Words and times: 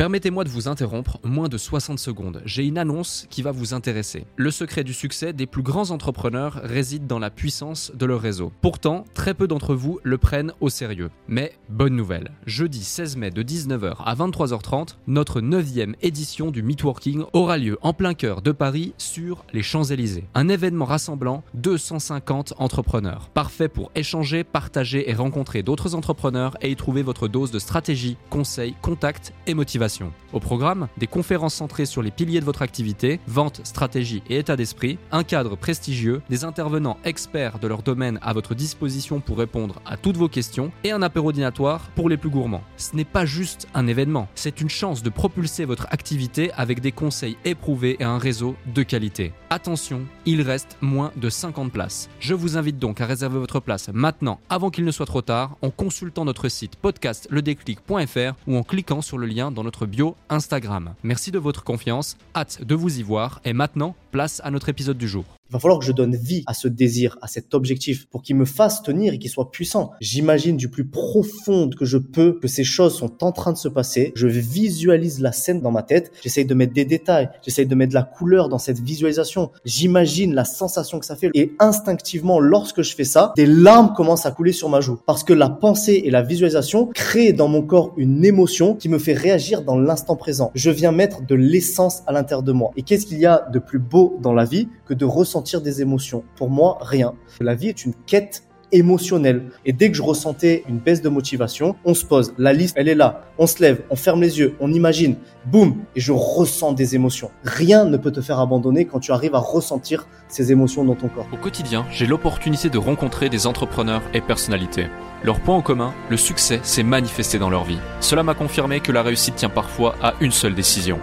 Permettez-moi 0.00 0.44
de 0.44 0.48
vous 0.48 0.66
interrompre 0.66 1.18
moins 1.24 1.50
de 1.50 1.58
60 1.58 1.98
secondes. 1.98 2.40
J'ai 2.46 2.64
une 2.64 2.78
annonce 2.78 3.26
qui 3.28 3.42
va 3.42 3.52
vous 3.52 3.74
intéresser. 3.74 4.24
Le 4.36 4.50
secret 4.50 4.82
du 4.82 4.94
succès 4.94 5.34
des 5.34 5.44
plus 5.44 5.62
grands 5.62 5.90
entrepreneurs 5.90 6.58
réside 6.64 7.06
dans 7.06 7.18
la 7.18 7.28
puissance 7.28 7.92
de 7.94 8.06
leur 8.06 8.22
réseau. 8.22 8.50
Pourtant, 8.62 9.04
très 9.12 9.34
peu 9.34 9.46
d'entre 9.46 9.74
vous 9.74 10.00
le 10.02 10.16
prennent 10.16 10.54
au 10.60 10.70
sérieux. 10.70 11.10
Mais 11.28 11.52
bonne 11.68 11.94
nouvelle, 11.94 12.30
jeudi 12.46 12.82
16 12.82 13.18
mai 13.18 13.30
de 13.30 13.42
19h 13.42 13.96
à 14.02 14.14
23h30, 14.14 14.96
notre 15.06 15.42
9e 15.42 15.92
édition 16.00 16.50
du 16.50 16.62
Meetworking 16.62 17.24
aura 17.34 17.58
lieu 17.58 17.76
en 17.82 17.92
plein 17.92 18.14
cœur 18.14 18.40
de 18.40 18.52
Paris 18.52 18.94
sur 18.96 19.44
les 19.52 19.62
Champs-Élysées. 19.62 20.24
Un 20.34 20.48
événement 20.48 20.86
rassemblant 20.86 21.42
250 21.52 22.54
entrepreneurs. 22.56 23.28
Parfait 23.34 23.68
pour 23.68 23.92
échanger, 23.94 24.44
partager 24.44 25.10
et 25.10 25.12
rencontrer 25.12 25.62
d'autres 25.62 25.94
entrepreneurs 25.94 26.56
et 26.62 26.70
y 26.70 26.76
trouver 26.76 27.02
votre 27.02 27.28
dose 27.28 27.50
de 27.50 27.58
stratégie, 27.58 28.16
conseils, 28.30 28.74
contacts 28.80 29.34
et 29.46 29.52
motivation. 29.52 29.89
Au 30.32 30.40
programme, 30.40 30.88
des 30.98 31.06
conférences 31.06 31.54
centrées 31.54 31.86
sur 31.86 32.02
les 32.02 32.10
piliers 32.10 32.40
de 32.40 32.44
votre 32.44 32.62
activité, 32.62 33.20
vente, 33.26 33.60
stratégie 33.64 34.22
et 34.28 34.38
état 34.38 34.56
d'esprit, 34.56 34.98
un 35.12 35.24
cadre 35.24 35.56
prestigieux, 35.56 36.22
des 36.30 36.44
intervenants 36.44 36.98
experts 37.04 37.58
de 37.58 37.66
leur 37.66 37.82
domaine 37.82 38.18
à 38.22 38.32
votre 38.32 38.54
disposition 38.54 39.20
pour 39.20 39.38
répondre 39.38 39.80
à 39.86 39.96
toutes 39.96 40.16
vos 40.16 40.28
questions 40.28 40.70
et 40.84 40.92
un 40.92 41.02
apéro 41.02 41.32
dînatoire 41.32 41.90
pour 41.94 42.08
les 42.08 42.16
plus 42.16 42.30
gourmands. 42.30 42.62
Ce 42.76 42.94
n'est 42.94 43.04
pas 43.04 43.26
juste 43.26 43.66
un 43.74 43.86
événement, 43.86 44.28
c'est 44.34 44.60
une 44.60 44.70
chance 44.70 45.02
de 45.02 45.10
propulser 45.10 45.64
votre 45.64 45.86
activité 45.90 46.52
avec 46.52 46.80
des 46.80 46.92
conseils 46.92 47.36
éprouvés 47.44 47.96
et 48.00 48.04
un 48.04 48.18
réseau 48.18 48.54
de 48.74 48.82
qualité. 48.82 49.32
Attention, 49.50 50.06
il 50.26 50.42
reste 50.42 50.76
moins 50.80 51.12
de 51.16 51.28
50 51.28 51.72
places. 51.72 52.08
Je 52.20 52.34
vous 52.34 52.56
invite 52.56 52.78
donc 52.78 53.00
à 53.00 53.06
réserver 53.06 53.38
votre 53.38 53.60
place 53.60 53.88
maintenant 53.92 54.40
avant 54.48 54.70
qu'il 54.70 54.84
ne 54.84 54.90
soit 54.90 55.06
trop 55.06 55.22
tard 55.22 55.56
en 55.62 55.70
consultant 55.70 56.24
notre 56.24 56.48
site 56.48 56.76
podcastledéclic.fr 56.76 58.34
ou 58.46 58.56
en 58.56 58.62
cliquant 58.62 59.02
sur 59.02 59.18
le 59.18 59.26
lien 59.26 59.50
dans 59.50 59.64
notre 59.64 59.79
bio 59.86 60.16
Instagram. 60.28 60.94
Merci 61.02 61.30
de 61.30 61.38
votre 61.38 61.64
confiance, 61.64 62.16
hâte 62.34 62.62
de 62.64 62.74
vous 62.74 62.98
y 62.98 63.02
voir 63.02 63.40
et 63.44 63.52
maintenant, 63.52 63.94
place 64.10 64.40
à 64.44 64.50
notre 64.50 64.68
épisode 64.68 64.98
du 64.98 65.08
jour. 65.08 65.24
Il 65.50 65.54
va 65.54 65.58
falloir 65.58 65.80
que 65.80 65.84
je 65.84 65.90
donne 65.90 66.14
vie 66.14 66.44
à 66.46 66.54
ce 66.54 66.68
désir, 66.68 67.18
à 67.22 67.26
cet 67.26 67.54
objectif, 67.54 68.06
pour 68.06 68.22
qu'il 68.22 68.36
me 68.36 68.44
fasse 68.44 68.82
tenir 68.82 69.14
et 69.14 69.18
qu'il 69.18 69.30
soit 69.30 69.50
puissant. 69.50 69.90
J'imagine 70.00 70.56
du 70.56 70.68
plus 70.68 70.86
profond 70.86 71.68
que 71.70 71.84
je 71.84 71.98
peux 71.98 72.38
que 72.38 72.46
ces 72.46 72.62
choses 72.62 72.96
sont 72.96 73.24
en 73.24 73.32
train 73.32 73.52
de 73.52 73.56
se 73.56 73.66
passer. 73.66 74.12
Je 74.14 74.28
visualise 74.28 75.20
la 75.20 75.32
scène 75.32 75.60
dans 75.60 75.72
ma 75.72 75.82
tête. 75.82 76.12
J'essaye 76.22 76.44
de 76.44 76.54
mettre 76.54 76.72
des 76.72 76.84
détails. 76.84 77.30
J'essaye 77.42 77.66
de 77.66 77.74
mettre 77.74 77.90
de 77.90 77.96
la 77.96 78.04
couleur 78.04 78.48
dans 78.48 78.58
cette 78.58 78.78
visualisation. 78.78 79.50
J'imagine 79.64 80.34
la 80.34 80.44
sensation 80.44 81.00
que 81.00 81.06
ça 81.06 81.16
fait. 81.16 81.30
Et 81.34 81.52
instinctivement, 81.58 82.38
lorsque 82.38 82.82
je 82.82 82.94
fais 82.94 83.02
ça, 83.02 83.32
des 83.36 83.46
larmes 83.46 83.92
commencent 83.92 84.26
à 84.26 84.30
couler 84.30 84.52
sur 84.52 84.68
ma 84.68 84.80
joue. 84.80 85.00
Parce 85.04 85.24
que 85.24 85.32
la 85.32 85.50
pensée 85.50 86.02
et 86.04 86.10
la 86.10 86.22
visualisation 86.22 86.86
créent 86.94 87.32
dans 87.32 87.48
mon 87.48 87.62
corps 87.62 87.92
une 87.96 88.24
émotion 88.24 88.76
qui 88.76 88.88
me 88.88 89.00
fait 89.00 89.14
réagir 89.14 89.62
dans 89.62 89.76
l'instant 89.76 90.14
présent. 90.14 90.52
Je 90.54 90.70
viens 90.70 90.92
mettre 90.92 91.26
de 91.26 91.34
l'essence 91.34 92.02
à 92.06 92.12
l'intérieur 92.12 92.44
de 92.44 92.52
moi. 92.52 92.70
Et 92.76 92.82
qu'est-ce 92.82 93.06
qu'il 93.06 93.18
y 93.18 93.26
a 93.26 93.48
de 93.52 93.58
plus 93.58 93.80
beau 93.80 93.99
dans 94.20 94.32
la 94.32 94.44
vie 94.44 94.68
que 94.86 94.94
de 94.94 95.04
ressentir 95.04 95.60
des 95.60 95.82
émotions. 95.82 96.24
Pour 96.36 96.50
moi, 96.50 96.78
rien. 96.80 97.14
La 97.40 97.54
vie 97.54 97.68
est 97.68 97.84
une 97.84 97.94
quête 98.06 98.44
émotionnelle. 98.72 99.50
Et 99.64 99.72
dès 99.72 99.90
que 99.90 99.96
je 99.96 100.02
ressentais 100.02 100.64
une 100.68 100.78
baisse 100.78 101.02
de 101.02 101.08
motivation, 101.08 101.76
on 101.84 101.94
se 101.94 102.04
pose, 102.04 102.32
la 102.38 102.52
liste, 102.52 102.74
elle 102.78 102.88
est 102.88 102.94
là, 102.94 103.22
on 103.38 103.46
se 103.46 103.60
lève, 103.60 103.82
on 103.90 103.96
ferme 103.96 104.20
les 104.20 104.38
yeux, 104.38 104.54
on 104.60 104.72
imagine, 104.72 105.16
boum, 105.46 105.76
et 105.96 106.00
je 106.00 106.12
ressens 106.12 106.72
des 106.72 106.94
émotions. 106.94 107.30
Rien 107.44 107.84
ne 107.84 107.96
peut 107.96 108.12
te 108.12 108.20
faire 108.20 108.38
abandonner 108.38 108.84
quand 108.84 109.00
tu 109.00 109.12
arrives 109.12 109.34
à 109.34 109.38
ressentir 109.38 110.06
ces 110.28 110.52
émotions 110.52 110.84
dans 110.84 110.94
ton 110.94 111.08
corps. 111.08 111.26
Au 111.32 111.36
quotidien, 111.36 111.84
j'ai 111.90 112.06
l'opportunité 112.06 112.70
de 112.70 112.78
rencontrer 112.78 113.28
des 113.28 113.46
entrepreneurs 113.46 114.02
et 114.14 114.20
personnalités. 114.20 114.86
Leur 115.24 115.40
point 115.40 115.56
en 115.56 115.62
commun, 115.62 115.92
le 116.08 116.16
succès 116.16 116.60
s'est 116.62 116.82
manifesté 116.82 117.38
dans 117.38 117.50
leur 117.50 117.64
vie. 117.64 117.78
Cela 118.00 118.22
m'a 118.22 118.34
confirmé 118.34 118.80
que 118.80 118.92
la 118.92 119.02
réussite 119.02 119.36
tient 119.36 119.50
parfois 119.50 119.94
à 120.02 120.14
une 120.20 120.32
seule 120.32 120.54
décision. 120.54 120.98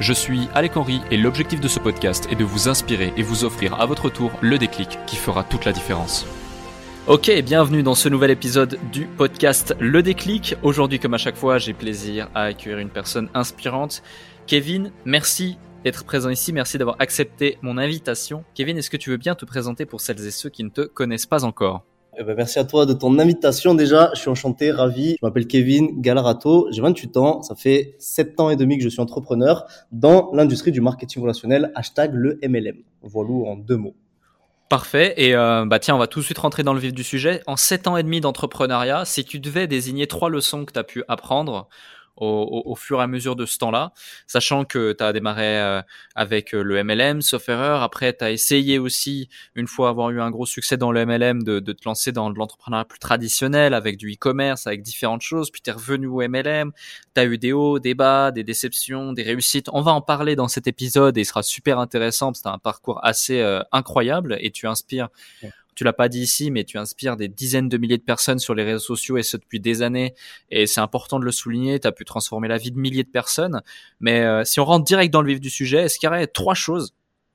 Je 0.00 0.12
suis 0.12 0.48
Alec 0.54 0.76
Henry 0.76 1.00
et 1.10 1.16
l'objectif 1.16 1.60
de 1.60 1.68
ce 1.68 1.78
podcast 1.78 2.26
est 2.30 2.34
de 2.34 2.44
vous 2.44 2.68
inspirer 2.68 3.12
et 3.16 3.22
vous 3.22 3.44
offrir 3.44 3.78
à 3.80 3.86
votre 3.86 4.08
tour 4.10 4.32
le 4.40 4.58
déclic 4.58 4.98
qui 5.06 5.16
fera 5.16 5.44
toute 5.44 5.64
la 5.64 5.72
différence. 5.72 6.26
Ok, 7.06 7.30
bienvenue 7.44 7.82
dans 7.82 7.94
ce 7.94 8.08
nouvel 8.08 8.30
épisode 8.30 8.78
du 8.90 9.06
podcast 9.06 9.76
Le 9.78 10.02
déclic. 10.02 10.56
Aujourd'hui, 10.62 10.98
comme 10.98 11.14
à 11.14 11.18
chaque 11.18 11.36
fois, 11.36 11.58
j'ai 11.58 11.74
plaisir 11.74 12.28
à 12.34 12.44
accueillir 12.44 12.78
une 12.78 12.88
personne 12.88 13.28
inspirante. 13.34 14.02
Kevin, 14.46 14.92
merci 15.04 15.58
d'être 15.84 16.04
présent 16.04 16.30
ici, 16.30 16.52
merci 16.52 16.78
d'avoir 16.78 16.96
accepté 16.98 17.58
mon 17.60 17.76
invitation. 17.76 18.44
Kevin, 18.54 18.78
est-ce 18.78 18.90
que 18.90 18.96
tu 18.96 19.10
veux 19.10 19.16
bien 19.18 19.34
te 19.34 19.44
présenter 19.44 19.84
pour 19.84 20.00
celles 20.00 20.24
et 20.26 20.30
ceux 20.30 20.48
qui 20.48 20.64
ne 20.64 20.70
te 20.70 20.82
connaissent 20.82 21.26
pas 21.26 21.44
encore? 21.44 21.84
Eh 22.18 22.24
ben, 22.24 22.34
merci 22.36 22.58
à 22.58 22.64
toi 22.64 22.84
de 22.84 22.92
ton 22.92 23.18
invitation 23.18 23.74
déjà. 23.74 24.10
Je 24.14 24.20
suis 24.20 24.28
enchanté, 24.28 24.70
ravi. 24.70 25.16
Je 25.20 25.26
m'appelle 25.26 25.46
Kevin 25.46 26.00
Galarato. 26.00 26.68
J'ai 26.70 26.82
28 26.82 27.16
ans. 27.16 27.42
Ça 27.42 27.54
fait 27.54 27.96
7 27.98 28.38
ans 28.40 28.50
et 28.50 28.56
demi 28.56 28.76
que 28.76 28.84
je 28.84 28.88
suis 28.90 29.00
entrepreneur 29.00 29.66
dans 29.92 30.30
l'industrie 30.34 30.72
du 30.72 30.82
marketing 30.82 31.22
relationnel. 31.22 31.72
Hashtag 31.74 32.12
le 32.14 32.38
MLM. 32.46 32.76
Voilà 33.00 33.50
en 33.50 33.56
deux 33.56 33.78
mots. 33.78 33.96
Parfait. 34.68 35.14
Et 35.16 35.34
euh, 35.34 35.64
bah 35.66 35.78
tiens, 35.78 35.94
on 35.94 35.98
va 35.98 36.06
tout 36.06 36.20
de 36.20 36.24
suite 36.24 36.38
rentrer 36.38 36.62
dans 36.62 36.74
le 36.74 36.80
vif 36.80 36.92
du 36.92 37.02
sujet. 37.02 37.42
En 37.46 37.56
7 37.56 37.88
ans 37.88 37.96
et 37.96 38.02
demi 38.02 38.20
d'entrepreneuriat, 38.20 39.04
si 39.04 39.24
tu 39.24 39.38
devais 39.38 39.66
désigner 39.66 40.06
trois 40.06 40.28
leçons 40.28 40.64
que 40.64 40.72
tu 40.72 40.78
as 40.78 40.84
pu 40.84 41.04
apprendre 41.08 41.68
au, 42.16 42.74
fur 42.76 43.00
et 43.00 43.02
à 43.02 43.06
mesure 43.06 43.36
de 43.36 43.46
ce 43.46 43.58
temps-là, 43.58 43.92
sachant 44.26 44.64
que 44.64 44.92
tu 44.92 45.02
as 45.02 45.12
démarré 45.12 45.60
euh, 45.60 45.82
avec 46.14 46.54
euh, 46.54 46.62
le 46.62 46.82
MLM, 46.84 47.22
sauf 47.22 47.48
erreur. 47.48 47.82
Après, 47.82 48.12
tu 48.12 48.24
as 48.24 48.30
essayé 48.30 48.78
aussi, 48.78 49.28
une 49.54 49.66
fois 49.66 49.88
avoir 49.88 50.10
eu 50.10 50.20
un 50.20 50.30
gros 50.30 50.46
succès 50.46 50.76
dans 50.76 50.92
le 50.92 51.04
MLM, 51.06 51.42
de, 51.42 51.60
te 51.60 51.84
lancer 51.84 52.12
dans 52.12 52.30
l'entrepreneuriat 52.30 52.84
plus 52.84 52.98
traditionnel 52.98 53.74
avec 53.74 53.96
du 53.96 54.12
e-commerce, 54.12 54.66
avec 54.66 54.82
différentes 54.82 55.22
choses. 55.22 55.50
Puis 55.50 55.62
tu 55.62 55.70
es 55.70 55.72
revenu 55.72 56.06
au 56.06 56.20
MLM, 56.20 56.72
tu 57.14 57.20
as 57.20 57.24
eu 57.24 57.38
des 57.38 57.52
hauts, 57.52 57.78
des 57.78 57.94
bas, 57.94 58.30
des 58.30 58.44
déceptions, 58.44 59.12
des 59.12 59.22
réussites. 59.22 59.68
On 59.72 59.80
va 59.80 59.92
en 59.92 60.02
parler 60.02 60.36
dans 60.36 60.48
cet 60.48 60.66
épisode 60.66 61.16
et 61.16 61.22
il 61.22 61.26
sera 61.26 61.42
super 61.42 61.78
intéressant 61.78 62.26
parce 62.26 62.40
que 62.40 62.48
tu 62.48 62.54
un 62.54 62.58
parcours 62.58 63.00
assez 63.04 63.40
euh, 63.40 63.60
incroyable 63.72 64.36
et 64.40 64.50
tu 64.50 64.66
inspires 64.66 65.08
tu 65.74 65.84
l'as 65.84 65.92
pas 65.92 66.08
dit 66.08 66.20
ici, 66.20 66.50
mais 66.50 66.64
tu 66.64 66.78
inspires 66.78 67.16
des 67.16 67.28
dizaines 67.28 67.68
de 67.68 67.78
milliers 67.78 67.98
de 67.98 68.02
personnes 68.02 68.38
sur 68.38 68.54
les 68.54 68.64
réseaux 68.64 68.78
sociaux 68.78 69.16
et 69.16 69.22
ce 69.22 69.36
depuis 69.36 69.60
des 69.60 69.82
années. 69.82 70.14
Et 70.50 70.66
c'est 70.66 70.80
important 70.80 71.18
de 71.18 71.24
le 71.24 71.32
souligner. 71.32 71.80
Tu 71.80 71.86
as 71.86 71.92
pu 71.92 72.04
transformer 72.04 72.48
la 72.48 72.58
vie 72.58 72.70
de 72.70 72.78
milliers 72.78 73.04
de 73.04 73.08
personnes. 73.08 73.62
Mais 74.00 74.20
euh, 74.20 74.44
si 74.44 74.60
on 74.60 74.64
rentre 74.64 74.84
direct 74.84 75.12
dans 75.12 75.22
le 75.22 75.28
vif 75.28 75.40
du 75.40 75.50
sujet, 75.50 75.84
est-ce 75.84 75.98
qu'il 75.98 76.06
y 76.06 76.10
aurait 76.10 76.26
trois 76.26 76.54
choses 76.54 76.94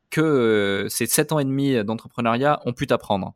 que 0.10 0.22
euh, 0.22 0.90
ces 0.90 1.06
sept 1.06 1.32
ans 1.32 1.40
et 1.40 1.46
demi 1.46 1.84
d'entrepreneuriat 1.84 2.62
ont 2.66 2.74
pu 2.74 2.88
t'apprendre? 2.88 3.34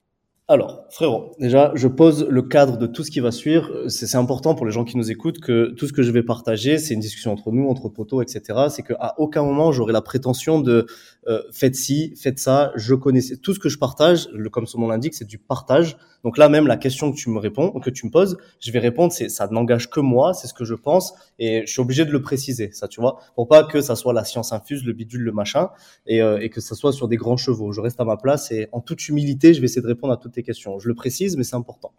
Alors, 0.51 0.83
frérot, 0.89 1.31
déjà, 1.39 1.71
je 1.75 1.87
pose 1.87 2.27
le 2.29 2.41
cadre 2.41 2.77
de 2.77 2.85
tout 2.85 3.05
ce 3.05 3.11
qui 3.11 3.21
va 3.21 3.31
suivre. 3.31 3.87
C'est 3.87 4.17
important 4.17 4.53
pour 4.53 4.65
les 4.65 4.73
gens 4.73 4.83
qui 4.83 4.97
nous 4.97 5.09
écoutent 5.09 5.39
que 5.39 5.73
tout 5.77 5.87
ce 5.87 5.93
que 5.93 6.03
je 6.03 6.11
vais 6.11 6.23
partager, 6.23 6.77
c'est 6.77 6.93
une 6.93 6.99
discussion 6.99 7.31
entre 7.31 7.53
nous, 7.53 7.69
entre 7.69 7.87
potos, 7.87 8.21
etc. 8.21 8.65
C'est 8.69 8.83
qu'à 8.83 9.13
aucun 9.17 9.43
moment 9.43 9.71
j'aurai 9.71 9.93
la 9.93 10.01
prétention 10.01 10.59
de 10.59 10.87
euh, 11.29 11.41
faites 11.53 11.75
ci, 11.75 12.13
faites 12.17 12.37
ça. 12.37 12.73
Je 12.75 12.93
connais 12.95 13.21
tout 13.41 13.53
ce 13.53 13.59
que 13.59 13.69
je 13.69 13.77
partage, 13.77 14.27
comme 14.51 14.67
son 14.67 14.81
nom 14.81 14.89
l'indique, 14.89 15.13
c'est 15.13 15.23
du 15.23 15.37
partage. 15.37 15.95
Donc 16.23 16.37
là 16.37 16.49
même 16.49 16.67
la 16.67 16.77
question 16.77 17.11
que 17.11 17.17
tu 17.17 17.29
me 17.29 17.39
réponds, 17.39 17.71
que 17.79 17.89
tu 17.89 18.05
me 18.05 18.11
poses, 18.11 18.37
je 18.59 18.71
vais 18.71 18.79
répondre, 18.79 19.11
c'est 19.11 19.29
ça 19.29 19.47
n'engage 19.49 19.89
que 19.89 19.99
moi, 19.99 20.33
c'est 20.33 20.47
ce 20.47 20.53
que 20.53 20.65
je 20.65 20.75
pense 20.75 21.13
et 21.39 21.63
je 21.65 21.71
suis 21.71 21.81
obligé 21.81 22.05
de 22.05 22.11
le 22.11 22.21
préciser, 22.21 22.69
ça 22.73 22.87
tu 22.87 23.01
vois, 23.01 23.19
pour 23.35 23.47
pas 23.47 23.63
que 23.63 23.81
ça 23.81 23.95
soit 23.95 24.13
la 24.13 24.23
science 24.23 24.53
infuse, 24.53 24.83
le 24.83 24.93
bidule, 24.93 25.21
le 25.21 25.31
machin 25.31 25.69
et, 26.05 26.21
euh, 26.21 26.39
et 26.39 26.49
que 26.49 26.61
ça 26.61 26.75
soit 26.75 26.93
sur 26.93 27.07
des 27.07 27.17
grands 27.17 27.37
chevaux. 27.37 27.71
Je 27.71 27.81
reste 27.81 27.99
à 27.99 28.05
ma 28.05 28.17
place 28.17 28.51
et 28.51 28.67
en 28.71 28.81
toute 28.81 29.07
humilité, 29.07 29.53
je 29.53 29.61
vais 29.61 29.65
essayer 29.65 29.81
de 29.81 29.87
répondre 29.87 30.13
à 30.13 30.17
toutes 30.17 30.33
tes 30.33 30.40
questions. 30.43 30.79
Je 30.79 30.87
le 30.87 30.95
précise, 30.95 31.37
mais 31.37 31.43
c'est 31.43 31.55
important. 31.55 31.93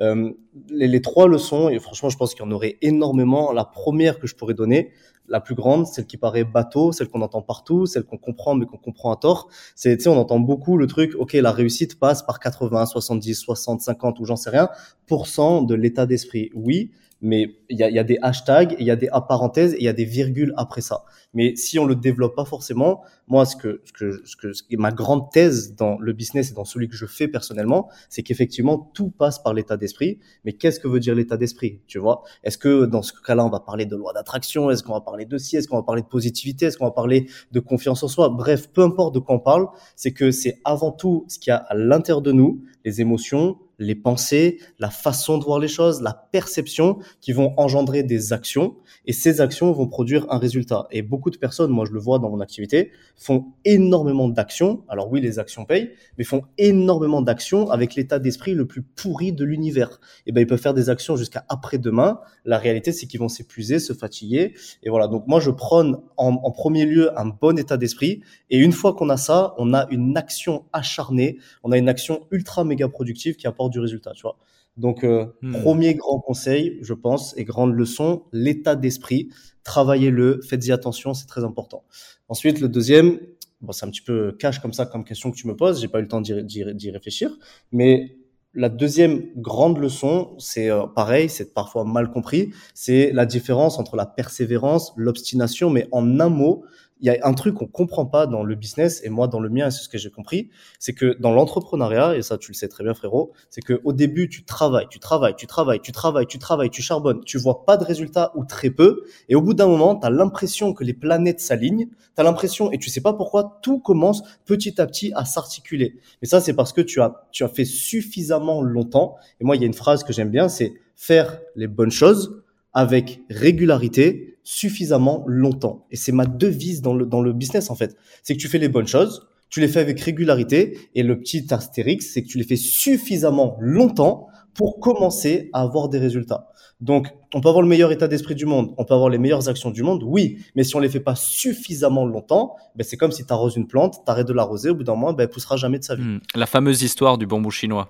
Euh, 0.00 0.32
les, 0.70 1.02
trois 1.02 1.28
leçons, 1.28 1.68
et 1.68 1.78
franchement, 1.78 2.08
je 2.08 2.16
pense 2.16 2.34
qu'il 2.34 2.44
y 2.44 2.48
en 2.48 2.50
aurait 2.50 2.78
énormément. 2.80 3.52
La 3.52 3.64
première 3.64 4.18
que 4.18 4.26
je 4.26 4.34
pourrais 4.34 4.54
donner, 4.54 4.90
la 5.28 5.40
plus 5.40 5.54
grande, 5.54 5.86
celle 5.86 6.06
qui 6.06 6.16
paraît 6.16 6.44
bateau, 6.44 6.92
celle 6.92 7.08
qu'on 7.08 7.22
entend 7.22 7.42
partout, 7.42 7.86
celle 7.86 8.04
qu'on 8.04 8.18
comprend 8.18 8.54
mais 8.54 8.66
qu'on 8.66 8.78
comprend 8.78 9.12
à 9.12 9.16
tort. 9.16 9.48
C'est, 9.74 9.96
tu 9.96 10.04
sais, 10.04 10.08
on 10.08 10.16
entend 10.16 10.40
beaucoup 10.40 10.76
le 10.76 10.86
truc, 10.86 11.14
ok, 11.16 11.34
la 11.34 11.52
réussite 11.52 11.98
passe 11.98 12.22
par 12.22 12.40
80, 12.40 12.86
70, 12.86 13.34
60, 13.34 13.80
50 13.80 14.20
ou 14.20 14.24
j'en 14.24 14.36
sais 14.36 14.50
rien, 14.50 14.68
pour 15.06 15.26
cent 15.26 15.62
de 15.62 15.74
l'état 15.74 16.06
d'esprit. 16.06 16.50
Oui, 16.54 16.90
mais 17.22 17.56
il 17.70 17.78
y 17.78 17.84
a, 17.84 17.90
y 17.90 17.98
a, 17.98 18.04
des 18.04 18.18
hashtags, 18.20 18.74
il 18.78 18.86
y 18.86 18.90
a 18.90 18.96
des 18.96 19.08
parenthèses, 19.28 19.74
et 19.74 19.78
il 19.78 19.84
y 19.84 19.88
a 19.88 19.92
des 19.92 20.04
virgules 20.04 20.52
après 20.56 20.80
ça. 20.80 21.04
Mais 21.34 21.56
si 21.56 21.78
on 21.78 21.86
le 21.86 21.94
développe 21.94 22.34
pas 22.34 22.44
forcément, 22.44 23.02
moi, 23.28 23.46
ce 23.46 23.56
que, 23.56 23.80
ce 23.84 23.92
que, 23.92 24.52
ce 24.52 24.62
que, 24.62 24.76
ma 24.76 24.90
grande 24.90 25.30
thèse 25.30 25.74
dans 25.76 25.98
le 25.98 26.12
business 26.12 26.50
et 26.50 26.54
dans 26.54 26.64
celui 26.64 26.88
que 26.88 26.96
je 26.96 27.06
fais 27.06 27.28
personnellement, 27.28 27.88
c'est 28.10 28.22
qu'effectivement, 28.22 28.90
tout 28.92 29.10
passe 29.10 29.38
par 29.38 29.54
l'état 29.54 29.76
d'esprit. 29.76 30.18
Mais 30.44 30.52
qu'est-ce 30.52 30.80
que 30.80 30.88
veut 30.88 31.00
dire 31.00 31.14
l'état 31.14 31.36
d'esprit? 31.36 31.80
Tu 31.86 31.98
vois? 31.98 32.22
Est-ce 32.42 32.58
que 32.58 32.84
dans 32.84 33.02
ce 33.02 33.12
cas-là, 33.12 33.44
on 33.46 33.50
va 33.50 33.60
parler 33.60 33.86
de 33.86 33.96
loi 33.96 34.12
d'attraction? 34.12 34.70
Est-ce 34.70 34.82
qu'on 34.82 34.92
va 34.92 35.00
parler 35.00 35.24
de 35.24 35.38
ci? 35.38 35.56
Est-ce 35.56 35.68
qu'on 35.68 35.76
va 35.76 35.82
parler 35.84 36.02
de 36.02 36.08
positivité? 36.08 36.66
Est-ce 36.66 36.76
qu'on 36.76 36.86
va 36.86 36.90
parler 36.90 37.28
de 37.52 37.60
confiance 37.60 38.02
en 38.02 38.08
soi? 38.08 38.28
Bref, 38.28 38.68
peu 38.68 38.82
importe 38.82 39.14
de 39.14 39.20
quoi 39.20 39.36
on 39.36 39.40
parle, 39.40 39.68
c'est 39.96 40.12
que 40.12 40.30
c'est 40.32 40.60
avant 40.64 40.90
tout 40.90 41.24
ce 41.28 41.38
qu'il 41.38 41.50
y 41.50 41.54
a 41.54 41.56
à 41.56 41.74
l'intérieur 41.74 42.20
de 42.20 42.32
nous, 42.32 42.62
les 42.84 43.00
émotions, 43.00 43.58
les 43.82 43.94
pensées, 43.94 44.58
la 44.78 44.90
façon 44.90 45.38
de 45.38 45.44
voir 45.44 45.58
les 45.58 45.68
choses, 45.68 46.00
la 46.02 46.14
perception 46.32 46.98
qui 47.20 47.32
vont 47.32 47.54
engendrer 47.56 48.02
des 48.02 48.32
actions 48.32 48.76
et 49.06 49.12
ces 49.12 49.40
actions 49.40 49.72
vont 49.72 49.86
produire 49.86 50.26
un 50.30 50.38
résultat. 50.38 50.86
Et 50.90 51.02
beaucoup 51.02 51.30
de 51.30 51.36
personnes, 51.36 51.70
moi 51.70 51.84
je 51.86 51.92
le 51.92 51.98
vois 51.98 52.18
dans 52.18 52.30
mon 52.30 52.40
activité, 52.40 52.90
font 53.16 53.46
énormément 53.64 54.28
d'actions. 54.28 54.84
Alors 54.88 55.10
oui, 55.10 55.20
les 55.20 55.38
actions 55.38 55.64
payent, 55.64 55.90
mais 56.18 56.24
font 56.24 56.42
énormément 56.58 57.20
d'actions 57.22 57.70
avec 57.70 57.94
l'état 57.94 58.18
d'esprit 58.18 58.54
le 58.54 58.66
plus 58.66 58.82
pourri 58.82 59.32
de 59.32 59.44
l'univers. 59.44 60.00
Et 60.26 60.32
ben 60.32 60.40
ils 60.40 60.46
peuvent 60.46 60.60
faire 60.60 60.74
des 60.74 60.88
actions 60.88 61.16
jusqu'à 61.16 61.44
après-demain. 61.48 62.20
La 62.44 62.58
réalité, 62.58 62.92
c'est 62.92 63.06
qu'ils 63.06 63.20
vont 63.20 63.28
s'épuiser, 63.28 63.78
se 63.78 63.92
fatiguer. 63.92 64.54
Et 64.82 64.90
voilà. 64.90 65.08
Donc 65.08 65.26
moi, 65.26 65.40
je 65.40 65.50
prône 65.50 65.98
en, 66.16 66.34
en 66.42 66.50
premier 66.50 66.84
lieu 66.84 67.18
un 67.18 67.26
bon 67.26 67.58
état 67.58 67.76
d'esprit. 67.76 68.22
Et 68.50 68.58
une 68.58 68.72
fois 68.72 68.94
qu'on 68.94 69.08
a 69.08 69.16
ça, 69.16 69.54
on 69.58 69.74
a 69.74 69.86
une 69.90 70.16
action 70.16 70.64
acharnée, 70.72 71.38
on 71.62 71.72
a 71.72 71.78
une 71.78 71.88
action 71.88 72.26
ultra 72.30 72.64
méga 72.64 72.88
productive 72.88 73.36
qui 73.36 73.46
apporte 73.46 73.71
du 73.72 73.80
résultat. 73.80 74.12
Tu 74.12 74.22
vois. 74.22 74.36
Donc, 74.76 75.04
euh, 75.04 75.26
hmm. 75.42 75.60
premier 75.60 75.94
grand 75.94 76.20
conseil, 76.20 76.78
je 76.82 76.94
pense, 76.94 77.36
et 77.36 77.44
grande 77.44 77.74
leçon, 77.74 78.22
l'état 78.32 78.76
d'esprit. 78.76 79.28
Travaillez-le, 79.64 80.40
faites-y 80.42 80.72
attention, 80.72 81.14
c'est 81.14 81.26
très 81.26 81.44
important. 81.44 81.84
Ensuite, 82.28 82.60
le 82.60 82.68
deuxième, 82.68 83.18
bon, 83.60 83.72
c'est 83.72 83.84
un 83.84 83.90
petit 83.90 84.00
peu 84.00 84.32
cash 84.32 84.60
comme 84.60 84.72
ça, 84.72 84.86
comme 84.86 85.04
question 85.04 85.30
que 85.30 85.36
tu 85.36 85.46
me 85.46 85.56
poses, 85.56 85.80
j'ai 85.80 85.88
pas 85.88 85.98
eu 85.98 86.02
le 86.02 86.08
temps 86.08 86.20
d'y 86.20 86.90
réfléchir, 86.90 87.30
mais 87.70 88.16
la 88.54 88.68
deuxième 88.68 89.28
grande 89.36 89.78
leçon, 89.78 90.34
c'est 90.38 90.70
euh, 90.70 90.86
pareil, 90.86 91.28
c'est 91.28 91.54
parfois 91.54 91.84
mal 91.84 92.10
compris, 92.10 92.50
c'est 92.74 93.10
la 93.12 93.24
différence 93.24 93.78
entre 93.78 93.96
la 93.96 94.04
persévérance, 94.04 94.92
l'obstination, 94.96 95.70
mais 95.70 95.88
en 95.90 96.20
un 96.20 96.28
mot, 96.28 96.64
il 97.02 97.06
y 97.06 97.10
a 97.10 97.18
un 97.26 97.34
truc 97.34 97.56
qu'on 97.56 97.66
comprend 97.66 98.06
pas 98.06 98.28
dans 98.28 98.44
le 98.44 98.54
business 98.54 99.00
et 99.04 99.10
moi 99.10 99.26
dans 99.26 99.40
le 99.40 99.50
mien, 99.50 99.70
c'est 99.70 99.82
ce 99.82 99.88
que 99.88 99.98
j'ai 99.98 100.10
compris, 100.10 100.50
c'est 100.78 100.92
que 100.92 101.16
dans 101.18 101.32
l'entrepreneuriat 101.32 102.16
et 102.16 102.22
ça 102.22 102.38
tu 102.38 102.52
le 102.52 102.54
sais 102.54 102.68
très 102.68 102.84
bien 102.84 102.94
frérot, 102.94 103.32
c'est 103.50 103.60
que 103.60 103.80
au 103.82 103.92
début 103.92 104.28
tu 104.28 104.44
travailles, 104.44 104.86
tu 104.88 105.00
travailles, 105.00 105.34
tu 105.36 105.48
travailles, 105.48 105.80
tu 105.80 105.90
travailles, 105.90 106.26
tu 106.26 106.38
travailles, 106.38 106.70
tu 106.70 106.80
charbonnes, 106.80 107.20
tu 107.24 107.38
vois 107.38 107.64
pas 107.66 107.76
de 107.76 107.84
résultats 107.84 108.30
ou 108.36 108.44
très 108.44 108.70
peu 108.70 109.02
et 109.28 109.34
au 109.34 109.42
bout 109.42 109.52
d'un 109.52 109.66
moment, 109.66 109.96
tu 109.96 110.06
as 110.06 110.10
l'impression 110.10 110.74
que 110.74 110.84
les 110.84 110.94
planètes 110.94 111.40
s'alignent, 111.40 111.88
tu 111.88 112.20
as 112.20 112.22
l'impression 112.22 112.70
et 112.70 112.78
tu 112.78 112.88
sais 112.88 113.00
pas 113.00 113.12
pourquoi 113.12 113.58
tout 113.62 113.80
commence 113.80 114.22
petit 114.44 114.80
à 114.80 114.86
petit 114.86 115.12
à 115.16 115.24
s'articuler. 115.24 115.96
Et 116.22 116.26
ça 116.26 116.40
c'est 116.40 116.54
parce 116.54 116.72
que 116.72 116.80
tu 116.80 117.00
as 117.00 117.26
tu 117.32 117.42
as 117.42 117.48
fait 117.48 117.64
suffisamment 117.64 118.62
longtemps 118.62 119.16
et 119.40 119.44
moi 119.44 119.56
il 119.56 119.60
y 119.60 119.64
a 119.64 119.66
une 119.66 119.74
phrase 119.74 120.04
que 120.04 120.12
j'aime 120.12 120.30
bien, 120.30 120.48
c'est 120.48 120.72
faire 120.94 121.40
les 121.56 121.66
bonnes 121.66 121.90
choses 121.90 122.42
avec 122.72 123.20
régularité 123.28 124.31
suffisamment 124.42 125.24
longtemps. 125.26 125.86
Et 125.90 125.96
c'est 125.96 126.12
ma 126.12 126.26
devise 126.26 126.82
dans 126.82 126.94
le, 126.94 127.06
dans 127.06 127.20
le 127.20 127.32
business, 127.32 127.70
en 127.70 127.74
fait. 127.74 127.96
C'est 128.22 128.34
que 128.34 128.40
tu 128.40 128.48
fais 128.48 128.58
les 128.58 128.68
bonnes 128.68 128.86
choses, 128.86 129.26
tu 129.50 129.60
les 129.60 129.68
fais 129.68 129.80
avec 129.80 130.00
régularité, 130.00 130.78
et 130.94 131.02
le 131.02 131.18
petit 131.18 131.46
astérix, 131.50 132.12
c'est 132.12 132.22
que 132.22 132.28
tu 132.28 132.38
les 132.38 132.44
fais 132.44 132.56
suffisamment 132.56 133.56
longtemps 133.60 134.28
pour 134.54 134.80
commencer 134.80 135.50
à 135.52 135.62
avoir 135.62 135.88
des 135.88 135.98
résultats. 135.98 136.48
Donc, 136.80 137.08
on 137.32 137.40
peut 137.40 137.48
avoir 137.48 137.62
le 137.62 137.68
meilleur 137.68 137.92
état 137.92 138.08
d'esprit 138.08 138.34
du 138.34 138.44
monde, 138.44 138.74
on 138.76 138.84
peut 138.84 138.94
avoir 138.94 139.08
les 139.08 139.18
meilleures 139.18 139.48
actions 139.48 139.70
du 139.70 139.82
monde, 139.82 140.02
oui, 140.04 140.38
mais 140.56 140.64
si 140.64 140.74
on 140.74 140.80
les 140.80 140.88
fait 140.88 141.00
pas 141.00 141.14
suffisamment 141.14 142.04
longtemps, 142.04 142.56
ben 142.74 142.84
c'est 142.84 142.96
comme 142.96 143.12
si 143.12 143.24
tu 143.24 143.32
arroses 143.32 143.56
une 143.56 143.68
plante, 143.68 144.00
tu 144.04 144.10
arrêtes 144.10 144.26
de 144.26 144.32
l'arroser, 144.32 144.70
au 144.70 144.74
bout 144.74 144.82
d'un 144.82 144.94
moment, 144.94 145.12
ben, 145.12 145.24
elle 145.24 145.30
poussera 145.30 145.56
jamais 145.56 145.78
de 145.78 145.84
sa 145.84 145.94
vie. 145.94 146.02
Hmm. 146.02 146.20
la 146.34 146.46
fameuse 146.46 146.82
histoire 146.82 147.18
du 147.18 147.26
bambou 147.26 147.50
chinois. 147.50 147.88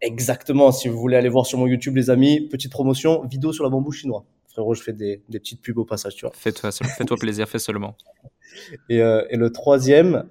Exactement. 0.00 0.70
Si 0.70 0.88
vous 0.88 0.98
voulez 0.98 1.16
aller 1.16 1.28
voir 1.28 1.46
sur 1.46 1.58
mon 1.58 1.66
YouTube, 1.66 1.96
les 1.96 2.10
amis, 2.10 2.48
petite 2.48 2.70
promotion, 2.70 3.26
vidéo 3.26 3.52
sur 3.52 3.64
la 3.64 3.70
bambou 3.70 3.90
chinois. 3.90 4.24
Frérot, 4.58 4.74
je 4.74 4.82
fais 4.82 4.92
des, 4.92 5.22
des 5.28 5.38
petites 5.38 5.62
pubs 5.62 5.78
au 5.78 5.84
passage, 5.84 6.16
tu 6.16 6.26
vois. 6.26 6.34
Fais-toi, 6.34 6.70
plaisir, 7.20 7.48
fais 7.48 7.60
seulement. 7.60 7.94
Et, 8.88 9.00
euh, 9.00 9.24
et, 9.30 9.36
le 9.36 9.52
troisième, 9.52 10.24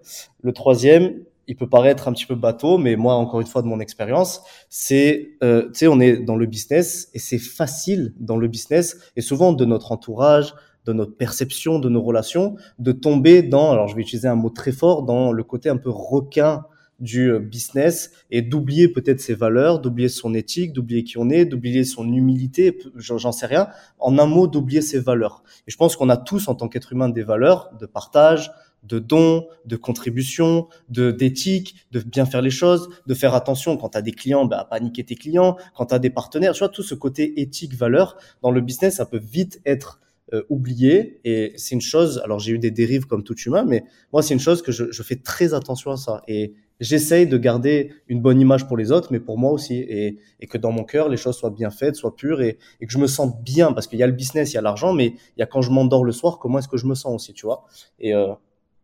le 0.43 0.51
troisième, 0.51 1.23
il 1.47 1.55
peut 1.55 1.69
paraître 1.69 2.09
un 2.09 2.11
petit 2.11 2.25
peu 2.25 2.35
bateau, 2.35 2.77
mais 2.77 2.97
moi, 2.97 3.13
encore 3.13 3.39
une 3.39 3.47
fois, 3.47 3.61
de 3.61 3.67
mon 3.67 3.79
expérience, 3.79 4.41
c'est, 4.69 5.37
euh, 5.43 5.67
tu 5.67 5.79
sais, 5.79 5.87
on 5.87 6.01
est 6.01 6.17
dans 6.17 6.35
le 6.35 6.45
business 6.45 7.09
et 7.13 7.19
c'est 7.19 7.37
facile 7.37 8.13
dans 8.19 8.35
le 8.35 8.49
business 8.49 8.97
et 9.15 9.21
souvent 9.21 9.53
de 9.53 9.63
notre 9.63 9.93
entourage, 9.93 10.53
de 10.83 10.91
notre 10.91 11.15
perception, 11.15 11.79
de 11.79 11.87
nos 11.87 12.01
relations, 12.01 12.57
de 12.79 12.91
tomber 12.91 13.43
dans, 13.43 13.71
alors 13.71 13.87
je 13.87 13.95
vais 13.95 14.01
utiliser 14.01 14.27
un 14.27 14.35
mot 14.35 14.49
très 14.49 14.73
fort, 14.73 15.03
dans 15.03 15.31
le 15.31 15.43
côté 15.45 15.69
un 15.69 15.77
peu 15.77 15.89
requin 15.89 16.65
du 16.99 17.31
euh, 17.31 17.39
business 17.39 18.11
et 18.31 18.41
d'oublier 18.41 18.87
peut-être 18.87 19.21
ses 19.21 19.35
valeurs, 19.35 19.79
d'oublier 19.79 20.09
son 20.09 20.33
éthique, 20.33 20.73
d'oublier 20.73 21.03
qui 21.03 21.17
on 21.17 21.29
est, 21.29 21.45
d'oublier 21.45 21.83
son 21.83 22.11
humilité, 22.11 22.77
j'en 22.95 23.31
sais 23.31 23.45
rien. 23.45 23.69
En 23.99 24.17
un 24.17 24.25
mot, 24.25 24.47
d'oublier 24.47 24.81
ses 24.81 24.99
valeurs. 24.99 25.43
Et 25.67 25.71
je 25.71 25.77
pense 25.77 25.95
qu'on 25.95 26.09
a 26.09 26.17
tous 26.17 26.47
en 26.47 26.55
tant 26.55 26.67
qu'être 26.67 26.93
humain 26.93 27.09
des 27.09 27.23
valeurs 27.23 27.71
de 27.79 27.85
partage, 27.85 28.51
de 28.83 28.99
dons, 28.99 29.47
de 29.65 29.75
contribution, 29.75 30.67
de 30.89 31.11
d'éthique, 31.11 31.75
de 31.91 31.99
bien 31.99 32.25
faire 32.25 32.41
les 32.41 32.51
choses, 32.51 32.89
de 33.05 33.13
faire 33.13 33.33
attention 33.33 33.77
quand 33.77 33.89
tu 33.89 34.01
des 34.01 34.11
clients, 34.11 34.45
bah, 34.45 34.59
à 34.59 34.65
paniquer 34.65 35.03
tes 35.03 35.15
clients, 35.15 35.57
quand 35.75 35.87
tu 35.87 35.99
des 35.99 36.09
partenaires, 36.09 36.53
tu 36.53 36.59
vois, 36.59 36.69
tout 36.69 36.83
ce 36.83 36.95
côté 36.95 37.41
éthique, 37.41 37.73
valeur, 37.73 38.17
dans 38.41 38.51
le 38.51 38.61
business, 38.61 38.95
ça 38.95 39.05
peut 39.05 39.21
vite 39.21 39.61
être 39.65 39.99
euh, 40.33 40.43
oublié 40.49 41.21
et 41.23 41.53
c'est 41.57 41.73
une 41.73 41.81
chose, 41.81 42.21
alors 42.23 42.39
j'ai 42.39 42.51
eu 42.51 42.59
des 42.59 42.71
dérives 42.71 43.05
comme 43.05 43.23
tout 43.23 43.37
humain, 43.39 43.63
mais 43.65 43.85
moi 44.11 44.21
c'est 44.21 44.33
une 44.33 44.41
chose 44.41 44.61
que 44.61 44.71
je, 44.71 44.91
je 44.91 45.03
fais 45.03 45.15
très 45.15 45.53
attention 45.53 45.91
à 45.91 45.97
ça 45.97 46.21
et 46.27 46.53
j'essaye 46.79 47.27
de 47.27 47.37
garder 47.37 47.93
une 48.07 48.21
bonne 48.21 48.39
image 48.39 48.67
pour 48.67 48.77
les 48.77 48.91
autres, 48.91 49.09
mais 49.11 49.19
pour 49.19 49.37
moi 49.37 49.51
aussi, 49.51 49.75
et, 49.75 50.19
et 50.39 50.47
que 50.47 50.57
dans 50.57 50.71
mon 50.71 50.83
cœur, 50.83 51.09
les 51.09 51.17
choses 51.17 51.37
soient 51.37 51.49
bien 51.49 51.69
faites, 51.69 51.95
soient 51.95 52.15
pures, 52.15 52.41
et, 52.41 52.57
et 52.79 52.85
que 52.87 52.91
je 52.91 52.97
me 52.97 53.07
sente 53.07 53.41
bien, 53.43 53.73
parce 53.73 53.87
qu'il 53.87 53.99
y 53.99 54.03
a 54.03 54.07
le 54.07 54.13
business, 54.13 54.51
il 54.51 54.55
y 54.55 54.57
a 54.57 54.61
l'argent, 54.61 54.93
mais 54.93 55.07
il 55.07 55.39
y 55.39 55.41
a 55.41 55.45
quand 55.45 55.61
je 55.61 55.71
m'endors 55.71 56.03
le 56.03 56.11
soir, 56.11 56.39
comment 56.39 56.59
est-ce 56.59 56.67
que 56.67 56.77
je 56.77 56.85
me 56.85 56.95
sens 56.95 57.13
aussi, 57.13 57.33
tu 57.33 57.45
vois? 57.45 57.65
Et, 57.99 58.13
euh, 58.13 58.33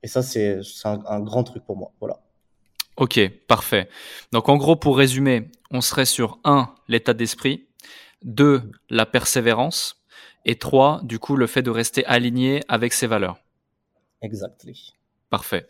et 0.02 0.08
ça, 0.08 0.22
c'est 0.22 0.60
un, 0.86 1.02
un 1.08 1.20
grand 1.20 1.44
truc 1.44 1.64
pour 1.66 1.78
moi. 1.78 1.92
Voilà. 2.00 2.20
Ok, 2.98 3.20
parfait. 3.48 3.90
Donc 4.32 4.50
en 4.50 4.58
gros, 4.58 4.76
pour 4.76 4.98
résumer, 4.98 5.50
on 5.72 5.82
serait 5.82 6.06
sur 6.06 6.40
un, 6.44 6.70
l'état 6.88 7.14
d'esprit, 7.14 7.68
deux, 8.24 8.62
la 8.90 9.06
persévérance, 9.06 10.04
et 10.46 10.56
trois, 10.56 11.00
du 11.04 11.20
coup, 11.20 11.36
le 11.36 11.48
fait 11.48 11.62
de 11.62 11.70
rester 11.72 12.06
aligné 12.06 12.62
avec 12.68 12.94
ses 12.94 13.08
valeurs. 13.08 13.38
Exactement. 14.22 14.74
Parfait. 15.30 15.66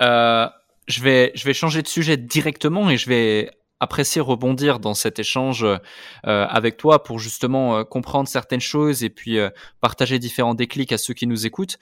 Euh, 0.00 0.48
je 0.86 1.02
vais, 1.02 1.32
changer 1.52 1.82
de 1.82 1.88
sujet 1.88 2.16
directement 2.16 2.90
et 2.90 2.96
je 2.96 3.08
vais 3.08 3.50
apprécier 3.80 4.20
rebondir 4.20 4.78
dans 4.78 4.94
cet 4.94 5.18
échange 5.18 5.64
euh, 5.64 5.78
avec 6.24 6.76
toi 6.78 7.02
pour 7.02 7.18
justement 7.18 7.78
euh, 7.78 7.84
comprendre 7.84 8.28
certaines 8.28 8.60
choses 8.60 9.04
et 9.04 9.10
puis 9.10 9.38
euh, 9.38 9.50
partager 9.80 10.18
différents 10.18 10.54
déclics 10.54 10.92
à 10.92 10.98
ceux 10.98 11.12
qui 11.12 11.26
nous 11.26 11.46
écoutent. 11.46 11.78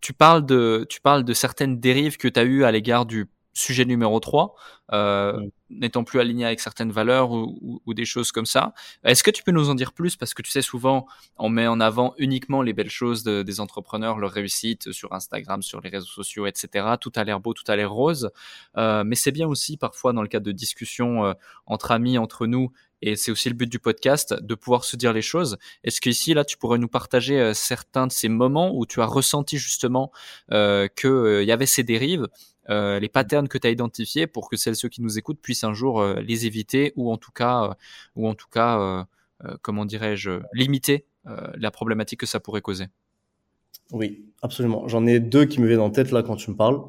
tu 0.00 0.12
parles 0.12 0.46
de, 0.46 0.86
tu 0.88 1.00
parles 1.00 1.24
de 1.24 1.32
certaines 1.32 1.80
dérives 1.80 2.16
que 2.16 2.28
tu 2.28 2.38
as 2.38 2.44
eues 2.44 2.64
à 2.64 2.70
l'égard 2.70 3.06
du 3.06 3.26
sujet 3.52 3.84
numéro 3.84 4.20
3, 4.20 4.54
euh, 4.92 5.40
n'étant 5.70 6.04
plus 6.04 6.20
aligné 6.20 6.46
avec 6.46 6.60
certaines 6.60 6.92
valeurs 6.92 7.30
ou, 7.30 7.82
ou, 7.84 7.94
des 7.94 8.04
choses 8.04 8.32
comme 8.32 8.46
ça. 8.46 8.72
Est-ce 9.04 9.22
que 9.22 9.30
tu 9.30 9.42
peux 9.42 9.50
nous 9.50 9.68
en 9.68 9.74
dire 9.74 9.92
plus? 9.92 10.16
Parce 10.16 10.32
que 10.32 10.42
tu 10.42 10.50
sais, 10.50 10.62
souvent, 10.62 11.06
on 11.36 11.48
met 11.48 11.66
en 11.66 11.80
avant 11.80 12.14
uniquement 12.18 12.62
les 12.62 12.72
belles 12.72 12.90
choses 12.90 13.22
de, 13.24 13.42
des 13.42 13.60
entrepreneurs, 13.60 14.18
leur 14.18 14.30
réussite 14.30 14.92
sur 14.92 15.12
Instagram, 15.12 15.62
sur 15.62 15.80
les 15.80 15.90
réseaux 15.90 16.06
sociaux, 16.06 16.46
etc. 16.46 16.86
Tout 17.00 17.12
a 17.16 17.24
l'air 17.24 17.40
beau, 17.40 17.52
tout 17.52 17.70
a 17.70 17.76
l'air 17.76 17.90
rose. 17.90 18.30
Euh, 18.76 19.04
mais 19.04 19.16
c'est 19.16 19.32
bien 19.32 19.48
aussi, 19.48 19.76
parfois, 19.76 20.12
dans 20.12 20.22
le 20.22 20.28
cadre 20.28 20.46
de 20.46 20.52
discussions 20.52 21.26
euh, 21.26 21.32
entre 21.66 21.90
amis, 21.90 22.16
entre 22.16 22.46
nous, 22.46 22.70
et 23.02 23.16
c'est 23.16 23.30
aussi 23.30 23.48
le 23.48 23.54
but 23.54 23.70
du 23.70 23.78
podcast, 23.78 24.34
de 24.40 24.54
pouvoir 24.54 24.84
se 24.84 24.96
dire 24.96 25.12
les 25.12 25.22
choses. 25.22 25.56
Est-ce 25.84 26.00
qu'ici, 26.00 26.34
là, 26.34 26.44
tu 26.44 26.56
pourrais 26.56 26.78
nous 26.78 26.88
partager 26.88 27.38
euh, 27.38 27.54
certains 27.54 28.06
de 28.06 28.12
ces 28.12 28.28
moments 28.28 28.74
où 28.74 28.86
tu 28.86 29.00
as 29.00 29.06
ressenti 29.06 29.58
justement 29.58 30.10
euh, 30.52 30.88
qu'il 30.88 31.10
euh, 31.10 31.44
y 31.44 31.52
avait 31.52 31.66
ces 31.66 31.82
dérives 31.82 32.26
euh, 32.70 33.00
les 33.00 33.08
patterns 33.08 33.48
que 33.48 33.58
tu 33.58 33.66
as 33.66 33.70
identifiés 33.70 34.26
pour 34.26 34.50
que 34.50 34.56
celles 34.56 34.76
ceux 34.76 34.88
qui 34.88 35.02
nous 35.02 35.18
écoutent 35.18 35.40
puissent 35.40 35.64
un 35.64 35.72
jour 35.72 36.00
euh, 36.00 36.20
les 36.20 36.46
éviter 36.46 36.92
ou 36.96 37.10
en 37.10 37.16
tout 37.16 37.32
cas, 37.32 37.64
euh, 37.64 37.74
ou 38.16 38.28
en 38.28 38.34
tout 38.34 38.48
cas, 38.50 39.06
comment 39.62 39.84
dirais-je, 39.84 40.40
limiter 40.52 41.06
la 41.24 41.70
problématique 41.70 42.20
que 42.20 42.26
ça 42.26 42.40
pourrait 42.40 42.60
causer. 42.60 42.86
Oui, 43.92 44.26
absolument. 44.42 44.88
J'en 44.88 45.06
ai 45.06 45.20
deux 45.20 45.44
qui 45.44 45.60
me 45.60 45.66
viennent 45.66 45.80
en 45.80 45.90
tête 45.90 46.10
là 46.10 46.22
quand 46.22 46.36
tu 46.36 46.50
me 46.50 46.56
parles. 46.56 46.80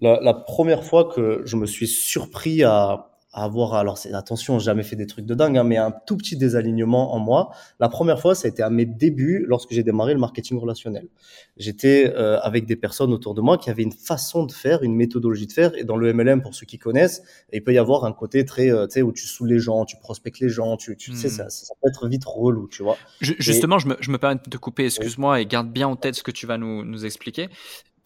La, 0.00 0.20
la 0.20 0.32
première 0.32 0.84
fois 0.84 1.12
que 1.12 1.42
je 1.44 1.56
me 1.56 1.66
suis 1.66 1.88
surpris 1.88 2.62
à, 2.62 3.15
avoir, 3.44 3.74
alors 3.74 3.98
attention, 4.12 4.58
jamais 4.58 4.82
fait 4.82 4.96
des 4.96 5.06
trucs 5.06 5.26
de 5.26 5.34
dingue, 5.34 5.58
hein, 5.58 5.64
mais 5.64 5.76
un 5.76 5.90
tout 5.90 6.16
petit 6.16 6.36
désalignement 6.36 7.14
en 7.14 7.18
moi. 7.18 7.50
La 7.80 7.88
première 7.88 8.20
fois, 8.20 8.34
ça 8.34 8.46
a 8.46 8.50
été 8.50 8.62
à 8.62 8.70
mes 8.70 8.86
débuts 8.86 9.44
lorsque 9.46 9.72
j'ai 9.72 9.82
démarré 9.82 10.14
le 10.14 10.20
marketing 10.20 10.58
relationnel. 10.58 11.08
J'étais 11.56 12.12
euh, 12.14 12.38
avec 12.40 12.66
des 12.66 12.76
personnes 12.76 13.12
autour 13.12 13.34
de 13.34 13.40
moi 13.40 13.58
qui 13.58 13.70
avaient 13.70 13.82
une 13.82 13.92
façon 13.92 14.44
de 14.46 14.52
faire, 14.52 14.82
une 14.82 14.94
méthodologie 14.94 15.46
de 15.46 15.52
faire, 15.52 15.76
et 15.76 15.84
dans 15.84 15.96
le 15.96 16.12
MLM, 16.12 16.42
pour 16.42 16.54
ceux 16.54 16.66
qui 16.66 16.78
connaissent, 16.78 17.22
il 17.52 17.62
peut 17.62 17.74
y 17.74 17.78
avoir 17.78 18.04
un 18.04 18.12
côté 18.12 18.44
très, 18.44 18.70
euh, 18.70 18.86
tu 18.86 18.94
sais, 18.94 19.02
où 19.02 19.12
tu 19.12 19.26
saoules 19.26 19.48
les 19.48 19.58
gens, 19.58 19.84
tu 19.84 19.96
prospectes 19.98 20.40
les 20.40 20.48
gens, 20.48 20.76
tu, 20.76 20.96
tu 20.96 21.12
sais, 21.12 21.28
hmm. 21.28 21.30
ça, 21.30 21.50
ça, 21.50 21.74
peut 21.82 21.88
être 21.88 22.08
vite 22.08 22.24
relou, 22.24 22.68
tu 22.68 22.82
vois. 22.82 22.96
justement, 23.20 23.78
je, 23.78 23.88
me, 23.88 23.96
je 24.00 24.10
me 24.10 24.18
permets 24.18 24.36
de 24.36 24.50
te 24.50 24.56
couper, 24.56 24.86
excuse-moi, 24.86 25.40
et 25.40 25.46
garde 25.46 25.70
bien 25.70 25.88
en 25.88 25.96
tête 25.96 26.14
ce 26.14 26.22
que 26.22 26.30
tu 26.30 26.46
vas 26.46 26.58
nous, 26.58 26.84
nous 26.84 27.04
expliquer 27.04 27.48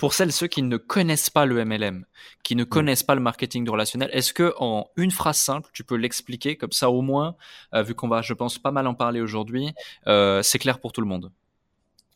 pour 0.00 0.14
celles 0.14 0.32
ceux 0.32 0.46
qui 0.46 0.62
ne 0.62 0.78
connaissent 0.78 1.28
pas 1.28 1.44
le 1.44 1.62
MLM, 1.62 2.06
qui 2.42 2.56
ne 2.56 2.62
mm. 2.62 2.66
connaissent 2.66 3.02
pas 3.02 3.14
le 3.14 3.20
marketing 3.20 3.64
de 3.64 3.70
relationnel, 3.70 4.08
est-ce 4.14 4.32
que 4.32 4.54
en 4.58 4.86
une 4.96 5.10
phrase 5.10 5.36
simple, 5.36 5.68
tu 5.74 5.84
peux 5.84 5.94
l'expliquer 5.96 6.56
comme 6.56 6.72
ça 6.72 6.90
au 6.90 7.02
moins, 7.02 7.36
euh, 7.74 7.82
vu 7.82 7.94
qu'on 7.94 8.08
va, 8.08 8.22
je 8.22 8.32
pense, 8.32 8.58
pas 8.58 8.70
mal 8.70 8.86
en 8.86 8.94
parler 8.94 9.20
aujourd'hui, 9.20 9.74
euh, 10.06 10.42
c'est 10.42 10.58
clair 10.58 10.80
pour 10.80 10.92
tout 10.92 11.02
le 11.02 11.06
monde? 11.06 11.30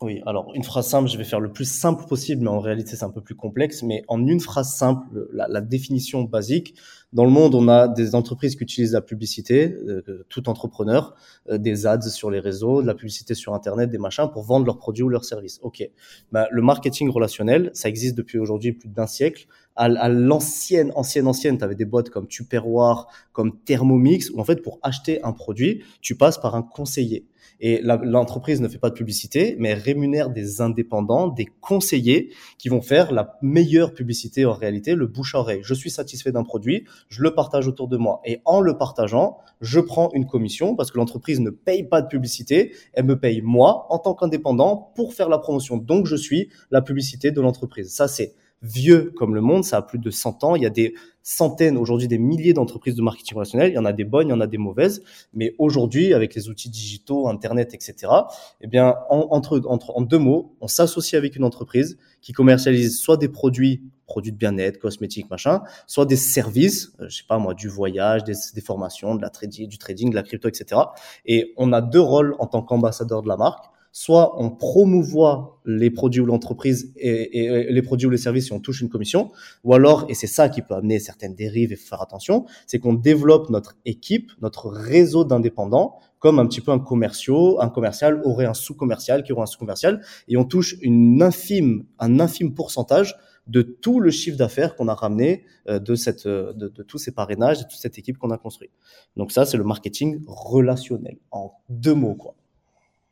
Oui, 0.00 0.20
alors 0.26 0.50
une 0.54 0.64
phrase 0.64 0.88
simple, 0.88 1.08
je 1.08 1.16
vais 1.16 1.24
faire 1.24 1.38
le 1.38 1.52
plus 1.52 1.64
simple 1.64 2.04
possible, 2.06 2.42
mais 2.42 2.50
en 2.50 2.58
réalité 2.58 2.96
c'est 2.96 3.04
un 3.04 3.10
peu 3.10 3.20
plus 3.20 3.36
complexe. 3.36 3.82
Mais 3.84 4.02
en 4.08 4.26
une 4.26 4.40
phrase 4.40 4.74
simple, 4.74 5.06
la, 5.32 5.60
définition 5.60 6.24
basique, 6.24 6.74
dans 7.12 7.24
le 7.24 7.30
monde, 7.30 7.54
on 7.54 7.68
a 7.68 7.86
des 7.86 8.16
entreprises 8.16 8.56
qui 8.56 8.64
utilisent 8.64 8.92
la 8.92 9.00
publicité, 9.00 9.72
euh, 9.72 10.26
tout 10.28 10.48
entrepreneur, 10.48 11.14
euh, 11.48 11.58
des 11.58 11.86
ads 11.86 12.10
sur 12.10 12.28
les 12.28 12.40
réseaux, 12.40 12.82
de 12.82 12.88
la 12.88 12.94
publicité 12.94 13.34
sur 13.34 13.54
Internet, 13.54 13.88
des 13.88 13.98
machins 13.98 14.28
pour 14.32 14.42
vendre 14.42 14.66
leurs 14.66 14.78
produits 14.78 15.04
ou 15.04 15.08
leurs 15.08 15.24
services. 15.24 15.60
Ok, 15.62 15.88
bah, 16.32 16.48
le 16.50 16.60
marketing 16.60 17.08
relationnel, 17.08 17.70
ça 17.72 17.88
existe 17.88 18.16
depuis 18.16 18.38
aujourd'hui 18.38 18.72
plus 18.72 18.88
d'un 18.88 19.06
siècle. 19.06 19.46
À, 19.76 19.84
à 19.84 20.08
l'ancienne, 20.08 20.90
ancienne, 20.96 21.28
ancienne, 21.28 21.56
tu 21.56 21.64
avais 21.64 21.76
des 21.76 21.84
boîtes 21.84 22.10
comme 22.10 22.26
Tupperware, 22.26 23.06
comme 23.32 23.56
Thermomix, 23.60 24.30
où 24.30 24.40
en 24.40 24.44
fait 24.44 24.60
pour 24.60 24.80
acheter 24.82 25.22
un 25.22 25.32
produit, 25.32 25.84
tu 26.00 26.16
passes 26.16 26.38
par 26.38 26.56
un 26.56 26.62
conseiller. 26.62 27.26
Et 27.60 27.80
l'entreprise 27.82 28.60
ne 28.60 28.68
fait 28.68 28.78
pas 28.78 28.90
de 28.90 28.94
publicité, 28.94 29.56
mais 29.58 29.74
rémunère 29.74 30.30
des 30.30 30.60
indépendants, 30.60 31.28
des 31.28 31.46
conseillers 31.60 32.30
qui 32.58 32.68
vont 32.68 32.80
faire 32.80 33.12
la 33.12 33.38
meilleure 33.42 33.94
publicité 33.94 34.44
en 34.44 34.52
réalité, 34.52 34.94
le 34.94 35.06
bouche 35.06 35.34
à 35.34 35.38
oreille. 35.38 35.60
Je 35.62 35.74
suis 35.74 35.90
satisfait 35.90 36.32
d'un 36.32 36.44
produit, 36.44 36.84
je 37.08 37.22
le 37.22 37.34
partage 37.34 37.68
autour 37.68 37.88
de 37.88 37.96
moi. 37.96 38.20
Et 38.24 38.40
en 38.44 38.60
le 38.60 38.76
partageant, 38.76 39.38
je 39.60 39.80
prends 39.80 40.10
une 40.14 40.26
commission 40.26 40.76
parce 40.76 40.90
que 40.90 40.98
l'entreprise 40.98 41.40
ne 41.40 41.50
paye 41.50 41.84
pas 41.84 42.02
de 42.02 42.08
publicité, 42.08 42.72
elle 42.92 43.04
me 43.04 43.18
paye 43.18 43.40
moi 43.40 43.86
en 43.90 43.98
tant 43.98 44.14
qu'indépendant 44.14 44.92
pour 44.94 45.14
faire 45.14 45.28
la 45.28 45.38
promotion. 45.38 45.76
Donc 45.76 46.06
je 46.06 46.16
suis 46.16 46.50
la 46.70 46.82
publicité 46.82 47.30
de 47.30 47.40
l'entreprise. 47.40 47.94
Ça, 47.94 48.08
c'est 48.08 48.34
vieux 48.64 49.12
comme 49.16 49.34
le 49.34 49.40
monde, 49.40 49.64
ça 49.64 49.76
a 49.78 49.82
plus 49.82 49.98
de 49.98 50.10
100 50.10 50.42
ans. 50.44 50.56
Il 50.56 50.62
y 50.62 50.66
a 50.66 50.70
des 50.70 50.94
centaines, 51.22 51.76
aujourd'hui 51.78 52.08
des 52.08 52.18
milliers 52.18 52.52
d'entreprises 52.52 52.94
de 52.94 53.02
marketing 53.02 53.36
relationnel. 53.36 53.70
Il 53.70 53.74
y 53.74 53.78
en 53.78 53.84
a 53.84 53.92
des 53.92 54.04
bonnes, 54.04 54.28
il 54.28 54.30
y 54.30 54.34
en 54.34 54.40
a 54.40 54.46
des 54.46 54.58
mauvaises. 54.58 55.02
Mais 55.32 55.54
aujourd'hui, 55.58 56.14
avec 56.14 56.34
les 56.34 56.48
outils 56.48 56.70
digitaux, 56.70 57.28
Internet, 57.28 57.74
etc., 57.74 58.12
eh 58.60 58.66
bien, 58.66 58.94
en, 59.10 59.28
entre, 59.30 59.60
entre, 59.66 59.96
en 59.96 60.02
deux 60.02 60.18
mots, 60.18 60.56
on 60.60 60.68
s'associe 60.68 61.18
avec 61.18 61.36
une 61.36 61.44
entreprise 61.44 61.98
qui 62.20 62.32
commercialise 62.32 62.98
soit 62.98 63.16
des 63.16 63.28
produits, 63.28 63.82
produits 64.06 64.32
de 64.32 64.36
bien-être, 64.36 64.78
cosmétiques, 64.78 65.30
machin, 65.30 65.62
soit 65.86 66.06
des 66.06 66.16
services, 66.16 66.92
euh, 67.00 67.08
je 67.08 67.18
sais 67.18 67.24
pas 67.28 67.38
moi, 67.38 67.54
du 67.54 67.68
voyage, 67.68 68.24
des, 68.24 68.34
des 68.54 68.60
formations, 68.60 69.14
de 69.14 69.22
la 69.22 69.30
trading, 69.30 69.68
du 69.68 69.78
trading, 69.78 70.10
de 70.10 70.14
la 70.14 70.22
crypto, 70.22 70.48
etc. 70.48 70.80
Et 71.26 71.52
on 71.56 71.72
a 71.72 71.80
deux 71.80 72.00
rôles 72.00 72.34
en 72.38 72.46
tant 72.46 72.62
qu'ambassadeur 72.62 73.22
de 73.22 73.28
la 73.28 73.36
marque 73.36 73.73
soit 73.96 74.42
on 74.42 74.50
promouvoit 74.50 75.60
les 75.64 75.88
produits 75.88 76.20
ou 76.20 76.26
l'entreprise 76.26 76.92
et, 76.96 77.68
les 77.70 77.82
produits 77.82 78.08
ou 78.08 78.10
les 78.10 78.18
services 78.18 78.46
si 78.46 78.52
on 78.52 78.58
touche 78.58 78.80
une 78.80 78.88
commission, 78.88 79.30
ou 79.62 79.72
alors, 79.72 80.06
et 80.08 80.14
c'est 80.14 80.26
ça 80.26 80.48
qui 80.48 80.62
peut 80.62 80.74
amener 80.74 80.98
certaines 80.98 81.36
dérives 81.36 81.72
et 81.72 81.76
faire 81.76 82.02
attention, 82.02 82.44
c'est 82.66 82.80
qu'on 82.80 82.94
développe 82.94 83.50
notre 83.50 83.76
équipe, 83.84 84.32
notre 84.42 84.68
réseau 84.68 85.24
d'indépendants, 85.24 85.94
comme 86.18 86.40
un 86.40 86.46
petit 86.46 86.60
peu 86.60 86.72
un 86.72 86.80
commercial, 86.80 87.54
un 87.60 87.68
commercial 87.68 88.20
aurait 88.24 88.46
un 88.46 88.52
sous-commercial 88.52 89.22
qui 89.22 89.32
aurait 89.32 89.44
un 89.44 89.46
sous-commercial, 89.46 90.02
et 90.26 90.36
on 90.36 90.44
touche 90.44 90.74
une 90.82 91.22
infime, 91.22 91.84
un 92.00 92.18
infime 92.18 92.52
pourcentage 92.52 93.14
de 93.46 93.62
tout 93.62 94.00
le 94.00 94.10
chiffre 94.10 94.36
d'affaires 94.36 94.74
qu'on 94.74 94.88
a 94.88 94.94
ramené 94.94 95.44
euh, 95.68 95.78
de, 95.78 95.94
cette, 95.94 96.26
euh, 96.26 96.52
de, 96.52 96.68
tous 96.82 96.98
ces 96.98 97.12
parrainages, 97.12 97.58
de 97.58 97.64
toute 97.64 97.78
cette 97.78 97.96
équipe 97.96 98.18
qu'on 98.18 98.32
a 98.32 98.38
construit. 98.38 98.70
Donc 99.16 99.30
ça, 99.30 99.46
c'est 99.46 99.56
le 99.56 99.64
marketing 99.64 100.24
relationnel, 100.26 101.18
en 101.30 101.52
deux 101.68 101.94
mots, 101.94 102.16
quoi. 102.16 102.34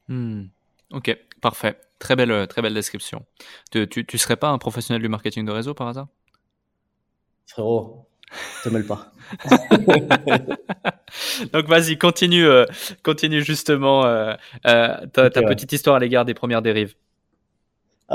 Hmm. 0.09 0.47
Ok, 0.93 1.17
parfait. 1.41 1.79
Très 1.99 2.17
belle, 2.17 2.47
très 2.49 2.63
belle 2.63 2.75
description. 2.75 3.25
Tu, 3.71 3.89
tu, 3.89 4.19
serais 4.19 4.37
pas 4.37 4.49
un 4.49 4.59
professionnel 4.59 5.01
du 5.01 5.09
marketing 5.09 5.45
de 5.45 5.53
réseau 5.53 5.73
par 5.73 5.89
hasard? 5.89 6.09
Frérot, 7.47 8.09
te 8.65 8.69
mêle 8.69 8.87
pas. 8.87 9.13
Donc 11.53 11.67
vas-y, 11.67 11.99
continue, 11.99 12.47
euh, 12.47 12.65
continue 13.03 13.45
justement 13.45 14.05
euh, 14.05 14.35
euh, 14.67 15.07
ta, 15.13 15.31
petite 15.31 15.73
histoire 15.73 15.97
à 15.97 15.99
l'égard 15.99 16.25
des 16.25 16.35
premières 16.35 16.63
dérives. 16.63 16.95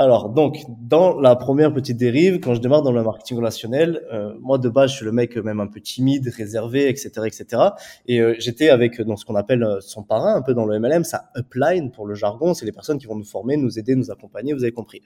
Alors, 0.00 0.28
donc, 0.28 0.64
dans 0.68 1.18
la 1.18 1.34
première 1.34 1.74
petite 1.74 1.96
dérive, 1.96 2.38
quand 2.38 2.54
je 2.54 2.60
démarre 2.60 2.82
dans 2.82 2.92
le 2.92 3.02
marketing 3.02 3.38
relationnel, 3.38 4.06
euh, 4.12 4.32
moi, 4.40 4.56
de 4.56 4.68
base, 4.68 4.92
je 4.92 4.96
suis 4.98 5.04
le 5.04 5.10
mec 5.10 5.36
même 5.36 5.58
un 5.58 5.66
peu 5.66 5.80
timide, 5.80 6.28
réservé, 6.28 6.88
etc., 6.88 7.10
etc. 7.26 7.62
Et 8.06 8.20
euh, 8.20 8.36
j'étais 8.38 8.68
avec 8.68 9.00
dans 9.00 9.16
ce 9.16 9.24
qu'on 9.24 9.34
appelle 9.34 9.64
euh, 9.64 9.80
son 9.80 10.04
parrain, 10.04 10.36
un 10.36 10.42
peu 10.42 10.54
dans 10.54 10.66
le 10.66 10.78
MLM, 10.78 11.02
ça 11.02 11.32
upline 11.36 11.90
pour 11.90 12.06
le 12.06 12.14
jargon. 12.14 12.54
C'est 12.54 12.64
les 12.64 12.70
personnes 12.70 12.98
qui 12.98 13.06
vont 13.06 13.16
nous 13.16 13.24
former, 13.24 13.56
nous 13.56 13.76
aider, 13.76 13.96
nous 13.96 14.12
accompagner, 14.12 14.52
vous 14.52 14.62
avez 14.62 14.70
compris. 14.70 15.02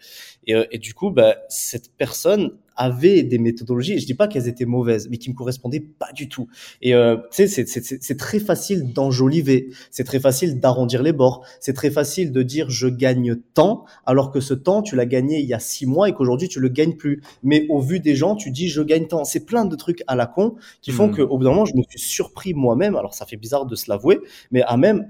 Et, 0.47 0.55
et 0.71 0.77
du 0.77 0.93
coup, 0.93 1.11
bah, 1.11 1.37
cette 1.49 1.97
personne 1.97 2.51
avaient 2.77 3.23
des 3.23 3.39
méthodologies, 3.39 3.99
je 3.99 4.07
dis 4.07 4.15
pas 4.15 4.29
qu'elles 4.29 4.49
étaient 4.49 4.65
mauvaises, 4.65 5.09
mais 5.11 5.19
qui 5.19 5.31
me 5.31 5.35
correspondaient 5.35 5.81
pas 5.81 6.13
du 6.13 6.29
tout. 6.29 6.49
Et 6.81 6.95
euh, 6.95 7.17
tu 7.31 7.49
sais, 7.49 7.67
c'est 7.67 8.17
très 8.17 8.39
facile 8.39 8.93
d'enjoliver, 8.93 9.69
c'est 9.91 10.05
très 10.05 10.21
facile 10.21 10.61
d'arrondir 10.61 11.03
les 11.03 11.13
bords, 11.13 11.45
c'est 11.61 11.73
très 11.73 11.91
facile 11.91 12.33
de 12.33 12.43
dire 12.43 12.71
je 12.71 12.89
gagne 12.89 13.37
tant, 13.55 13.85
alors 14.07 14.31
que 14.31 14.41
ce 14.41 14.55
temps 14.55 14.83
tu 14.83 14.97
l'as 14.97 15.07
gagné 15.07 15.41
il 15.41 15.47
y 15.47 15.55
a 15.55 15.59
six 15.59 15.87
mois 15.87 16.09
et 16.09 16.13
qu'aujourd'hui 16.13 16.49
tu 16.49 16.61
le 16.61 16.69
gagnes 16.69 16.97
plus. 16.97 17.23
Mais 17.43 17.67
au 17.69 17.81
vu 17.81 18.01
des 18.01 18.15
gens, 18.15 18.37
tu 18.37 18.51
dis 18.51 18.69
je 18.69 18.83
gagne 18.83 19.07
tant. 19.07 19.25
C'est 19.25 19.45
plein 19.45 19.65
de 19.65 19.77
trucs 19.77 20.03
à 20.07 20.17
la 20.17 20.27
con 20.27 20.57
qui 20.81 20.91
font 20.91 21.09
mmh. 21.09 21.17
qu'au 21.17 21.39
bout 21.39 21.45
d'un 21.45 21.51
moment, 21.51 21.65
je 21.65 21.77
me 21.77 21.83
suis 21.83 21.99
surpris 21.99 22.55
moi-même. 22.55 22.97
Alors 22.97 23.15
ça 23.15 23.27
fait 23.27 23.37
bizarre 23.37 23.67
de 23.67 23.75
se 23.75 23.91
l'avouer, 23.91 24.21
mais 24.51 24.63
à 24.63 24.77
même 24.77 25.09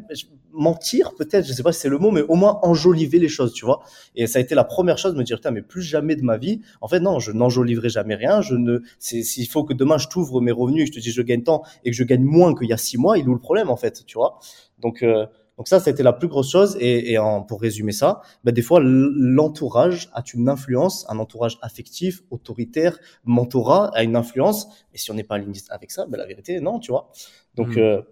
mentir 0.53 1.15
peut-être, 1.15 1.47
je 1.47 1.53
sais 1.53 1.63
pas 1.63 1.73
si 1.73 1.81
c'est 1.81 1.89
le 1.89 1.99
mot, 1.99 2.11
mais 2.11 2.23
au 2.23 2.35
moins 2.35 2.59
enjoliver 2.63 3.19
les 3.19 3.29
choses, 3.29 3.53
tu 3.53 3.65
vois. 3.65 3.83
Et 4.15 4.27
ça 4.27 4.39
a 4.39 4.43
été 4.43 4.55
la 4.55 4.65
première 4.65 4.99
chose 4.99 5.15
de 5.15 5.19
me 5.19 5.25
dire, 5.25 5.37
putain, 5.37 5.51
mais 5.51 5.63
plus 5.63 5.83
jamais 5.83 6.17
de 6.17 6.23
ma 6.23 6.37
vie. 6.37 6.61
En 6.81 6.89
fait, 6.89 7.01
non, 7.01 7.19
je 7.19 7.33
n'enjoliverai 7.33 7.89
jamais 7.89 8.15
rien. 8.15 8.43
Je 8.43 8.55
ne, 8.55 8.81
s'il 8.99 9.49
faut 9.49 9.65
que 9.65 9.75
demain 9.75 9.99
je 9.99 10.09
t'ouvre 10.09 10.41
mes 10.41 10.53
revenus, 10.53 10.87
je 10.89 10.93
te 10.93 11.01
dis 11.01 11.11
je 11.11 11.23
gagne 11.23 11.43
tant 11.43 11.63
et 11.85 11.91
que 11.91 11.97
je 11.97 12.05
gagne 12.05 12.25
moins 12.25 12.55
qu'il 12.55 12.69
y 12.69 12.73
a 12.73 12.77
six 12.77 12.99
mois, 12.99 13.19
il 13.19 13.25
est 13.25 13.29
où 13.29 13.35
le 13.35 13.41
problème 13.41 13.71
en 13.71 13.77
fait, 13.77 14.05
tu 14.07 14.19
vois. 14.19 14.39
Donc 14.79 15.03
euh, 15.03 15.27
donc 15.59 15.69
ça, 15.69 15.81
c'était 15.81 16.03
la 16.03 16.13
plus 16.13 16.29
grosse 16.29 16.51
chose. 16.51 16.77
Et, 16.81 17.13
et 17.13 17.19
en, 17.19 17.43
pour 17.43 17.61
résumer 17.61 17.93
ça, 17.93 18.23
bah, 18.45 18.53
des 18.53 18.63
fois, 18.63 18.81
l'entourage 18.83 20.09
a 20.13 20.23
une 20.35 20.49
influence, 20.49 21.07
un 21.09 21.19
entourage 21.19 21.59
affectif, 21.63 22.23
autoritaire, 22.31 22.99
mentorat 23.25 23.91
a 23.95 24.03
une 24.03 24.17
influence. 24.17 24.67
Et 24.95 24.99
si 24.99 25.11
on 25.11 25.15
n'est 25.15 25.25
pas 25.25 25.37
aligné 25.37 25.61
avec 25.71 25.91
ça, 25.91 26.07
bah, 26.07 26.19
la 26.19 26.27
vérité, 26.27 26.61
non, 26.61 26.79
tu 26.79 26.91
vois. 26.91 27.11
Donc, 27.55 27.77
mmh. 27.77 27.81
euh, 27.81 28.03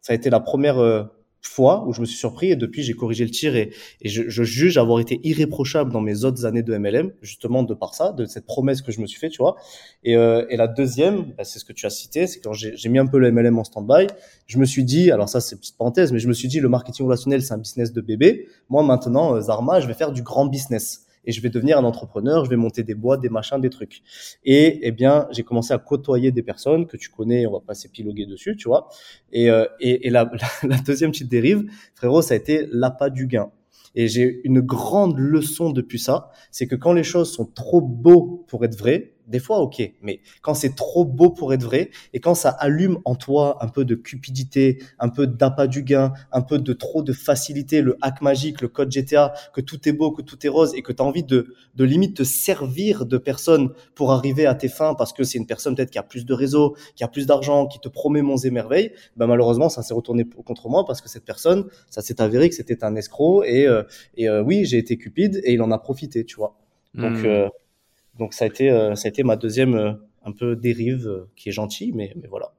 ça 0.00 0.12
a 0.12 0.16
été 0.16 0.30
la 0.30 0.40
première, 0.40 0.78
euh, 0.78 1.04
fois 1.46 1.84
où 1.86 1.92
je 1.92 2.00
me 2.00 2.06
suis 2.06 2.16
surpris 2.16 2.50
et 2.50 2.56
depuis 2.56 2.82
j'ai 2.82 2.94
corrigé 2.94 3.24
le 3.24 3.30
tir 3.30 3.54
et, 3.56 3.70
je, 4.04 4.42
juge 4.42 4.78
avoir 4.78 5.00
été 5.00 5.20
irréprochable 5.24 5.92
dans 5.92 6.00
mes 6.00 6.24
autres 6.24 6.46
années 6.46 6.62
de 6.62 6.76
MLM 6.76 7.12
justement 7.22 7.62
de 7.62 7.74
par 7.74 7.94
ça, 7.94 8.12
de 8.12 8.24
cette 8.24 8.46
promesse 8.46 8.82
que 8.82 8.92
je 8.92 9.00
me 9.00 9.06
suis 9.06 9.18
fait, 9.18 9.28
tu 9.28 9.38
vois. 9.38 9.56
Et, 10.02 10.16
euh, 10.16 10.44
la 10.50 10.68
deuxième, 10.68 11.32
bah, 11.36 11.44
c'est 11.44 11.58
ce 11.58 11.64
que 11.64 11.72
tu 11.72 11.86
as 11.86 11.90
cité, 11.90 12.26
c'est 12.26 12.40
quand 12.40 12.52
j'ai 12.52 12.88
mis 12.88 12.98
un 12.98 13.06
peu 13.06 13.18
le 13.18 13.30
MLM 13.30 13.58
en 13.58 13.64
stand-by, 13.64 14.06
je 14.46 14.58
me 14.58 14.64
suis 14.64 14.84
dit, 14.84 15.10
alors 15.10 15.28
ça 15.28 15.40
c'est 15.40 15.56
petite 15.56 15.76
parenthèse, 15.76 16.12
mais 16.12 16.18
je 16.18 16.28
me 16.28 16.32
suis 16.32 16.48
dit 16.48 16.60
le 16.60 16.68
marketing 16.68 17.06
relationnel 17.06 17.42
c'est 17.42 17.54
un 17.54 17.58
business 17.58 17.92
de 17.92 18.00
bébé. 18.00 18.46
Moi 18.68 18.82
maintenant, 18.82 19.34
euh, 19.34 19.40
Zarma, 19.40 19.80
je 19.80 19.86
vais 19.86 19.94
faire 19.94 20.12
du 20.12 20.22
grand 20.22 20.46
business 20.46 21.06
et 21.24 21.32
je 21.32 21.40
vais 21.40 21.50
devenir 21.50 21.78
un 21.78 21.84
entrepreneur, 21.84 22.44
je 22.44 22.50
vais 22.50 22.56
monter 22.56 22.82
des 22.82 22.94
boîtes, 22.94 23.20
des 23.20 23.28
machins, 23.28 23.60
des 23.60 23.70
trucs. 23.70 24.02
Et 24.44 24.80
eh 24.82 24.92
bien, 24.92 25.26
j'ai 25.30 25.42
commencé 25.42 25.72
à 25.72 25.78
côtoyer 25.78 26.32
des 26.32 26.42
personnes 26.42 26.86
que 26.86 26.96
tu 26.96 27.10
connais, 27.10 27.46
on 27.46 27.52
va 27.52 27.60
pas 27.60 27.74
s'épiloguer 27.74 28.26
dessus, 28.26 28.56
tu 28.56 28.68
vois. 28.68 28.88
Et, 29.32 29.50
euh, 29.50 29.66
et, 29.80 30.06
et 30.06 30.10
la, 30.10 30.30
la, 30.62 30.78
deuxième 30.78 31.10
petite 31.10 31.28
dérive, 31.28 31.64
frérot, 31.94 32.22
ça 32.22 32.34
a 32.34 32.36
été 32.36 32.66
l'appât 32.70 33.10
du 33.10 33.26
gain. 33.26 33.50
Et 33.94 34.08
j'ai 34.08 34.40
une 34.44 34.60
grande 34.60 35.18
leçon 35.18 35.70
depuis 35.70 35.98
ça, 35.98 36.30
c'est 36.50 36.66
que 36.66 36.74
quand 36.74 36.92
les 36.92 37.04
choses 37.04 37.32
sont 37.32 37.46
trop 37.46 37.80
beaux 37.80 38.44
pour 38.48 38.64
être 38.64 38.76
vraies, 38.76 39.13
des 39.26 39.38
fois, 39.38 39.58
ok, 39.58 39.82
mais 40.02 40.20
quand 40.42 40.54
c'est 40.54 40.74
trop 40.74 41.04
beau 41.04 41.30
pour 41.30 41.52
être 41.52 41.62
vrai 41.62 41.90
et 42.12 42.20
quand 42.20 42.34
ça 42.34 42.50
allume 42.50 42.98
en 43.04 43.14
toi 43.14 43.58
un 43.60 43.68
peu 43.68 43.84
de 43.84 43.94
cupidité, 43.94 44.82
un 44.98 45.08
peu 45.08 45.26
d'appât 45.26 45.66
du 45.66 45.82
gain, 45.82 46.12
un 46.32 46.42
peu 46.42 46.58
de 46.58 46.72
trop 46.72 47.02
de 47.02 47.12
facilité, 47.12 47.80
le 47.80 47.96
hack 48.02 48.20
magique, 48.20 48.60
le 48.60 48.68
code 48.68 48.92
GTA, 48.92 49.32
que 49.52 49.60
tout 49.60 49.88
est 49.88 49.92
beau, 49.92 50.10
que 50.10 50.22
tout 50.22 50.44
est 50.46 50.48
rose 50.48 50.74
et 50.74 50.82
que 50.82 50.92
tu 50.92 51.02
as 51.02 51.04
envie 51.04 51.24
de, 51.24 51.54
de 51.74 51.84
limite 51.84 52.16
te 52.16 52.24
servir 52.24 53.06
de 53.06 53.18
personnes 53.18 53.70
pour 53.94 54.12
arriver 54.12 54.46
à 54.46 54.54
tes 54.54 54.68
fins 54.68 54.94
parce 54.94 55.12
que 55.12 55.24
c'est 55.24 55.38
une 55.38 55.46
personne 55.46 55.74
peut-être 55.74 55.90
qui 55.90 55.98
a 55.98 56.02
plus 56.02 56.26
de 56.26 56.34
réseau, 56.34 56.76
qui 56.96 57.04
a 57.04 57.08
plus 57.08 57.26
d'argent, 57.26 57.66
qui 57.66 57.80
te 57.80 57.88
promet 57.88 58.22
monts 58.22 58.36
et 58.36 58.50
merveilles, 58.50 58.92
ben 59.16 59.26
malheureusement, 59.26 59.68
ça 59.68 59.82
s'est 59.82 59.94
retourné 59.94 60.24
contre 60.24 60.68
moi 60.68 60.84
parce 60.84 61.00
que 61.00 61.08
cette 61.08 61.24
personne, 61.24 61.66
ça 61.90 62.02
s'est 62.02 62.20
avéré 62.20 62.48
que 62.48 62.54
c'était 62.54 62.84
un 62.84 62.96
escroc 62.96 63.44
et, 63.44 63.66
euh, 63.66 63.82
et 64.16 64.28
euh, 64.28 64.42
oui, 64.42 64.64
j'ai 64.64 64.78
été 64.78 64.96
cupide 64.96 65.40
et 65.44 65.52
il 65.54 65.62
en 65.62 65.70
a 65.70 65.78
profité, 65.78 66.24
tu 66.24 66.36
vois. 66.36 66.56
Donc, 66.94 67.18
hmm. 67.18 67.26
euh, 67.26 67.48
donc 68.18 68.34
ça 68.34 68.44
a 68.44 68.48
été, 68.48 68.70
euh, 68.70 68.94
ça 68.94 69.08
a 69.08 69.10
été 69.10 69.22
ma 69.22 69.36
deuxième 69.36 69.74
euh, 69.74 69.92
un 70.24 70.32
peu 70.32 70.56
dérive 70.56 71.06
euh, 71.06 71.28
qui 71.36 71.48
est 71.48 71.52
gentille, 71.52 71.92
mais, 71.92 72.12
mais 72.20 72.28
voilà. 72.28 72.52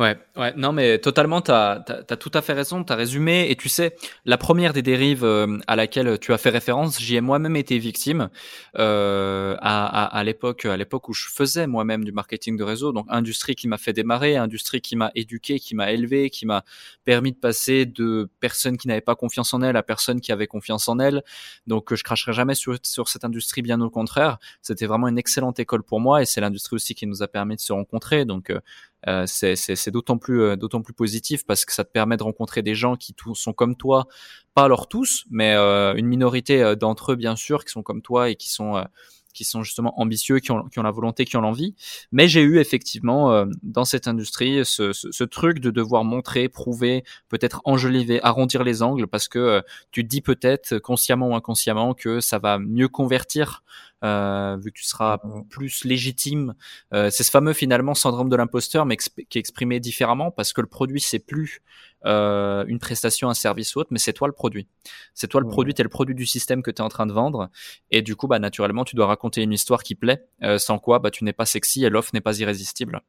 Ouais, 0.00 0.16
ouais, 0.36 0.54
non, 0.56 0.72
mais 0.72 0.98
totalement, 0.98 1.42
tu 1.42 1.50
as, 1.50 1.84
tout 2.18 2.30
à 2.32 2.40
fait 2.40 2.54
raison, 2.54 2.82
tu 2.84 2.90
as 2.90 2.96
résumé. 2.96 3.50
Et 3.50 3.54
tu 3.56 3.68
sais, 3.68 3.94
la 4.24 4.38
première 4.38 4.72
des 4.72 4.80
dérives 4.80 5.24
euh, 5.24 5.58
à 5.66 5.76
laquelle 5.76 6.18
tu 6.18 6.32
as 6.32 6.38
fait 6.38 6.48
référence, 6.48 6.98
j'y 6.98 7.16
ai 7.16 7.20
moi-même 7.20 7.54
été 7.54 7.76
victime 7.78 8.30
euh, 8.78 9.56
à, 9.60 10.04
à, 10.04 10.18
à 10.18 10.24
l'époque 10.24 10.66
où 11.10 11.12
je 11.12 11.26
faisais 11.28 11.66
moi-même 11.66 12.02
du 12.02 12.12
marketing 12.12 12.56
de 12.56 12.64
réseau. 12.64 12.92
Donc, 12.92 13.04
industrie 13.10 13.54
qui 13.54 13.68
m'a 13.68 13.76
fait 13.76 13.92
démarrer, 13.92 14.38
industrie 14.38 14.80
qui 14.80 14.96
m'a 14.96 15.12
éduqué, 15.14 15.60
qui 15.60 15.74
m'a 15.74 15.92
élevé, 15.92 16.30
qui 16.30 16.46
m'a 16.46 16.64
permis 17.04 17.32
de 17.32 17.36
passer 17.36 17.84
de 17.84 18.30
personnes 18.40 18.78
qui 18.78 18.88
n'avaient 18.88 19.02
pas 19.02 19.16
confiance 19.16 19.52
en 19.52 19.60
elles 19.60 19.76
à 19.76 19.82
personnes 19.82 20.22
qui 20.22 20.32
avaient 20.32 20.46
confiance 20.46 20.88
en 20.88 20.98
elles. 20.98 21.22
Donc, 21.66 21.94
je 21.94 22.02
cracherai 22.02 22.32
jamais 22.32 22.54
sur, 22.54 22.78
sur 22.82 23.10
cette 23.10 23.26
industrie, 23.26 23.60
bien 23.60 23.78
au 23.82 23.90
contraire. 23.90 24.38
C'était 24.62 24.86
vraiment 24.86 25.08
une 25.08 25.18
excellente 25.18 25.60
école 25.60 25.82
pour 25.82 26.00
moi 26.00 26.22
et 26.22 26.24
c'est 26.24 26.40
l'industrie 26.40 26.76
aussi 26.76 26.94
qui 26.94 27.06
nous 27.06 27.22
a 27.22 27.28
permis 27.28 27.56
de 27.56 27.60
se 27.60 27.74
rencontrer. 27.74 28.24
Donc, 28.24 28.48
euh, 28.48 28.60
euh, 29.08 29.24
c'est 29.26 29.90
d'autant 29.90 30.18
plus 30.18 30.42
euh, 30.42 30.56
d'autant 30.56 30.82
plus 30.82 30.92
positif 30.92 31.46
parce 31.46 31.64
que 31.64 31.72
ça 31.72 31.84
te 31.84 31.90
permet 31.90 32.16
de 32.16 32.22
rencontrer 32.22 32.62
des 32.62 32.74
gens 32.74 32.96
qui 32.96 33.14
sont 33.34 33.52
comme 33.52 33.76
toi, 33.76 34.06
pas 34.54 34.64
alors 34.64 34.88
tous, 34.88 35.24
mais 35.30 35.54
euh, 35.54 35.94
une 35.94 36.06
minorité 36.06 36.74
d'entre 36.76 37.12
eux 37.12 37.16
bien 37.16 37.36
sûr 37.36 37.64
qui 37.64 37.70
sont 37.70 37.82
comme 37.82 38.02
toi 38.02 38.30
et 38.30 38.36
qui 38.36 38.50
sont 38.50 38.84
qui 39.32 39.44
sont 39.44 39.62
justement 39.62 39.98
ambitieux, 40.00 40.38
qui 40.38 40.50
ont, 40.50 40.68
qui 40.68 40.78
ont 40.78 40.82
la 40.82 40.90
volonté, 40.90 41.24
qui 41.24 41.36
ont 41.36 41.40
l'envie. 41.40 41.74
Mais 42.12 42.28
j'ai 42.28 42.42
eu 42.42 42.58
effectivement 42.58 43.32
euh, 43.32 43.46
dans 43.62 43.84
cette 43.84 44.08
industrie 44.08 44.64
ce, 44.64 44.92
ce, 44.92 45.10
ce, 45.10 45.24
truc 45.24 45.60
de 45.60 45.70
devoir 45.70 46.04
montrer, 46.04 46.48
prouver, 46.48 47.04
peut-être 47.28 47.60
enjoliver, 47.64 48.20
arrondir 48.22 48.64
les 48.64 48.82
angles, 48.82 49.06
parce 49.06 49.28
que 49.28 49.38
euh, 49.38 49.60
tu 49.92 50.04
dis 50.04 50.20
peut-être 50.20 50.78
consciemment 50.78 51.28
ou 51.28 51.34
inconsciemment 51.34 51.94
que 51.94 52.20
ça 52.20 52.38
va 52.38 52.58
mieux 52.58 52.88
convertir 52.88 53.62
euh, 54.04 54.56
vu 54.56 54.72
que 54.72 54.78
tu 54.78 54.84
seras 54.84 55.18
mmh. 55.22 55.44
plus 55.48 55.84
légitime. 55.84 56.54
Euh, 56.94 57.10
c'est 57.10 57.22
ce 57.22 57.30
fameux 57.30 57.52
finalement 57.52 57.94
syndrome 57.94 58.28
de 58.28 58.36
l'imposteur, 58.36 58.86
mais 58.86 58.96
qui 58.96 59.38
est 59.38 59.40
exprimé 59.40 59.80
différemment 59.80 60.30
parce 60.30 60.52
que 60.52 60.60
le 60.60 60.66
produit 60.66 61.00
c'est 61.00 61.18
plus 61.18 61.62
euh, 62.06 62.64
une 62.66 62.78
prestation, 62.78 63.28
un 63.28 63.34
service 63.34 63.76
ou 63.76 63.80
autre, 63.80 63.90
mais 63.92 63.98
c'est 63.98 64.14
toi 64.14 64.26
le 64.26 64.32
produit. 64.32 64.66
C'est 65.12 65.26
toi 65.26 65.40
le 65.40 65.46
mmh. 65.46 65.50
produit, 65.50 65.74
t'es 65.74 65.82
le 65.82 65.90
produit 65.90 66.14
du 66.14 66.24
système 66.24 66.62
que 66.62 66.70
tu 66.70 66.78
es 66.78 66.80
en 66.80 66.88
train 66.88 67.06
de 67.06 67.12
vendre, 67.12 67.50
et 67.90 68.00
du 68.00 68.16
coup, 68.16 68.26
bah 68.26 68.38
naturellement, 68.38 68.84
tu 68.84 68.96
dois 68.96 69.06
raconter 69.06 69.42
une 69.42 69.52
histoire 69.52 69.82
qui 69.82 69.94
plaît, 69.94 70.24
euh, 70.42 70.58
sans 70.58 70.78
quoi, 70.78 70.98
bah 70.98 71.10
tu 71.10 71.24
n'es 71.24 71.34
pas 71.34 71.44
sexy 71.44 71.84
et 71.84 71.90
l'offre 71.90 72.10
n'est 72.14 72.22
pas 72.22 72.38
irrésistible. 72.38 73.02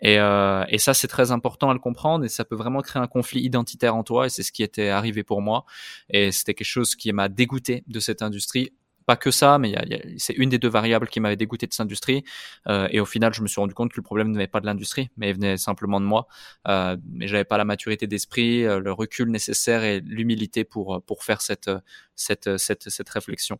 Et, 0.00 0.18
euh, 0.18 0.64
et 0.68 0.78
ça, 0.78 0.94
c'est 0.94 1.08
très 1.08 1.30
important 1.30 1.68
à 1.68 1.74
le 1.74 1.78
comprendre, 1.78 2.24
et 2.24 2.28
ça 2.28 2.44
peut 2.44 2.56
vraiment 2.56 2.80
créer 2.80 3.02
un 3.02 3.06
conflit 3.06 3.40
identitaire 3.42 3.94
en 3.94 4.02
toi, 4.02 4.26
et 4.26 4.28
c'est 4.30 4.42
ce 4.42 4.52
qui 4.52 4.62
était 4.62 4.88
arrivé 4.88 5.24
pour 5.24 5.42
moi, 5.42 5.66
et 6.08 6.32
c'était 6.32 6.54
quelque 6.54 6.66
chose 6.66 6.96
qui 6.96 7.12
m'a 7.12 7.28
dégoûté 7.28 7.84
de 7.86 8.00
cette 8.00 8.22
industrie 8.22 8.72
pas 9.08 9.16
que 9.16 9.30
ça, 9.30 9.56
mais 9.56 9.74
c'est 10.18 10.34
une 10.34 10.50
des 10.50 10.58
deux 10.58 10.68
variables 10.68 11.08
qui 11.08 11.18
m'avait 11.18 11.34
dégoûté 11.34 11.66
de 11.66 11.72
cette 11.72 11.80
industrie. 11.80 12.24
Euh, 12.68 12.88
et 12.90 13.00
au 13.00 13.06
final, 13.06 13.32
je 13.32 13.40
me 13.40 13.48
suis 13.48 13.58
rendu 13.58 13.72
compte 13.72 13.90
que 13.90 13.96
le 13.96 14.02
problème 14.02 14.28
ne 14.28 14.34
venait 14.34 14.48
pas 14.48 14.60
de 14.60 14.66
l'industrie, 14.66 15.08
mais 15.16 15.30
il 15.30 15.34
venait 15.34 15.56
simplement 15.56 15.98
de 15.98 16.04
moi. 16.04 16.26
Euh, 16.68 16.98
mais 17.10 17.26
j'avais 17.26 17.46
pas 17.46 17.56
la 17.56 17.64
maturité 17.64 18.06
d'esprit, 18.06 18.66
euh, 18.66 18.80
le 18.80 18.92
recul 18.92 19.30
nécessaire 19.30 19.82
et 19.82 20.00
l'humilité 20.00 20.62
pour 20.62 21.02
pour 21.06 21.24
faire 21.24 21.40
cette 21.40 21.70
cette 22.16 22.58
cette, 22.58 22.90
cette 22.90 23.08
réflexion. 23.08 23.58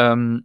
Euh, 0.00 0.40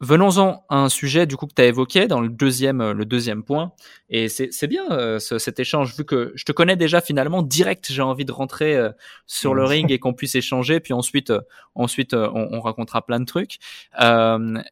Venons-en 0.00 0.64
à 0.68 0.78
un 0.78 0.88
sujet 0.88 1.24
du 1.24 1.36
coup 1.36 1.46
que 1.46 1.54
tu 1.54 1.62
as 1.62 1.66
évoqué 1.66 2.08
dans 2.08 2.20
le 2.20 2.28
deuxième, 2.28 2.80
euh, 2.80 2.92
le 2.92 3.04
deuxième 3.04 3.44
point. 3.44 3.72
Et 4.10 4.28
c'est 4.28 4.66
bien 4.66 4.90
euh, 4.90 5.20
cet 5.20 5.60
échange, 5.60 5.96
vu 5.96 6.04
que 6.04 6.32
je 6.34 6.44
te 6.44 6.50
connais 6.50 6.74
déjà 6.74 7.00
finalement 7.00 7.42
direct, 7.42 7.86
j'ai 7.90 8.02
envie 8.02 8.24
de 8.24 8.32
rentrer 8.32 8.76
euh, 8.76 8.90
sur 9.26 9.54
le 9.54 9.64
ring 9.64 9.90
et 9.92 10.00
qu'on 10.00 10.12
puisse 10.12 10.34
échanger, 10.34 10.80
puis 10.80 10.92
ensuite, 10.92 11.32
ensuite 11.76 12.12
on, 12.12 12.48
on, 12.50 12.60
racontera 12.60 13.06
plein 13.06 13.20
de 13.20 13.24
trucs. 13.24 13.58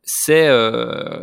c'est 0.03 0.49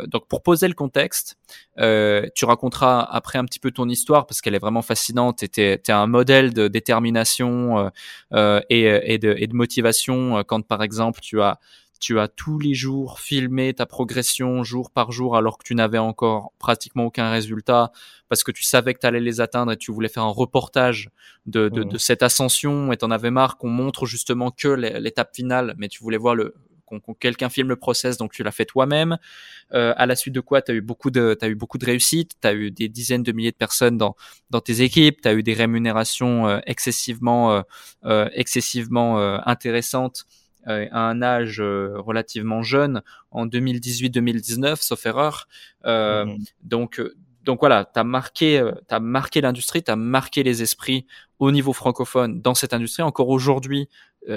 donc 0.08 0.28
pour 0.28 0.42
poser 0.42 0.68
le 0.68 0.74
contexte, 0.74 1.38
tu 1.76 2.44
raconteras 2.44 3.00
après 3.02 3.38
un 3.38 3.44
petit 3.44 3.60
peu 3.60 3.70
ton 3.70 3.88
histoire 3.88 4.26
parce 4.26 4.40
qu'elle 4.40 4.54
est 4.54 4.60
vraiment 4.60 4.82
fascinante. 4.82 5.44
Tu 5.50 5.60
es, 5.60 5.90
un 5.90 6.06
modèle 6.06 6.52
de 6.52 6.68
détermination 6.68 7.90
et, 8.34 9.12
et, 9.14 9.18
de, 9.18 9.34
et 9.38 9.46
de 9.46 9.54
motivation 9.54 10.42
quand 10.44 10.66
par 10.66 10.82
exemple 10.82 11.20
tu 11.20 11.40
as 11.40 11.58
tu 12.00 12.18
as 12.18 12.28
tous 12.28 12.58
les 12.58 12.74
jours 12.74 13.20
filmé 13.20 13.74
ta 13.74 13.86
progression 13.86 14.64
jour 14.64 14.90
par 14.90 15.12
jour 15.12 15.36
alors 15.36 15.58
que 15.58 15.64
tu 15.64 15.74
n'avais 15.74 15.98
encore 15.98 16.52
pratiquement 16.58 17.04
aucun 17.04 17.30
résultat 17.30 17.92
parce 18.28 18.42
que 18.42 18.50
tu 18.50 18.64
savais 18.64 18.94
que 18.94 19.00
tu 19.00 19.06
allais 19.06 19.20
les 19.20 19.40
atteindre 19.40 19.72
et 19.72 19.76
tu 19.76 19.92
voulais 19.92 20.08
faire 20.08 20.24
un 20.24 20.30
reportage 20.30 21.10
de, 21.46 21.68
de, 21.68 21.84
de 21.84 21.98
cette 21.98 22.22
ascension 22.22 22.90
et 22.90 22.96
t'en 22.96 23.10
avais 23.10 23.30
marre 23.30 23.58
qu'on 23.58 23.68
montre 23.68 24.06
justement 24.06 24.50
que 24.50 24.68
l'étape 24.68 25.34
finale, 25.36 25.74
mais 25.76 25.88
tu 25.88 26.02
voulais 26.02 26.16
voir 26.16 26.34
le 26.34 26.54
qu'on 26.98 27.14
quelqu'un 27.14 27.48
filme 27.48 27.68
le 27.68 27.76
process, 27.76 28.16
donc 28.16 28.32
tu 28.32 28.42
l'as 28.42 28.50
fait 28.50 28.64
toi-même. 28.64 29.18
Euh, 29.72 29.94
à 29.96 30.06
la 30.06 30.16
suite 30.16 30.34
de 30.34 30.40
quoi, 30.40 30.62
tu 30.62 30.72
as 30.72 30.74
eu 30.74 30.80
beaucoup 30.80 31.10
de, 31.10 31.38
as 31.40 31.48
eu 31.48 31.54
beaucoup 31.54 31.78
de 31.78 31.86
réussite, 31.86 32.32
tu 32.40 32.48
as 32.48 32.52
eu 32.52 32.70
des 32.70 32.88
dizaines 32.88 33.22
de 33.22 33.32
milliers 33.32 33.52
de 33.52 33.56
personnes 33.56 33.96
dans, 33.96 34.16
dans 34.50 34.60
tes 34.60 34.82
équipes, 34.82 35.20
tu 35.22 35.28
as 35.28 35.34
eu 35.34 35.42
des 35.42 35.54
rémunérations 35.54 36.48
euh, 36.48 36.58
excessivement, 36.66 37.52
euh, 37.52 37.62
euh 38.04 38.28
excessivement 38.32 39.20
euh, 39.20 39.38
intéressantes 39.46 40.26
euh, 40.68 40.86
à 40.92 41.08
un 41.08 41.22
âge 41.22 41.60
euh, 41.60 41.94
relativement 41.98 42.62
jeune, 42.62 43.02
en 43.30 43.46
2018-2019, 43.46 44.76
sauf 44.76 45.06
erreur. 45.06 45.48
Euh, 45.86 46.26
mhm. 46.26 46.38
Donc, 46.62 47.02
donc 47.44 47.60
voilà, 47.60 47.84
tu 47.84 47.98
as 47.98 48.04
marqué, 48.04 48.70
as 48.90 49.00
marqué 49.00 49.40
l'industrie, 49.40 49.82
tu 49.82 49.90
as 49.90 49.96
marqué 49.96 50.42
les 50.42 50.62
esprits 50.62 51.06
au 51.38 51.50
niveau 51.50 51.72
francophone 51.72 52.42
dans 52.42 52.54
cette 52.54 52.74
industrie. 52.74 53.02
Encore 53.02 53.30
aujourd'hui, 53.30 53.88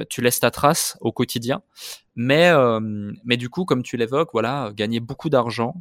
tu 0.09 0.21
laisses 0.21 0.39
ta 0.39 0.49
trace 0.49 0.97
au 1.01 1.11
quotidien. 1.11 1.61
Mais, 2.15 2.53
mais 3.25 3.35
du 3.35 3.49
coup, 3.49 3.65
comme 3.65 3.83
tu 3.83 3.97
l'évoques, 3.97 4.29
voilà, 4.31 4.71
gagner 4.73 5.01
beaucoup 5.01 5.29
d'argent, 5.29 5.75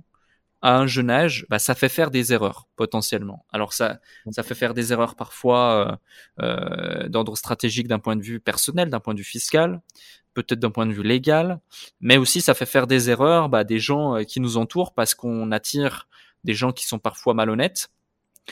à 0.63 0.79
un 0.79 0.87
jeune 0.87 1.11
âge, 1.11 1.45
bah, 1.51 1.59
ça 1.59 1.75
fait 1.75 1.89
faire 1.89 2.11
des 2.11 2.33
erreurs 2.33 2.69
potentiellement. 2.77 3.45
Alors 3.53 3.73
ça, 3.73 3.99
ça 4.31 4.45
fait 4.45 4.55
faire 4.55 4.75
des 4.75 4.93
erreurs 4.93 5.17
parfois 5.17 5.99
euh, 6.41 6.45
euh, 6.45 7.09
d'ordre 7.09 7.37
stratégique 7.37 7.89
d'un 7.89 7.99
point 7.99 8.15
de 8.15 8.23
vue 8.23 8.39
personnel, 8.39 8.89
d'un 8.89 9.01
point 9.01 9.13
de 9.13 9.19
vue 9.19 9.25
fiscal, 9.25 9.81
peut-être 10.35 10.61
d'un 10.61 10.71
point 10.71 10.87
de 10.87 10.93
vue 10.93 11.03
légal, 11.03 11.61
mais 12.01 12.17
aussi 12.17 12.41
ça 12.41 12.55
fait 12.55 12.67
faire 12.67 12.87
des 12.87 13.11
erreurs 13.11 13.49
bah, 13.49 13.65
des 13.65 13.81
gens 13.81 14.17
euh, 14.17 14.23
qui 14.23 14.39
nous 14.39 14.57
entourent 14.57 14.95
parce 14.95 15.15
qu'on 15.15 15.51
attire 15.51 16.09
des 16.45 16.55
gens 16.55 16.73
qui 16.73 16.87
sont 16.87 17.01
parfois 17.01 17.35
malhonnêtes. 17.35 17.91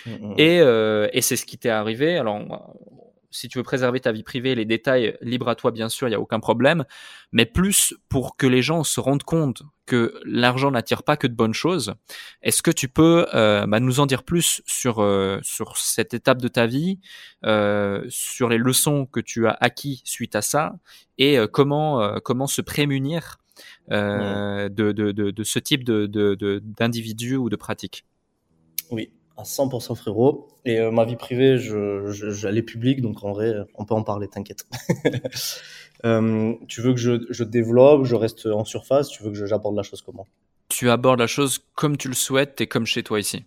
Mmh, 0.04 0.10
mmh. 0.10 0.34
Et, 0.38 0.60
euh, 0.60 1.08
et 1.12 1.22
c'est 1.22 1.36
ce 1.36 1.46
qui 1.46 1.58
t'est 1.58 1.70
arrivé. 1.70 2.18
Alors 2.18 2.74
si 3.30 3.48
tu 3.48 3.58
veux 3.58 3.64
préserver 3.64 4.00
ta 4.00 4.12
vie 4.12 4.22
privée, 4.22 4.54
les 4.54 4.64
détails, 4.64 5.16
libre 5.20 5.48
à 5.48 5.54
toi 5.54 5.70
bien 5.70 5.88
sûr, 5.88 6.08
il 6.08 6.10
n'y 6.10 6.16
a 6.16 6.20
aucun 6.20 6.40
problème, 6.40 6.84
mais 7.32 7.46
plus 7.46 7.94
pour 8.08 8.36
que 8.36 8.46
les 8.46 8.62
gens 8.62 8.84
se 8.84 9.00
rendent 9.00 9.22
compte 9.22 9.62
que 9.86 10.20
l'argent 10.24 10.70
n'attire 10.70 11.02
pas 11.02 11.16
que 11.16 11.26
de 11.26 11.34
bonnes 11.34 11.54
choses. 11.54 11.94
Est-ce 12.42 12.62
que 12.62 12.70
tu 12.70 12.88
peux 12.88 13.26
euh, 13.34 13.66
bah, 13.66 13.80
nous 13.80 13.98
en 13.98 14.06
dire 14.06 14.22
plus 14.22 14.62
sur 14.66 15.00
euh, 15.00 15.38
sur 15.42 15.76
cette 15.76 16.14
étape 16.14 16.40
de 16.40 16.48
ta 16.48 16.66
vie, 16.66 17.00
euh, 17.44 18.04
sur 18.08 18.48
les 18.48 18.58
leçons 18.58 19.06
que 19.06 19.20
tu 19.20 19.46
as 19.46 19.56
acquis 19.60 20.02
suite 20.04 20.36
à 20.36 20.42
ça, 20.42 20.74
et 21.18 21.38
euh, 21.38 21.46
comment 21.46 22.02
euh, 22.02 22.18
comment 22.22 22.46
se 22.46 22.62
prémunir 22.62 23.38
de, 23.90 24.68
de, 24.68 24.92
de, 24.92 25.30
de, 25.30 25.44
ce 25.44 25.58
type 25.58 25.84
de 25.84 26.06
d'individu 26.60 27.36
ou 27.36 27.50
de 27.50 27.56
pratique 27.56 28.06
Oui, 28.90 29.12
à 29.40 29.44
100% 29.44 29.94
frérot. 29.96 30.48
Et 30.64 30.78
euh, 30.78 30.90
ma 30.90 31.04
vie 31.04 31.16
privée, 31.16 31.58
je, 31.58 32.10
je, 32.10 32.48
est 32.48 32.62
publique, 32.62 33.00
donc 33.00 33.24
en 33.24 33.32
vrai, 33.32 33.54
on 33.74 33.84
peut 33.84 33.94
en 33.94 34.02
parler, 34.02 34.28
t'inquiète. 34.28 34.66
euh, 36.04 36.54
tu 36.68 36.80
veux 36.82 36.92
que 36.92 37.00
je, 37.00 37.26
je, 37.30 37.44
développe, 37.44 38.04
je 38.04 38.14
reste 38.14 38.46
en 38.46 38.64
surface, 38.64 39.08
tu 39.08 39.22
veux 39.22 39.30
que 39.30 39.46
j'aborde 39.46 39.76
la 39.76 39.82
chose 39.82 40.02
comment? 40.02 40.26
Tu 40.68 40.90
abordes 40.90 41.18
la 41.18 41.26
chose 41.26 41.58
comme 41.74 41.96
tu 41.96 42.08
le 42.08 42.14
souhaites 42.14 42.60
et 42.60 42.66
comme 42.66 42.86
chez 42.86 43.02
toi 43.02 43.18
ici. 43.18 43.44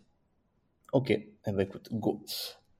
Ok, 0.92 1.12
eh 1.12 1.52
ben 1.52 1.60
écoute, 1.62 1.90
go. 1.92 2.22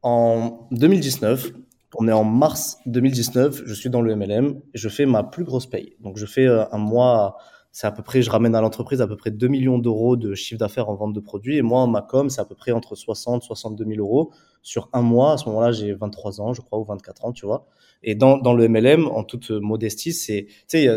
En 0.02 0.68
2019, 0.72 1.52
on 1.96 2.08
est 2.08 2.12
en 2.12 2.24
mars 2.24 2.78
2019, 2.86 3.64
je 3.66 3.74
suis 3.74 3.90
dans 3.90 4.02
le 4.02 4.16
MLM 4.16 4.62
et 4.74 4.78
je 4.78 4.90
fais 4.90 5.06
ma 5.06 5.24
plus 5.24 5.44
grosse 5.44 5.66
paye. 5.66 5.96
Donc 6.00 6.18
je 6.18 6.26
fais 6.26 6.46
euh, 6.46 6.66
un 6.72 6.78
mois 6.78 7.38
c'est 7.76 7.88
à 7.88 7.92
peu 7.92 8.04
près, 8.04 8.22
je 8.22 8.30
ramène 8.30 8.54
à 8.54 8.62
l'entreprise 8.62 9.02
à 9.02 9.08
peu 9.08 9.18
près 9.18 9.32
2 9.32 9.48
millions 9.48 9.80
d'euros 9.80 10.16
de 10.16 10.36
chiffre 10.36 10.60
d'affaires 10.60 10.90
en 10.90 10.96
vente 10.96 11.12
de 11.12 11.20
produits. 11.20 11.58
Et 11.58 11.64
moi, 11.64 11.88
ma 11.88 12.04
com, 12.04 12.30
c'est 12.30 12.40
à 12.40 12.46
peu 12.46 12.54
près 12.54 12.72
entre 12.72 12.94
60 12.94 13.42
62 13.42 13.84
000 13.84 13.98
euros 14.00 14.32
sur 14.62 14.90
un 14.94 15.02
mois. 15.02 15.34
À 15.34 15.38
ce 15.38 15.50
moment-là, 15.50 15.72
j'ai 15.72 15.92
23 15.92 16.40
ans, 16.40 16.54
je 16.54 16.62
crois, 16.62 16.78
ou 16.78 16.84
24 16.84 17.26
ans, 17.26 17.32
tu 17.32 17.48
vois. 17.48 17.66
Et 18.04 18.14
dans, 18.14 18.38
dans 18.38 18.54
le 18.54 18.68
MLM, 18.68 19.08
en 19.08 19.24
toute 19.24 19.50
modestie, 19.50 20.14
c'est, 20.14 20.46
tu 20.48 20.54
sais, 20.68 20.88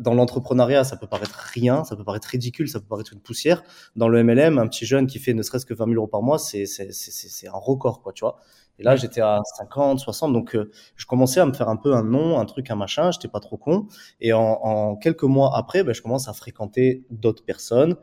dans 0.00 0.14
l'entrepreneuriat, 0.14 0.82
ça 0.82 0.96
peut 0.96 1.06
paraître 1.06 1.36
rien, 1.52 1.84
ça 1.84 1.94
peut 1.94 2.04
paraître 2.04 2.26
ridicule, 2.26 2.68
ça 2.68 2.80
peut 2.80 2.86
paraître 2.88 3.12
une 3.12 3.20
poussière. 3.20 3.62
Dans 3.94 4.08
le 4.08 4.24
MLM, 4.24 4.58
un 4.58 4.66
petit 4.66 4.86
jeune 4.86 5.06
qui 5.06 5.20
fait 5.20 5.34
ne 5.34 5.42
serait-ce 5.42 5.66
que 5.66 5.74
20 5.74 5.84
000 5.84 5.96
euros 5.96 6.08
par 6.08 6.22
mois, 6.22 6.40
c'est, 6.40 6.66
c'est, 6.66 6.90
c'est, 6.90 7.46
un 7.46 7.52
record, 7.52 8.02
quoi, 8.02 8.12
tu 8.12 8.24
vois. 8.24 8.38
Et 8.78 8.82
là, 8.82 8.96
j'étais 8.96 9.20
à 9.20 9.40
50, 9.56 10.00
60, 10.00 10.32
donc 10.32 10.56
euh, 10.56 10.70
je 10.96 11.06
commençais 11.06 11.40
à 11.40 11.46
me 11.46 11.52
faire 11.52 11.68
un 11.68 11.76
peu 11.76 11.94
un 11.94 12.02
nom, 12.02 12.38
un 12.40 12.44
truc, 12.44 12.70
un 12.70 12.76
machin. 12.76 13.10
J'étais 13.10 13.28
pas 13.28 13.40
trop 13.40 13.56
con. 13.56 13.86
Et 14.20 14.32
en, 14.32 14.40
en 14.42 14.96
quelques 14.96 15.22
mois 15.24 15.56
après, 15.56 15.84
ben, 15.84 15.94
je 15.94 16.02
commence 16.02 16.28
à 16.28 16.32
fréquenter 16.32 17.04
d'autres 17.10 17.44
personnes, 17.44 17.96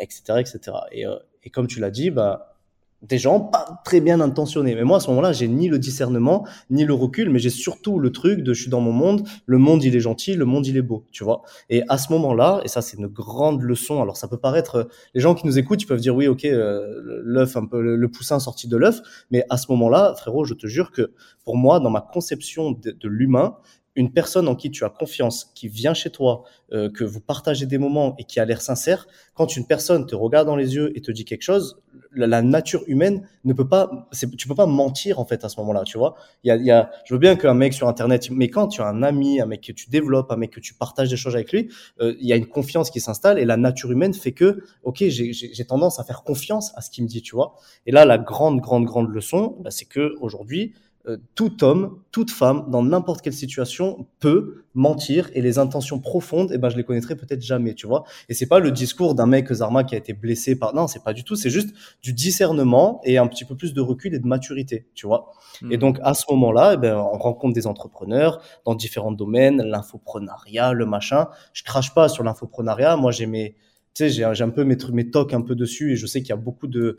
etc., 0.00 0.40
etc. 0.40 0.60
Et, 0.92 1.06
euh, 1.06 1.16
et 1.44 1.50
comme 1.50 1.66
tu 1.68 1.80
l'as 1.80 1.90
dit, 1.90 2.10
bah 2.10 2.55
des 3.02 3.18
gens 3.18 3.40
pas 3.40 3.80
très 3.84 4.00
bien 4.00 4.20
intentionnés. 4.20 4.74
Mais 4.74 4.84
moi, 4.84 4.98
à 4.98 5.00
ce 5.00 5.08
moment-là, 5.10 5.32
j'ai 5.32 5.48
ni 5.48 5.68
le 5.68 5.78
discernement, 5.78 6.46
ni 6.70 6.84
le 6.84 6.94
recul, 6.94 7.30
mais 7.30 7.38
j'ai 7.38 7.50
surtout 7.50 7.98
le 7.98 8.10
truc 8.10 8.40
de 8.40 8.52
je 8.52 8.62
suis 8.62 8.70
dans 8.70 8.80
mon 8.80 8.92
monde, 8.92 9.26
le 9.44 9.58
monde 9.58 9.84
il 9.84 9.94
est 9.94 10.00
gentil, 10.00 10.34
le 10.34 10.44
monde 10.44 10.66
il 10.66 10.76
est 10.76 10.82
beau, 10.82 11.04
tu 11.12 11.24
vois. 11.24 11.42
Et 11.68 11.82
à 11.88 11.98
ce 11.98 12.12
moment-là, 12.12 12.60
et 12.64 12.68
ça 12.68 12.82
c'est 12.82 12.96
une 12.96 13.06
grande 13.06 13.62
leçon, 13.62 14.00
alors 14.02 14.16
ça 14.16 14.28
peut 14.28 14.38
paraître, 14.38 14.88
les 15.14 15.20
gens 15.20 15.34
qui 15.34 15.46
nous 15.46 15.58
écoutent, 15.58 15.82
ils 15.82 15.86
peuvent 15.86 16.00
dire 16.00 16.16
oui, 16.16 16.26
ok, 16.26 16.44
euh, 16.46 17.00
l'œuf, 17.24 17.56
un 17.56 17.66
peu 17.66 17.80
le, 17.80 18.08
poussin 18.08 18.38
sorti 18.38 18.68
de 18.68 18.76
l'œuf, 18.76 19.00
mais 19.30 19.44
à 19.50 19.56
ce 19.56 19.70
moment-là, 19.72 20.14
frérot, 20.16 20.44
je 20.44 20.54
te 20.54 20.66
jure 20.66 20.90
que 20.90 21.12
pour 21.44 21.56
moi, 21.56 21.80
dans 21.80 21.90
ma 21.90 22.00
conception 22.00 22.72
de 22.72 23.08
l'humain, 23.08 23.56
une 23.96 24.12
personne 24.12 24.46
en 24.46 24.54
qui 24.54 24.70
tu 24.70 24.84
as 24.84 24.90
confiance, 24.90 25.50
qui 25.54 25.68
vient 25.68 25.94
chez 25.94 26.10
toi, 26.10 26.44
euh, 26.72 26.90
que 26.90 27.02
vous 27.02 27.20
partagez 27.20 27.66
des 27.66 27.78
moments 27.78 28.14
et 28.18 28.24
qui 28.24 28.38
a 28.40 28.44
l'air 28.44 28.60
sincère, 28.60 29.06
quand 29.34 29.56
une 29.56 29.66
personne 29.66 30.06
te 30.06 30.14
regarde 30.14 30.46
dans 30.46 30.56
les 30.56 30.74
yeux 30.74 30.96
et 30.96 31.00
te 31.00 31.10
dit 31.10 31.24
quelque 31.24 31.42
chose, 31.42 31.80
la, 32.12 32.42
nature 32.42 32.82
humaine 32.86 33.26
ne 33.44 33.52
peut 33.52 33.68
pas, 33.68 34.08
tu 34.36 34.48
peux 34.48 34.54
pas 34.54 34.66
mentir 34.66 35.20
en 35.20 35.24
fait 35.24 35.44
à 35.44 35.48
ce 35.48 35.58
moment-là, 35.60 35.82
tu 35.84 35.98
vois. 35.98 36.14
Il 36.44 36.48
y 36.48 36.50
a, 36.50 36.56
y 36.56 36.70
a, 36.70 36.90
je 37.04 37.14
veux 37.14 37.20
bien 37.20 37.36
qu'un 37.36 37.54
mec 37.54 37.72
sur 37.72 37.88
internet, 37.88 38.28
mais 38.30 38.48
quand 38.48 38.68
tu 38.68 38.80
as 38.80 38.86
un 38.86 39.02
ami, 39.02 39.40
un 39.40 39.46
mec 39.46 39.62
que 39.62 39.72
tu 39.72 39.90
développes, 39.90 40.30
un 40.32 40.36
mec 40.36 40.50
que 40.50 40.60
tu 40.60 40.74
partages 40.74 41.08
des 41.08 41.16
choses 41.16 41.34
avec 41.34 41.52
lui, 41.52 41.70
euh, 42.00 42.14
il 42.20 42.26
y 42.26 42.32
a 42.32 42.36
une 42.36 42.46
confiance 42.46 42.90
qui 42.90 43.00
s'installe 43.00 43.38
et 43.38 43.44
la 43.44 43.56
nature 43.56 43.92
humaine 43.92 44.14
fait 44.14 44.32
que, 44.32 44.62
ok, 44.82 45.04
j'ai 45.06 45.64
tendance 45.66 45.98
à 46.00 46.04
faire 46.04 46.22
confiance 46.22 46.72
à 46.76 46.80
ce 46.80 46.90
qu'il 46.90 47.04
me 47.04 47.08
dit, 47.08 47.22
tu 47.22 47.34
vois. 47.34 47.56
Et 47.86 47.92
là, 47.92 48.04
la 48.04 48.18
grande, 48.18 48.60
grande, 48.60 48.84
grande 48.84 49.08
leçon, 49.08 49.56
bah, 49.60 49.70
c'est 49.70 49.86
que 49.86 50.14
aujourd'hui, 50.20 50.74
euh, 51.08 51.18
tout 51.36 51.62
homme, 51.62 52.00
toute 52.10 52.32
femme, 52.32 52.68
dans 52.68 52.82
n'importe 52.82 53.22
quelle 53.22 53.32
situation, 53.32 54.08
peut 54.18 54.64
mentir 54.74 55.30
et 55.34 55.40
les 55.40 55.58
intentions 55.58 56.00
profondes, 56.00 56.50
eh 56.52 56.58
ben, 56.58 56.68
je 56.68 56.76
les 56.76 56.82
connaîtrai 56.82 57.14
peut-être 57.14 57.42
jamais, 57.42 57.74
tu 57.74 57.86
vois. 57.86 58.02
Et 58.28 58.34
c'est 58.34 58.46
pas 58.46 58.58
le 58.58 58.72
discours 58.72 59.14
d'un 59.14 59.26
mec 59.26 59.52
Zarma 59.52 59.84
qui 59.84 59.94
a 59.94 59.98
été 59.98 60.14
blessé 60.14 60.58
par, 60.58 60.74
non, 60.74 60.88
c'est 60.88 61.04
pas 61.04 61.12
du 61.12 61.22
tout, 61.22 61.36
c'est 61.36 61.50
juste 61.50 61.74
du 62.02 62.12
discernement 62.12 63.00
et 63.04 63.18
un 63.18 63.28
petit 63.28 63.44
peu 63.44 63.54
plus 63.54 63.72
de 63.72 63.80
recul 63.80 64.14
et 64.14 64.18
de 64.18 64.26
maturité, 64.26 64.88
tu 64.94 65.06
vois. 65.06 65.30
Hmm. 65.62 65.70
Et 65.70 65.76
donc, 65.76 66.00
à 66.02 66.12
ce 66.14 66.24
moment-là, 66.30 66.72
eh 66.74 66.76
ben, 66.76 66.96
on 66.96 67.18
rencontre 67.18 67.54
des 67.54 67.68
entrepreneurs 67.68 68.42
dans 68.64 68.74
différents 68.74 69.12
domaines, 69.12 69.62
l'infoprenariat, 69.62 70.72
le 70.72 70.86
machin. 70.86 71.28
Je 71.52 71.62
crache 71.62 71.94
pas 71.94 72.08
sur 72.08 72.24
l'infoprenariat. 72.24 72.96
Moi, 72.96 73.12
j'ai 73.12 73.26
mes, 73.26 73.54
tu 73.94 74.10
sais, 74.10 74.10
j'ai 74.10 74.24
un 74.24 74.50
peu 74.50 74.64
mes, 74.64 74.76
mes 74.92 75.08
tocs 75.08 75.34
un 75.34 75.42
peu 75.42 75.54
dessus 75.54 75.92
et 75.92 75.96
je 75.96 76.06
sais 76.06 76.20
qu'il 76.20 76.30
y 76.30 76.32
a 76.32 76.36
beaucoup 76.36 76.66
de, 76.66 76.98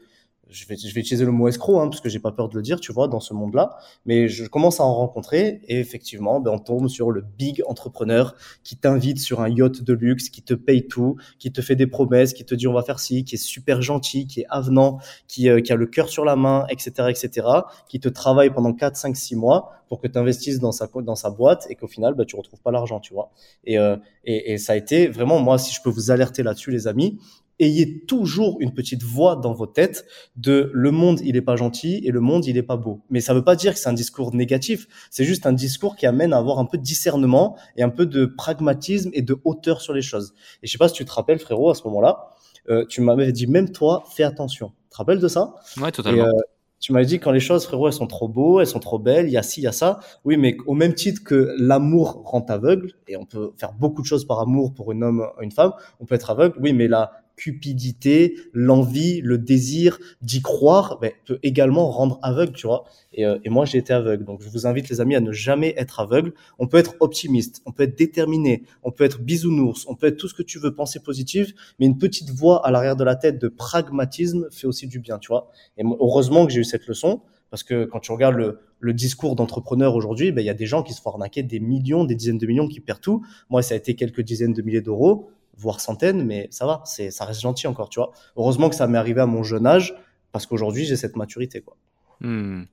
je 0.50 0.66
vais, 0.68 0.76
je 0.76 0.94
vais 0.94 1.02
utiliser 1.02 1.26
le 1.26 1.32
mot 1.32 1.48
escroc, 1.48 1.80
hein, 1.80 1.88
parce 1.88 2.02
que 2.02 2.10
j'ai 2.10 2.20
pas 2.20 2.32
peur 2.32 2.50
de 2.50 2.56
le 2.56 2.62
dire, 2.62 2.80
tu 2.80 2.92
vois, 2.92 3.08
dans 3.08 3.20
ce 3.20 3.34
monde-là. 3.34 3.78
Mais 4.06 4.28
je 4.28 4.46
commence 4.46 4.80
à 4.80 4.84
en 4.84 4.94
rencontrer 4.94 5.62
et 5.68 5.80
effectivement, 5.80 6.40
ben, 6.40 6.52
on 6.52 6.60
tombe 6.60 6.88
sur 6.88 7.12
le 7.12 7.22
big 7.22 7.64
entrepreneur 7.68 8.36
qui 8.64 8.78
t'invite 8.78 9.20
sur 9.20 9.42
un 9.42 9.50
yacht 9.50 9.84
de 9.84 9.94
luxe, 9.94 10.30
qui 10.30 10.42
te 10.42 10.54
paye 10.54 10.88
tout, 10.88 11.18
qui 11.40 11.52
te 11.52 11.62
fait 11.62 11.76
des 11.76 11.88
promesses, 11.88 12.34
qui 12.34 12.46
te 12.46 12.56
dit 12.56 12.68
on 12.68 12.74
va 12.74 12.84
faire 12.84 13.00
ci, 13.00 13.24
qui 13.24 13.36
est 13.36 13.38
super 13.38 13.82
gentil, 13.82 14.28
qui 14.28 14.42
est 14.42 14.48
avenant, 14.50 15.00
qui, 15.28 15.50
euh, 15.50 15.62
qui 15.62 15.72
a 15.74 15.76
le 15.76 15.86
cœur 15.86 16.10
sur 16.10 16.26
la 16.26 16.36
main, 16.36 16.66
etc., 16.70 17.10
etc., 17.10 17.48
qui 17.88 18.00
te 18.00 18.10
travaille 18.10 18.50
pendant 18.50 18.74
4, 18.74 18.96
5, 18.96 19.16
6 19.16 19.36
mois 19.36 19.72
pour 19.88 20.02
que 20.02 20.08
tu 20.08 20.18
investisses 20.18 20.60
dans 20.60 20.72
sa, 20.72 20.88
dans 20.88 21.16
sa 21.16 21.30
boîte 21.30 21.66
et 21.70 21.76
qu'au 21.76 21.88
final, 21.88 22.14
ben, 22.14 22.26
tu 22.26 22.36
retrouves 22.36 22.62
pas 22.62 22.72
l'argent, 22.72 23.00
tu 23.00 23.14
vois. 23.14 23.32
Et, 23.64 23.78
euh, 23.78 23.96
et, 24.26 24.54
et 24.54 24.58
ça 24.58 24.74
a 24.74 24.76
été 24.76 25.08
vraiment, 25.08 25.40
moi, 25.40 25.58
si 25.58 25.74
je 25.74 25.82
peux 25.82 25.90
vous 25.90 26.12
alerter 26.12 26.44
là-dessus, 26.44 26.72
les 26.72 26.88
amis, 26.88 27.18
ayez 27.60 28.06
toujours 28.06 28.58
une 28.60 28.74
petite 28.74 29.04
voix 29.04 29.36
dans 29.36 29.54
vos 29.54 29.66
têtes 29.66 30.06
de 30.36 30.70
le 30.74 30.92
monde 30.92 31.20
il 31.24 31.36
est 31.36 31.42
pas 31.42 31.56
gentil 31.56 32.02
et 32.04 32.12
le 32.12 32.20
monde 32.20 32.46
il 32.46 32.58
est 32.58 32.64
pas 32.64 32.78
beau. 32.78 33.02
Mais 33.10 33.22
ça 33.22 33.34
veut 33.34 33.44
pas 33.44 33.56
dire 33.56 33.74
que 33.74 33.80
c'est 33.80 33.90
un 33.90 33.94
discours 33.94 34.34
négatif, 34.34 34.88
c'est 35.10 35.24
juste 35.24 35.46
un 35.46 35.54
discours 35.54 35.96
qui 35.96 36.06
amène 36.06 36.34
à 36.34 36.38
avoir 36.38 36.60
un 36.60 36.66
peu 36.66 36.78
de 36.78 36.84
discernement 36.84 37.58
et 37.76 37.84
un 37.84 37.90
peu 37.90 38.06
de 38.06 38.26
pragmatisme 38.26 39.10
et 39.14 39.22
de 39.22 39.38
hauteur 39.44 39.82
sur 39.82 39.94
les 39.94 40.02
choses. 40.02 40.34
Et 40.62 40.68
je 40.68 40.72
sais 40.72 40.78
pas 40.78 40.88
si 40.88 40.96
tu 40.96 41.06
te 41.06 41.12
rappelles 41.12 41.40
frérot 41.40 41.70
à 41.70 41.76
ce 41.76 41.84
moment-là, 41.86 42.34
euh, 42.70 42.86
tu 42.88 43.02
m'avais 43.02 43.32
dit 43.32 43.48
même 43.48 43.72
toi 43.72 44.04
fais 44.10 44.24
attention. 44.24 44.70
Tu 44.84 44.90
te 44.92 44.98
rappelles 44.98 45.20
de 45.20 45.28
ça? 45.28 45.56
Ouais, 45.82 45.92
totalement. 45.92 46.26
Et, 46.26 46.28
euh, 46.28 46.42
tu 46.80 46.94
m'avais 46.94 47.06
dit 47.06 47.20
quand 47.20 47.32
les 47.32 47.40
choses, 47.40 47.66
frérot, 47.66 47.88
elles 47.88 47.94
sont 47.94 48.08
trop 48.08 48.28
beaux, 48.28 48.60
elles 48.60 48.68
sont 48.68 48.80
trop 48.80 49.00
belles, 49.00 49.28
il 49.28 49.32
y 49.32 49.38
a 49.38 49.44
ci, 49.44 49.62
il 49.62 49.64
y 49.64 49.68
a 49.68 49.72
ça. 49.72 50.00
Oui, 50.26 50.38
mais 50.38 50.58
au 50.68 50.76
même 50.76 50.94
titre 50.94 51.24
que 51.24 51.56
l'amour 51.58 52.22
rend 52.24 52.46
aveugle, 52.50 52.92
et 53.08 53.18
on 53.18 53.26
peut 53.26 53.52
faire 53.58 53.74
beaucoup 53.74 54.02
de 54.02 54.08
choses 54.08 54.26
par 54.26 54.40
amour 54.40 54.74
pour 54.74 54.92
un 54.92 55.02
homme, 55.02 55.28
une 55.42 55.52
femme, 55.52 55.72
on 56.00 56.06
peut 56.06 56.14
être 56.14 56.30
aveugle. 56.30 56.56
Oui, 56.62 56.74
mais 56.74 56.88
la 56.88 57.12
cupidité, 57.38 58.36
l'envie, 58.52 59.22
le 59.22 59.38
désir 59.38 60.00
d'y 60.22 60.42
croire 60.42 60.98
ben, 61.00 61.12
peut 61.26 61.40
également 61.44 61.90
rendre 61.90 62.20
aveugle, 62.24 62.52
tu 62.54 62.68
vois. 62.68 62.84
Et, 63.14 63.26
euh, 63.26 63.38
et 63.46 63.50
moi, 63.50 63.64
j'ai 63.64 63.78
été 63.78 63.94
aveugle. 63.94 64.26
Donc, 64.26 64.42
je 64.42 64.50
vous 64.50 64.68
invite, 64.68 64.90
les 64.90 65.00
amis, 65.00 65.16
à 65.16 65.22
ne 65.22 65.32
jamais 65.32 65.74
être 65.78 66.02
aveugle. 66.02 66.34
On 66.60 66.68
peut 66.68 66.78
être 66.78 66.96
optimiste, 67.00 67.62
on 67.66 67.72
peut 67.72 67.84
être 67.84 67.98
déterminé, 67.98 68.64
on 68.84 68.92
peut 68.92 69.06
être 69.06 69.22
bisounours, 69.22 69.86
on 69.88 69.96
peut 69.96 70.08
être 70.08 70.18
tout 70.18 70.28
ce 70.28 70.34
que 70.34 70.44
tu 70.44 70.60
veux, 70.60 70.76
penser 70.76 71.00
positive, 71.00 71.54
mais 71.80 71.86
une 71.86 71.98
petite 71.98 72.32
voix 72.32 72.66
à 72.66 72.72
l'arrière 72.72 72.96
de 72.96 73.04
la 73.04 73.16
tête 73.16 73.40
de 73.40 73.48
pragmatisme 73.48 74.48
fait 74.52 74.68
aussi 74.68 74.88
du 74.88 75.00
bien, 75.00 75.20
tu 75.20 75.28
vois. 75.28 75.50
Et 75.78 75.84
heureusement 75.84 76.46
que 76.46 76.52
j'ai 76.52 76.60
eu 76.60 76.66
cette 76.66 76.88
leçon. 76.88 77.22
Parce 77.50 77.64
que 77.64 77.86
quand 77.86 78.02
tu 78.02 78.12
regardes 78.12 78.36
le, 78.36 78.60
le 78.82 78.94
discours 78.94 79.38
d'entrepreneur 79.38 79.96
aujourd'hui, 79.96 80.34
ben, 80.34 80.42
il 80.42 80.46
y 80.46 80.50
a 80.50 80.54
des 80.54 80.66
gens 80.66 80.84
qui 80.84 80.92
se 80.92 81.02
font 81.02 81.12
arnaquer 81.12 81.44
des 81.44 81.62
millions, 81.62 82.04
des 82.04 82.16
dizaines 82.16 82.38
de 82.38 82.46
millions, 82.46 82.68
qui 82.68 82.82
perdent 82.82 83.00
tout. 83.00 83.26
Moi, 83.50 83.62
ça 83.62 83.74
a 83.74 83.78
été 83.78 83.96
quelques 83.96 84.20
dizaines 84.20 84.52
de 84.52 84.62
milliers 84.62 84.82
d'euros 84.82 85.30
voire 85.58 85.80
centaines, 85.80 86.26
mais 86.26 86.48
ça 86.52 86.66
va, 86.66 86.82
c'est, 86.86 87.12
ça 87.12 87.26
reste 87.26 87.42
gentil 87.42 87.68
encore, 87.68 87.90
tu 87.90 88.00
vois. 88.00 88.12
Heureusement 88.36 88.70
que 88.70 88.76
ça 88.76 88.88
m'est 88.88 88.98
arrivé 88.98 89.22
à 89.22 89.26
mon 89.26 89.44
jeune 89.44 89.66
âge, 89.66 89.96
parce 90.32 90.46
qu'aujourd'hui, 90.46 90.86
j'ai 90.86 90.96
cette 90.96 91.16
maturité, 91.16 91.62
quoi. 91.62 91.76
Hmm. 92.20 92.64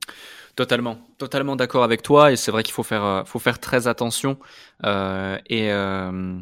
Totalement, 0.57 0.99
totalement 1.18 1.57
d'accord 1.57 1.83
avec 1.83 2.03
toi, 2.03 2.31
et 2.31 2.37
c'est 2.37 2.51
vrai 2.51 2.62
qu'il 2.62 2.73
faut 2.73 2.83
faire, 2.83 3.05
euh, 3.05 3.25
faut 3.25 3.38
faire 3.38 3.59
très 3.59 3.88
attention, 3.88 4.38
euh, 4.85 5.37
et, 5.47 5.73
euh, 5.73 6.38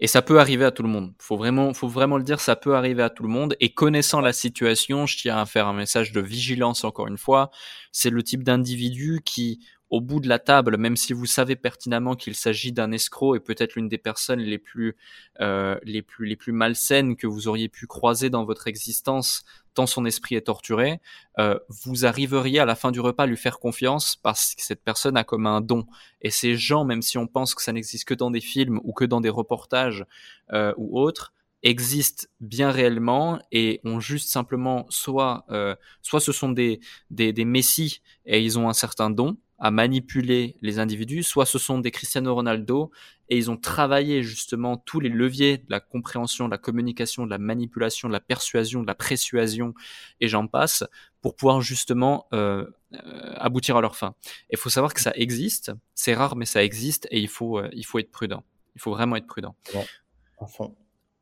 et 0.00 0.06
ça 0.06 0.22
peut 0.22 0.40
arriver 0.40 0.64
à 0.64 0.70
tout 0.70 0.82
le 0.82 0.88
monde. 0.88 1.12
Faut 1.18 1.36
vraiment, 1.36 1.74
faut 1.74 1.88
vraiment 1.88 2.16
le 2.16 2.24
dire, 2.24 2.40
ça 2.40 2.56
peut 2.56 2.74
arriver 2.74 3.02
à 3.02 3.10
tout 3.10 3.22
le 3.22 3.28
monde. 3.28 3.54
Et 3.60 3.74
connaissant 3.74 4.22
la 4.22 4.32
situation, 4.32 5.04
je 5.04 5.18
tiens 5.18 5.36
à 5.36 5.44
faire 5.44 5.66
un 5.66 5.74
message 5.74 6.12
de 6.12 6.22
vigilance 6.22 6.84
encore 6.84 7.06
une 7.06 7.18
fois. 7.18 7.50
C'est 7.92 8.08
le 8.08 8.22
type 8.22 8.42
d'individu 8.42 9.20
qui, 9.22 9.60
au 9.90 10.00
bout 10.00 10.20
de 10.20 10.28
la 10.28 10.38
table, 10.38 10.76
même 10.76 10.96
si 10.96 11.12
vous 11.12 11.26
savez 11.26 11.56
pertinemment 11.56 12.14
qu'il 12.14 12.36
s'agit 12.36 12.72
d'un 12.72 12.92
escroc 12.92 13.34
et 13.34 13.40
peut-être 13.40 13.74
l'une 13.74 13.88
des 13.88 13.98
personnes 13.98 14.38
les 14.38 14.58
plus, 14.58 14.96
euh, 15.40 15.78
les 15.82 16.00
plus, 16.00 16.26
les 16.26 16.36
plus 16.36 16.52
malsaines 16.52 17.16
que 17.16 17.26
vous 17.26 17.48
auriez 17.48 17.68
pu 17.68 17.86
croiser 17.86 18.30
dans 18.30 18.44
votre 18.44 18.68
existence, 18.68 19.42
tant 19.74 19.86
son 19.86 20.04
esprit 20.04 20.36
est 20.36 20.42
torturé, 20.42 21.00
euh, 21.38 21.58
vous 21.68 22.06
arriveriez 22.06 22.60
à 22.60 22.64
la 22.64 22.76
fin 22.76 22.92
du 22.92 23.00
repas 23.00 23.24
à 23.24 23.26
lui 23.26 23.36
faire 23.36 23.58
confiance 23.58 24.14
parce 24.14 24.54
que 24.54 24.62
cette 24.62 24.84
personne 24.84 25.16
a 25.16 25.24
comme 25.24 25.46
un 25.46 25.60
don. 25.60 25.86
Et 26.22 26.30
ces 26.30 26.54
gens, 26.54 26.84
même 26.84 27.02
si 27.02 27.18
on 27.18 27.26
pense 27.26 27.54
que 27.56 27.62
ça 27.62 27.72
n'existe 27.72 28.04
que 28.04 28.14
dans 28.14 28.30
des 28.30 28.40
films 28.40 28.80
ou 28.84 28.92
que 28.92 29.04
dans 29.04 29.20
des 29.20 29.28
reportages 29.28 30.06
euh, 30.52 30.72
ou 30.76 31.00
autres, 31.00 31.32
existent 31.62 32.26
bien 32.40 32.70
réellement 32.70 33.38
et 33.52 33.80
ont 33.84 34.00
juste 34.00 34.30
simplement 34.30 34.86
soit 34.88 35.44
euh, 35.50 35.74
soit 36.00 36.20
ce 36.20 36.32
sont 36.32 36.48
des, 36.48 36.80
des 37.10 37.34
des 37.34 37.44
messies 37.44 38.00
et 38.24 38.42
ils 38.42 38.58
ont 38.58 38.68
un 38.68 38.72
certain 38.72 39.10
don 39.10 39.36
à 39.60 39.70
manipuler 39.70 40.56
les 40.62 40.78
individus, 40.78 41.22
soit 41.22 41.44
ce 41.44 41.58
sont 41.58 41.78
des 41.78 41.90
Cristiano 41.90 42.34
Ronaldo 42.34 42.90
et 43.28 43.36
ils 43.36 43.50
ont 43.50 43.58
travaillé 43.58 44.22
justement 44.22 44.78
tous 44.78 45.00
les 45.00 45.10
leviers 45.10 45.58
de 45.58 45.66
la 45.68 45.80
compréhension, 45.80 46.46
de 46.46 46.50
la 46.50 46.58
communication, 46.58 47.26
de 47.26 47.30
la 47.30 47.38
manipulation, 47.38 48.08
de 48.08 48.12
la 48.14 48.20
persuasion, 48.20 48.80
de 48.80 48.86
la 48.86 48.94
persuasion 48.94 49.74
et 50.20 50.28
j'en 50.28 50.46
passe 50.46 50.84
pour 51.20 51.36
pouvoir 51.36 51.60
justement 51.60 52.26
euh, 52.32 52.64
euh, 52.94 53.34
aboutir 53.36 53.76
à 53.76 53.82
leur 53.82 53.96
fin. 53.96 54.14
Il 54.50 54.56
faut 54.56 54.70
savoir 54.70 54.94
que 54.94 55.00
ça 55.00 55.12
existe, 55.14 55.72
c'est 55.94 56.14
rare 56.14 56.36
mais 56.36 56.46
ça 56.46 56.64
existe 56.64 57.06
et 57.10 57.20
il 57.20 57.28
faut 57.28 57.58
euh, 57.58 57.68
il 57.72 57.84
faut 57.84 57.98
être 57.98 58.10
prudent. 58.10 58.42
Il 58.74 58.80
faut 58.80 58.92
vraiment 58.92 59.16
être 59.16 59.26
prudent. 59.26 59.54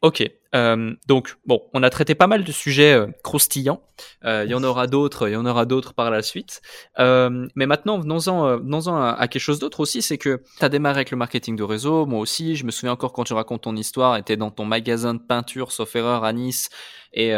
Ok, 0.01 0.23
euh, 0.55 0.95
donc 1.09 1.37
bon, 1.45 1.61
on 1.75 1.83
a 1.83 1.91
traité 1.91 2.15
pas 2.15 2.29
mal 2.29 2.45
de 2.45 2.53
sujets 2.53 2.93
euh, 2.93 3.09
croustillants. 3.25 3.83
Euh, 4.25 4.45
il 4.45 4.51
y 4.51 4.55
en 4.55 4.63
aura 4.63 4.87
d'autres, 4.87 5.29
il 5.29 5.33
y 5.33 5.37
en 5.37 5.45
aura 5.45 5.65
d'autres 5.67 5.93
par 5.93 6.13
la 6.13 6.23
suite. 6.23 6.63
Euh, 7.01 7.49
mais 7.57 7.67
maintenant, 7.67 7.99
venons-en, 7.99 8.59
venons-en 8.59 8.95
à, 8.95 9.11
à, 9.11 9.27
quelque 9.27 9.43
chose 9.43 9.59
d'autre 9.59 9.81
aussi, 9.81 10.01
c'est 10.01 10.17
que 10.17 10.41
tu 10.57 10.65
as 10.65 10.69
démarré 10.69 10.99
avec 10.99 11.11
le 11.11 11.17
marketing 11.17 11.57
de 11.57 11.65
réseau, 11.65 12.07
moi 12.07 12.21
aussi. 12.21 12.55
Je 12.55 12.65
me 12.65 12.71
souviens 12.71 12.93
encore 12.93 13.13
quand 13.13 13.25
tu 13.25 13.33
racontes 13.33 13.63
ton 13.63 13.75
histoire, 13.75 14.23
tu 14.23 14.37
dans 14.37 14.53
ton 14.53 14.65
magasin 14.65 15.15
de 15.15 15.21
peinture, 15.21 15.73
sauf 15.73 15.97
erreur, 15.97 16.23
à 16.23 16.33
Nice, 16.33 16.71
et, 17.13 17.31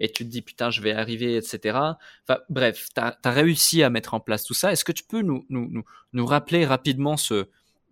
et 0.00 0.08
tu 0.10 0.24
te 0.24 0.28
dis 0.28 0.42
putain, 0.42 0.70
je 0.70 0.82
vais 0.82 0.92
arriver, 0.92 1.36
etc. 1.36 1.78
Enfin, 2.26 2.40
bref, 2.48 2.88
tu 2.94 3.00
as, 3.00 3.30
réussi 3.30 3.84
à 3.84 3.90
mettre 3.90 4.14
en 4.14 4.20
place 4.20 4.42
tout 4.44 4.54
ça. 4.54 4.72
Est-ce 4.72 4.84
que 4.84 4.92
tu 4.92 5.04
peux 5.04 5.22
nous, 5.22 5.46
nous, 5.50 5.68
nous, 5.70 5.84
nous 6.12 6.26
rappeler 6.26 6.66
rapidement 6.66 7.16
ce 7.16 7.46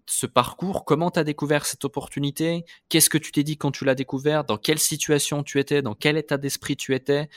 ce 0.06 0.26
parcours, 0.26 0.84
comment 0.84 1.10
tu 1.10 1.18
as 1.18 1.24
découvert 1.24 1.66
cette 1.66 1.84
opportunité, 1.84 2.64
qu'est-ce 2.88 3.10
que 3.10 3.18
tu 3.18 3.32
t'es 3.32 3.42
dit 3.42 3.56
quand 3.56 3.72
tu 3.72 3.84
l'as 3.84 3.94
découvert, 3.94 4.44
dans 4.44 4.56
quelle 4.56 4.78
situation 4.78 5.42
tu 5.42 5.58
étais, 5.58 5.82
dans 5.82 5.94
quel 5.94 6.16
état 6.16 6.38
d'esprit 6.38 6.76
tu 6.76 6.94
étais, 6.94 7.28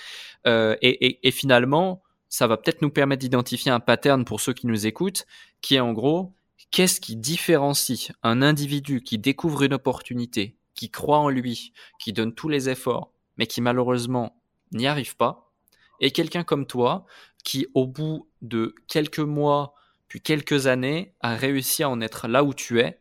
euh, 0.47 0.75
et, 0.81 1.07
et, 1.07 1.27
et, 1.27 1.31
finalement, 1.31 2.01
ça 2.29 2.47
va 2.47 2.57
peut-être 2.57 2.81
nous 2.81 2.91
permettre 2.91 3.21
d'identifier 3.21 3.71
un 3.71 3.79
pattern 3.79 4.23
pour 4.23 4.39
ceux 4.39 4.53
qui 4.53 4.67
nous 4.67 4.85
écoutent, 4.85 5.25
qui 5.61 5.75
est 5.75 5.79
en 5.79 5.93
gros, 5.93 6.33
qu'est-ce 6.71 7.01
qui 7.01 7.15
différencie 7.15 8.11
un 8.21 8.41
individu 8.41 9.01
qui 9.01 9.17
découvre 9.17 9.63
une 9.63 9.73
opportunité, 9.73 10.55
qui 10.75 10.91
croit 10.91 11.17
en 11.17 11.29
lui, 11.29 11.73
qui 11.99 12.13
donne 12.13 12.33
tous 12.33 12.49
les 12.49 12.69
efforts, 12.69 13.11
mais 13.37 13.47
qui 13.47 13.61
malheureusement 13.61 14.41
n'y 14.71 14.85
arrive 14.85 15.15
pas, 15.15 15.51
et 15.99 16.11
quelqu'un 16.11 16.43
comme 16.43 16.67
toi, 16.67 17.05
qui 17.43 17.67
au 17.73 17.87
bout 17.87 18.29
de 18.41 18.75
quelques 18.87 19.19
mois, 19.19 19.73
puis 20.09 20.19
quelques 20.19 20.67
années 20.67 21.13
à 21.21 21.35
réussir 21.35 21.87
à 21.87 21.91
en 21.91 22.01
être 22.01 22.27
là 22.27 22.43
où 22.43 22.53
tu 22.53 22.81
es 22.81 22.99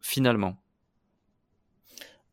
finalement 0.00 0.56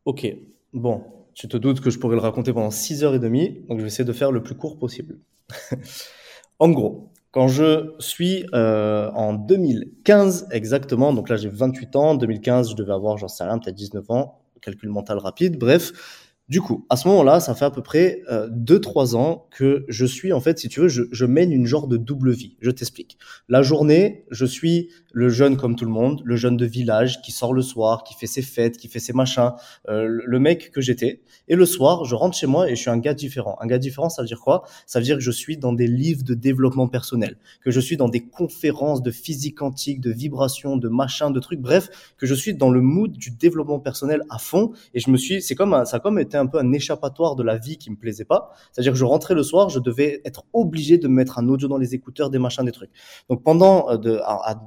Ok, 0.04 0.26
bon, 0.72 1.04
tu 1.34 1.48
te 1.48 1.56
doutes 1.56 1.80
que 1.80 1.90
je 1.90 1.98
pourrais 1.98 2.14
le 2.14 2.22
raconter 2.22 2.52
pendant 2.52 2.70
6 2.70 3.04
heures 3.04 3.14
et 3.14 3.18
demie, 3.18 3.64
donc 3.68 3.78
je 3.78 3.82
vais 3.82 3.88
essayer 3.88 4.04
de 4.04 4.12
faire 4.12 4.30
le 4.30 4.42
plus 4.42 4.54
court 4.54 4.78
possible. 4.78 5.18
en 6.58 6.70
gros, 6.70 7.10
quand 7.30 7.48
je 7.48 7.94
suis 7.98 8.46
euh, 8.54 9.10
en 9.12 9.34
2015 9.34 10.48
exactement, 10.50 11.12
donc 11.12 11.28
là 11.28 11.36
j'ai 11.36 11.48
28 11.48 11.96
ans, 11.96 12.14
2015 12.14 12.70
je 12.70 12.76
devais 12.76 12.92
avoir, 12.92 13.18
j'en 13.18 13.28
sais 13.28 13.44
rien, 13.44 13.58
peut-être 13.58 13.76
19 13.76 14.10
ans, 14.10 14.40
calcul 14.60 14.88
mental 14.88 15.18
rapide, 15.18 15.58
bref, 15.58 16.27
Du 16.48 16.62
coup, 16.62 16.86
à 16.88 16.96
ce 16.96 17.06
moment-là, 17.08 17.40
ça 17.40 17.54
fait 17.54 17.66
à 17.66 17.70
peu 17.70 17.82
près 17.82 18.22
2-3 18.30 19.14
euh, 19.14 19.18
ans 19.18 19.46
que 19.50 19.84
je 19.88 20.06
suis, 20.06 20.32
en 20.32 20.40
fait, 20.40 20.58
si 20.58 20.70
tu 20.70 20.80
veux, 20.80 20.88
je, 20.88 21.02
je 21.12 21.26
mène 21.26 21.52
une 21.52 21.66
genre 21.66 21.88
de 21.88 21.98
double 21.98 22.32
vie. 22.32 22.56
Je 22.62 22.70
t'explique. 22.70 23.18
La 23.50 23.60
journée, 23.60 24.24
je 24.30 24.46
suis 24.46 24.88
le 25.12 25.28
jeune 25.28 25.56
comme 25.56 25.76
tout 25.76 25.84
le 25.84 25.90
monde, 25.90 26.22
le 26.24 26.36
jeune 26.36 26.56
de 26.56 26.64
village 26.64 27.20
qui 27.22 27.32
sort 27.32 27.52
le 27.52 27.60
soir, 27.60 28.02
qui 28.02 28.14
fait 28.14 28.26
ses 28.26 28.40
fêtes, 28.40 28.78
qui 28.78 28.88
fait 28.88 28.98
ses 28.98 29.12
machins, 29.12 29.52
euh, 29.88 30.06
le 30.08 30.38
mec 30.38 30.70
que 30.70 30.80
j'étais. 30.80 31.20
Et 31.48 31.54
le 31.54 31.66
soir, 31.66 32.04
je 32.04 32.14
rentre 32.14 32.36
chez 32.36 32.46
moi 32.46 32.70
et 32.70 32.76
je 32.76 32.80
suis 32.80 32.90
un 32.90 32.98
gars 32.98 33.14
différent. 33.14 33.56
Un 33.60 33.66
gars 33.66 33.78
différent, 33.78 34.08
ça 34.08 34.22
veut 34.22 34.28
dire 34.28 34.40
quoi? 34.40 34.64
Ça 34.86 35.00
veut 35.00 35.04
dire 35.04 35.16
que 35.16 35.22
je 35.22 35.30
suis 35.30 35.58
dans 35.58 35.74
des 35.74 35.86
livres 35.86 36.24
de 36.24 36.34
développement 36.34 36.88
personnel, 36.88 37.36
que 37.62 37.70
je 37.70 37.80
suis 37.80 37.98
dans 37.98 38.08
des 38.08 38.20
conférences 38.20 39.02
de 39.02 39.10
physique 39.10 39.58
quantique, 39.58 40.00
de 40.00 40.10
vibration, 40.10 40.78
de 40.78 40.88
machin, 40.88 41.30
de 41.30 41.40
trucs, 41.40 41.60
bref, 41.60 42.14
que 42.16 42.26
je 42.26 42.34
suis 42.34 42.54
dans 42.54 42.70
le 42.70 42.80
mood 42.80 43.12
du 43.12 43.30
développement 43.30 43.80
personnel 43.80 44.22
à 44.30 44.38
fond. 44.38 44.72
Et 44.94 45.00
je 45.00 45.10
me 45.10 45.18
suis, 45.18 45.42
c'est 45.42 45.54
comme 45.54 45.84
ça 45.84 45.96
a 45.98 46.00
comme 46.00 46.18
été 46.18 46.37
un 46.38 46.46
peu 46.46 46.58
un 46.58 46.72
échappatoire 46.72 47.36
de 47.36 47.42
la 47.42 47.56
vie 47.56 47.78
qui 47.78 47.90
me 47.90 47.96
plaisait 47.96 48.24
pas. 48.24 48.50
C'est-à-dire 48.72 48.92
que 48.92 48.98
je 48.98 49.04
rentrais 49.04 49.34
le 49.34 49.42
soir, 49.42 49.68
je 49.68 49.80
devais 49.80 50.20
être 50.24 50.44
obligé 50.52 50.98
de 50.98 51.08
me 51.08 51.14
mettre 51.14 51.38
un 51.38 51.48
audio 51.48 51.68
dans 51.68 51.78
les 51.78 51.94
écouteurs, 51.94 52.30
des 52.30 52.38
machins, 52.38 52.64
des 52.64 52.72
trucs. 52.72 52.90
Donc 53.28 53.42
pendant 53.42 53.90
euh, 53.90 53.96
de, 53.96 54.20
à, 54.24 54.60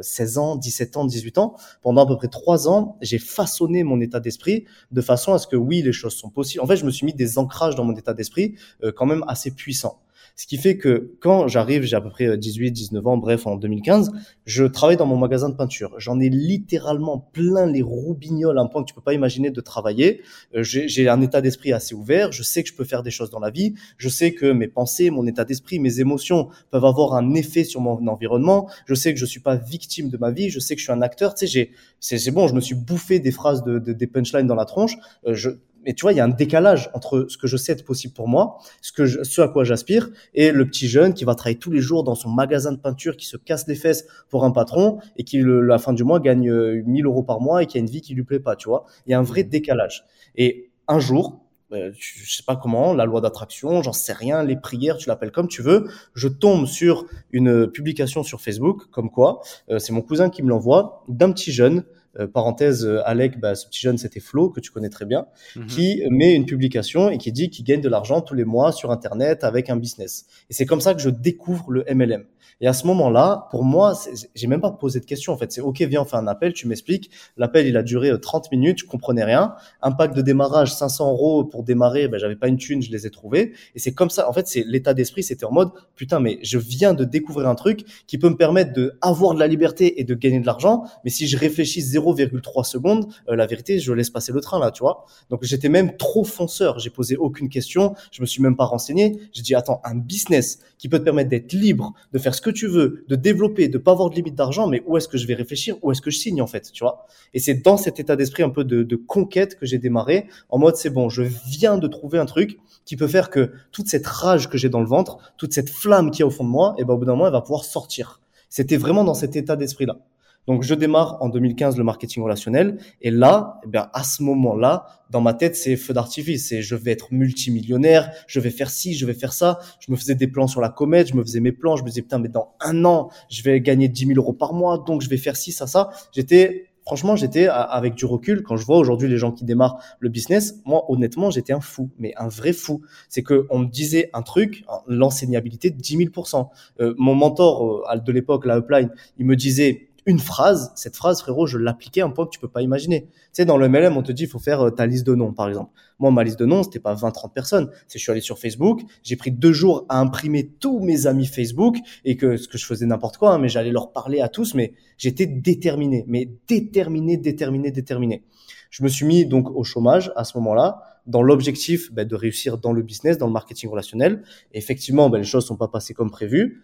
16 0.00 0.38
ans, 0.38 0.56
17 0.56 0.96
ans, 0.96 1.04
18 1.04 1.38
ans, 1.38 1.56
pendant 1.82 2.04
à 2.04 2.06
peu 2.06 2.16
près 2.16 2.28
3 2.28 2.68
ans, 2.68 2.96
j'ai 3.00 3.18
façonné 3.18 3.82
mon 3.84 4.00
état 4.00 4.20
d'esprit 4.20 4.64
de 4.90 5.00
façon 5.00 5.32
à 5.32 5.38
ce 5.38 5.46
que 5.46 5.56
oui, 5.56 5.82
les 5.82 5.92
choses 5.92 6.14
sont 6.14 6.30
possibles. 6.30 6.62
En 6.62 6.66
fait, 6.66 6.76
je 6.76 6.84
me 6.84 6.90
suis 6.90 7.06
mis 7.06 7.14
des 7.14 7.38
ancrages 7.38 7.74
dans 7.74 7.84
mon 7.84 7.94
état 7.94 8.14
d'esprit 8.14 8.54
euh, 8.82 8.92
quand 8.94 9.06
même 9.06 9.24
assez 9.28 9.50
puissants. 9.50 10.00
Ce 10.34 10.46
qui 10.46 10.56
fait 10.56 10.76
que 10.76 11.12
quand 11.20 11.46
j'arrive, 11.46 11.82
j'ai 11.82 11.96
à 11.96 12.00
peu 12.00 12.08
près 12.08 12.36
18, 12.36 12.68
euh, 12.68 12.70
19 12.70 13.06
ans, 13.06 13.16
bref, 13.18 13.46
en 13.46 13.56
2015, 13.56 14.12
je 14.44 14.64
travaille 14.64 14.96
dans 14.96 15.06
mon 15.06 15.16
magasin 15.16 15.48
de 15.48 15.54
peinture. 15.54 15.94
J'en 15.98 16.20
ai 16.20 16.30
littéralement 16.30 17.18
plein 17.18 17.66
les 17.66 17.82
roubignoles, 17.82 18.58
un 18.58 18.66
point 18.66 18.82
que 18.82 18.88
tu 18.88 18.94
peux 18.94 19.02
pas 19.02 19.14
imaginer 19.14 19.50
de 19.50 19.60
travailler. 19.60 20.22
Euh, 20.54 20.62
j'ai 20.62 21.08
un 21.08 21.20
état 21.20 21.40
d'esprit 21.40 21.72
assez 21.72 21.94
ouvert. 21.94 22.32
Je 22.32 22.42
sais 22.42 22.62
que 22.62 22.68
je 22.68 22.74
peux 22.74 22.84
faire 22.84 23.02
des 23.02 23.10
choses 23.10 23.30
dans 23.30 23.40
la 23.40 23.50
vie. 23.50 23.74
Je 23.98 24.08
sais 24.08 24.32
que 24.32 24.50
mes 24.52 24.68
pensées, 24.68 25.10
mon 25.10 25.26
état 25.26 25.44
d'esprit, 25.44 25.78
mes 25.78 26.00
émotions 26.00 26.48
peuvent 26.70 26.84
avoir 26.84 27.14
un 27.14 27.34
effet 27.34 27.64
sur 27.64 27.80
mon 27.80 28.06
environnement. 28.06 28.68
Je 28.86 28.94
sais 28.94 29.12
que 29.12 29.20
je 29.20 29.26
suis 29.26 29.40
pas 29.40 29.56
victime 29.56 30.08
de 30.08 30.16
ma 30.16 30.30
vie. 30.30 30.48
Je 30.48 30.60
sais 30.60 30.74
que 30.74 30.80
je 30.80 30.84
suis 30.84 30.92
un 30.92 31.02
acteur. 31.02 31.34
Tu 31.34 31.46
sais, 31.46 31.70
c'est 32.00 32.30
bon. 32.30 32.48
Je 32.48 32.54
me 32.54 32.60
suis 32.60 32.74
bouffé 32.74 33.20
des 33.20 33.32
phrases 33.32 33.62
de, 33.64 33.78
des 33.78 34.06
punchlines 34.06 34.46
dans 34.46 34.54
la 34.54 34.64
tronche. 34.64 34.96
Euh, 35.26 35.34
je, 35.34 35.50
mais 35.84 35.94
tu 35.94 36.02
vois, 36.02 36.12
il 36.12 36.16
y 36.16 36.20
a 36.20 36.24
un 36.24 36.28
décalage 36.28 36.90
entre 36.94 37.26
ce 37.28 37.36
que 37.36 37.46
je 37.46 37.56
sais 37.56 37.72
être 37.72 37.84
possible 37.84 38.14
pour 38.14 38.28
moi, 38.28 38.58
ce 38.80 38.92
que 38.92 39.06
ce 39.06 39.40
à 39.40 39.48
quoi 39.48 39.64
j'aspire, 39.64 40.10
et 40.34 40.52
le 40.52 40.66
petit 40.66 40.88
jeune 40.88 41.14
qui 41.14 41.24
va 41.24 41.34
travailler 41.34 41.58
tous 41.58 41.70
les 41.70 41.80
jours 41.80 42.04
dans 42.04 42.14
son 42.14 42.30
magasin 42.30 42.72
de 42.72 42.78
peinture, 42.78 43.16
qui 43.16 43.26
se 43.26 43.36
casse 43.36 43.66
les 43.66 43.74
fesses 43.74 44.06
pour 44.28 44.44
un 44.44 44.50
patron 44.50 44.98
et 45.16 45.24
qui, 45.24 45.38
le, 45.38 45.60
la 45.60 45.78
fin 45.78 45.92
du 45.92 46.04
mois, 46.04 46.20
gagne 46.20 46.50
1000 46.50 47.06
euh, 47.06 47.08
euros 47.08 47.22
par 47.22 47.40
mois 47.40 47.62
et 47.62 47.66
qui 47.66 47.78
a 47.78 47.80
une 47.80 47.90
vie 47.90 48.00
qui 48.00 48.14
lui 48.14 48.24
plaît 48.24 48.40
pas, 48.40 48.56
tu 48.56 48.68
vois. 48.68 48.84
Il 49.06 49.10
y 49.10 49.14
a 49.14 49.18
un 49.18 49.22
vrai 49.22 49.44
mmh. 49.44 49.48
décalage. 49.48 50.04
Et 50.36 50.70
un 50.88 50.98
jour, 50.98 51.42
euh, 51.72 51.90
je 51.98 52.36
sais 52.36 52.42
pas 52.46 52.56
comment, 52.56 52.92
la 52.94 53.04
loi 53.04 53.20
d'attraction, 53.20 53.82
j'en 53.82 53.92
sais 53.92 54.12
rien, 54.12 54.42
les 54.42 54.56
prières, 54.56 54.96
tu 54.96 55.08
l'appelles 55.08 55.32
comme 55.32 55.48
tu 55.48 55.62
veux. 55.62 55.88
Je 56.14 56.28
tombe 56.28 56.66
sur 56.66 57.06
une 57.30 57.66
publication 57.70 58.22
sur 58.22 58.40
Facebook, 58.40 58.90
comme 58.90 59.10
quoi, 59.10 59.40
euh, 59.70 59.78
c'est 59.78 59.92
mon 59.92 60.02
cousin 60.02 60.30
qui 60.30 60.42
me 60.42 60.48
l'envoie, 60.48 61.04
d'un 61.08 61.32
petit 61.32 61.52
jeune 61.52 61.84
euh, 62.18 62.26
parenthèse, 62.26 62.84
euh, 62.84 63.00
Alec, 63.06 63.40
bah, 63.40 63.54
ce 63.54 63.66
petit 63.66 63.80
jeune, 63.80 63.98
c'était 63.98 64.20
Flo, 64.20 64.50
que 64.50 64.60
tu 64.60 64.70
connais 64.70 64.90
très 64.90 65.06
bien, 65.06 65.26
mhm. 65.56 65.66
qui 65.66 66.02
met 66.10 66.34
une 66.34 66.46
publication 66.46 67.10
et 67.10 67.18
qui 67.18 67.32
dit 67.32 67.50
qu'il 67.50 67.64
gagne 67.64 67.80
de 67.80 67.88
l'argent 67.88 68.20
tous 68.20 68.34
les 68.34 68.44
mois 68.44 68.72
sur 68.72 68.90
Internet 68.90 69.44
avec 69.44 69.70
un 69.70 69.76
business. 69.76 70.26
Et 70.50 70.54
c'est 70.54 70.66
comme 70.66 70.80
ça 70.80 70.94
que 70.94 71.00
je 71.00 71.10
découvre 71.10 71.70
le 71.70 71.84
MLM. 71.92 72.24
Et 72.62 72.68
à 72.68 72.72
ce 72.72 72.86
moment-là, 72.86 73.48
pour 73.50 73.64
moi, 73.64 73.92
j'ai 74.36 74.46
même 74.46 74.60
pas 74.60 74.70
posé 74.70 75.00
de 75.00 75.04
question. 75.04 75.32
En 75.32 75.36
fait, 75.36 75.50
c'est 75.50 75.60
OK, 75.60 75.80
viens, 75.82 76.02
on 76.02 76.04
fait 76.04 76.16
un 76.16 76.28
appel, 76.28 76.52
tu 76.52 76.68
m'expliques. 76.68 77.10
L'appel, 77.36 77.66
il 77.66 77.76
a 77.76 77.82
duré 77.82 78.12
30 78.18 78.44
euh, 78.44 78.48
minutes, 78.52 78.78
je 78.78 78.86
comprenais 78.86 79.24
rien. 79.24 79.54
Impact 79.82 80.14
de 80.14 80.22
démarrage, 80.22 80.72
500 80.72 81.10
euros 81.10 81.44
pour 81.44 81.64
démarrer. 81.64 82.06
Ben, 82.06 82.18
j'avais 82.18 82.36
pas 82.36 82.46
une 82.46 82.58
thune, 82.58 82.80
je 82.80 82.92
les 82.92 83.04
ai 83.04 83.10
trouvés. 83.10 83.52
Et 83.74 83.80
c'est 83.80 83.92
comme 83.92 84.10
ça. 84.10 84.28
En 84.28 84.32
fait, 84.32 84.46
c'est 84.46 84.62
l'état 84.64 84.94
d'esprit. 84.94 85.24
C'était 85.24 85.44
en 85.44 85.50
mode, 85.50 85.70
putain, 85.96 86.20
mais 86.20 86.38
je 86.42 86.56
viens 86.56 86.94
de 86.94 87.04
découvrir 87.04 87.48
un 87.48 87.56
truc 87.56 87.84
qui 88.06 88.16
peut 88.16 88.30
me 88.30 88.36
permettre 88.36 88.72
de 88.72 88.96
avoir 89.00 89.34
de 89.34 89.40
la 89.40 89.48
liberté 89.48 90.00
et 90.00 90.04
de 90.04 90.14
gagner 90.14 90.38
de 90.38 90.46
l'argent. 90.46 90.84
Mais 91.04 91.10
si 91.10 91.26
je 91.26 91.36
réfléchis 91.36 91.82
0,3 92.02 92.64
secondes, 92.64 93.06
euh, 93.28 93.36
la 93.36 93.46
vérité, 93.46 93.78
je 93.78 93.92
laisse 93.92 94.10
passer 94.10 94.32
le 94.32 94.40
train 94.40 94.58
là, 94.58 94.70
tu 94.70 94.82
vois. 94.82 95.06
Donc 95.30 95.42
j'étais 95.42 95.68
même 95.68 95.96
trop 95.96 96.24
fonceur. 96.24 96.78
J'ai 96.78 96.90
posé 96.90 97.16
aucune 97.16 97.48
question. 97.48 97.94
Je 98.10 98.20
me 98.20 98.26
suis 98.26 98.42
même 98.42 98.56
pas 98.56 98.64
renseigné. 98.64 99.18
J'ai 99.32 99.42
dit, 99.42 99.54
attends, 99.54 99.80
un 99.84 99.94
business 99.94 100.58
qui 100.78 100.88
peut 100.88 100.98
te 100.98 101.04
permettre 101.04 101.30
d'être 101.30 101.52
libre, 101.52 101.92
de 102.12 102.18
faire 102.18 102.34
ce 102.34 102.40
que 102.40 102.50
tu 102.50 102.66
veux, 102.66 103.04
de 103.08 103.16
développer, 103.16 103.68
de 103.68 103.78
pas 103.78 103.92
avoir 103.92 104.10
de 104.10 104.14
limite 104.14 104.34
d'argent, 104.34 104.66
mais 104.66 104.82
où 104.86 104.96
est-ce 104.96 105.08
que 105.08 105.18
je 105.18 105.26
vais 105.26 105.34
réfléchir, 105.34 105.76
où 105.82 105.92
est-ce 105.92 106.02
que 106.02 106.10
je 106.10 106.18
signe 106.18 106.42
en 106.42 106.46
fait, 106.46 106.72
tu 106.72 106.84
vois? 106.84 107.06
Et 107.34 107.38
c'est 107.38 107.54
dans 107.54 107.76
cet 107.76 108.00
état 108.00 108.16
d'esprit 108.16 108.42
un 108.42 108.50
peu 108.50 108.64
de, 108.64 108.82
de 108.82 108.96
conquête 108.96 109.58
que 109.58 109.66
j'ai 109.66 109.78
démarré, 109.78 110.26
en 110.48 110.58
mode 110.58 110.76
c'est 110.76 110.90
bon, 110.90 111.08
je 111.08 111.22
viens 111.46 111.78
de 111.78 111.86
trouver 111.86 112.18
un 112.18 112.26
truc 112.26 112.58
qui 112.84 112.96
peut 112.96 113.06
faire 113.06 113.30
que 113.30 113.52
toute 113.70 113.88
cette 113.88 114.06
rage 114.06 114.48
que 114.48 114.58
j'ai 114.58 114.68
dans 114.68 114.80
le 114.80 114.86
ventre, 114.86 115.18
toute 115.36 115.52
cette 115.52 115.70
flamme 115.70 116.10
qui 116.10 116.22
est 116.22 116.24
au 116.24 116.30
fond 116.30 116.44
de 116.44 116.48
moi, 116.48 116.74
et 116.78 116.84
ben 116.84 116.94
au 116.94 116.98
bout 116.98 117.04
d'un 117.04 117.12
moment, 117.12 117.26
elle 117.26 117.32
va 117.32 117.40
pouvoir 117.40 117.64
sortir. 117.64 118.20
C'était 118.48 118.76
vraiment 118.76 119.04
dans 119.04 119.14
cet 119.14 119.36
état 119.36 119.56
d'esprit-là. 119.56 119.98
Donc, 120.46 120.62
je 120.62 120.74
démarre 120.74 121.18
en 121.20 121.28
2015 121.28 121.76
le 121.78 121.84
marketing 121.84 122.22
relationnel. 122.22 122.78
Et 123.00 123.10
là, 123.10 123.60
eh 123.64 123.68
bien, 123.68 123.88
à 123.92 124.02
ce 124.02 124.22
moment-là, 124.22 124.86
dans 125.10 125.20
ma 125.20 125.34
tête, 125.34 125.54
c'est 125.54 125.76
feu 125.76 125.92
d'artifice. 125.92 126.48
C'est 126.48 126.62
je 126.62 126.74
vais 126.74 126.90
être 126.90 127.12
multimillionnaire, 127.12 128.10
je 128.26 128.40
vais 128.40 128.50
faire 128.50 128.70
ci, 128.70 128.94
je 128.94 129.06
vais 129.06 129.14
faire 129.14 129.32
ça. 129.32 129.58
Je 129.80 129.92
me 129.92 129.96
faisais 129.96 130.14
des 130.14 130.26
plans 130.26 130.48
sur 130.48 130.60
la 130.60 130.68
comète, 130.68 131.08
je 131.08 131.14
me 131.14 131.22
faisais 131.22 131.40
mes 131.40 131.52
plans. 131.52 131.76
Je 131.76 131.82
me 131.82 131.88
disais, 131.88 132.02
putain, 132.02 132.18
mais 132.18 132.28
dans 132.28 132.54
un 132.60 132.84
an, 132.84 133.10
je 133.30 133.42
vais 133.42 133.60
gagner 133.60 133.88
10 133.88 134.06
000 134.06 134.18
euros 134.18 134.32
par 134.32 134.52
mois. 134.52 134.78
Donc, 134.78 135.02
je 135.02 135.08
vais 135.08 135.16
faire 135.16 135.36
ci, 135.36 135.52
ça, 135.52 135.66
ça. 135.66 135.90
J'étais 136.12 136.68
franchement, 136.84 137.16
j'étais 137.16 137.46
avec 137.46 137.94
du 137.94 138.04
recul 138.06 138.42
quand 138.42 138.56
je 138.56 138.66
vois 138.66 138.78
aujourd'hui 138.78 139.08
les 139.08 139.18
gens 139.18 139.32
qui 139.32 139.44
démarrent 139.44 139.78
le 140.00 140.08
business. 140.08 140.60
Moi, 140.64 140.84
honnêtement, 140.88 141.30
j'étais 141.30 141.52
un 141.52 141.60
fou, 141.60 141.90
mais 141.98 142.12
un 142.16 142.28
vrai 142.28 142.52
fou. 142.52 142.82
C'est 143.08 143.22
que 143.22 143.46
on 143.50 143.60
me 143.60 143.66
disait 143.66 144.10
un 144.12 144.22
truc, 144.22 144.64
l'enseignabilité 144.86 145.70
de 145.70 145.80
10 145.80 145.98
000% 145.98 146.48
euh, 146.80 146.94
Mon 146.98 147.14
mentor 147.14 147.84
euh, 147.88 147.98
de 147.98 148.12
l'époque, 148.12 148.46
la 148.46 148.58
upline, 148.58 148.90
il 149.18 149.26
me 149.26 149.36
disait 149.36 149.88
une 150.06 150.18
phrase, 150.18 150.72
cette 150.74 150.96
phrase, 150.96 151.20
frérot, 151.20 151.46
je 151.46 151.58
l'appliquais 151.58 152.00
à 152.00 152.06
un 152.06 152.10
point 152.10 152.26
que 152.26 152.30
tu 152.30 152.40
peux 152.40 152.48
pas 152.48 152.62
imaginer. 152.62 153.02
Tu 153.02 153.10
sais, 153.32 153.44
dans 153.44 153.56
le 153.56 153.68
MLM, 153.68 153.96
on 153.96 154.02
te 154.02 154.12
dit, 154.12 154.24
il 154.24 154.28
faut 154.28 154.38
faire 154.38 154.60
euh, 154.60 154.70
ta 154.70 154.86
liste 154.86 155.06
de 155.06 155.14
noms, 155.14 155.32
par 155.32 155.48
exemple. 155.48 155.70
Moi, 155.98 156.10
ma 156.10 156.24
liste 156.24 156.38
de 156.38 156.46
noms, 156.46 156.62
c'était 156.62 156.80
pas 156.80 156.94
20, 156.94 157.10
30 157.12 157.32
personnes. 157.32 157.70
C'est, 157.86 157.98
je 157.98 158.02
suis 158.02 158.10
allé 158.10 158.20
sur 158.20 158.38
Facebook, 158.38 158.80
j'ai 159.02 159.16
pris 159.16 159.30
deux 159.30 159.52
jours 159.52 159.86
à 159.88 160.00
imprimer 160.00 160.48
tous 160.48 160.80
mes 160.80 161.06
amis 161.06 161.26
Facebook 161.26 161.76
et 162.04 162.16
que 162.16 162.36
ce 162.36 162.48
que 162.48 162.58
je 162.58 162.66
faisais 162.66 162.86
n'importe 162.86 163.16
quoi, 163.16 163.32
hein, 163.32 163.38
mais 163.38 163.48
j'allais 163.48 163.70
leur 163.70 163.92
parler 163.92 164.20
à 164.20 164.28
tous, 164.28 164.54
mais 164.54 164.74
j'étais 164.98 165.26
déterminé, 165.26 166.04
mais 166.08 166.28
déterminé, 166.48 167.16
déterminé, 167.16 167.70
déterminé. 167.70 168.24
Je 168.70 168.82
me 168.82 168.88
suis 168.88 169.06
mis 169.06 169.26
donc 169.26 169.50
au 169.50 169.64
chômage 169.64 170.12
à 170.16 170.24
ce 170.24 170.36
moment-là, 170.38 170.82
dans 171.06 171.22
l'objectif 171.22 171.92
ben, 171.92 172.06
de 172.06 172.14
réussir 172.14 172.58
dans 172.58 172.72
le 172.72 172.82
business, 172.82 173.18
dans 173.18 173.26
le 173.26 173.32
marketing 173.32 173.70
relationnel. 173.70 174.22
Effectivement, 174.52 175.10
ben, 175.10 175.18
les 175.18 175.24
choses 175.24 175.46
sont 175.46 175.56
pas 175.56 175.68
passées 175.68 175.94
comme 175.94 176.10
prévu 176.10 176.62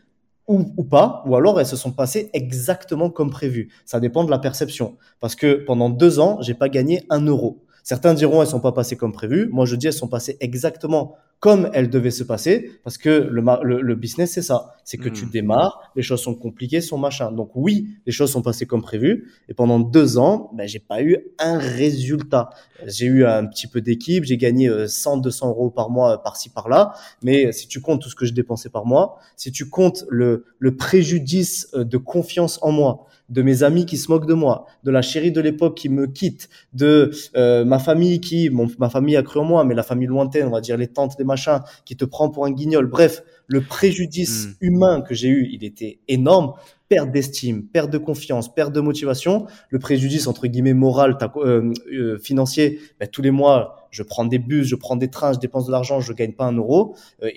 ou, 0.48 0.72
ou, 0.76 0.84
pas, 0.84 1.22
ou 1.26 1.36
alors 1.36 1.60
elles 1.60 1.66
se 1.66 1.76
sont 1.76 1.92
passées 1.92 2.30
exactement 2.32 3.10
comme 3.10 3.30
prévu. 3.30 3.70
Ça 3.84 4.00
dépend 4.00 4.24
de 4.24 4.30
la 4.30 4.38
perception. 4.38 4.96
Parce 5.20 5.36
que 5.36 5.54
pendant 5.54 5.90
deux 5.90 6.18
ans, 6.18 6.38
j'ai 6.40 6.54
pas 6.54 6.68
gagné 6.68 7.04
un 7.10 7.24
euro. 7.26 7.64
Certains 7.84 8.14
diront 8.14 8.42
elles 8.42 8.48
sont 8.48 8.60
pas 8.60 8.72
passées 8.72 8.96
comme 8.96 9.12
prévu. 9.12 9.48
Moi, 9.52 9.64
je 9.64 9.76
dis 9.76 9.86
elles 9.86 9.92
sont 9.92 10.08
passées 10.08 10.36
exactement 10.40 11.16
comme 11.40 11.70
elles 11.72 11.88
devaient 11.88 12.10
se 12.10 12.24
passer 12.24 12.72
parce 12.82 12.98
que 12.98 13.08
le, 13.08 13.80
le, 13.80 13.94
business, 13.94 14.32
c'est 14.32 14.42
ça. 14.42 14.74
C'est 14.84 14.96
que 14.96 15.08
tu 15.08 15.26
hmm. 15.26 15.30
démarres, 15.30 15.92
les 15.94 16.02
choses 16.02 16.20
sont 16.20 16.34
compliquées, 16.34 16.80
sont 16.80 16.98
machin. 16.98 17.30
Donc 17.30 17.50
oui, 17.54 17.88
les 18.06 18.12
choses 18.12 18.32
sont 18.32 18.42
passées 18.42 18.66
comme 18.66 18.82
prévu. 18.82 19.30
Et 19.48 19.54
pendant 19.54 19.78
deux 19.78 20.18
ans, 20.18 20.50
ben, 20.54 20.66
j'ai 20.66 20.80
pas 20.80 21.02
eu 21.02 21.16
un 21.38 21.58
résultat. 21.58 22.50
J'ai 22.86 23.06
eu 23.06 23.24
un 23.24 23.46
petit 23.46 23.68
peu 23.68 23.80
d'équipe, 23.80 24.24
j'ai 24.24 24.36
gagné 24.36 24.68
100, 24.88 25.18
euh, 25.18 25.20
200 25.20 25.48
euros 25.50 25.70
par 25.70 25.90
mois 25.90 26.14
euh, 26.14 26.16
par-ci, 26.16 26.48
par-là. 26.50 26.92
Mais 27.22 27.52
si 27.52 27.68
tu 27.68 27.80
comptes 27.80 28.02
tout 28.02 28.10
ce 28.10 28.16
que 28.16 28.26
je 28.26 28.32
dépensais 28.32 28.70
par 28.70 28.84
mois, 28.84 29.18
si 29.36 29.52
tu 29.52 29.68
comptes 29.68 30.04
le, 30.08 30.44
le 30.58 30.76
préjudice 30.76 31.68
euh, 31.74 31.84
de 31.84 31.98
confiance 31.98 32.58
en 32.62 32.72
moi, 32.72 33.06
de 33.28 33.42
mes 33.42 33.62
amis 33.62 33.86
qui 33.86 33.96
se 33.96 34.10
moquent 34.10 34.26
de 34.26 34.34
moi, 34.34 34.66
de 34.84 34.90
la 34.90 35.02
chérie 35.02 35.32
de 35.32 35.40
l'époque 35.40 35.76
qui 35.76 35.88
me 35.88 36.06
quitte, 36.06 36.48
de 36.72 37.10
euh, 37.36 37.64
ma 37.64 37.78
famille 37.78 38.20
qui, 38.20 38.50
ma 38.50 38.88
famille 38.88 39.16
a 39.16 39.22
cru 39.22 39.40
en 39.40 39.44
moi, 39.44 39.64
mais 39.64 39.74
la 39.74 39.82
famille 39.82 40.08
lointaine, 40.08 40.46
on 40.46 40.50
va 40.50 40.60
dire 40.60 40.76
les 40.76 40.88
tantes, 40.88 41.14
les 41.18 41.24
machins, 41.24 41.60
qui 41.84 41.96
te 41.96 42.04
prend 42.04 42.30
pour 42.30 42.46
un 42.46 42.50
guignol. 42.50 42.86
Bref, 42.86 43.22
le 43.46 43.60
préjudice 43.60 44.46
hmm. 44.46 44.54
humain 44.60 45.00
que 45.00 45.14
j'ai 45.14 45.28
eu, 45.28 45.48
il 45.50 45.64
était 45.64 45.98
énorme. 46.08 46.52
Perte 46.88 47.10
d'estime, 47.10 47.64
perte 47.64 47.90
de 47.90 47.98
confiance, 47.98 48.54
perte 48.54 48.72
de 48.72 48.80
motivation, 48.80 49.46
le 49.68 49.78
préjudice 49.78 50.26
entre 50.26 50.46
guillemets 50.46 50.72
moral, 50.72 51.18
euh, 51.36 51.74
euh, 51.92 52.18
financier. 52.18 52.80
Ben, 52.98 53.06
tous 53.06 53.20
les 53.20 53.30
mois, 53.30 53.88
je 53.90 54.02
prends 54.02 54.24
des 54.24 54.38
bus, 54.38 54.66
je 54.66 54.74
prends 54.74 54.96
des 54.96 55.08
trains, 55.08 55.34
je 55.34 55.38
dépense 55.38 55.66
de 55.66 55.72
l'argent, 55.72 56.00
je 56.00 56.14
gagne 56.14 56.32
pas 56.32 56.46
un 56.46 56.56
euro. 56.56 56.96
Euh, 57.22 57.30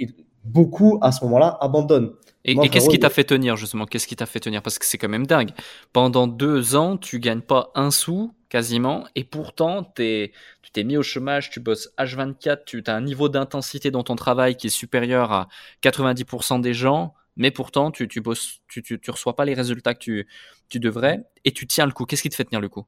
beaucoup 0.43 0.99
à 1.01 1.12
ce 1.12 1.23
moment-là 1.25 1.58
abandonnent. 1.62 2.12
Et, 2.43 2.56
qu'est-ce 2.69 2.89
qui 2.89 2.99
t'a 2.99 3.10
fait 3.10 3.23
tenir 3.23 3.56
justement? 3.56 3.86
Qu'est-ce 3.86 4.08
qui 4.08 4.15
t'a 4.15 4.25
fait 4.25 4.39
tenir? 4.39 4.63
Parce 4.63 4.80
que 4.80 4.86
c'est 4.86 4.97
quand 4.97 5.10
même 5.10 5.27
dingue. 5.27 5.51
Pendant 5.93 6.25
deux 6.25 6.75
ans, 6.75 6.97
tu 6.97 7.19
gagnes 7.19 7.41
pas 7.41 7.71
un 7.75 7.91
sou 7.91 8.34
quasiment, 8.49 9.06
et 9.15 9.23
pourtant 9.23 9.88
es, 9.99 10.32
tu 10.62 10.71
t'es 10.71 10.84
mis 10.84 10.97
au 10.97 11.04
chômage, 11.04 11.51
tu 11.51 11.60
bosses 11.60 11.93
H24, 11.97 12.65
tu 12.65 12.84
as 12.86 12.95
un 12.95 13.01
niveau 13.01 13.30
d'intensité 13.30 13.91
dans 13.91 14.04
ton 14.04 14.15
travail 14.15 14.58
qui 14.58 14.67
est 14.67 14.71
supérieur 14.71 15.32
à 15.32 15.47
90% 15.84 16.60
des 16.60 16.73
gens, 16.73 17.13
mais 17.38 17.51
pourtant 17.51 17.91
tu, 17.91 18.08
tu 18.08 18.19
bosses, 18.19 18.60
tu, 18.67 18.82
tu, 18.82 18.99
tu, 18.99 19.12
reçois 19.12 19.36
pas 19.36 19.45
les 19.45 19.54
résultats 19.54 19.93
que 19.93 19.99
tu, 19.99 20.27
tu 20.67 20.80
devrais, 20.80 21.23
et 21.45 21.51
tu 21.51 21.65
tiens 21.67 21.86
le 21.86 21.93
coup. 21.93 22.06
Qu'est-ce 22.06 22.23
qui 22.23 22.30
te 22.30 22.36
fait 22.36 22.43
tenir 22.43 22.60
le 22.60 22.67
coup? 22.67 22.86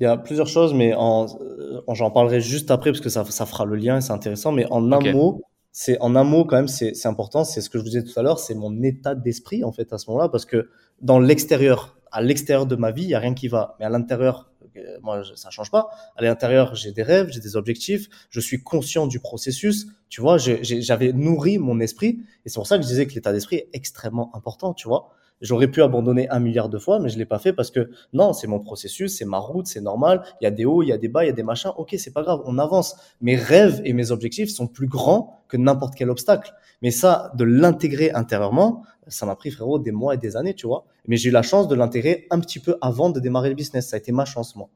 Il 0.00 0.04
y 0.04 0.06
a 0.06 0.16
plusieurs 0.16 0.46
choses, 0.46 0.74
mais 0.74 0.94
en, 0.94 1.26
euh, 1.40 1.80
j'en 1.92 2.10
parlerai 2.10 2.40
juste 2.40 2.70
après 2.70 2.90
parce 2.90 3.00
que 3.00 3.08
ça, 3.10 3.24
ça 3.24 3.46
fera 3.46 3.64
le 3.64 3.76
lien 3.76 3.98
et 3.98 4.00
c'est 4.00 4.12
intéressant. 4.12 4.52
Mais 4.52 4.66
en 4.70 4.92
un 4.92 5.12
mot, 5.12 5.42
c'est 5.80 5.96
en 6.00 6.16
un 6.16 6.24
mot 6.24 6.44
quand 6.44 6.56
même, 6.56 6.66
c'est 6.66 7.06
important. 7.06 7.44
C'est 7.44 7.60
ce 7.60 7.70
que 7.70 7.78
je 7.78 7.84
vous 7.84 7.88
disais 7.88 8.02
tout 8.02 8.18
à 8.18 8.24
l'heure, 8.24 8.40
c'est 8.40 8.56
mon 8.56 8.82
état 8.82 9.14
d'esprit 9.14 9.62
en 9.62 9.70
fait 9.70 9.92
à 9.92 9.98
ce 9.98 10.10
moment-là, 10.10 10.28
parce 10.28 10.44
que 10.44 10.70
dans 11.02 11.20
l'extérieur, 11.20 11.96
à 12.10 12.20
l'extérieur 12.20 12.66
de 12.66 12.74
ma 12.74 12.90
vie, 12.90 13.04
il 13.04 13.10
y 13.10 13.14
a 13.14 13.20
rien 13.20 13.32
qui 13.32 13.46
va, 13.46 13.76
mais 13.78 13.86
à 13.86 13.88
l'intérieur, 13.88 14.50
euh, 14.76 14.98
moi 15.02 15.22
ça 15.36 15.50
change 15.50 15.70
pas. 15.70 15.88
À 16.16 16.22
l'intérieur, 16.22 16.74
j'ai 16.74 16.90
des 16.90 17.04
rêves, 17.04 17.28
j'ai 17.30 17.38
des 17.38 17.54
objectifs, 17.54 18.08
je 18.28 18.40
suis 18.40 18.60
conscient 18.60 19.06
du 19.06 19.20
processus. 19.20 19.86
Tu 20.08 20.20
vois, 20.20 20.36
j'avais 20.36 21.12
nourri 21.12 21.58
mon 21.58 21.78
esprit 21.78 22.22
et 22.44 22.48
c'est 22.48 22.56
pour 22.56 22.66
ça 22.66 22.76
que 22.76 22.82
je 22.82 22.88
disais 22.88 23.06
que 23.06 23.14
l'état 23.14 23.32
d'esprit 23.32 23.58
est 23.58 23.70
extrêmement 23.72 24.34
important. 24.34 24.74
Tu 24.74 24.88
vois, 24.88 25.10
J'aurais 25.40 25.68
pu 25.68 25.82
abandonner 25.82 26.28
un 26.30 26.40
milliard 26.40 26.68
de 26.68 26.78
fois, 26.78 26.98
mais 26.98 27.08
je 27.08 27.18
l'ai 27.18 27.24
pas 27.24 27.38
fait 27.38 27.52
parce 27.52 27.70
que 27.70 27.90
non, 28.12 28.32
c'est 28.32 28.48
mon 28.48 28.58
processus, 28.58 29.16
c'est 29.16 29.24
ma 29.24 29.38
route, 29.38 29.66
c'est 29.66 29.80
normal. 29.80 30.22
Il 30.40 30.44
y 30.44 30.46
a 30.46 30.50
des 30.50 30.64
hauts, 30.64 30.82
il 30.82 30.88
y 30.88 30.92
a 30.92 30.98
des 30.98 31.08
bas, 31.08 31.24
il 31.24 31.28
y 31.28 31.30
a 31.30 31.34
des 31.34 31.44
machins. 31.44 31.70
Ok, 31.76 31.94
c'est 31.98 32.12
pas 32.12 32.22
grave, 32.22 32.40
on 32.44 32.58
avance. 32.58 32.96
Mes 33.20 33.36
rêves 33.36 33.80
et 33.84 33.92
mes 33.92 34.10
objectifs 34.10 34.50
sont 34.50 34.66
plus 34.66 34.88
grands 34.88 35.40
que 35.46 35.56
n'importe 35.56 35.94
quel 35.94 36.10
obstacle. 36.10 36.52
Mais 36.82 36.90
ça, 36.90 37.32
de 37.36 37.44
l'intégrer 37.44 38.10
intérieurement, 38.10 38.82
ça 39.06 39.26
m'a 39.26 39.36
pris 39.36 39.50
frérot 39.50 39.78
des 39.78 39.92
mois 39.92 40.14
et 40.14 40.18
des 40.18 40.36
années, 40.36 40.54
tu 40.54 40.66
vois. 40.66 40.84
Mais 41.06 41.16
j'ai 41.16 41.28
eu 41.28 41.32
la 41.32 41.42
chance 41.42 41.68
de 41.68 41.74
l'intégrer 41.74 42.26
un 42.30 42.40
petit 42.40 42.58
peu 42.58 42.76
avant 42.80 43.10
de 43.10 43.20
démarrer 43.20 43.48
le 43.48 43.54
business. 43.54 43.88
Ça 43.88 43.96
a 43.96 43.98
été 43.98 44.10
ma 44.10 44.24
chance, 44.24 44.56
moi. 44.56 44.68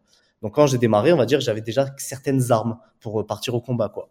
Donc 0.43 0.55
quand 0.55 0.67
j'ai 0.67 0.79
démarré, 0.79 1.13
on 1.13 1.17
va 1.17 1.27
dire, 1.27 1.41
j'avais 1.41 1.61
déjà 1.61 1.87
certaines 1.99 2.53
armes 2.53 2.79
pour 3.01 3.25
partir 3.27 3.55
au 3.55 3.61
combat, 3.61 3.89
quoi. 3.89 4.09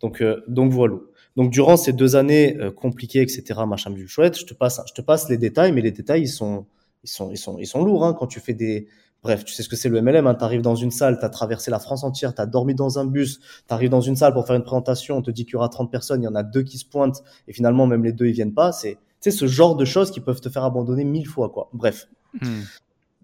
Donc, 0.00 0.20
euh, 0.22 0.42
donc 0.48 0.72
voilà. 0.72 0.96
Donc 1.36 1.50
durant 1.50 1.76
ces 1.76 1.92
deux 1.92 2.16
années 2.16 2.56
euh, 2.58 2.70
compliquées, 2.70 3.22
etc., 3.22 3.60
machin 3.66 3.90
du 3.90 4.06
chouette, 4.06 4.38
je 4.38 4.44
te 4.44 4.54
passe, 4.54 4.80
je 4.86 4.92
te 4.92 5.00
passe 5.00 5.28
les 5.28 5.38
détails, 5.38 5.72
mais 5.72 5.80
les 5.80 5.92
détails 5.92 6.22
ils 6.22 6.28
sont, 6.28 6.66
ils 7.04 7.10
sont, 7.10 7.30
ils 7.30 7.38
sont, 7.38 7.58
ils 7.58 7.66
sont 7.66 7.84
lourds 7.84 8.04
hein, 8.04 8.14
quand 8.18 8.26
tu 8.26 8.40
fais 8.40 8.54
des, 8.54 8.86
bref, 9.22 9.44
tu 9.44 9.54
sais 9.54 9.62
ce 9.62 9.68
que 9.68 9.76
c'est 9.76 9.88
le 9.88 10.00
MLM. 10.00 10.26
Hein, 10.26 10.34
tu 10.34 10.44
arrives 10.44 10.62
dans 10.62 10.74
une 10.74 10.90
salle, 10.90 11.18
tu 11.18 11.24
as 11.24 11.30
traversé 11.30 11.70
la 11.70 11.78
France 11.78 12.04
entière, 12.04 12.34
tu 12.34 12.42
as 12.42 12.46
dormi 12.46 12.74
dans 12.74 12.98
un 12.98 13.04
bus, 13.04 13.40
tu 13.40 13.74
arrives 13.74 13.90
dans 13.90 14.00
une 14.00 14.16
salle 14.16 14.32
pour 14.32 14.46
faire 14.46 14.56
une 14.56 14.62
présentation, 14.62 15.16
on 15.16 15.22
te 15.22 15.30
dit 15.30 15.44
qu'il 15.44 15.54
y 15.54 15.56
aura 15.56 15.68
30 15.68 15.90
personnes, 15.90 16.22
il 16.22 16.24
y 16.24 16.28
en 16.28 16.34
a 16.34 16.42
deux 16.42 16.62
qui 16.62 16.78
se 16.78 16.84
pointent 16.84 17.22
et 17.48 17.52
finalement 17.52 17.86
même 17.86 18.04
les 18.04 18.12
deux 18.12 18.26
ils 18.26 18.32
viennent 18.32 18.54
pas. 18.54 18.72
C'est, 18.72 18.98
ce 19.20 19.46
genre 19.46 19.76
de 19.76 19.84
choses 19.84 20.10
qui 20.10 20.20
peuvent 20.20 20.40
te 20.40 20.48
faire 20.48 20.64
abandonner 20.64 21.04
mille 21.04 21.28
fois 21.28 21.48
quoi. 21.48 21.68
Bref. 21.72 22.08
Hmm. 22.40 22.62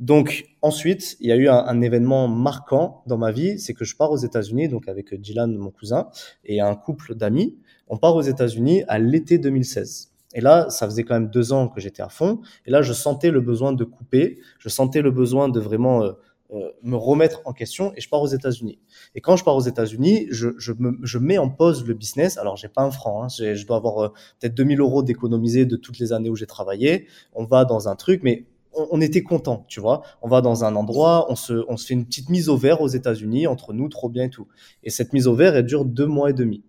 Donc 0.00 0.46
ensuite, 0.62 1.16
il 1.20 1.28
y 1.28 1.32
a 1.32 1.36
eu 1.36 1.48
un, 1.48 1.56
un, 1.56 1.80
événement 1.80 2.28
marquant 2.28 3.02
dans 3.06 3.18
ma 3.18 3.32
vie, 3.32 3.58
c'est 3.58 3.74
que 3.74 3.84
je 3.84 3.96
pars 3.96 4.12
aux 4.12 4.16
États-Unis, 4.16 4.68
donc 4.68 4.88
avec 4.88 5.12
Dylan, 5.14 5.56
mon 5.56 5.70
cousin, 5.70 6.08
et 6.44 6.60
un 6.60 6.74
couple 6.76 7.14
d'amis. 7.14 7.56
On 7.88 7.96
part 7.96 8.14
aux 8.14 8.22
États-Unis 8.22 8.84
à 8.86 8.98
l'été 8.98 9.38
2016. 9.38 10.12
Et 10.34 10.40
là, 10.40 10.68
ça 10.70 10.86
faisait 10.86 11.04
quand 11.04 11.14
même 11.14 11.30
deux 11.30 11.52
ans 11.52 11.68
que 11.68 11.80
j'étais 11.80 12.02
à 12.02 12.08
fond. 12.08 12.40
Et 12.66 12.70
là, 12.70 12.82
je 12.82 12.92
sentais 12.92 13.30
le 13.30 13.40
besoin 13.40 13.72
de 13.72 13.84
couper. 13.84 14.38
Je 14.58 14.68
sentais 14.68 15.00
le 15.00 15.10
besoin 15.10 15.48
de 15.48 15.58
vraiment 15.58 16.02
euh, 16.02 16.12
euh, 16.52 16.70
me 16.82 16.96
remettre 16.96 17.40
en 17.46 17.52
question. 17.52 17.92
Et 17.96 18.00
je 18.00 18.08
pars 18.10 18.20
aux 18.20 18.26
États-Unis. 18.26 18.78
Et 19.14 19.22
quand 19.22 19.36
je 19.36 19.44
pars 19.44 19.56
aux 19.56 19.62
États-Unis, 19.62 20.26
je, 20.30 20.50
je, 20.58 20.72
me, 20.78 20.98
je 21.02 21.18
mets 21.18 21.38
en 21.38 21.48
pause 21.48 21.86
le 21.86 21.94
business. 21.94 22.36
Alors, 22.36 22.56
j'ai 22.56 22.68
pas 22.68 22.82
un 22.82 22.90
franc. 22.90 23.24
Hein. 23.24 23.28
Je 23.28 23.66
dois 23.66 23.78
avoir 23.78 23.98
euh, 23.98 24.08
peut-être 24.38 24.54
2000 24.54 24.80
euros 24.80 25.02
d'économiser 25.02 25.64
de 25.64 25.76
toutes 25.76 25.98
les 25.98 26.12
années 26.12 26.28
où 26.28 26.36
j'ai 26.36 26.46
travaillé. 26.46 27.06
On 27.32 27.44
va 27.44 27.64
dans 27.64 27.88
un 27.88 27.96
truc, 27.96 28.22
mais 28.22 28.44
on, 28.90 29.00
était 29.00 29.22
content, 29.22 29.64
tu 29.68 29.80
vois. 29.80 30.02
On 30.22 30.28
va 30.28 30.40
dans 30.40 30.64
un 30.64 30.76
endroit, 30.76 31.26
on 31.30 31.36
se, 31.36 31.64
on 31.68 31.76
se 31.76 31.86
fait 31.86 31.94
une 31.94 32.06
petite 32.06 32.28
mise 32.28 32.48
au 32.48 32.56
vert 32.56 32.80
aux 32.80 32.88
États-Unis 32.88 33.46
entre 33.46 33.72
nous, 33.72 33.88
trop 33.88 34.08
bien 34.08 34.24
et 34.24 34.30
tout. 34.30 34.46
Et 34.82 34.90
cette 34.90 35.12
mise 35.12 35.26
au 35.26 35.34
vert, 35.34 35.56
elle 35.56 35.66
dure 35.66 35.84
deux 35.84 36.06
mois 36.06 36.30
et 36.30 36.34
demi. 36.34 36.62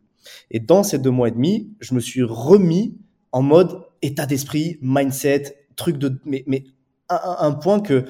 Et 0.52 0.60
dans 0.60 0.84
ces 0.84 1.00
deux 1.00 1.12
mois 1.12 1.30
et 1.30 1.32
demi, 1.32 1.72
je 1.80 1.94
me 1.94 2.00
suis 2.00 2.24
remis 2.24 2.98
en 3.32 3.42
mode 3.42 3.82
état 4.02 4.26
d'esprit, 4.26 4.78
mindset, 4.82 5.68
truc 5.76 5.98
de, 5.98 6.20
mais, 6.26 6.44
mais 6.48 6.64
un, 7.10 7.52
point 7.54 7.80
que, 7.80 8.02
tu 8.02 8.08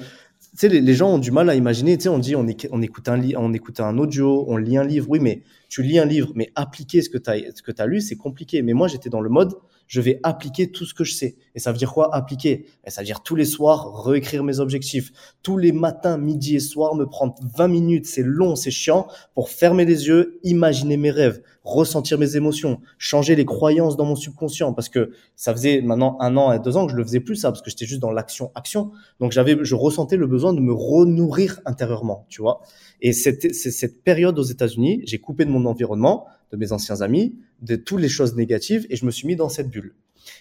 sais, 0.54 0.68
les, 0.68 0.94
gens 0.94 1.14
ont 1.14 1.18
du 1.18 1.30
mal 1.30 1.48
à 1.48 1.54
imaginer. 1.54 1.96
Tu 1.96 2.04
sais, 2.04 2.08
on 2.08 2.18
dit, 2.18 2.36
on, 2.36 2.46
écoute 2.46 3.08
un 3.08 3.20
on 3.36 3.52
écoute 3.52 3.80
un 3.80 3.96
audio, 3.98 4.44
on 4.48 4.56
lit 4.56 4.76
un 4.76 4.84
livre. 4.84 5.06
Oui, 5.08 5.20
mais 5.20 5.42
tu 5.68 5.82
lis 5.82 5.98
un 5.98 6.04
livre, 6.04 6.32
mais 6.34 6.50
appliquer 6.54 7.02
ce 7.02 7.08
que 7.08 7.18
tu 7.18 7.30
as, 7.30 7.82
as 7.82 7.86
lu, 7.86 8.00
c'est 8.00 8.16
compliqué. 8.16 8.62
Mais 8.62 8.72
moi, 8.72 8.88
j'étais 8.88 9.08
dans 9.08 9.20
le 9.20 9.30
mode, 9.30 9.54
je 9.90 10.00
vais 10.00 10.20
appliquer 10.22 10.70
tout 10.70 10.86
ce 10.86 10.94
que 10.94 11.02
je 11.02 11.12
sais. 11.12 11.36
Et 11.56 11.58
ça 11.58 11.72
veut 11.72 11.78
dire 11.78 11.92
quoi 11.92 12.14
appliquer? 12.14 12.66
Et 12.86 12.90
Ça 12.90 13.00
veut 13.00 13.06
dire 13.06 13.24
tous 13.24 13.34
les 13.34 13.44
soirs 13.44 14.04
réécrire 14.04 14.44
mes 14.44 14.60
objectifs. 14.60 15.10
Tous 15.42 15.58
les 15.58 15.72
matins, 15.72 16.16
midi 16.16 16.54
et 16.54 16.60
soir, 16.60 16.94
me 16.94 17.06
prendre 17.06 17.34
20 17.56 17.66
minutes, 17.66 18.06
c'est 18.06 18.22
long, 18.22 18.54
c'est 18.54 18.70
chiant, 18.70 19.08
pour 19.34 19.48
fermer 19.48 19.84
les 19.84 20.06
yeux, 20.06 20.38
imaginer 20.44 20.96
mes 20.96 21.10
rêves, 21.10 21.42
ressentir 21.64 22.18
mes 22.18 22.36
émotions, 22.36 22.80
changer 22.98 23.34
les 23.34 23.44
croyances 23.44 23.96
dans 23.96 24.04
mon 24.04 24.14
subconscient. 24.14 24.72
Parce 24.74 24.88
que 24.88 25.10
ça 25.34 25.52
faisait 25.52 25.82
maintenant 25.82 26.16
un 26.20 26.36
an 26.36 26.52
et 26.52 26.60
deux 26.60 26.76
ans 26.76 26.86
que 26.86 26.92
je 26.92 26.96
le 26.96 27.02
faisais 27.02 27.18
plus 27.18 27.34
ça, 27.34 27.50
parce 27.50 27.60
que 27.60 27.68
j'étais 27.68 27.86
juste 27.86 28.00
dans 28.00 28.12
l'action-action. 28.12 28.92
Donc 29.18 29.32
j'avais, 29.32 29.58
je 29.60 29.74
ressentais 29.74 30.16
le 30.16 30.28
besoin 30.28 30.52
de 30.52 30.60
me 30.60 30.72
renourrir 30.72 31.58
intérieurement, 31.66 32.26
tu 32.28 32.42
vois. 32.42 32.60
Et 33.00 33.12
cette, 33.12 33.52
cette 33.52 34.04
période 34.04 34.38
aux 34.38 34.44
États-Unis, 34.44 35.02
j'ai 35.04 35.18
coupé 35.18 35.44
de 35.44 35.50
mon 35.50 35.66
environnement, 35.66 36.28
de 36.50 36.56
mes 36.56 36.72
anciens 36.72 37.00
amis, 37.00 37.36
de 37.62 37.76
toutes 37.76 38.00
les 38.00 38.08
choses 38.08 38.34
négatives 38.34 38.86
et 38.90 38.96
je 38.96 39.04
me 39.04 39.10
suis 39.10 39.26
mis 39.26 39.36
dans 39.36 39.48
cette 39.48 39.68
bulle. 39.68 39.94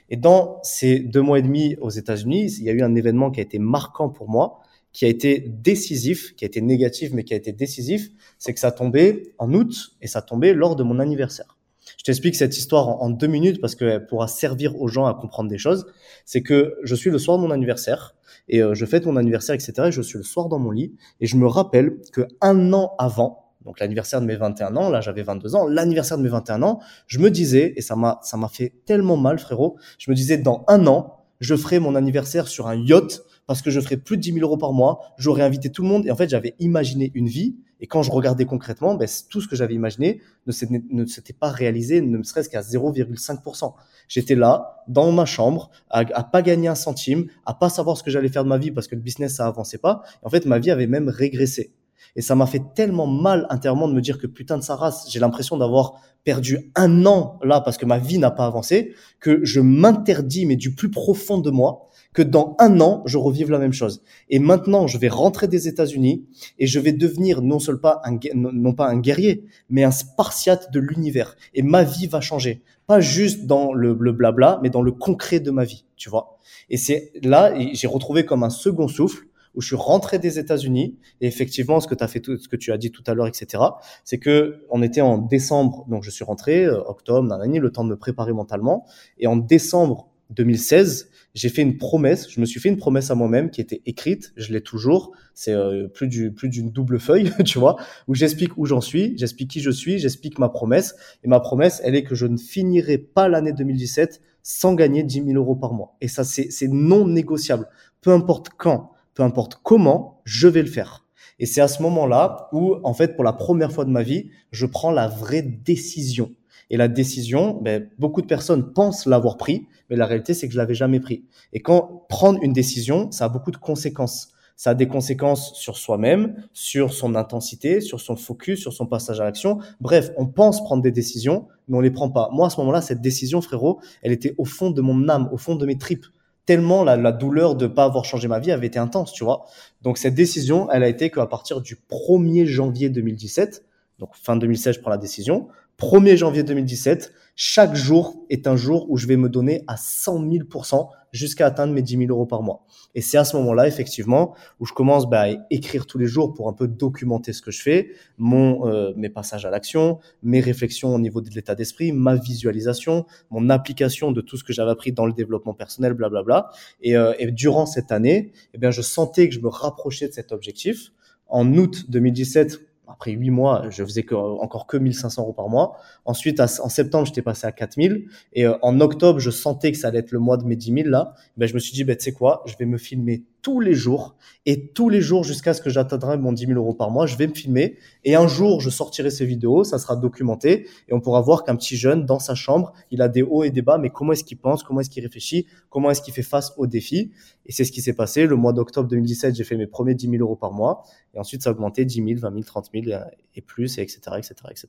Et 0.10 0.18
dans 0.18 0.60
ces 0.64 1.00
deux 1.00 1.22
mois 1.22 1.40
et 1.40 1.42
demi 1.42 1.76
aux 1.82 1.90
États-Unis, 1.90 2.56
il 2.60 2.64
y 2.64 2.70
a 2.70 2.74
eu 2.74 2.82
un 2.82 2.96
événement 2.96 3.32
qui 3.32 3.40
a 3.40 3.44
été 3.44 3.60
marquant 3.60 4.10
pour 4.10 4.30
moi, 4.30 4.60
qui 4.92 5.06
a 5.06 5.08
été 5.08 5.46
décisif, 5.48 6.36
qui 6.36 6.46
a 6.46 6.48
été 6.48 6.62
négatif, 6.62 7.12
mais 7.14 7.24
qui 7.24 7.34
a 7.34 7.38
été 7.38 7.52
décisif, 7.52 8.10
c'est 8.38 8.54
que 8.54 8.60
ça 8.60 8.72
tombait 8.72 9.34
en 9.38 9.54
août 9.54 9.96
et 10.02 10.08
ça 10.08 10.22
tombait 10.22 10.54
lors 10.54 10.76
de 10.76 10.84
mon 10.84 11.00
anniversaire. 11.00 11.58
Je 11.98 12.04
t'explique 12.04 12.36
cette 12.36 12.58
histoire 12.58 13.02
en, 13.02 13.10
deux 13.10 13.28
minutes 13.28 13.62
parce 13.62 13.76
qu'elle 13.76 14.06
pourra 14.06 14.28
servir 14.28 14.80
aux 14.80 14.88
gens 14.88 15.06
à 15.06 15.14
comprendre 15.14 15.50
des 15.50 15.58
choses. 15.58 15.86
C'est 16.26 16.42
que 16.42 16.76
je 16.84 16.96
suis 16.96 17.10
le 17.10 17.18
soir 17.18 17.38
de 17.38 17.44
mon 17.44 17.52
anniversaire 17.52 18.16
et 18.48 18.62
euh, 18.62 18.74
je 18.74 18.86
fête 18.86 19.06
mon 19.06 19.16
anniversaire, 19.16 19.56
etc. 19.56 19.74
Et 19.88 19.92
je 19.92 20.02
suis 20.02 20.18
le 20.18 20.24
soir 20.24 20.50
dans 20.50 20.60
mon 20.60 20.72
lit 20.72 20.96
et 21.20 21.28
je 21.28 21.36
me 21.36 21.48
rappelle 21.48 21.98
que 22.14 22.28
un 22.42 22.74
an 22.74 22.94
avant, 22.98 23.49
donc 23.70 23.80
l'anniversaire 23.80 24.20
de 24.20 24.26
mes 24.26 24.36
21 24.36 24.76
ans, 24.78 24.90
là 24.90 25.00
j'avais 25.00 25.22
22 25.22 25.56
ans, 25.56 25.68
l'anniversaire 25.68 26.18
de 26.18 26.24
mes 26.24 26.30
21 26.30 26.64
ans, 26.64 26.80
je 27.06 27.20
me 27.20 27.30
disais, 27.30 27.74
et 27.76 27.82
ça 27.82 27.96
m'a 27.96 28.20
ça 28.24 28.36
m'a 28.36 28.48
fait 28.48 28.74
tellement 28.88 29.16
mal 29.16 29.38
frérot, 29.38 29.78
je 30.00 30.10
me 30.10 30.16
disais 30.16 30.40
dans 30.40 30.66
un 30.68 30.88
an, 30.88 31.20
je 31.40 31.56
ferai 31.56 31.78
mon 31.78 31.94
anniversaire 31.94 32.48
sur 32.48 32.68
un 32.68 32.76
yacht 32.76 33.22
parce 33.46 33.62
que 33.62 33.70
je 33.70 33.80
ferai 33.80 33.98
plus 33.98 34.18
de 34.18 34.24
10 34.24 34.34
000 34.34 34.44
euros 34.44 34.58
par 34.58 34.74
mois, 34.74 35.02
j'aurais 35.20 35.44
invité 35.44 35.72
tout 35.72 35.84
le 35.84 35.88
monde 35.88 36.08
et 36.08 36.10
en 36.10 36.16
fait 36.16 36.28
j'avais 36.28 36.56
imaginé 36.58 37.12
une 37.14 37.28
vie 37.28 37.58
et 37.80 37.86
quand 37.86 38.02
je 38.02 38.12
regardais 38.12 38.46
concrètement, 38.46 38.96
ben, 38.96 39.08
tout 39.30 39.40
ce 39.40 39.48
que 39.48 39.56
j'avais 39.56 39.76
imaginé 39.76 40.20
ne 40.48 41.06
s'était 41.06 41.34
pas 41.34 41.50
réalisé, 41.50 42.02
ne 42.02 42.24
serait-ce 42.24 42.50
qu'à 42.50 42.62
0,5%. 42.62 43.74
J'étais 44.08 44.36
là, 44.36 44.84
dans 44.88 45.12
ma 45.12 45.26
chambre, 45.26 45.70
à, 45.92 46.04
pas 46.24 46.42
gagner 46.42 46.68
un 46.70 46.76
centime, 46.76 47.28
à 47.46 47.54
pas 47.54 47.70
savoir 47.70 47.96
ce 47.98 48.02
que 48.02 48.10
j'allais 48.10 48.30
faire 48.30 48.44
de 48.44 48.50
ma 48.50 48.58
vie 48.58 48.72
parce 48.72 48.88
que 48.88 48.96
le 48.96 49.02
business 49.02 49.36
ça 49.36 49.46
avançait 49.46 49.78
pas. 49.78 50.02
en 50.24 50.30
fait, 50.30 50.48
ma 50.48 50.58
vie 50.58 50.72
avait 50.72 50.88
même 50.88 51.08
régressé. 51.08 51.72
Et 52.16 52.22
ça 52.22 52.36
m'a 52.36 52.46
fait 52.46 52.62
tellement 52.76 53.08
mal 53.08 53.48
intérieurement 53.50 53.88
de 53.88 53.94
me 53.94 54.02
dire 54.02 54.18
que 54.18 54.28
putain 54.28 54.58
de 54.58 54.64
sa 54.64 54.76
race, 54.76 55.08
j'ai 55.10 55.20
l'impression 55.20 55.58
d'avoir 55.58 56.02
perdu 56.24 56.72
un 56.76 57.06
an 57.06 57.40
là 57.44 57.62
parce 57.62 57.78
que 57.78 57.86
ma 57.86 57.98
vie 57.98 58.18
n'a 58.18 58.32
pas 58.32 58.46
avancé, 58.46 58.94
que 59.20 59.44
je 59.44 59.60
m'interdis, 59.60 60.46
mais 60.46 60.56
du 60.56 60.76
plus 60.76 60.92
profond 60.92 61.38
de 61.38 61.50
moi, 61.50 61.88
que 62.14 62.22
dans 62.22 62.56
un 62.60 62.82
an, 62.82 63.04
je 63.06 63.18
revive 63.18 63.52
la 63.52 63.60
même 63.60 63.74
chose. 63.74 64.02
Et 64.30 64.40
maintenant, 64.40 64.88
je 64.88 64.98
vais 64.98 65.10
rentrer 65.10 65.48
des 65.48 65.68
États-Unis 65.68 66.26
et 66.58 66.68
je 66.68 66.80
vais 66.80 66.92
devenir 66.92 67.42
non 67.42 67.60
seulement 67.60 67.82
pas 67.82 68.02
un, 68.04 68.18
non 68.34 68.74
pas 68.74 68.88
un 68.88 69.00
guerrier, 69.00 69.46
mais 69.70 69.84
un 69.84 69.92
spartiate 69.92 70.72
de 70.72 70.80
l'univers. 70.80 71.36
Et 71.54 71.62
ma 71.62 71.84
vie 71.84 72.08
va 72.08 72.20
changer. 72.20 72.64
Pas 72.88 73.00
juste 73.00 73.46
dans 73.46 73.74
le, 73.74 73.96
le 74.00 74.12
blabla, 74.12 74.60
mais 74.64 74.70
dans 74.70 74.82
le 74.82 74.92
concret 74.92 75.40
de 75.40 75.52
ma 75.52 75.64
vie, 75.64 75.86
tu 75.96 76.10
vois. 76.10 76.40
Et 76.70 76.78
c'est 76.78 77.12
là, 77.24 77.54
j'ai 77.74 77.88
retrouvé 77.88 78.26
comme 78.26 78.44
un 78.44 78.50
second 78.50 78.88
souffle 78.88 79.26
où 79.56 79.62
je 79.62 79.68
suis 79.68 79.76
rentré 79.76 80.20
des 80.20 80.40
États-Unis. 80.40 80.98
Et 81.22 81.28
effectivement 81.28 81.80
ce 81.80 81.88
que 81.88 81.96
tu 81.96 82.04
as 82.04 82.08
fait 82.08 82.20
tout, 82.20 82.38
ce 82.38 82.48
que 82.48 82.56
tu 82.56 82.72
as 82.72 82.78
dit 82.78 82.92
tout 82.92 83.04
à 83.08 83.14
l'heure 83.14 83.28
etc 83.28 83.64
c'est 84.04 84.20
que 84.20 84.66
on 84.70 84.82
était 84.82 85.02
en 85.02 85.18
décembre 85.18 85.86
donc 85.90 86.04
je 86.04 86.10
suis 86.10 86.24
rentré 86.24 86.66
euh, 86.66 86.82
octobre 86.88 87.28
nanani 87.28 87.60
le 87.60 87.72
temps 87.72 87.84
de 87.84 87.90
me 87.90 87.98
préparer 87.98 88.34
mentalement. 88.34 88.86
Et 89.18 89.28
en 89.28 89.38
décembre 89.38 90.10
2016 90.32 91.10
j'ai 91.34 91.50
fait 91.50 91.62
une 91.62 91.78
promesse 91.78 92.30
je 92.30 92.40
me 92.40 92.46
suis 92.46 92.60
fait 92.60 92.70
une 92.70 92.78
promesse 92.78 93.12
à 93.12 93.16
moi-même 93.16 93.50
qui 93.50 93.62
était 93.62 93.82
écrite 93.86 94.32
je 94.36 94.52
l'ai 94.52 94.62
toujours 94.62 95.12
c'est 95.34 95.54
euh, 95.54 95.88
plus 95.88 96.08
du 96.08 96.32
plus 96.32 96.50
d'une 96.50 96.72
double 96.72 97.00
feuille 97.00 97.32
tu 97.46 97.60
vois 97.60 97.78
où 98.08 98.16
j'explique 98.16 98.58
où 98.58 98.66
j'en 98.66 98.82
suis 98.82 99.18
j'explique 99.18 99.50
qui 99.50 99.62
je 99.62 99.72
suis 99.72 100.00
j'explique 100.00 100.40
ma 100.40 100.50
promesse. 100.50 100.96
Et 101.24 101.28
ma 101.28 101.40
promesse 101.40 101.82
elle 101.84 101.96
est 101.96 102.04
que 102.04 102.16
je 102.16 102.26
ne 102.26 102.38
finirai 102.38 102.98
pas 102.98 103.28
l'année 103.30 103.54
2017 103.54 104.22
sans 104.44 104.74
gagner 104.74 105.04
10 105.04 105.26
000 105.26 105.32
euros 105.34 105.56
par 105.56 105.74
mois. 105.74 105.96
Et 106.02 106.08
ça 106.08 106.24
c'est 106.24 106.68
non 106.68 107.08
négociable. 107.08 107.68
Peu 108.02 108.12
importe 108.12 108.50
quand 108.58 108.92
peu 109.20 109.26
importe 109.26 109.60
comment, 109.64 110.22
je 110.24 110.48
vais 110.48 110.62
le 110.62 110.70
faire. 110.70 111.06
Et 111.40 111.46
c'est 111.46 111.60
à 111.60 111.68
ce 111.68 111.82
moment-là 111.82 112.48
où, 112.54 112.76
en 112.84 112.94
fait, 112.94 113.18
pour 113.18 113.26
la 113.26 113.34
première 113.34 113.74
fois 113.74 113.84
de 113.84 113.90
ma 113.90 114.02
vie, 114.02 114.30
je 114.52 114.66
prends 114.66 114.92
la 114.92 115.10
vraie 115.10 115.42
décision. 115.42 116.32
Et 116.70 116.78
la 116.78 116.88
décision, 116.88 117.60
ben, 117.62 117.90
beaucoup 118.00 118.22
de 118.22 118.28
personnes 118.28 118.72
pensent 118.72 119.06
l'avoir 119.06 119.36
pris, 119.36 119.68
mais 119.90 119.98
la 119.98 120.06
réalité, 120.06 120.34
c'est 120.34 120.48
que 120.48 120.54
je 120.54 120.58
l'avais 120.58 120.74
jamais 120.74 121.02
pris. 121.02 121.26
Et 121.52 121.60
quand 121.60 122.06
prendre 122.08 122.40
une 122.42 122.54
décision, 122.54 123.12
ça 123.12 123.26
a 123.26 123.30
beaucoup 123.30 123.52
de 123.52 123.58
conséquences. 123.58 124.30
Ça 124.56 124.70
a 124.70 124.74
des 124.74 124.88
conséquences 124.88 125.54
sur 125.54 125.78
soi-même, 125.78 126.36
sur 126.54 126.94
son 126.94 127.14
intensité, 127.16 127.82
sur 127.82 128.00
son 128.00 128.16
focus, 128.16 128.62
sur 128.62 128.72
son 128.72 128.86
passage 128.86 129.20
à 129.20 129.26
l'action. 129.26 129.60
Bref, 129.82 130.12
on 130.16 130.28
pense 130.28 130.64
prendre 130.64 130.82
des 130.82 130.92
décisions, 130.92 131.46
mais 131.68 131.78
on 131.78 131.82
les 131.82 131.92
prend 131.92 132.10
pas. 132.10 132.30
Moi, 132.32 132.48
à 132.48 132.50
ce 132.50 132.62
moment-là, 132.62 132.82
cette 132.82 133.02
décision, 133.02 133.42
frérot, 133.42 133.82
elle 134.02 134.14
était 134.14 134.34
au 134.38 134.46
fond 134.46 134.72
de 134.72 134.80
mon 134.80 135.10
âme, 135.10 135.28
au 135.34 135.38
fond 135.38 135.56
de 135.56 135.66
mes 135.66 135.78
tripes 135.78 136.06
tellement 136.50 136.84
la, 136.84 137.12
douleur 137.12 137.54
de 137.54 137.68
pas 137.68 137.84
avoir 137.84 138.06
changé 138.06 138.28
ma 138.28 138.40
vie 138.40 138.52
avait 138.52 138.66
été 138.66 138.80
intense, 138.80 139.14
tu 139.14 139.24
vois. 139.24 139.46
Donc 139.84 140.00
cette 140.00 140.16
décision, 140.16 140.68
elle 140.72 140.82
a 140.82 140.88
été 140.88 141.12
qu'à 141.12 141.28
partir 141.28 141.62
du 141.62 141.78
1er 141.92 142.48
janvier 142.48 142.90
2017, 142.90 143.64
donc 144.00 144.16
fin 144.16 144.36
2016, 144.36 144.78
je 144.78 144.80
prends 144.80 144.90
la 144.90 144.98
décision. 144.98 145.50
1er 145.80 146.18
janvier 146.18 146.44
2017, 146.44 147.14
chaque 147.36 147.74
jour 147.74 148.26
est 148.30 148.48
un 148.48 148.58
jour 148.58 148.92
où 148.92 148.98
je 148.98 149.08
vais 149.08 149.16
me 149.16 149.30
donner 149.30 149.64
à 149.68 149.78
100 149.78 150.26
000% 150.28 150.90
jusqu'à 151.14 151.46
atteindre 151.46 151.74
mes 151.74 151.82
10 151.82 152.00
000 152.00 152.10
euros 152.10 152.26
par 152.26 152.44
mois. 152.44 152.66
Et 152.96 153.02
c'est 153.02 153.18
à 153.18 153.24
ce 153.24 153.38
moment-là, 153.38 153.66
effectivement, 153.66 154.36
où 154.60 154.66
je 154.66 154.74
commence 154.74 155.10
bah, 155.10 155.22
à 155.22 155.30
écrire 155.50 155.86
tous 155.86 155.98
les 155.98 156.06
jours 156.06 156.34
pour 156.34 156.50
un 156.50 156.54
peu 156.54 156.68
documenter 156.68 157.32
ce 157.32 157.42
que 157.42 157.50
je 157.50 157.62
fais, 157.62 157.92
mon, 158.18 158.68
euh, 158.68 158.92
mes 158.98 159.08
passages 159.08 159.46
à 159.46 159.52
l'action, 159.52 160.00
mes 160.22 160.42
réflexions 160.42 160.94
au 160.94 161.00
niveau 161.00 161.22
de 161.22 161.30
l'état 161.30 161.56
d'esprit, 161.56 161.94
ma 161.94 162.18
visualisation, 162.18 163.06
mon 163.32 163.50
application 163.50 164.12
de 164.12 164.20
tout 164.20 164.36
ce 164.36 164.44
que 164.44 164.52
j'avais 164.52 164.72
appris 164.72 164.92
dans 164.92 165.06
le 165.06 165.14
développement 165.14 165.54
personnel, 165.54 165.94
blablabla. 165.94 166.50
Et, 166.82 166.98
euh, 166.98 167.14
et 167.20 167.32
durant 167.32 167.66
cette 167.66 167.94
année, 167.94 168.34
eh 168.54 168.58
bien, 168.58 168.72
je 168.72 168.82
sentais 168.82 169.30
que 169.30 169.36
je 169.36 169.40
me 169.40 169.48
rapprochais 169.48 170.10
de 170.10 170.14
cet 170.14 170.34
objectif. 170.34 170.92
En 171.32 171.54
août 171.54 171.86
2017, 171.90 172.69
après 172.92 173.12
huit 173.12 173.30
mois, 173.30 173.66
je 173.70 173.84
faisais 173.84 174.04
que, 174.04 174.16
encore 174.16 174.68
que 174.68 174.78
1500 174.78 175.22
euros 175.22 175.34
par 175.34 175.50
mois. 175.50 175.78
Ensuite, 176.06 176.40
en 176.40 176.70
septembre, 176.70 177.06
j'étais 177.06 177.22
passé 177.22 177.48
à 177.48 177.52
4000. 177.52 178.08
Et 178.34 178.46
euh, 178.46 178.58
en 178.62 178.80
octobre, 178.82 179.20
je 179.20 179.30
sentais 179.30 179.72
que 179.72 179.78
ça 179.78 179.90
allait 179.90 180.00
être 180.00 180.12
le 180.12 180.20
mois 180.20 180.38
de 180.38 180.46
mes 180.46 180.56
10 180.56 180.74
000 180.74 180.90
là. 180.90 181.14
Ben, 181.38 181.48
je 181.48 181.54
me 181.54 181.60
suis 181.60 181.74
dit, 181.74 181.84
ben, 181.84 181.96
tu 181.96 182.04
sais 182.04 182.12
quoi, 182.12 182.44
je 182.46 182.56
vais 182.58 182.66
me 182.66 182.78
filmer 182.78 183.24
tous 183.42 183.60
les 183.60 183.74
jours. 183.74 184.16
Et 184.46 184.72
tous 184.72 184.90
les 184.90 185.02
jours 185.02 185.24
jusqu'à 185.24 185.54
ce 185.54 185.62
que 185.62 185.70
j'atteindrai 185.70 186.18
mon 186.18 186.32
10 186.32 186.48
000 186.48 186.60
euros 186.60 186.74
par 186.74 186.92
mois, 186.92 187.06
je 187.06 187.16
vais 187.16 187.28
me 187.28 187.34
filmer. 187.34 187.78
Et 188.04 188.16
un 188.16 188.28
jour 188.28 188.62
je 188.62 188.70
sortirai 188.70 189.10
ces 189.10 189.26
vidéos, 189.26 189.64
ça 189.64 189.80
sera 189.80 189.96
documenté. 189.96 190.68
Et 190.88 190.94
on 190.94 191.02
pourra 191.02 191.22
voir 191.22 191.44
qu'un 191.44 191.56
petit 191.56 191.78
jeune 191.78 192.06
dans 192.06 192.20
sa 192.20 192.36
chambre, 192.36 192.74
il 192.92 193.02
a 193.02 193.08
des 193.08 193.22
hauts 193.22 193.44
et 193.44 193.52
des 193.52 193.62
bas, 193.62 193.78
mais 193.78 193.90
comment 193.90 194.14
est-ce 194.14 194.24
qu'il 194.24 194.38
pense, 194.38 194.64
comment 194.64 194.82
est-ce 194.82 194.90
qu'il 194.90 195.04
réfléchit, 195.04 195.48
comment 195.70 195.92
est-ce 195.92 196.02
qu'il 196.02 196.14
fait 196.14 196.24
face 196.24 196.54
aux 196.58 196.68
défis? 196.68 197.12
Et 197.46 197.52
c'est 197.52 197.64
ce 197.64 197.72
qui 197.72 197.82
s'est 197.82 197.94
passé. 197.94 198.26
Le 198.26 198.36
mois 198.36 198.54
d'octobre 198.54 198.88
2017, 198.88 199.36
j'ai 199.36 199.44
fait 199.44 199.58
mes 199.58 199.68
premiers 199.68 199.96
10 199.96 200.10
000 200.10 200.22
euros 200.22 200.36
par 200.36 200.52
mois. 200.52 200.84
Et 201.14 201.20
ensuite 201.20 201.44
ça 201.44 201.50
a 201.50 201.54
augmenté 201.54 201.86
10 201.86 201.96
000, 201.96 202.20
20 202.20 202.32
000, 202.32 202.44
30 202.44 202.70
000 202.74 203.02
et 203.36 203.42
plus 203.42 203.78
et 203.78 203.82
etc 203.82 204.00
etc 204.18 204.36
etc. 204.52 204.68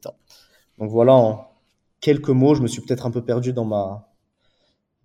Donc 0.78 0.90
voilà 0.90 1.14
en 1.14 1.50
quelques 2.00 2.30
mots, 2.30 2.54
je 2.54 2.62
me 2.62 2.66
suis 2.66 2.80
peut-être 2.80 3.06
un 3.06 3.10
peu 3.10 3.22
perdu 3.22 3.52
dans 3.52 3.64
ma 3.64 4.06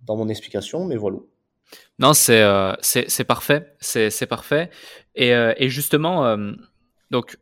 dans 0.06 0.16
mon 0.16 0.28
explication, 0.28 0.84
mais 0.84 0.96
voilà. 0.96 1.18
Non, 1.98 2.12
c'est 2.12 2.42
euh, 2.42 2.74
c'est 2.80 3.24
parfait, 3.24 3.74
c'est 3.80 4.26
parfait. 4.26 4.70
Et, 5.14 5.32
euh, 5.34 5.54
et 5.56 5.68
justement, 5.68 6.26
euh, 6.26 6.52
donc 7.10 7.38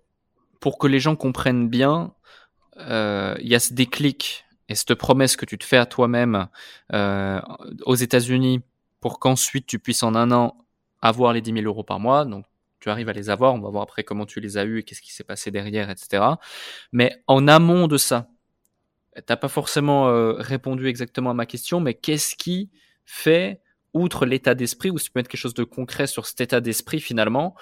pour 0.61 0.79
que 0.79 0.87
les 0.87 1.01
gens 1.01 1.16
comprennent 1.16 1.68
bien, 1.68 2.14
il 2.79 3.49
y 3.49 3.55
a 3.55 3.61
ce 3.61 3.75
déclic 3.75 4.45
et 4.68 4.75
cette 4.75 4.95
promesse 4.95 5.37
que 5.37 5.45
tu 5.45 5.59
te 5.59 5.64
fais 5.64 5.77
à 5.77 5.87
toi-même 5.87 6.49
aux 6.93 7.95
États-Unis 7.95 8.62
pour 9.01 9.18
qu'ensuite 9.18 9.66
tu 9.66 9.79
puisses 9.79 10.03
en 10.03 10.14
un 10.14 10.33
an 10.33 10.57
avoir 11.03 11.33
les 11.33 11.43
10 11.43 11.53
000 11.53 11.64
euros 11.66 11.85
par 11.85 12.01
mois. 12.01 12.25
Donc 12.25 12.47
tu 12.81 12.91
arrives 12.91 13.09
à 13.09 13.12
les 13.12 13.31
avoir. 13.31 13.55
On 13.55 13.61
va 13.61 13.70
voir 13.70 13.83
après 13.83 14.05
comment 14.05 14.27
tu 14.27 14.41
les 14.41 14.57
as 14.57 14.64
eus 14.64 14.79
et 14.79 14.83
qu'est-ce 14.85 15.03
qui 15.03 15.12
s'est 15.12 15.25
passé 15.25 15.51
derrière, 15.51 15.91
etc. 15.91 16.25
Mais 16.93 17.22
en 17.27 17.47
amont 17.47 17.87
de 17.89 17.99
ça, 17.99 18.29
t'as 19.27 19.37
pas 19.37 19.49
forcément 19.49 20.07
répondu 20.39 20.87
exactement 20.87 21.31
à 21.31 21.35
ma 21.35 21.47
question, 21.47 21.81
mais 21.81 21.95
qu'est-ce 21.95 22.37
qui 22.37 22.70
fait 23.05 23.61
outre 23.95 24.26
l'état 24.26 24.55
d'esprit, 24.55 24.90
ou 24.90 24.99
si 24.99 25.07
tu 25.07 25.12
peux 25.12 25.20
mettre 25.20 25.30
quelque 25.30 25.40
chose 25.40 25.55
de 25.55 25.64
concret 25.64 26.07
sur 26.07 26.26
cet 26.26 26.40
état 26.40 26.61
d'esprit 26.61 27.01
finalement, 27.01 27.55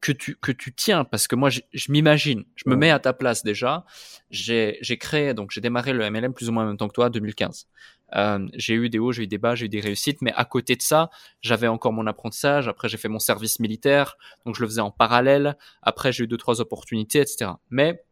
que 0.00 0.12
tu, 0.12 0.36
que 0.36 0.52
tu 0.52 0.72
tiens, 0.72 1.04
parce 1.04 1.26
que 1.26 1.34
moi, 1.34 1.50
je, 1.50 1.60
m'imagine, 1.88 2.44
je 2.54 2.68
me 2.68 2.76
mets 2.76 2.90
à 2.90 2.98
ta 2.98 3.12
place 3.12 3.42
déjà. 3.42 3.84
J'ai 4.30 4.98
créé, 4.98 5.34
donc 5.34 5.50
j'ai 5.50 5.60
démarré 5.60 5.92
le 5.92 6.08
MLM 6.08 6.34
plus 6.34 6.48
ou 6.48 6.52
moins 6.52 6.64
en 6.64 6.66
même 6.68 6.76
temps 6.76 6.88
que 6.88 6.92
toi, 6.92 7.10
2015. 7.10 7.66
Euh, 8.14 8.46
j'ai 8.54 8.74
eu 8.74 8.88
des 8.88 8.98
hauts, 8.98 9.12
j'ai 9.12 9.24
eu 9.24 9.26
des 9.26 9.38
bas, 9.38 9.54
j'ai 9.54 9.66
eu 9.66 9.68
des 9.68 9.80
réussites, 9.80 10.22
mais 10.22 10.32
à 10.34 10.44
côté 10.44 10.76
de 10.76 10.82
ça, 10.82 11.10
j'avais 11.40 11.66
encore 11.66 11.92
mon 11.92 12.06
apprentissage. 12.06 12.68
Après, 12.68 12.88
j'ai 12.88 12.96
fait 12.96 13.08
mon 13.08 13.18
service 13.18 13.58
militaire, 13.60 14.16
donc 14.46 14.54
je 14.54 14.62
le 14.62 14.68
faisais 14.68 14.80
en 14.80 14.90
parallèle. 14.90 15.56
Après, 15.82 16.12
j'ai 16.12 16.24
eu 16.24 16.26
deux, 16.26 16.36
trois 16.36 16.60
opportunités, 16.60 17.20
etc. 17.20 17.50
Mais 17.70 18.04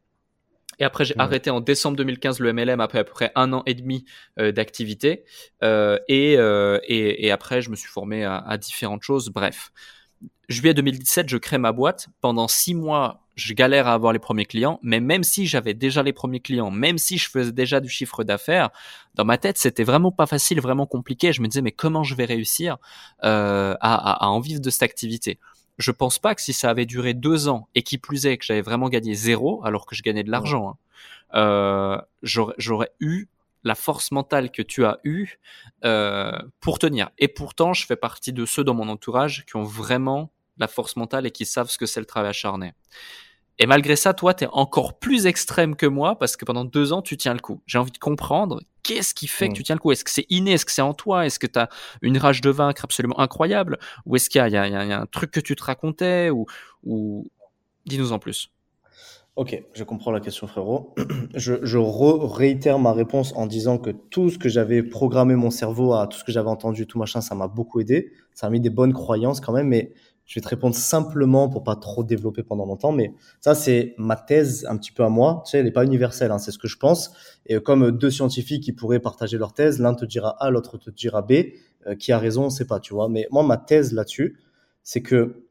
et 0.79 0.85
après, 0.85 1.05
j'ai 1.05 1.15
arrêté 1.19 1.51
en 1.51 1.61
décembre 1.61 1.97
2015 1.97 2.41
le 2.41 2.53
MLM 2.53 2.81
après 2.81 2.99
à 2.99 3.05
peu 3.05 3.13
près 3.13 3.33
un 3.35 3.53
an 3.53 3.63
et 3.67 3.75
demi 3.75 4.05
euh, 4.39 4.53
d'activité. 4.53 5.25
Euh, 5.63 5.99
et, 6.09 6.37
euh, 6.39 6.79
et, 6.85 7.27
et, 7.27 7.31
après, 7.31 7.63
je 7.63 7.71
me 7.71 7.77
suis 7.77 7.89
formé 7.89 8.25
à, 8.25 8.37
à, 8.37 8.59
différentes 8.59 9.03
choses. 9.03 9.31
Bref, 9.31 9.73
juillet 10.49 10.75
2017, 10.75 11.29
je 11.29 11.39
crée 11.39 11.59
ma 11.59 11.73
boîte. 11.73 12.09
Pendant 12.21 12.47
six 12.47 12.75
mois, 12.75 13.27
je 13.37 13.55
galère 13.55 13.87
à 13.87 13.95
avoir 13.95 14.13
les 14.13 14.19
premiers 14.19 14.45
clients. 14.45 14.79
Mais 14.83 15.01
même 15.01 15.23
si 15.23 15.47
j'avais 15.47 15.73
déjà 15.73 16.03
les 16.03 16.13
premiers 16.13 16.41
clients, 16.41 16.71
même 16.71 16.99
si 16.99 17.17
je 17.17 17.31
faisais 17.31 17.53
déjà 17.53 17.81
du 17.81 17.89
chiffre 17.89 18.23
d'affaires, 18.23 18.69
dans 19.15 19.25
ma 19.25 19.39
tête, 19.39 19.57
c'était 19.57 19.85
vraiment 19.85 20.13
pas 20.13 20.27
facile, 20.27 20.61
vraiment 20.61 20.87
compliqué. 20.87 21.33
Je 21.33 21.41
me 21.41 21.49
disais, 21.49 21.63
mais 21.63 21.73
comment 21.73 22.03
je 22.03 22.15
vais 22.15 22.27
réussir 22.27 22.77
euh, 23.25 23.75
à, 23.81 23.95
à, 23.95 24.25
à 24.25 24.29
en 24.29 24.41
vivre 24.41 24.61
de 24.61 24.69
cette 24.69 24.83
activité? 24.83 25.39
Je 25.79 25.91
pense 25.91 26.19
pas 26.19 26.35
que 26.35 26.41
si 26.41 26.53
ça 26.53 26.71
avait 26.71 26.87
duré 26.87 27.15
deux 27.15 27.49
ans 27.49 27.69
et 27.75 27.83
qui 27.83 27.99
plus 27.99 28.27
est 28.27 28.39
que 28.39 28.45
j'avais 28.45 28.63
vraiment 28.63 28.89
gagné 28.89 29.15
zéro 29.15 29.65
alors 29.65 29.87
que 29.87 29.95
je 29.95 30.03
gagnais 30.03 30.25
de 30.25 30.31
l'argent, 30.31 30.71
hein, 30.71 30.77
euh, 31.35 32.01
j'aurais 32.23 32.93
eu 33.01 33.27
la 33.65 33.75
force 33.75 34.13
mentale 34.13 34.51
que 34.51 34.63
tu 34.63 34.85
as 34.85 35.01
eue 35.05 35.39
euh, 35.85 36.39
pour 36.61 36.79
tenir. 36.79 37.11
Et 37.19 37.29
pourtant, 37.29 37.75
je 37.75 37.85
fais 37.85 37.97
partie 37.97 38.33
de 38.33 38.47
ceux 38.47 38.63
dans 38.63 38.75
mon 38.75 38.89
entourage 38.89 39.45
qui 39.45 39.57
ont 39.57 39.65
vraiment 39.65 40.31
la 40.57 40.69
force 40.69 40.97
mentale 40.97 41.27
et 41.27 41.31
qui 41.31 41.45
savent 41.45 41.69
ce 41.69 41.77
que 41.77 41.87
c'est 41.87 42.01
le 42.01 42.07
travail 42.07 42.31
acharné. 42.31 42.75
Et 43.59 43.67
malgré 43.67 43.97
ça, 43.97 44.13
toi, 44.13 44.35
tu 44.35 44.45
es 44.45 44.49
encore 44.53 44.99
plus 44.99 45.27
extrême 45.27 45.77
que 45.77 45.87
moi 45.87 46.19
parce 46.19 46.37
que 46.37 46.45
pendant 46.45 46.65
deux 46.65 46.93
ans, 46.93 47.01
tu 47.01 47.17
tiens 47.17 47.33
le 47.33 47.41
coup. 47.41 47.63
J'ai 47.67 47.79
envie 47.79 47.93
de 47.93 47.99
comprendre 47.99 48.61
qu'est-ce 48.83 49.15
qui 49.15 49.27
fait 49.27 49.49
que 49.49 49.55
tu 49.55 49.63
tiens 49.63 49.77
le 49.77 49.81
coup. 49.81 49.93
Est-ce 49.93 50.05
que 50.05 50.11
c'est 50.11 50.27
inné? 50.29 50.53
Est-ce 50.53 50.67
que 50.67 50.73
c'est 50.73 50.83
en 50.83 50.95
toi? 50.95 51.25
Est-ce 51.25 51.39
que 51.39 51.47
tu 51.47 51.59
as 51.59 51.69
une 52.03 52.19
rage 52.19 52.43
de 52.43 52.51
vaincre 52.51 52.85
absolument 52.85 53.19
incroyable? 53.19 53.79
Ou 54.05 54.17
est-ce 54.17 54.29
qu'il 54.29 54.43
y, 54.43 54.49
y, 54.49 54.53
y, 54.53 54.57
a 54.57 55.01
un 55.01 55.07
truc 55.07 55.31
que 55.31 55.41
tu 55.41 55.57
te 55.57 55.65
racontais 55.65 56.31
ou, 56.31 56.47
ou... 56.85 57.27
Dis-nous 57.87 58.13
en 58.13 58.19
plus. 58.19 58.51
Ok, 59.37 59.63
je 59.75 59.85
comprends 59.85 60.13
la 60.13 60.21
question, 60.21 60.47
frérot. 60.47 60.95
Je, 61.35 61.55
je 61.63 61.77
réitère 61.77 62.79
ma 62.79 62.95
réponse 62.95 63.35
en 63.37 63.47
disant 63.47 63.77
que 63.77 63.91
tout 63.91 64.31
ce 64.31 64.39
que 64.39 64.49
j'avais 64.49 64.83
programmé 64.83 65.35
mon 65.35 65.51
cerveau 65.51 65.93
à 65.93 66.07
tout 66.07 66.17
ce 66.17 66.25
que 66.25 66.33
j'avais 66.33 66.49
entendu, 66.49 66.87
tout 66.87 66.99
machin, 66.99 67.21
ça 67.21 67.35
m'a 67.35 67.47
beaucoup 67.47 67.81
aidé. 67.81 68.13
Ça 68.33 68.47
a 68.47 68.51
mis 68.51 68.61
des 68.61 68.71
bonnes 68.71 68.95
croyances 68.95 69.41
quand 69.41 69.53
même, 69.53 69.69
mais 69.69 69.93
je 70.27 70.35
vais 70.35 70.43
te 70.43 70.49
répondre 70.49 70.75
simplement 70.75 71.49
pour 71.49 71.65
pas 71.65 71.77
trop 71.77 72.05
développer 72.05 72.43
pendant 72.43 72.67
longtemps, 72.67 72.93
mais 72.93 73.15
ça 73.41 73.55
c'est 73.55 73.95
ma 73.97 74.17
thèse 74.17 74.67
un 74.69 74.77
petit 74.77 74.93
peu 74.93 75.05
à 75.05 75.09
moi. 75.09 75.43
Tu 75.45 75.53
sais, 75.53 75.59
elle 75.59 75.65
n'est 75.65 75.71
pas 75.71 75.85
universelle, 75.85 76.33
hein, 76.33 76.39
c'est 76.39 76.51
ce 76.51 76.59
que 76.59 76.69
je 76.69 76.77
pense. 76.77 77.13
Et 77.47 77.61
comme 77.61 77.93
deux 77.93 78.11
scientifiques 78.11 78.65
qui 78.65 78.73
pourraient 78.73 79.01
partager 79.01 79.39
leur 79.39 79.55
thèse, 79.55 79.79
l'un 79.79 79.95
te 79.95 80.05
dira 80.05 80.37
A, 80.41 80.51
l'autre 80.51 80.79
te 80.79 80.91
dira 80.91 81.23
B. 81.23 81.33
Euh, 81.87 81.95
qui 81.95 82.13
a 82.13 82.19
raison, 82.19 82.45
on 82.45 82.51
sait 82.51 82.65
pas, 82.65 82.81
tu 82.81 82.95
vois. 82.95 83.09
Mais 83.09 83.29
moi, 83.31 83.43
ma 83.43 83.57
thèse 83.57 83.93
là-dessus, 83.93 84.39
c'est 84.83 85.03
que 85.03 85.43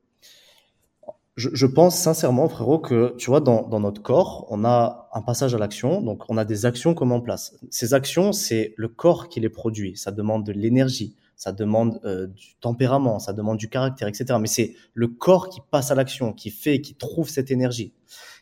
je, 1.38 1.65
pense 1.65 1.97
sincèrement, 1.97 2.47
frérot, 2.47 2.80
que 2.80 3.13
tu 3.17 3.30
vois, 3.30 3.41
dans, 3.41 3.80
notre 3.80 4.01
corps, 4.01 4.47
on 4.49 4.63
a 4.63 5.09
un 5.13 5.21
passage 5.21 5.53
à 5.53 5.57
l'action, 5.57 6.01
donc 6.01 6.23
on 6.30 6.38
a 6.38 6.45
des 6.45 6.65
actions 6.65 6.93
met 6.93 7.13
en 7.13 7.19
place. 7.19 7.57
Ces 7.69 7.93
actions, 7.93 8.32
c'est 8.32 8.73
le 8.78 8.88
corps 8.88 9.28
qui 9.28 9.41
les 9.41 9.49
produit. 9.49 9.97
Ça 9.97 10.11
demande 10.11 10.45
de 10.45 10.53
l'énergie 10.53 11.15
ça 11.36 11.51
demande 11.51 11.99
euh, 12.05 12.27
du 12.27 12.55
tempérament, 12.61 13.19
ça 13.19 13.33
demande 13.33 13.57
du 13.57 13.69
caractère, 13.69 14.07
etc. 14.07 14.38
Mais 14.39 14.47
c'est 14.47 14.73
le 14.93 15.07
corps 15.07 15.49
qui 15.49 15.59
passe 15.71 15.91
à 15.91 15.95
l'action, 15.95 16.33
qui 16.33 16.49
fait, 16.49 16.81
qui 16.81 16.95
trouve 16.95 17.29
cette 17.29 17.51
énergie. 17.51 17.93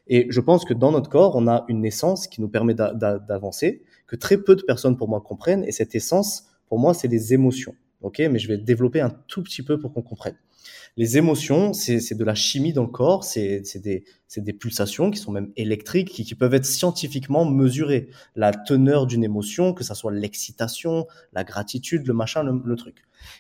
Et 0.07 0.27
je 0.29 0.39
pense 0.41 0.65
que 0.65 0.73
dans 0.73 0.91
notre 0.91 1.09
corps, 1.09 1.35
on 1.35 1.47
a 1.47 1.65
une 1.69 1.85
essence 1.85 2.27
qui 2.27 2.41
nous 2.41 2.49
permet 2.49 2.73
d'avancer, 2.73 3.83
que 4.07 4.15
très 4.15 4.37
peu 4.37 4.55
de 4.55 4.63
personnes 4.63 4.97
pour 4.97 5.07
moi 5.07 5.21
comprennent. 5.21 5.63
Et 5.63 5.71
cette 5.71 5.95
essence, 5.95 6.45
pour 6.67 6.79
moi, 6.79 6.93
c'est 6.93 7.07
les 7.07 7.33
émotions. 7.33 7.75
Ok, 8.01 8.19
mais 8.19 8.37
je 8.37 8.49
vais 8.49 8.57
développer 8.57 8.99
un 8.99 9.09
tout 9.09 9.41
petit 9.41 9.63
peu 9.63 9.79
pour 9.79 9.93
qu'on 9.93 10.01
comprenne. 10.01 10.35
Les 10.95 11.17
émotions, 11.17 11.73
c'est 11.73 12.15
de 12.15 12.23
la 12.23 12.35
chimie 12.35 12.71
dans 12.71 12.83
le 12.83 12.89
corps, 12.89 13.23
c'est 13.23 13.63
des, 13.77 14.03
des, 14.37 14.53
pulsations 14.53 15.09
qui 15.09 15.19
sont 15.19 15.31
même 15.31 15.51
électriques, 15.55 16.09
qui, 16.09 16.23
qui 16.23 16.35
peuvent 16.35 16.53
être 16.53 16.67
scientifiquement 16.67 17.45
mesurées. 17.45 18.09
La 18.35 18.51
teneur 18.51 19.07
d'une 19.07 19.23
émotion, 19.23 19.73
que 19.73 19.83
ça 19.83 19.95
soit 19.95 20.11
l'excitation, 20.11 21.07
la 21.33 21.43
gratitude, 21.43 22.05
le 22.05 22.13
machin, 22.13 22.43
le, 22.43 22.61
le 22.63 22.75
truc. 22.75 22.97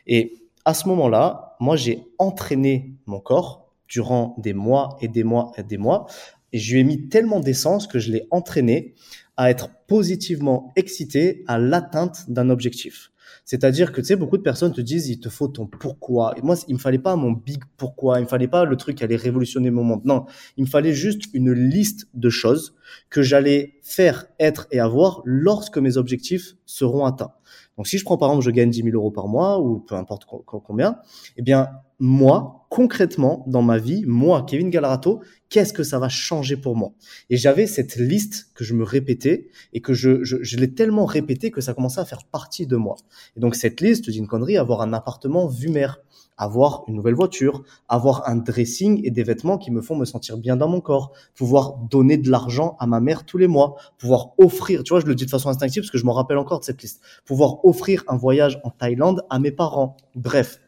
Et 0.07 0.33
à 0.65 0.73
ce 0.73 0.87
moment-là, 0.87 1.55
moi, 1.59 1.75
j'ai 1.75 2.03
entraîné 2.17 2.95
mon 3.05 3.19
corps 3.19 3.71
durant 3.87 4.35
des 4.39 4.53
mois 4.53 4.97
et 5.01 5.07
des 5.07 5.23
mois 5.23 5.51
et 5.55 5.63
des 5.63 5.77
mois, 5.77 6.07
et 6.53 6.57
je 6.57 6.73
lui 6.73 6.81
ai 6.81 6.83
mis 6.83 7.07
tellement 7.07 7.39
d'essence 7.39 7.85
que 7.85 7.99
je 7.99 8.11
l'ai 8.11 8.27
entraîné 8.31 8.95
à 9.37 9.51
être 9.51 9.69
positivement 9.87 10.71
excité 10.75 11.43
à 11.47 11.59
l'atteinte 11.59 12.29
d'un 12.29 12.49
objectif. 12.49 13.11
C'est-à-dire 13.45 13.91
que, 13.91 13.99
tu 13.99 14.07
sais, 14.07 14.15
beaucoup 14.15 14.37
de 14.37 14.41
personnes 14.41 14.71
te 14.71 14.81
disent, 14.81 15.09
il 15.09 15.19
te 15.19 15.27
faut 15.27 15.47
ton 15.47 15.65
pourquoi. 15.67 16.33
Et 16.37 16.41
moi, 16.41 16.55
il 16.67 16.75
me 16.75 16.79
fallait 16.79 16.97
pas 16.97 17.15
mon 17.15 17.31
big 17.31 17.61
pourquoi. 17.77 18.19
Il 18.19 18.23
me 18.23 18.27
fallait 18.27 18.47
pas 18.47 18.63
le 18.63 18.75
truc 18.77 18.97
qui 18.97 19.03
allait 19.03 19.17
révolutionner 19.17 19.69
mon 19.69 19.83
monde. 19.83 20.01
Non. 20.05 20.25
Il 20.55 20.63
me 20.63 20.69
fallait 20.69 20.93
juste 20.93 21.23
une 21.33 21.51
liste 21.51 22.07
de 22.13 22.29
choses 22.29 22.73
que 23.09 23.21
j'allais 23.21 23.79
faire, 23.81 24.27
être 24.39 24.67
et 24.71 24.79
avoir 24.79 25.21
lorsque 25.25 25.77
mes 25.77 25.97
objectifs 25.97 26.55
seront 26.65 27.05
atteints. 27.05 27.33
Donc, 27.77 27.87
si 27.87 27.97
je 27.97 28.05
prends 28.05 28.17
par 28.17 28.29
exemple, 28.29 28.45
je 28.45 28.51
gagne 28.51 28.69
10 28.69 28.83
000 28.83 28.95
euros 28.95 29.11
par 29.11 29.27
mois 29.27 29.59
ou 29.59 29.79
peu 29.79 29.95
importe 29.95 30.25
combien, 30.25 30.99
eh 31.37 31.41
bien, 31.41 31.69
moi, 32.03 32.67
concrètement, 32.69 33.45
dans 33.47 33.61
ma 33.61 33.77
vie, 33.77 34.03
moi, 34.05 34.45
Kevin 34.45 34.69
Galarato, 34.69 35.21
qu'est-ce 35.47 35.71
que 35.71 35.83
ça 35.83 35.99
va 35.99 36.09
changer 36.09 36.57
pour 36.57 36.75
moi? 36.75 36.91
Et 37.29 37.37
j'avais 37.37 37.65
cette 37.65 37.95
liste 37.95 38.49
que 38.55 38.65
je 38.65 38.73
me 38.73 38.83
répétais 38.83 39.47
et 39.71 39.79
que 39.79 39.93
je, 39.93 40.21
je, 40.21 40.35
je 40.41 40.57
l'ai 40.57 40.73
tellement 40.73 41.05
répété 41.05 41.49
que 41.49 41.61
ça 41.61 41.73
commençait 41.73 42.01
à 42.01 42.05
faire 42.05 42.25
partie 42.25 42.67
de 42.67 42.75
moi. 42.75 42.97
Et 43.37 43.39
donc 43.39 43.55
cette 43.55 43.79
liste, 43.79 44.07
je 44.07 44.11
dis 44.11 44.17
une 44.17 44.27
connerie, 44.27 44.57
avoir 44.57 44.81
un 44.81 44.91
appartement 44.91 45.47
vue 45.47 45.69
mer, 45.69 46.01
avoir 46.35 46.83
une 46.89 46.95
nouvelle 46.95 47.13
voiture, 47.13 47.63
avoir 47.87 48.27
un 48.27 48.35
dressing 48.35 48.99
et 49.05 49.11
des 49.11 49.23
vêtements 49.23 49.57
qui 49.57 49.71
me 49.71 49.81
font 49.81 49.95
me 49.95 50.03
sentir 50.03 50.37
bien 50.37 50.57
dans 50.57 50.67
mon 50.67 50.81
corps, 50.81 51.13
pouvoir 51.35 51.77
donner 51.89 52.17
de 52.17 52.29
l'argent 52.29 52.75
à 52.81 52.85
ma 52.85 52.99
mère 52.99 53.25
tous 53.25 53.37
les 53.37 53.47
mois, 53.47 53.77
pouvoir 53.97 54.33
offrir, 54.37 54.83
tu 54.83 54.89
vois, 54.89 54.99
je 54.99 55.05
le 55.05 55.15
dis 55.15 55.23
de 55.23 55.29
façon 55.29 55.47
instinctive 55.47 55.83
parce 55.83 55.91
que 55.91 55.97
je 55.97 56.05
me 56.05 56.11
rappelle 56.11 56.37
encore 56.37 56.59
de 56.59 56.65
cette 56.65 56.81
liste, 56.81 56.99
pouvoir 57.23 57.63
offrir 57.63 58.03
un 58.09 58.17
voyage 58.17 58.59
en 58.65 58.71
Thaïlande 58.71 59.23
à 59.29 59.39
mes 59.39 59.51
parents. 59.51 59.95
Bref, 60.15 60.59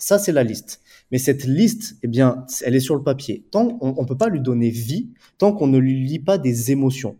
ça 0.00 0.18
c'est 0.18 0.32
la 0.32 0.42
liste. 0.42 0.80
Mais 1.12 1.18
cette 1.18 1.44
liste, 1.44 1.96
eh 2.02 2.08
bien, 2.08 2.44
elle 2.64 2.74
est 2.74 2.80
sur 2.80 2.96
le 2.96 3.02
papier. 3.02 3.44
Tant 3.50 3.78
on 3.80 4.00
ne 4.02 4.06
peut 4.06 4.16
pas 4.16 4.28
lui 4.28 4.40
donner 4.40 4.70
vie, 4.70 5.10
tant 5.38 5.52
qu'on 5.52 5.66
ne 5.68 5.78
lui 5.78 6.04
lit 6.04 6.18
pas 6.18 6.38
des 6.38 6.72
émotions. 6.72 7.16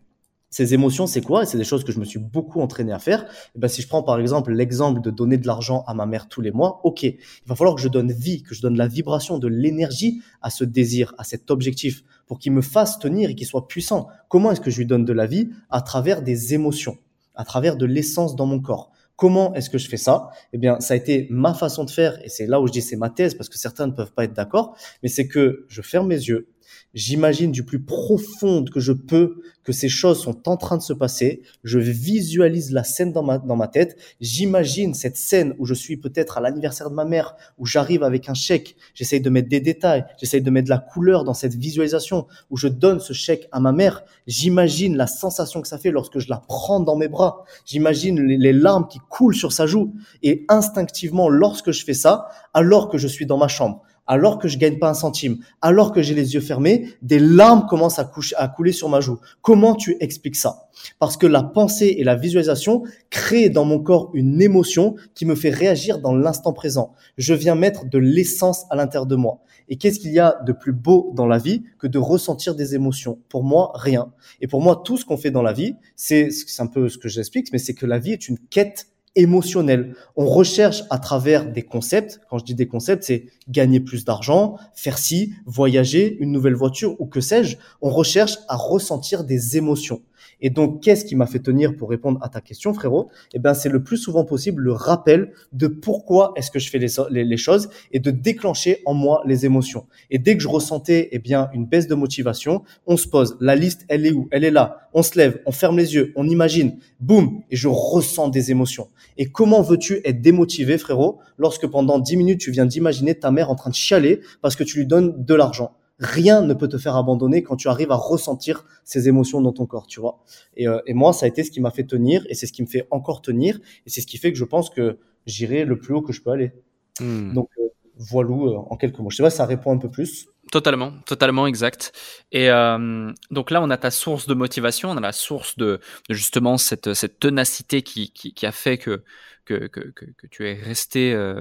Ces 0.52 0.74
émotions, 0.74 1.06
c'est 1.06 1.20
quoi? 1.20 1.46
C'est 1.46 1.58
des 1.58 1.64
choses 1.64 1.84
que 1.84 1.92
je 1.92 2.00
me 2.00 2.04
suis 2.04 2.18
beaucoup 2.18 2.60
entraîné 2.60 2.90
à 2.90 2.98
faire. 2.98 3.22
Et 3.22 3.26
eh 3.54 3.58
ben, 3.60 3.68
si 3.68 3.82
je 3.82 3.88
prends 3.88 4.02
par 4.02 4.18
exemple 4.18 4.52
l'exemple 4.52 5.00
de 5.00 5.10
donner 5.10 5.38
de 5.38 5.46
l'argent 5.46 5.84
à 5.86 5.94
ma 5.94 6.06
mère 6.06 6.28
tous 6.28 6.40
les 6.40 6.50
mois, 6.50 6.80
ok, 6.82 7.04
il 7.04 7.16
va 7.46 7.54
falloir 7.54 7.76
que 7.76 7.80
je 7.80 7.86
donne 7.86 8.10
vie, 8.10 8.42
que 8.42 8.52
je 8.52 8.60
donne 8.60 8.76
la 8.76 8.88
vibration, 8.88 9.38
de 9.38 9.46
l'énergie 9.46 10.22
à 10.42 10.50
ce 10.50 10.64
désir, 10.64 11.14
à 11.18 11.24
cet 11.24 11.52
objectif, 11.52 12.02
pour 12.26 12.40
qu'il 12.40 12.50
me 12.50 12.62
fasse 12.62 12.98
tenir 12.98 13.30
et 13.30 13.36
qu'il 13.36 13.46
soit 13.46 13.68
puissant. 13.68 14.08
Comment 14.28 14.50
est-ce 14.50 14.60
que 14.60 14.72
je 14.72 14.78
lui 14.78 14.86
donne 14.86 15.04
de 15.04 15.12
la 15.12 15.26
vie? 15.26 15.50
À 15.70 15.82
travers 15.82 16.20
des 16.20 16.52
émotions, 16.52 16.98
à 17.36 17.44
travers 17.44 17.76
de 17.76 17.86
l'essence 17.86 18.34
dans 18.34 18.46
mon 18.46 18.58
corps. 18.58 18.90
Comment 19.20 19.52
est-ce 19.52 19.68
que 19.68 19.76
je 19.76 19.86
fais 19.86 19.98
ça? 19.98 20.30
Eh 20.54 20.56
bien, 20.56 20.80
ça 20.80 20.94
a 20.94 20.96
été 20.96 21.26
ma 21.28 21.52
façon 21.52 21.84
de 21.84 21.90
faire, 21.90 22.18
et 22.24 22.30
c'est 22.30 22.46
là 22.46 22.58
où 22.58 22.66
je 22.66 22.72
dis 22.72 22.80
c'est 22.80 22.96
ma 22.96 23.10
thèse, 23.10 23.34
parce 23.34 23.50
que 23.50 23.58
certains 23.58 23.86
ne 23.86 23.92
peuvent 23.92 24.14
pas 24.14 24.24
être 24.24 24.32
d'accord, 24.32 24.74
mais 25.02 25.10
c'est 25.10 25.28
que 25.28 25.66
je 25.68 25.82
ferme 25.82 26.06
mes 26.06 26.14
yeux, 26.14 26.48
J'imagine 26.92 27.52
du 27.52 27.64
plus 27.64 27.80
profond 27.80 28.64
que 28.64 28.80
je 28.80 28.92
peux 28.92 29.36
que 29.62 29.72
ces 29.72 29.88
choses 29.88 30.20
sont 30.20 30.48
en 30.48 30.56
train 30.56 30.76
de 30.76 30.82
se 30.82 30.92
passer. 30.92 31.42
Je 31.62 31.78
visualise 31.78 32.72
la 32.72 32.82
scène 32.82 33.12
dans 33.12 33.22
ma, 33.22 33.38
dans 33.38 33.54
ma 33.54 33.68
tête. 33.68 33.96
J'imagine 34.20 34.94
cette 34.94 35.16
scène 35.16 35.54
où 35.58 35.66
je 35.66 35.74
suis 35.74 35.96
peut-être 35.96 36.38
à 36.38 36.40
l'anniversaire 36.40 36.90
de 36.90 36.94
ma 36.94 37.04
mère, 37.04 37.36
où 37.58 37.66
j'arrive 37.66 38.02
avec 38.02 38.28
un 38.28 38.34
chèque. 38.34 38.76
J'essaye 38.94 39.20
de 39.20 39.30
mettre 39.30 39.48
des 39.48 39.60
détails. 39.60 40.04
J'essaye 40.18 40.42
de 40.42 40.50
mettre 40.50 40.64
de 40.64 40.70
la 40.70 40.78
couleur 40.78 41.22
dans 41.22 41.34
cette 41.34 41.54
visualisation 41.54 42.26
où 42.50 42.56
je 42.56 42.66
donne 42.66 42.98
ce 42.98 43.12
chèque 43.12 43.48
à 43.52 43.60
ma 43.60 43.70
mère. 43.70 44.02
J'imagine 44.26 44.96
la 44.96 45.06
sensation 45.06 45.62
que 45.62 45.68
ça 45.68 45.78
fait 45.78 45.90
lorsque 45.92 46.18
je 46.18 46.28
la 46.28 46.38
prends 46.38 46.80
dans 46.80 46.96
mes 46.96 47.08
bras. 47.08 47.44
J'imagine 47.66 48.20
les, 48.20 48.36
les 48.36 48.52
larmes 48.52 48.88
qui 48.88 48.98
coulent 49.10 49.36
sur 49.36 49.52
sa 49.52 49.66
joue. 49.66 49.94
Et 50.22 50.44
instinctivement, 50.48 51.28
lorsque 51.28 51.70
je 51.70 51.84
fais 51.84 51.94
ça, 51.94 52.28
alors 52.54 52.88
que 52.88 52.98
je 52.98 53.06
suis 53.06 53.26
dans 53.26 53.38
ma 53.38 53.48
chambre, 53.48 53.82
alors 54.10 54.40
que 54.40 54.48
je 54.48 54.58
gagne 54.58 54.80
pas 54.80 54.90
un 54.90 54.94
centime, 54.94 55.38
alors 55.62 55.92
que 55.92 56.02
j'ai 56.02 56.14
les 56.14 56.34
yeux 56.34 56.40
fermés, 56.40 56.88
des 57.00 57.20
larmes 57.20 57.66
commencent 57.68 58.00
à, 58.00 58.10
à 58.38 58.48
couler 58.48 58.72
sur 58.72 58.88
ma 58.88 59.00
joue. 59.00 59.20
Comment 59.40 59.76
tu 59.76 59.96
expliques 60.00 60.34
ça? 60.34 60.64
Parce 60.98 61.16
que 61.16 61.28
la 61.28 61.44
pensée 61.44 61.94
et 61.96 62.02
la 62.02 62.16
visualisation 62.16 62.82
créent 63.10 63.50
dans 63.50 63.64
mon 63.64 63.78
corps 63.78 64.10
une 64.12 64.42
émotion 64.42 64.96
qui 65.14 65.26
me 65.26 65.36
fait 65.36 65.50
réagir 65.50 66.00
dans 66.00 66.12
l'instant 66.12 66.52
présent. 66.52 66.92
Je 67.18 67.34
viens 67.34 67.54
mettre 67.54 67.88
de 67.88 67.98
l'essence 67.98 68.64
à 68.70 68.74
l'intérieur 68.74 69.06
de 69.06 69.14
moi. 69.14 69.42
Et 69.68 69.76
qu'est-ce 69.76 70.00
qu'il 70.00 70.10
y 70.10 70.18
a 70.18 70.40
de 70.44 70.52
plus 70.52 70.72
beau 70.72 71.12
dans 71.14 71.28
la 71.28 71.38
vie 71.38 71.62
que 71.78 71.86
de 71.86 71.98
ressentir 71.98 72.56
des 72.56 72.74
émotions? 72.74 73.20
Pour 73.28 73.44
moi, 73.44 73.70
rien. 73.76 74.12
Et 74.40 74.48
pour 74.48 74.60
moi, 74.60 74.82
tout 74.84 74.96
ce 74.96 75.04
qu'on 75.04 75.18
fait 75.18 75.30
dans 75.30 75.42
la 75.42 75.52
vie, 75.52 75.76
c'est 75.94 76.30
un 76.58 76.66
peu 76.66 76.88
ce 76.88 76.98
que 76.98 77.08
j'explique, 77.08 77.52
mais 77.52 77.58
c'est 77.58 77.74
que 77.74 77.86
la 77.86 78.00
vie 78.00 78.12
est 78.12 78.28
une 78.28 78.40
quête 78.40 78.88
émotionnel. 79.16 79.94
On 80.16 80.26
recherche 80.26 80.82
à 80.90 80.98
travers 80.98 81.50
des 81.50 81.62
concepts, 81.62 82.20
quand 82.28 82.38
je 82.38 82.44
dis 82.44 82.54
des 82.54 82.68
concepts, 82.68 83.04
c'est 83.04 83.26
gagner 83.48 83.80
plus 83.80 84.04
d'argent, 84.04 84.56
faire 84.74 84.98
ci, 84.98 85.34
voyager, 85.46 86.16
une 86.20 86.32
nouvelle 86.32 86.54
voiture 86.54 87.00
ou 87.00 87.06
que 87.06 87.20
sais-je. 87.20 87.56
On 87.82 87.90
recherche 87.90 88.38
à 88.48 88.56
ressentir 88.56 89.24
des 89.24 89.56
émotions. 89.56 90.02
Et 90.40 90.50
donc, 90.50 90.82
qu'est-ce 90.82 91.04
qui 91.04 91.16
m'a 91.16 91.26
fait 91.26 91.38
tenir 91.38 91.76
pour 91.76 91.90
répondre 91.90 92.18
à 92.22 92.28
ta 92.28 92.40
question, 92.40 92.72
frérot? 92.72 93.08
Eh 93.34 93.38
bien, 93.38 93.54
c'est 93.54 93.68
le 93.68 93.82
plus 93.82 93.96
souvent 93.96 94.24
possible 94.24 94.62
le 94.62 94.72
rappel 94.72 95.32
de 95.52 95.66
pourquoi 95.66 96.32
est-ce 96.36 96.50
que 96.50 96.58
je 96.58 96.70
fais 96.70 96.78
les, 96.78 97.36
choses 97.36 97.70
et 97.92 98.00
de 98.00 98.10
déclencher 98.10 98.82
en 98.86 98.94
moi 98.94 99.22
les 99.26 99.46
émotions. 99.46 99.86
Et 100.10 100.18
dès 100.18 100.36
que 100.36 100.42
je 100.42 100.48
ressentais 100.48 101.08
eh 101.12 101.18
bien 101.18 101.48
une 101.52 101.66
baisse 101.66 101.86
de 101.86 101.94
motivation, 101.94 102.62
on 102.86 102.96
se 102.96 103.08
pose. 103.08 103.36
La 103.40 103.56
liste, 103.56 103.84
elle 103.88 104.06
est 104.06 104.12
où? 104.12 104.28
Elle 104.30 104.44
est 104.44 104.50
là. 104.50 104.88
On 104.92 105.02
se 105.02 105.16
lève, 105.16 105.40
on 105.46 105.52
ferme 105.52 105.78
les 105.78 105.94
yeux, 105.94 106.12
on 106.16 106.28
imagine. 106.28 106.78
Boum 107.00 107.42
Et 107.50 107.56
je 107.56 107.68
ressens 107.68 108.28
des 108.28 108.50
émotions. 108.50 108.88
Et 109.16 109.26
comment 109.26 109.62
veux-tu 109.62 110.00
être 110.04 110.20
démotivé, 110.20 110.78
frérot, 110.78 111.18
lorsque 111.38 111.66
pendant 111.66 111.98
10 111.98 112.16
minutes, 112.16 112.40
tu 112.40 112.50
viens 112.50 112.66
d'imaginer 112.66 113.14
ta 113.14 113.30
mère 113.30 113.50
en 113.50 113.54
train 113.54 113.70
de 113.70 113.74
chialer 113.74 114.20
parce 114.42 114.56
que 114.56 114.64
tu 114.64 114.78
lui 114.78 114.86
donnes 114.86 115.24
de 115.24 115.34
l'argent? 115.34 115.72
Rien 116.00 116.42
ne 116.42 116.54
peut 116.54 116.68
te 116.68 116.78
faire 116.78 116.96
abandonner 116.96 117.42
quand 117.42 117.56
tu 117.56 117.68
arrives 117.68 117.92
à 117.92 117.96
ressentir 117.96 118.64
ces 118.84 119.08
émotions 119.08 119.40
dans 119.40 119.52
ton 119.52 119.66
corps, 119.66 119.86
tu 119.86 120.00
vois. 120.00 120.24
Et, 120.56 120.66
euh, 120.66 120.80
et 120.86 120.94
moi, 120.94 121.12
ça 121.12 121.26
a 121.26 121.28
été 121.28 121.44
ce 121.44 121.50
qui 121.50 121.60
m'a 121.60 121.70
fait 121.70 121.84
tenir, 121.84 122.24
et 122.28 122.34
c'est 122.34 122.46
ce 122.46 122.52
qui 122.52 122.62
me 122.62 122.66
fait 122.66 122.88
encore 122.90 123.22
tenir, 123.22 123.60
et 123.86 123.90
c'est 123.90 124.00
ce 124.00 124.06
qui 124.06 124.18
fait 124.18 124.32
que 124.32 124.38
je 124.38 124.44
pense 124.44 124.70
que 124.70 124.98
j'irai 125.26 125.64
le 125.64 125.78
plus 125.78 125.94
haut 125.94 126.02
que 126.02 126.12
je 126.12 126.22
peux 126.22 126.30
aller. 126.30 126.52
Hmm. 126.98 127.32
Donc, 127.34 127.48
euh, 127.58 127.68
voilà 128.00 128.30
euh, 128.30 128.56
en 128.56 128.76
quelques 128.76 128.98
mots. 128.98 129.10
Je 129.10 129.16
sais 129.16 129.22
pas 129.22 129.30
ça 129.30 129.46
répond 129.46 129.72
un 129.72 129.78
peu 129.78 129.90
plus. 129.90 130.26
Totalement, 130.50 130.92
totalement 131.06 131.46
exact. 131.46 131.92
Et 132.32 132.50
euh, 132.50 133.12
donc 133.30 133.50
là, 133.50 133.62
on 133.62 133.70
a 133.70 133.76
ta 133.76 133.90
source 133.90 134.26
de 134.26 134.34
motivation, 134.34 134.90
on 134.90 134.96
a 134.96 135.00
la 135.00 135.12
source 135.12 135.56
de, 135.56 135.80
de 136.08 136.14
justement 136.14 136.58
cette, 136.58 136.94
cette 136.94 137.20
ténacité 137.20 137.82
qui, 137.82 138.12
qui, 138.12 138.32
qui, 138.34 138.46
a 138.46 138.52
fait 138.52 138.78
que, 138.78 139.04
que, 139.44 139.68
que, 139.68 139.80
que, 139.90 140.26
tu 140.28 140.48
es 140.48 140.54
resté 140.54 141.12
euh, 141.12 141.40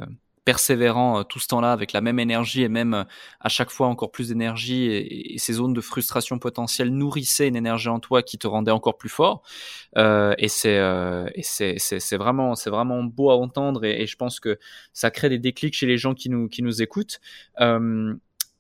persévérant 0.50 1.20
euh, 1.20 1.24
tout 1.24 1.38
ce 1.38 1.46
temps-là 1.46 1.72
avec 1.72 1.94
la 1.94 2.02
même 2.02 2.18
énergie 2.18 2.64
et 2.64 2.70
même 2.70 2.96
euh, 2.96 3.04
à 3.40 3.50
chaque 3.50 3.70
fois 3.70 3.86
encore 3.86 4.10
plus 4.10 4.30
d'énergie 4.30 4.86
et, 4.86 5.38
ces 5.38 5.54
zones 5.54 5.74
de 5.74 5.82
frustration 5.82 6.40
potentielle 6.40 6.90
nourrissaient 6.90 7.48
une 7.48 7.56
énergie 7.56 7.88
en 7.88 8.00
toi 8.00 8.24
qui 8.24 8.40
te 8.40 8.48
rendait 8.48 8.72
encore 8.72 8.98
plus 8.98 9.10
fort. 9.10 9.44
Euh, 9.96 10.34
et 10.40 10.48
c'est 10.48 10.80
c'est 11.78 12.18
vraiment 12.18 12.56
c'est 12.56 12.72
vraiment 12.72 13.04
beau 13.04 13.30
à 13.30 13.36
entendre 13.36 13.86
et, 13.86 14.08
je 14.08 14.16
pense 14.16 14.40
que 14.40 14.58
ça 14.92 15.12
crée 15.12 15.30
des 15.30 15.38
déclics 15.38 15.76
chez 15.76 15.86
les 15.86 16.00
gens 16.00 16.16
qui 16.16 16.30
nous 16.32 16.48
qui 16.48 16.64
nous 16.64 16.82
écoutent. 16.82 17.20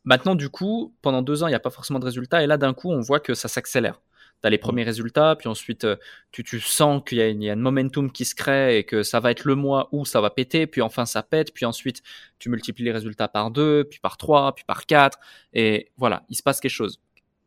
Maintenant, 0.05 0.35
du 0.35 0.49
coup, 0.49 0.93
pendant 1.01 1.21
deux 1.23 1.41
ans, 1.43 1.47
il 1.47 1.51
n'y 1.51 1.55
a 1.55 1.59
pas 1.59 1.71
forcément 1.71 1.99
de 1.99 2.05
résultats 2.05 2.43
et 2.43 2.47
là, 2.47 2.57
d'un 2.57 2.73
coup, 2.73 2.91
on 2.91 3.01
voit 3.01 3.19
que 3.19 3.33
ça 3.33 3.47
s'accélère 3.47 3.99
tu 4.41 4.47
as 4.47 4.49
les 4.49 4.57
premiers 4.57 4.83
résultats, 4.83 5.35
puis 5.35 5.47
ensuite 5.47 5.83
euh, 5.83 5.95
tu, 6.31 6.43
tu 6.43 6.59
sens 6.59 7.01
qu'il 7.05 7.19
y, 7.19 7.45
y, 7.45 7.49
a 7.49 7.53
un 7.53 7.55
momentum 7.55 8.11
qui 8.11 8.25
se 8.25 8.35
crée 8.35 8.77
et 8.77 8.83
que 8.83 9.03
ça 9.03 9.19
va 9.19 9.31
être 9.31 9.45
le 9.45 9.55
mois 9.55 9.89
où 9.91 10.05
ça 10.05 10.21
va 10.21 10.29
péter, 10.29 10.67
puis 10.67 10.81
enfin 10.81 11.05
ça 11.05 11.23
pète, 11.23 11.53
puis 11.53 11.65
ensuite 11.65 12.01
tu 12.39 12.49
multiplies 12.49 12.85
les 12.85 12.91
résultats 12.91 13.27
par 13.27 13.51
deux, 13.51 13.83
puis 13.83 13.99
par 13.99 14.17
trois, 14.17 14.53
puis 14.55 14.63
par 14.65 14.85
quatre, 14.85 15.19
et 15.53 15.91
voilà, 15.97 16.23
il 16.29 16.35
se 16.35 16.43
passe 16.43 16.59
quelque 16.59 16.71
chose. 16.71 17.01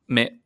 Mais 0.09 0.39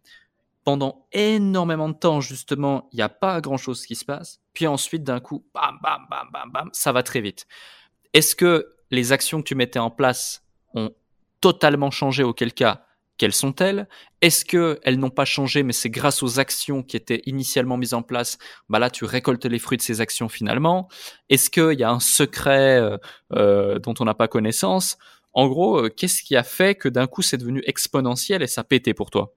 pendant 0.65 1.07
énormément 1.13 1.89
de 1.89 1.95
temps, 1.95 2.21
justement, 2.21 2.89
il 2.93 2.97
n'y 2.97 3.03
a 3.03 3.09
pas 3.09 3.41
grand-chose 3.41 3.87
qui 3.87 3.95
se 3.95 4.05
passe, 4.05 4.41
puis 4.53 4.67
ensuite 4.67 5.05
d'un 5.05 5.21
coup, 5.21 5.45
bam, 5.55 5.79
bam, 5.83 6.07
bam, 6.11 6.29
bam, 6.33 6.51
bam, 6.51 6.71
ça 6.73 6.93
va 6.93 7.03
très 7.03 7.21
vite. 7.21 7.47
Est-ce 8.13 8.35
que 8.35 8.75
les 8.91 9.13
actions 9.13 9.43
que 9.43 9.49
tu 9.49 9.55
mettais 9.55 9.79
en 9.79 9.91
place 9.91 10.45
ont 10.75 10.95
totalement 11.41 11.91
changé, 11.91 12.23
auquel 12.23 12.53
cas 12.53 12.86
quelles 13.19 13.33
sont-elles 13.33 13.89
Est-ce 14.21 14.45
qu'elles 14.45 14.99
n'ont 14.99 15.11
pas 15.11 15.25
changé, 15.25 15.63
mais 15.63 15.73
c'est 15.73 15.91
grâce 15.91 16.23
aux 16.23 16.39
actions 16.39 16.83
qui 16.83 16.97
étaient 16.97 17.23
initialement 17.27 17.77
mises 17.77 17.95
en 17.95 18.03
place 18.03 18.39
Bah 18.69 18.79
là, 18.79 18.91
tu 18.91 19.05
récoltes 19.05 19.45
les 19.47 19.59
fruits 19.59 19.79
de 19.79 19.83
ces 19.83 20.01
actions 20.01 20.29
finalement. 20.29 20.89
Est-ce 21.29 21.51
qu'il 21.51 21.79
y 21.79 21.85
a 21.85 21.91
un 21.91 22.01
secret 22.01 22.79
euh, 22.79 22.99
euh, 23.33 23.79
dont 23.79 23.95
on 24.01 24.05
n'a 24.05 24.15
pas 24.15 24.29
connaissance? 24.29 24.99
En 25.33 25.49
gros, 25.49 25.85
euh, 25.85 25.89
qu'est-ce 25.89 26.23
qui 26.23 26.37
a 26.37 26.43
fait 26.43 26.75
que 26.75 26.89
d'un 26.89 27.07
coup 27.07 27.23
c'est 27.23 27.39
devenu 27.39 27.63
exponentiel 27.67 28.43
et 28.43 28.47
ça 28.47 28.65
pétait 28.65 28.95
pour 28.95 29.11
toi? 29.11 29.35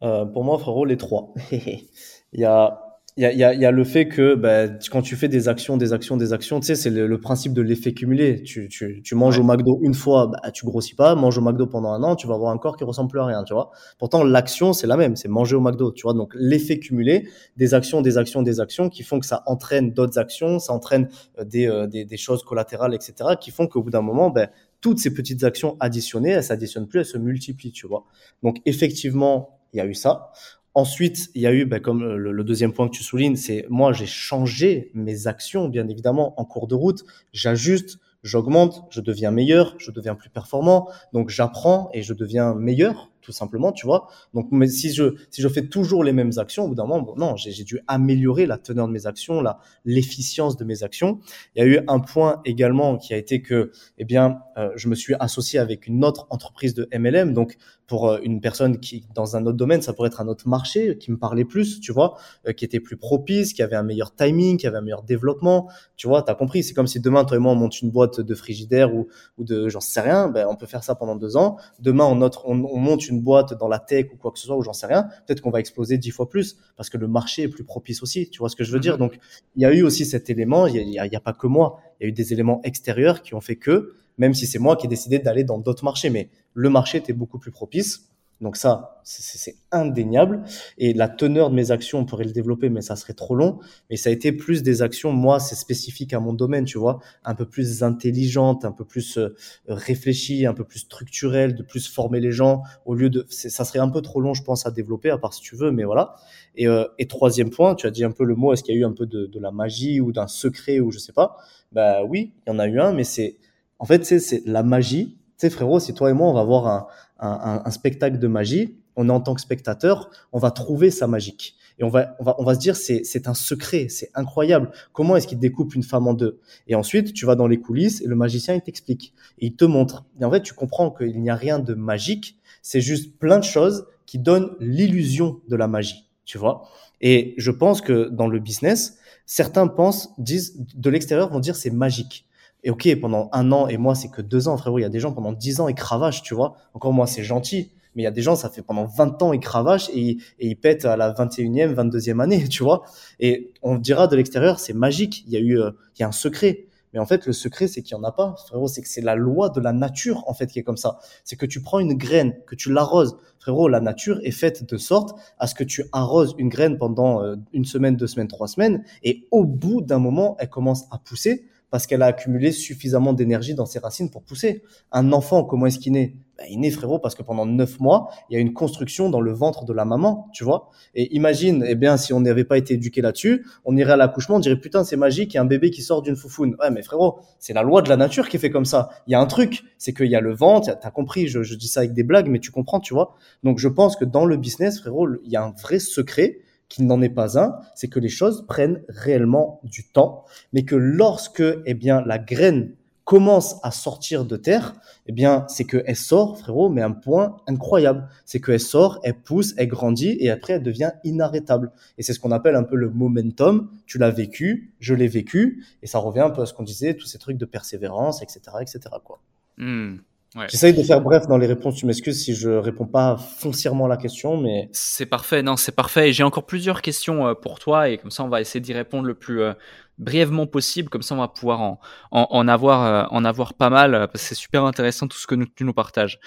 Pour 0.00 0.44
moi, 0.44 0.58
frérot, 0.58 0.86
les 0.86 0.96
trois. 0.96 1.34
Il 1.52 2.40
y 2.40 2.44
a 2.44 2.89
il 3.16 3.22
y 3.24 3.26
a, 3.26 3.32
y, 3.32 3.42
a, 3.42 3.54
y 3.54 3.64
a, 3.64 3.70
le 3.70 3.84
fait 3.84 4.06
que 4.06 4.34
bah, 4.34 4.68
quand 4.90 5.02
tu 5.02 5.16
fais 5.16 5.28
des 5.28 5.48
actions, 5.48 5.76
des 5.76 5.92
actions, 5.92 6.16
des 6.16 6.32
actions, 6.32 6.60
tu 6.60 6.66
sais, 6.66 6.74
c'est 6.76 6.90
le, 6.90 7.20
principe 7.20 7.52
de 7.52 7.60
l'effet 7.60 7.92
cumulé. 7.92 8.42
Tu, 8.42 8.68
tu, 8.68 9.02
tu 9.02 9.14
manges 9.14 9.38
au 9.38 9.42
McDo 9.42 9.80
une 9.82 9.94
fois, 9.94 10.28
bah, 10.28 10.50
tu 10.52 10.64
grossis 10.64 10.94
pas. 10.94 11.14
Mange 11.16 11.36
au 11.36 11.40
McDo 11.40 11.66
pendant 11.66 11.90
un 11.90 12.02
an, 12.04 12.14
tu 12.14 12.28
vas 12.28 12.34
avoir 12.34 12.52
un 12.52 12.58
corps 12.58 12.76
qui 12.76 12.84
ressemble 12.84 13.10
plus 13.10 13.20
à 13.20 13.26
rien, 13.26 13.42
tu 13.42 13.52
vois. 13.52 13.70
Pourtant, 13.98 14.22
l'action, 14.22 14.72
c'est 14.72 14.86
la 14.86 14.96
même, 14.96 15.16
c'est 15.16 15.28
manger 15.28 15.56
au 15.56 15.60
McDo, 15.60 15.90
tu 15.92 16.02
vois. 16.02 16.14
Donc, 16.14 16.32
l'effet 16.36 16.78
cumulé 16.78 17.28
des 17.56 17.74
actions, 17.74 18.00
des 18.00 18.16
actions, 18.16 18.42
des 18.42 18.60
actions 18.60 18.88
qui 18.88 19.02
font 19.02 19.18
que 19.18 19.26
ça 19.26 19.42
entraîne 19.46 19.92
d'autres 19.92 20.18
actions, 20.18 20.58
ça 20.58 20.72
entraîne 20.72 21.08
euh, 21.38 21.44
des, 21.44 21.66
euh, 21.66 21.86
des, 21.88 22.04
des, 22.04 22.16
choses 22.16 22.44
collatérales, 22.44 22.94
etc., 22.94 23.30
qui 23.40 23.50
font 23.50 23.66
qu'au 23.66 23.82
bout 23.82 23.90
d'un 23.90 24.02
moment, 24.02 24.30
ben, 24.30 24.48
toutes 24.80 24.98
ces 24.98 25.12
petites 25.12 25.42
actions 25.42 25.76
additionnées, 25.80 26.30
elles 26.30 26.44
s'additionnent 26.44 26.86
plus, 26.86 27.00
elles 27.00 27.06
se 27.06 27.18
multiplient, 27.18 27.72
tu 27.72 27.86
vois. 27.86 28.04
Donc, 28.42 28.58
effectivement, 28.66 29.60
il 29.72 29.78
y 29.78 29.80
a 29.80 29.86
eu 29.86 29.94
ça. 29.94 30.32
Ensuite, 30.74 31.30
il 31.34 31.42
y 31.42 31.46
a 31.46 31.52
eu, 31.52 31.64
ben, 31.64 31.80
comme 31.80 32.04
le, 32.04 32.44
deuxième 32.44 32.72
point 32.72 32.88
que 32.88 32.94
tu 32.94 33.02
soulignes, 33.02 33.36
c'est 33.36 33.66
moi, 33.68 33.92
j'ai 33.92 34.06
changé 34.06 34.90
mes 34.94 35.26
actions, 35.26 35.68
bien 35.68 35.88
évidemment, 35.88 36.40
en 36.40 36.44
cours 36.44 36.68
de 36.68 36.76
route. 36.76 37.04
J'ajuste, 37.32 37.98
j'augmente, 38.22 38.84
je 38.90 39.00
deviens 39.00 39.32
meilleur, 39.32 39.74
je 39.78 39.90
deviens 39.90 40.14
plus 40.14 40.30
performant. 40.30 40.88
Donc, 41.12 41.30
j'apprends 41.30 41.90
et 41.92 42.02
je 42.02 42.14
deviens 42.14 42.54
meilleur. 42.54 43.09
Tout 43.20 43.32
simplement, 43.32 43.72
tu 43.72 43.86
vois. 43.86 44.08
Donc, 44.34 44.48
mais 44.50 44.68
si 44.68 44.92
je, 44.92 45.14
si 45.30 45.42
je 45.42 45.48
fais 45.48 45.66
toujours 45.66 46.04
les 46.04 46.12
mêmes 46.12 46.32
actions, 46.36 46.64
au 46.64 46.68
bout 46.68 46.74
d'un 46.74 46.86
moment, 46.86 47.14
non, 47.16 47.36
j'ai 47.36 47.64
dû 47.64 47.80
améliorer 47.86 48.46
la 48.46 48.58
teneur 48.58 48.86
de 48.88 48.92
mes 48.92 49.06
actions, 49.06 49.42
l'efficience 49.84 50.56
de 50.56 50.64
mes 50.64 50.82
actions. 50.82 51.20
Il 51.54 51.62
y 51.62 51.62
a 51.62 51.68
eu 51.68 51.80
un 51.88 52.00
point 52.00 52.40
également 52.44 52.96
qui 52.96 53.14
a 53.14 53.16
été 53.16 53.42
que, 53.42 53.72
eh 53.98 54.04
bien, 54.04 54.40
euh, 54.56 54.70
je 54.76 54.88
me 54.88 54.94
suis 54.94 55.14
associé 55.18 55.58
avec 55.58 55.86
une 55.86 56.04
autre 56.04 56.26
entreprise 56.30 56.74
de 56.74 56.88
MLM. 56.96 57.32
Donc, 57.32 57.56
pour 57.86 58.08
euh, 58.08 58.20
une 58.22 58.40
personne 58.40 58.78
qui, 58.78 59.04
dans 59.14 59.36
un 59.36 59.44
autre 59.46 59.56
domaine, 59.56 59.82
ça 59.82 59.92
pourrait 59.92 60.08
être 60.08 60.20
un 60.20 60.28
autre 60.28 60.46
marché 60.48 60.96
qui 60.96 61.10
me 61.10 61.16
parlait 61.18 61.44
plus, 61.44 61.80
tu 61.80 61.92
vois, 61.92 62.16
euh, 62.46 62.52
qui 62.52 62.64
était 62.64 62.78
plus 62.78 62.96
propice, 62.96 63.52
qui 63.52 63.62
avait 63.62 63.74
un 63.74 63.82
meilleur 63.82 64.14
timing, 64.14 64.58
qui 64.58 64.68
avait 64.68 64.78
un 64.78 64.82
meilleur 64.82 65.02
développement. 65.02 65.68
Tu 65.96 66.06
vois, 66.06 66.22
tu 66.22 66.30
as 66.30 66.36
compris. 66.36 66.62
C'est 66.62 66.72
comme 66.72 66.86
si 66.86 67.00
demain, 67.00 67.24
toi 67.24 67.36
et 67.36 67.40
moi, 67.40 67.52
on 67.52 67.56
monte 67.56 67.82
une 67.82 67.90
boîte 67.90 68.20
de 68.20 68.34
frigidaire 68.36 68.94
ou, 68.94 69.08
ou 69.38 69.44
de, 69.44 69.68
j'en 69.68 69.80
sais 69.80 70.00
rien. 70.00 70.28
Ben, 70.28 70.46
on 70.48 70.54
peut 70.54 70.66
faire 70.66 70.84
ça 70.84 70.94
pendant 70.94 71.16
deux 71.16 71.36
ans. 71.36 71.56
Demain, 71.80 72.04
on, 72.04 72.14
notre, 72.14 72.46
on, 72.46 72.64
on 72.64 72.78
monte 72.78 73.08
une 73.08 73.09
boîte 73.18 73.58
dans 73.58 73.66
la 73.66 73.80
tech 73.80 74.06
ou 74.14 74.16
quoi 74.16 74.30
que 74.30 74.38
ce 74.38 74.46
soit, 74.46 74.56
ou 74.56 74.62
j'en 74.62 74.72
sais 74.72 74.86
rien. 74.86 75.08
Peut-être 75.26 75.40
qu'on 75.40 75.50
va 75.50 75.58
exploser 75.58 75.98
dix 75.98 76.10
fois 76.10 76.28
plus 76.28 76.56
parce 76.76 76.88
que 76.88 76.98
le 76.98 77.08
marché 77.08 77.42
est 77.42 77.48
plus 77.48 77.64
propice 77.64 78.02
aussi. 78.04 78.30
Tu 78.30 78.38
vois 78.38 78.48
ce 78.48 78.54
que 78.54 78.62
je 78.62 78.70
veux 78.70 78.78
dire? 78.78 78.94
Mhm. 78.94 78.98
Donc, 79.00 79.18
il 79.56 79.62
y 79.62 79.64
a 79.64 79.72
eu 79.72 79.82
aussi 79.82 80.04
cet 80.04 80.30
élément. 80.30 80.66
Il 80.68 80.86
n'y 80.86 80.98
a, 80.98 81.02
a, 81.02 81.16
a 81.16 81.20
pas 81.20 81.32
que 81.32 81.48
moi. 81.48 81.80
Il 81.98 82.04
y 82.04 82.06
a 82.06 82.08
eu 82.10 82.12
des 82.12 82.32
éléments 82.32 82.60
extérieurs 82.62 83.22
qui 83.22 83.34
ont 83.34 83.40
fait 83.40 83.56
que, 83.56 83.94
même 84.18 84.34
si 84.34 84.46
c'est 84.46 84.60
moi 84.60 84.76
qui 84.76 84.86
ai 84.86 84.88
décidé 84.88 85.18
d'aller 85.18 85.42
dans 85.42 85.58
d'autres 85.58 85.84
marchés, 85.84 86.10
mais 86.10 86.28
le 86.54 86.70
marché 86.70 86.98
était 86.98 87.12
beaucoup 87.12 87.38
plus 87.38 87.50
propice. 87.50 88.06
Donc 88.40 88.56
ça, 88.56 89.02
c'est 89.04 89.56
indéniable. 89.70 90.42
Et 90.78 90.94
la 90.94 91.08
teneur 91.08 91.50
de 91.50 91.54
mes 91.54 91.72
actions, 91.72 91.98
on 91.98 92.04
pourrait 92.06 92.24
le 92.24 92.32
développer, 92.32 92.70
mais 92.70 92.80
ça 92.80 92.96
serait 92.96 93.12
trop 93.12 93.34
long. 93.34 93.58
Mais 93.90 93.96
ça 93.96 94.08
a 94.08 94.12
été 94.12 94.32
plus 94.32 94.62
des 94.62 94.80
actions, 94.80 95.12
moi, 95.12 95.40
c'est 95.40 95.54
spécifique 95.54 96.14
à 96.14 96.20
mon 96.20 96.32
domaine, 96.32 96.64
tu 96.64 96.78
vois, 96.78 97.00
un 97.24 97.34
peu 97.34 97.44
plus 97.44 97.82
intelligente, 97.82 98.64
un 98.64 98.72
peu 98.72 98.84
plus 98.86 99.18
euh, 99.18 99.34
réfléchie, 99.68 100.46
un 100.46 100.54
peu 100.54 100.64
plus 100.64 100.80
structurelle, 100.80 101.54
de 101.54 101.62
plus 101.62 101.86
former 101.86 102.20
les 102.20 102.32
gens, 102.32 102.62
au 102.86 102.94
lieu 102.94 103.10
de... 103.10 103.26
Ça 103.28 103.64
serait 103.66 103.78
un 103.78 103.90
peu 103.90 104.00
trop 104.00 104.22
long, 104.22 104.32
je 104.32 104.42
pense, 104.42 104.64
à 104.64 104.70
développer, 104.70 105.10
à 105.10 105.18
part 105.18 105.34
si 105.34 105.42
tu 105.42 105.54
veux, 105.54 105.70
mais 105.70 105.84
voilà. 105.84 106.14
Et, 106.56 106.66
euh, 106.66 106.86
et 106.98 107.06
troisième 107.06 107.50
point, 107.50 107.74
tu 107.74 107.86
as 107.86 107.90
dit 107.90 108.04
un 108.04 108.10
peu 108.10 108.24
le 108.24 108.36
mot, 108.36 108.54
est-ce 108.54 108.62
qu'il 108.62 108.74
y 108.74 108.78
a 108.78 108.80
eu 108.80 108.84
un 108.84 108.92
peu 108.92 109.04
de, 109.04 109.26
de 109.26 109.38
la 109.38 109.50
magie 109.50 110.00
ou 110.00 110.12
d'un 110.12 110.28
secret 110.28 110.80
ou 110.80 110.90
je 110.90 110.98
sais 110.98 111.12
pas? 111.12 111.36
Bah 111.72 112.04
oui, 112.04 112.32
il 112.46 112.50
y 112.50 112.52
en 112.54 112.58
a 112.58 112.66
eu 112.66 112.80
un, 112.80 112.92
mais 112.92 113.04
c'est... 113.04 113.36
En 113.78 113.84
fait, 113.84 114.04
c'est 114.04 114.42
la 114.46 114.62
magie. 114.62 115.16
Tu 115.38 115.46
sais, 115.46 115.50
frérot, 115.50 115.80
si 115.80 115.94
toi 115.94 116.10
et 116.10 116.12
moi, 116.12 116.28
on 116.28 116.34
va 116.34 116.44
voir 116.44 116.66
un 116.66 116.86
un, 117.20 117.62
un, 117.64 117.70
spectacle 117.70 118.18
de 118.18 118.26
magie, 118.26 118.76
on 118.96 119.08
est 119.08 119.12
en 119.12 119.20
tant 119.20 119.34
que 119.34 119.40
spectateur, 119.40 120.10
on 120.32 120.38
va 120.38 120.50
trouver 120.50 120.90
sa 120.90 121.06
magique. 121.06 121.56
Et 121.78 121.84
on 121.84 121.88
va, 121.88 122.14
on 122.20 122.24
va, 122.24 122.36
on 122.38 122.44
va 122.44 122.54
se 122.54 122.60
dire, 122.60 122.76
c'est, 122.76 123.26
un 123.26 123.34
secret, 123.34 123.88
c'est 123.88 124.10
incroyable. 124.14 124.70
Comment 124.92 125.16
est-ce 125.16 125.26
qu'il 125.26 125.38
découpe 125.38 125.74
une 125.74 125.82
femme 125.82 126.06
en 126.06 126.14
deux? 126.14 126.38
Et 126.66 126.74
ensuite, 126.74 127.14
tu 127.14 127.24
vas 127.24 127.36
dans 127.36 127.46
les 127.46 127.58
coulisses 127.58 128.02
et 128.02 128.06
le 128.06 128.14
magicien, 128.14 128.54
il 128.54 128.60
t'explique. 128.60 129.14
Et 129.38 129.46
il 129.46 129.56
te 129.56 129.64
montre. 129.64 130.04
Et 130.20 130.24
en 130.24 130.30
fait, 130.30 130.42
tu 130.42 130.52
comprends 130.52 130.90
qu'il 130.90 131.20
n'y 131.20 131.30
a 131.30 131.34
rien 131.36 131.58
de 131.58 131.72
magique. 131.72 132.38
C'est 132.60 132.82
juste 132.82 133.18
plein 133.18 133.38
de 133.38 133.44
choses 133.44 133.86
qui 134.04 134.18
donnent 134.18 134.50
l'illusion 134.60 135.40
de 135.48 135.56
la 135.56 135.68
magie. 135.68 136.06
Tu 136.26 136.36
vois? 136.36 136.68
Et 137.00 137.34
je 137.38 137.50
pense 137.50 137.80
que 137.80 138.10
dans 138.10 138.28
le 138.28 138.38
business, 138.40 138.98
certains 139.24 139.66
pensent, 139.66 140.10
disent, 140.18 140.62
de 140.74 140.90
l'extérieur, 140.90 141.30
vont 141.30 141.40
dire 141.40 141.56
c'est 141.56 141.70
magique. 141.70 142.26
Et 142.62 142.70
ok, 142.70 142.88
pendant 143.00 143.28
un 143.32 143.52
an, 143.52 143.68
et 143.68 143.76
moi, 143.76 143.94
c'est 143.94 144.08
que 144.08 144.22
deux 144.22 144.48
ans, 144.48 144.56
frérot. 144.56 144.78
Il 144.78 144.82
y 144.82 144.84
a 144.84 144.90
des 144.90 145.00
gens 145.00 145.12
pendant 145.12 145.32
dix 145.32 145.60
ans, 145.60 145.68
ils 145.68 145.74
cravachent, 145.74 146.22
tu 146.22 146.34
vois. 146.34 146.56
Encore 146.74 146.92
moi, 146.92 147.06
c'est 147.06 147.24
gentil. 147.24 147.70
Mais 147.94 148.02
il 148.02 148.04
y 148.04 148.08
a 148.08 148.12
des 148.12 148.22
gens, 148.22 148.36
ça 148.36 148.48
fait 148.50 148.62
pendant 148.62 148.84
20 148.84 149.22
ans, 149.22 149.32
ils 149.32 149.40
cravachent 149.40 149.90
et, 149.90 150.18
et 150.38 150.46
ils 150.46 150.56
pètent 150.56 150.84
à 150.84 150.96
la 150.96 151.12
21e, 151.12 151.74
22e 151.74 152.20
année, 152.20 152.48
tu 152.50 152.62
vois. 152.62 152.82
Et 153.18 153.52
on 153.62 153.76
dira 153.76 154.06
de 154.06 154.16
l'extérieur, 154.16 154.60
c'est 154.60 154.74
magique. 154.74 155.24
Il 155.26 155.32
y 155.32 155.36
a 155.36 155.40
eu, 155.40 155.58
euh, 155.58 155.72
il 155.96 156.02
y 156.02 156.04
a 156.04 156.08
un 156.08 156.12
secret. 156.12 156.66
Mais 156.92 156.98
en 156.98 157.06
fait, 157.06 157.26
le 157.26 157.32
secret, 157.32 157.68
c'est 157.68 157.82
qu'il 157.82 157.96
n'y 157.96 158.02
en 158.02 158.04
a 158.04 158.12
pas, 158.12 158.34
frérot. 158.46 158.68
C'est 158.68 158.82
que 158.82 158.88
c'est 158.88 159.00
la 159.00 159.14
loi 159.14 159.48
de 159.48 159.60
la 159.60 159.72
nature, 159.72 160.24
en 160.26 160.34
fait, 160.34 160.48
qui 160.48 160.58
est 160.58 160.62
comme 160.62 160.76
ça. 160.76 160.98
C'est 161.24 161.36
que 161.36 161.46
tu 161.46 161.62
prends 161.62 161.78
une 161.78 161.94
graine, 161.94 162.34
que 162.46 162.54
tu 162.54 162.72
l'arroses. 162.72 163.16
Frérot, 163.38 163.68
la 163.68 163.80
nature 163.80 164.20
est 164.22 164.32
faite 164.32 164.68
de 164.68 164.76
sorte 164.76 165.18
à 165.38 165.46
ce 165.46 165.54
que 165.54 165.64
tu 165.64 165.84
arroses 165.92 166.34
une 166.38 166.48
graine 166.48 166.78
pendant 166.78 167.22
euh, 167.22 167.36
une 167.52 167.64
semaine, 167.64 167.96
deux 167.96 168.08
semaines, 168.08 168.28
trois 168.28 168.48
semaines. 168.48 168.84
Et 169.02 169.26
au 169.30 169.44
bout 169.44 169.82
d'un 169.82 169.98
moment, 169.98 170.36
elle 170.40 170.48
commence 170.48 170.84
à 170.90 170.98
pousser 170.98 171.44
parce 171.70 171.86
qu'elle 171.86 172.02
a 172.02 172.06
accumulé 172.06 172.52
suffisamment 172.52 173.12
d'énergie 173.12 173.54
dans 173.54 173.66
ses 173.66 173.78
racines 173.78 174.10
pour 174.10 174.22
pousser. 174.22 174.62
Un 174.92 175.12
enfant, 175.12 175.44
comment 175.44 175.66
est-ce 175.66 175.78
qu'il 175.78 175.92
naît 175.92 176.14
ben, 176.36 176.44
Il 176.50 176.60
naît, 176.60 176.70
frérot, 176.70 176.98
parce 176.98 177.14
que 177.14 177.22
pendant 177.22 177.46
neuf 177.46 177.78
mois, 177.78 178.10
il 178.28 178.34
y 178.34 178.36
a 178.36 178.40
une 178.40 178.52
construction 178.52 179.08
dans 179.08 179.20
le 179.20 179.32
ventre 179.32 179.64
de 179.64 179.72
la 179.72 179.84
maman, 179.84 180.28
tu 180.32 180.42
vois. 180.42 180.70
Et 180.94 181.14
imagine, 181.14 181.64
eh 181.66 181.76
bien, 181.76 181.96
si 181.96 182.12
on 182.12 182.20
n'avait 182.20 182.44
pas 182.44 182.58
été 182.58 182.74
éduqué 182.74 183.00
là-dessus, 183.00 183.46
on 183.64 183.76
irait 183.76 183.92
à 183.92 183.96
l'accouchement, 183.96 184.36
on 184.36 184.40
dirait 184.40 184.58
putain, 184.58 184.82
c'est 184.84 184.96
magique, 184.96 185.34
il 185.34 185.36
y 185.36 185.38
a 185.38 185.42
un 185.42 185.46
bébé 185.46 185.70
qui 185.70 185.82
sort 185.82 186.02
d'une 186.02 186.16
foufoune. 186.16 186.56
Ouais, 186.60 186.70
mais 186.70 186.82
frérot, 186.82 187.20
c'est 187.38 187.52
la 187.52 187.62
loi 187.62 187.82
de 187.82 187.88
la 187.88 187.96
nature 187.96 188.28
qui 188.28 188.38
fait 188.38 188.50
comme 188.50 188.64
ça. 188.64 188.90
Il 189.06 189.12
y 189.12 189.14
a 189.14 189.20
un 189.20 189.26
truc, 189.26 189.62
c'est 189.78 189.92
qu'il 189.92 190.10
y 190.10 190.16
a 190.16 190.20
le 190.20 190.34
ventre, 190.34 190.76
t'as 190.80 190.90
compris, 190.90 191.28
je, 191.28 191.42
je 191.42 191.54
dis 191.54 191.68
ça 191.68 191.80
avec 191.80 191.92
des 191.92 192.02
blagues, 192.02 192.28
mais 192.28 192.40
tu 192.40 192.50
comprends, 192.50 192.80
tu 192.80 192.94
vois. 192.94 193.14
Donc, 193.44 193.58
je 193.58 193.68
pense 193.68 193.96
que 193.96 194.04
dans 194.04 194.24
le 194.24 194.36
business, 194.36 194.80
frérot, 194.80 195.08
il 195.24 195.30
y 195.30 195.36
a 195.36 195.44
un 195.44 195.52
vrai 195.62 195.78
secret 195.78 196.40
qui 196.70 196.82
n'en 196.84 197.02
est 197.02 197.10
pas 197.10 197.38
un, 197.38 197.58
c'est 197.74 197.88
que 197.88 198.00
les 198.00 198.08
choses 198.08 198.46
prennent 198.46 198.82
réellement 198.88 199.60
du 199.64 199.86
temps, 199.86 200.24
mais 200.54 200.62
que 200.62 200.76
lorsque 200.76 201.42
eh 201.66 201.74
bien 201.74 202.00
la 202.06 202.18
graine 202.18 202.72
commence 203.04 203.56
à 203.64 203.72
sortir 203.72 204.24
de 204.24 204.36
terre, 204.36 204.74
eh 205.06 205.12
bien 205.12 205.44
c'est 205.48 205.64
que 205.64 205.82
elle 205.84 205.96
sort, 205.96 206.38
frérot, 206.38 206.68
mais 206.68 206.80
un 206.80 206.92
point 206.92 207.38
incroyable, 207.48 208.08
c'est 208.24 208.40
qu'elle 208.40 208.60
sort, 208.60 209.00
elle 209.02 209.20
pousse, 209.20 209.52
elle 209.56 209.66
grandit 209.66 210.16
et 210.20 210.30
après 210.30 210.54
elle 210.54 210.62
devient 210.62 210.92
inarrêtable. 211.02 211.72
Et 211.98 212.04
c'est 212.04 212.12
ce 212.12 212.20
qu'on 212.20 212.30
appelle 212.30 212.54
un 212.54 212.62
peu 212.62 212.76
le 212.76 212.88
momentum. 212.88 213.68
Tu 213.86 213.98
l'as 213.98 214.10
vécu, 214.10 214.72
je 214.78 214.94
l'ai 214.94 215.08
vécu, 215.08 215.64
et 215.82 215.88
ça 215.88 215.98
revient 215.98 216.20
un 216.20 216.30
peu 216.30 216.42
à 216.42 216.46
ce 216.46 216.54
qu'on 216.54 216.62
disait, 216.62 216.94
tous 216.94 217.06
ces 217.06 217.18
trucs 217.18 217.36
de 217.36 217.46
persévérance, 217.46 218.22
etc., 218.22 218.40
etc. 218.60 218.80
Quoi. 219.04 219.20
Hmm. 219.58 219.96
Ouais. 220.36 220.46
J'essaye 220.48 220.72
de 220.74 220.82
faire 220.84 221.00
bref 221.00 221.26
dans 221.26 221.38
les 221.38 221.48
réponses. 221.48 221.76
Tu 221.76 221.86
m'excuses 221.86 222.22
si 222.22 222.34
je 222.34 222.50
réponds 222.50 222.86
pas 222.86 223.16
foncièrement 223.16 223.86
à 223.86 223.88
la 223.88 223.96
question, 223.96 224.36
mais 224.36 224.68
c'est 224.72 225.06
parfait. 225.06 225.42
Non, 225.42 225.56
c'est 225.56 225.74
parfait. 225.74 226.10
Et 226.10 226.12
j'ai 226.12 226.22
encore 226.22 226.46
plusieurs 226.46 226.82
questions 226.82 227.26
euh, 227.26 227.34
pour 227.34 227.58
toi, 227.58 227.88
et 227.88 227.98
comme 227.98 228.12
ça, 228.12 228.22
on 228.22 228.28
va 228.28 228.40
essayer 228.40 228.60
d'y 228.60 228.72
répondre 228.72 229.06
le 229.06 229.14
plus 229.14 229.42
euh, 229.42 229.54
brièvement 229.98 230.46
possible. 230.46 230.88
Comme 230.88 231.02
ça, 231.02 231.16
on 231.16 231.18
va 231.18 231.26
pouvoir 231.26 231.60
en, 231.60 231.80
en, 232.12 232.28
en 232.30 232.46
avoir, 232.46 232.84
euh, 232.84 233.06
en 233.10 233.24
avoir 233.24 233.54
pas 233.54 233.70
mal. 233.70 233.92
Parce 233.92 234.12
que 234.12 234.18
c'est 234.28 234.34
super 234.36 234.64
intéressant 234.64 235.08
tout 235.08 235.18
ce 235.18 235.26
que 235.26 235.34
nous, 235.34 235.46
tu 235.46 235.64
nous 235.64 235.74
partages. 235.74 236.20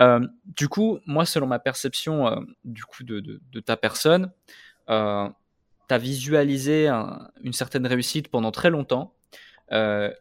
Euh, 0.00 0.20
du 0.44 0.68
coup, 0.68 1.00
moi, 1.06 1.24
selon 1.26 1.48
ma 1.48 1.58
perception 1.58 2.44
du 2.64 2.84
coup 2.84 3.02
de, 3.02 3.18
de, 3.18 3.40
de, 3.50 3.60
ta 3.60 3.76
personne, 3.76 4.30
tu 4.86 4.94
as 4.94 5.98
visualisé 5.98 6.86
un, 6.86 7.28
une 7.42 7.52
certaine 7.52 7.88
réussite 7.88 8.28
pendant 8.28 8.52
très 8.52 8.70
longtemps. 8.70 9.14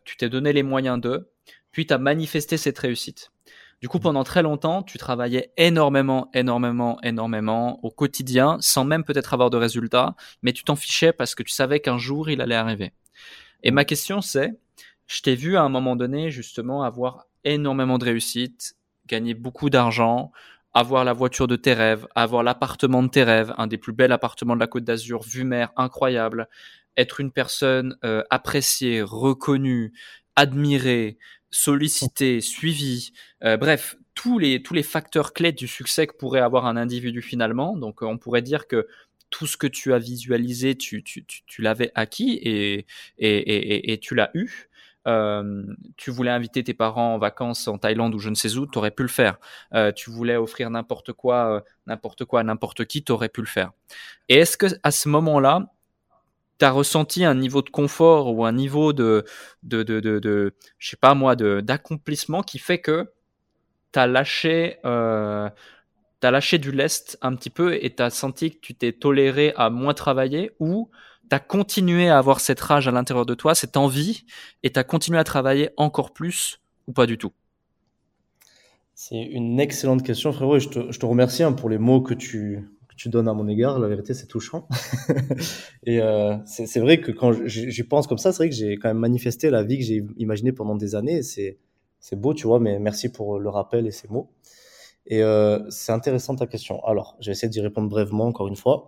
tu 0.06 0.18
t'es 0.18 0.28
donné 0.28 0.54
les 0.54 0.64
moyens 0.64 1.00
d'eux 1.00 1.30
puis 1.72 1.86
tu 1.86 1.94
as 1.94 1.98
manifesté 1.98 2.58
cette 2.58 2.80
réussite. 2.80 3.32
Du 3.80 3.90
coup, 3.90 4.00
pendant 4.00 4.24
très 4.24 4.42
longtemps, 4.42 4.82
tu 4.82 4.98
travaillais 4.98 5.52
énormément, 5.56 6.32
énormément, 6.34 7.00
énormément 7.04 7.80
au 7.84 7.92
quotidien, 7.92 8.58
sans 8.60 8.86
même 8.86 9.04
peut-être 9.04 9.34
avoir 9.36 9.52
de 9.52 9.58
résultats, 9.58 10.16
mais 10.42 10.52
tu 10.52 10.64
t'en 10.64 10.76
fichais 10.76 11.14
parce 11.14 11.36
que 11.36 11.44
tu 11.44 11.52
savais 11.52 11.80
qu'un 11.80 12.00
jour, 12.00 12.30
il 12.30 12.42
allait 12.42 12.56
arriver. 12.56 12.94
Et 13.62 13.70
ma 13.70 13.86
question, 13.86 14.22
c'est, 14.22 14.58
je 15.06 15.22
t'ai 15.22 15.36
vu 15.36 15.58
à 15.58 15.62
un 15.62 15.70
moment 15.70 15.96
donné, 15.96 16.32
justement, 16.32 16.84
avoir 16.84 17.28
énormément 17.44 18.00
de 18.00 18.06
réussite, 18.06 18.76
gagner 19.06 19.36
beaucoup 19.36 19.70
d'argent, 19.70 20.32
avoir 20.74 21.06
la 21.06 21.14
voiture 21.14 21.48
de 21.48 21.56
tes 21.56 21.74
rêves, 21.74 22.08
avoir 22.16 22.44
l'appartement 22.44 23.04
de 23.04 23.10
tes 23.10 23.24
rêves, 23.24 23.54
un 23.58 23.68
des 23.68 23.78
plus 23.78 23.94
bels 23.94 24.12
appartements 24.12 24.56
de 24.56 24.60
la 24.60 24.68
Côte 24.68 24.84
d'Azur, 24.84 25.24
vue 25.24 25.44
mer 25.44 25.72
incroyable, 25.76 26.50
être 26.98 27.20
une 27.20 27.32
personne 27.32 27.96
euh, 28.04 28.24
appréciée, 28.30 29.02
reconnue, 29.02 29.94
admirée, 30.36 31.18
sollicité, 31.50 32.42
suivi, 32.42 33.12
euh, 33.44 33.58
bref, 33.58 33.98
tous 34.14 34.40
les, 34.40 34.64
tous 34.64 34.74
les 34.74 34.84
facteurs 34.84 35.34
clés 35.34 35.52
du 35.52 35.68
succès 35.68 36.08
que 36.08 36.16
pourrait 36.16 36.42
avoir 36.42 36.66
un 36.66 36.78
individu 36.78 37.22
finalement. 37.22 37.78
Donc 37.78 38.02
on 38.02 38.18
pourrait 38.18 38.42
dire 38.42 38.68
que 38.68 38.88
tout 39.30 39.48
ce 39.48 39.58
que 39.58 39.68
tu 39.68 39.94
as 39.94 40.00
visualisé, 40.00 40.76
tu, 40.76 41.04
tu, 41.04 41.26
tu, 41.26 41.62
l'avais 41.62 41.92
acquis 41.96 42.40
et, 42.42 42.86
et, 43.18 43.38
et, 43.38 43.94
et 43.94 43.98
tu 44.00 44.16
l'as 44.16 44.32
eu. 44.34 44.70
Euh, 45.08 45.64
tu 45.96 46.12
voulais 46.12 46.32
inviter 46.32 46.64
tes 46.64 46.74
parents 46.74 47.16
en 47.16 47.18
vacances 47.18 47.68
en 47.68 47.78
Thaïlande 47.78 48.14
ou 48.14 48.20
je 48.20 48.30
ne 48.30 48.36
sais 48.36 48.58
où, 48.58 48.68
tu 48.68 48.78
aurais 48.78 48.92
pu 48.92 49.04
le 49.04 49.10
faire. 49.10 49.38
Euh, 49.74 49.92
tu 49.92 50.10
voulais 50.10 50.36
offrir 50.36 50.70
n'importe 50.70 51.14
quoi, 51.14 51.64
n'importe 51.86 52.26
quoi 52.26 52.42
à 52.42 52.44
n'importe 52.44 52.86
qui, 52.86 53.04
tu 53.04 53.12
aurais 53.12 53.30
pu 53.30 53.42
le 53.42 53.48
faire. 53.48 53.72
Et 54.28 54.36
est-ce 54.36 54.58
que 54.58 54.68
à 54.84 54.92
ce 54.92 55.08
moment-là, 55.08 55.62
tu 56.60 56.66
as 56.66 56.72
ressenti 56.72 57.24
un 57.24 57.36
niveau 57.36 57.62
de 57.62 57.70
confort 57.70 58.34
ou 58.34 58.46
un 58.46 58.52
niveau 58.52 58.94
de, 58.94 59.26
de, 59.64 59.84
de, 59.84 60.00
de, 60.00 60.56
je 60.78 60.90
sais 60.90 60.98
pas 60.98 61.14
moi, 61.14 61.36
d'accomplissement 61.36 62.42
qui 62.42 62.60
fait 62.60 62.80
que 62.80 63.12
tu 63.94 64.00
lâché, 64.00 64.78
euh, 64.86 65.50
as 66.22 66.32
lâché 66.32 66.58
du 66.58 66.72
lest 66.72 67.18
un 67.22 67.36
petit 67.36 67.50
peu 67.50 67.76
et 67.84 67.94
tu 67.94 68.04
as 68.04 68.10
senti 68.10 68.52
que 68.52 68.60
tu 68.60 68.76
t'es 68.76 68.92
toléré 68.92 69.54
à 69.56 69.70
moins 69.70 69.94
travailler 69.94 70.52
ou 70.60 70.90
tu 71.30 71.36
as 71.36 71.40
continué 71.40 72.10
à 72.10 72.18
avoir 72.18 72.40
cette 72.40 72.60
rage 72.60 72.88
à 72.88 72.92
l'intérieur 72.92 73.26
de 73.26 73.34
toi, 73.34 73.56
cette 73.56 73.78
envie, 73.78 74.26
et 74.64 74.72
tu 74.72 74.80
as 74.80 74.84
continué 74.84 75.20
à 75.20 75.24
travailler 75.24 75.70
encore 75.78 76.14
plus 76.14 76.60
ou 76.88 76.94
pas 76.94 77.06
du 77.06 77.18
tout? 77.18 77.34
C'est 78.96 79.22
une 79.22 79.60
excellente 79.60 80.04
question, 80.04 80.34
frérot, 80.34 80.58
je 80.60 80.70
te, 80.70 80.92
je 80.92 81.00
te 81.00 81.06
remercie 81.06 81.44
hein, 81.44 81.54
pour 81.54 81.70
les 81.70 81.78
mots 81.78 82.02
que 82.02 82.16
tu, 82.16 82.68
tu 82.98 83.10
donnes 83.10 83.28
à 83.28 83.34
mon 83.34 83.48
égard. 83.48 83.80
La 83.80 83.88
vérité, 83.88 84.14
c'est 84.14 84.26
touchant. 84.26 84.68
et 85.86 86.02
euh, 86.02 86.36
c'est 86.46 86.80
vrai 86.80 87.00
que 87.00 87.12
quand 87.12 87.32
j'y 87.46 87.84
pense 87.84 88.08
comme 88.08 88.18
ça, 88.18 88.32
c'est 88.32 88.38
vrai 88.38 88.50
que 88.50 88.56
j'ai 88.56 88.76
quand 88.78 88.90
même 88.90 88.98
manifesté 88.98 89.50
la 89.50 89.64
vie 89.64 89.78
que 89.78 89.84
j'ai 89.84 90.06
imaginée 90.18 90.52
pendant 90.52 90.76
des 90.76 90.96
années. 90.96 91.22
C'est 91.22 91.58
beau, 92.16 92.34
tu 92.34 92.48
vois, 92.48 92.60
mais 92.60 92.80
merci 92.80 93.10
pour 93.10 93.40
le 93.40 93.50
rappel 93.50 93.88
et 93.88 93.92
ces 93.92 94.08
mots. 94.08 94.30
Et 95.06 95.24
euh, 95.24 95.60
c'est 95.70 95.94
intéressant 95.94 96.36
ta 96.36 96.48
question. 96.48 96.84
Alors, 96.86 97.16
je 97.22 97.28
vais 97.28 97.32
essayer 97.32 97.50
d'y 97.50 97.62
répondre 97.62 97.88
brièvement, 97.88 98.26
encore 98.26 98.48
une 98.48 98.58
fois. 98.58 98.88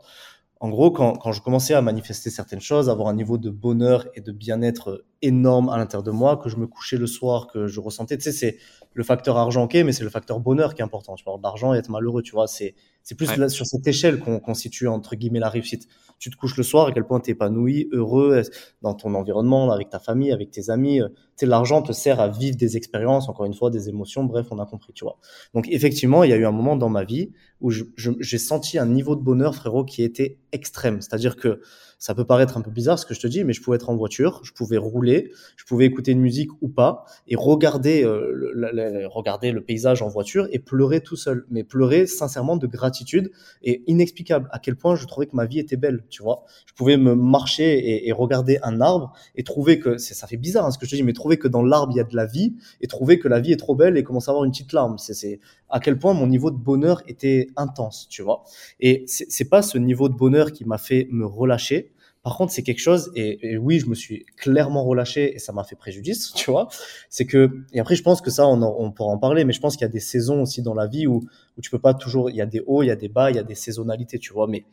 En 0.60 0.70
gros, 0.70 0.92
quand, 0.92 1.14
quand 1.14 1.32
je 1.32 1.42
commençais 1.42 1.74
à 1.74 1.82
manifester 1.82 2.30
certaines 2.30 2.60
choses, 2.60 2.90
avoir 2.90 3.08
un 3.08 3.14
niveau 3.14 3.38
de 3.38 3.50
bonheur 3.50 4.08
et 4.16 4.22
de 4.22 4.34
bien-être 4.34 5.06
énorme 5.22 5.70
à 5.70 5.78
l'intérieur 5.78 6.04
de 6.04 6.12
moi, 6.12 6.38
que 6.38 6.50
je 6.50 6.58
me 6.58 6.68
couchais 6.68 6.98
le 6.98 7.08
soir, 7.08 7.48
que 7.48 7.68
je 7.68 7.80
ressentais, 7.80 8.18
tu 8.18 8.24
sais, 8.24 8.32
c'est 8.32 8.58
le 8.94 9.04
facteur 9.04 9.38
argent, 9.38 9.64
ok, 9.64 9.76
mais 9.86 9.92
c'est 9.92 10.04
le 10.04 10.10
facteur 10.10 10.40
bonheur 10.40 10.74
qui 10.74 10.82
est 10.82 10.86
important. 10.86 11.16
Tu 11.16 11.24
vois, 11.24 11.40
l'argent 11.42 11.74
et 11.74 11.78
être 11.78 11.90
malheureux, 11.90 12.22
tu 12.22 12.32
vois, 12.32 12.48
c'est 12.48 12.76
c'est 13.04 13.16
plus 13.16 13.28
sur 13.48 13.66
cette 13.66 13.88
échelle 13.88 14.20
qu'on 14.20 14.40
constitue 14.40 14.88
entre 14.88 15.16
guillemets 15.16 15.40
la 15.40 15.50
réussite. 15.50 15.88
Tu 16.20 16.30
te 16.30 16.36
couches 16.36 16.58
le 16.58 16.64
soir, 16.64 16.88
à 16.88 16.92
quel 16.92 17.06
point 17.06 17.20
tu 17.20 17.30
es 17.30 17.34
épanoui, 17.34 17.88
heureux 17.92 18.44
dans 18.82 18.94
ton 18.94 19.16
environnement, 19.16 19.72
avec 19.72 19.90
ta 19.90 20.00
famille, 20.00 20.32
avec 20.32 20.52
tes 20.52 20.70
amis. 20.70 21.00
Tu 21.00 21.14
sais, 21.38 21.46
l'argent 21.46 21.82
te 21.82 21.92
sert 21.92 22.20
à 22.20 22.28
vivre 22.28 22.58
des 22.58 22.78
expériences, 22.78 23.30
encore 23.30 23.46
une 23.46 23.54
fois, 23.54 23.72
des 23.72 23.90
émotions. 23.90 24.26
Bref, 24.26 24.48
on 24.52 24.60
a 24.60 24.66
compris, 24.66 24.94
tu 24.94 25.06
vois. 25.06 25.18
Donc 25.54 25.68
effectivement, 25.70 26.24
il 26.24 26.30
y 26.30 26.34
a 26.34 26.36
eu 26.36 26.46
un 26.46 26.52
moment 26.52 26.76
dans 26.76 26.90
ma 26.90 27.04
vie 27.04 27.32
où 27.62 27.72
j'ai 27.72 28.38
senti 28.38 28.78
un 28.78 28.86
niveau 28.86 29.16
de 29.16 29.22
bonheur, 29.22 29.56
frérot, 29.56 29.86
qui 29.86 30.04
était 30.04 30.38
extrême. 30.52 31.02
C'est-à-dire 31.02 31.36
que 31.36 31.62
ça 32.00 32.16
peut 32.16 32.24
paraître 32.24 32.58
un 32.58 32.62
peu 32.62 32.72
bizarre 32.72 32.98
ce 32.98 33.06
que 33.06 33.14
je 33.14 33.20
te 33.20 33.28
dis, 33.28 33.44
mais 33.44 33.52
je 33.52 33.62
pouvais 33.62 33.76
être 33.76 33.90
en 33.90 33.96
voiture, 33.96 34.40
je 34.44 34.54
pouvais 34.54 34.78
rouler, 34.78 35.32
je 35.58 35.66
pouvais 35.66 35.86
écouter 35.86 36.14
une 36.14 36.22
musique 36.22 36.50
ou 36.62 36.70
pas 36.70 37.06
et 37.28 37.36
regarder, 37.36 38.06
euh, 38.06 38.32
le, 38.34 39.06
regarder 39.08 39.52
le 39.52 39.62
paysage 39.62 40.02
en 40.02 40.08
voiture 40.08 40.48
et 40.52 40.60
pleurer 40.60 41.02
tout 41.02 41.18
seul. 41.18 41.46
Mais 41.50 41.64
pleurer 41.64 42.08
sincèrement 42.08 42.56
de 42.56 42.68
gratitude 42.68 43.32
et 43.62 43.84
inexplicable 43.88 44.48
à 44.52 44.60
quel 44.60 44.78
point 44.78 44.96
je 44.96 45.06
trouvais 45.06 45.28
que 45.28 45.36
ma 45.36 45.46
vie 45.46 45.60
était 45.60 45.76
belle, 45.76 46.06
tu 46.10 46.24
vois. 46.24 46.46
Je 46.66 46.74
pouvais 46.74 46.96
me 46.96 47.16
marcher 47.16 47.78
et, 47.78 48.08
et 48.08 48.12
regarder 48.14 48.60
un 48.64 48.80
arbre 48.80 49.14
et 49.36 49.44
trouver 49.44 49.80
que, 49.80 49.98
ça 49.98 50.26
fait 50.26 50.38
bizarre 50.38 50.66
hein, 50.66 50.72
ce 50.72 50.78
que 50.78 50.86
je 50.86 50.92
te 50.92 50.96
dis, 50.96 51.04
mais 51.04 51.14
trouver 51.14 51.38
que 51.38 51.50
dans 51.50 51.62
l'arbre 51.62 51.92
il 51.94 51.98
y 51.98 52.02
a 52.02 52.06
de 52.06 52.16
la 52.16 52.26
vie 52.26 52.56
et 52.80 52.88
trouver 52.88 53.20
que 53.20 53.28
la 53.28 53.42
vie 53.42 53.52
est 53.52 53.58
trop 53.58 53.76
belle 53.76 53.98
et 53.98 54.04
commencer 54.04 54.30
à 54.30 54.32
avoir 54.32 54.46
une 54.46 54.52
petite 54.52 54.72
larme. 54.72 54.98
C'est 54.98 55.40
à 55.70 55.80
quel 55.80 55.98
point 55.98 56.14
mon 56.14 56.28
niveau 56.28 56.52
de 56.52 56.58
bonheur 56.58 57.02
était 57.08 57.48
intense, 57.56 58.08
tu 58.10 58.22
vois. 58.22 58.44
Et 58.80 59.06
c'est 59.08 59.50
pas 59.50 59.62
ce 59.62 59.78
niveau 59.78 60.10
de 60.10 60.16
bonheur 60.16 60.52
qui 60.52 60.66
m'a 60.66 60.78
fait 60.78 61.08
me 61.12 61.26
relâcher, 61.26 61.92
par 62.22 62.36
contre, 62.36 62.52
c'est 62.52 62.64
quelque 62.64 62.82
chose, 62.82 63.12
et, 63.16 63.58
oui, 63.58 63.80
je 63.80 63.88
me 63.88 63.96
suis 63.96 64.26
clairement 64.36 64.84
relâché 64.84 65.34
et 65.36 65.40
ça 65.40 65.54
m'a 65.54 65.64
fait 65.64 65.78
préjudice, 65.78 66.34
tu 66.36 66.52
vois. 66.52 66.68
C'est 67.10 67.26
que, 67.26 67.64
et 67.72 67.80
après, 67.80 67.96
je 67.96 68.04
pense 68.04 68.22
que 68.22 68.30
ça, 68.30 68.46
on, 68.46 68.62
on 68.62 68.92
pourra 68.92 69.12
en 69.12 69.18
parler, 69.18 69.46
mais 69.46 69.54
je 69.54 69.62
pense 69.62 69.76
qu'il 69.78 69.86
y 69.86 69.90
a 69.90 69.92
des 69.92 70.02
saisons 70.02 70.42
aussi 70.42 70.62
dans 70.62 70.74
la 70.74 70.88
vie 70.88 71.08
où, 71.08 71.22
où 71.58 71.62
tu 71.62 71.70
peux 71.70 71.80
pas 71.80 71.94
toujours, 71.94 72.30
il 72.30 72.36
y 72.36 72.42
a 72.42 72.46
des 72.46 72.62
hauts, 72.66 72.84
il 72.84 72.88
y 72.88 72.92
a 72.92 72.96
des 72.96 73.08
bas, 73.08 73.32
il 73.32 73.38
y 73.38 73.40
a 73.40 73.44
des 73.44 73.56
saisonnalités, 73.56 74.20
tu 74.20 74.34
vois. 74.34 74.48
Mais 74.48 74.66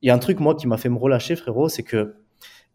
il 0.00 0.08
y 0.08 0.10
a 0.10 0.14
un 0.14 0.18
truc, 0.18 0.40
moi, 0.40 0.54
qui 0.54 0.66
m'a 0.66 0.78
fait 0.78 0.88
me 0.88 0.98
relâcher, 0.98 1.36
frérot, 1.36 1.68
c'est 1.68 1.82
que 1.82 2.14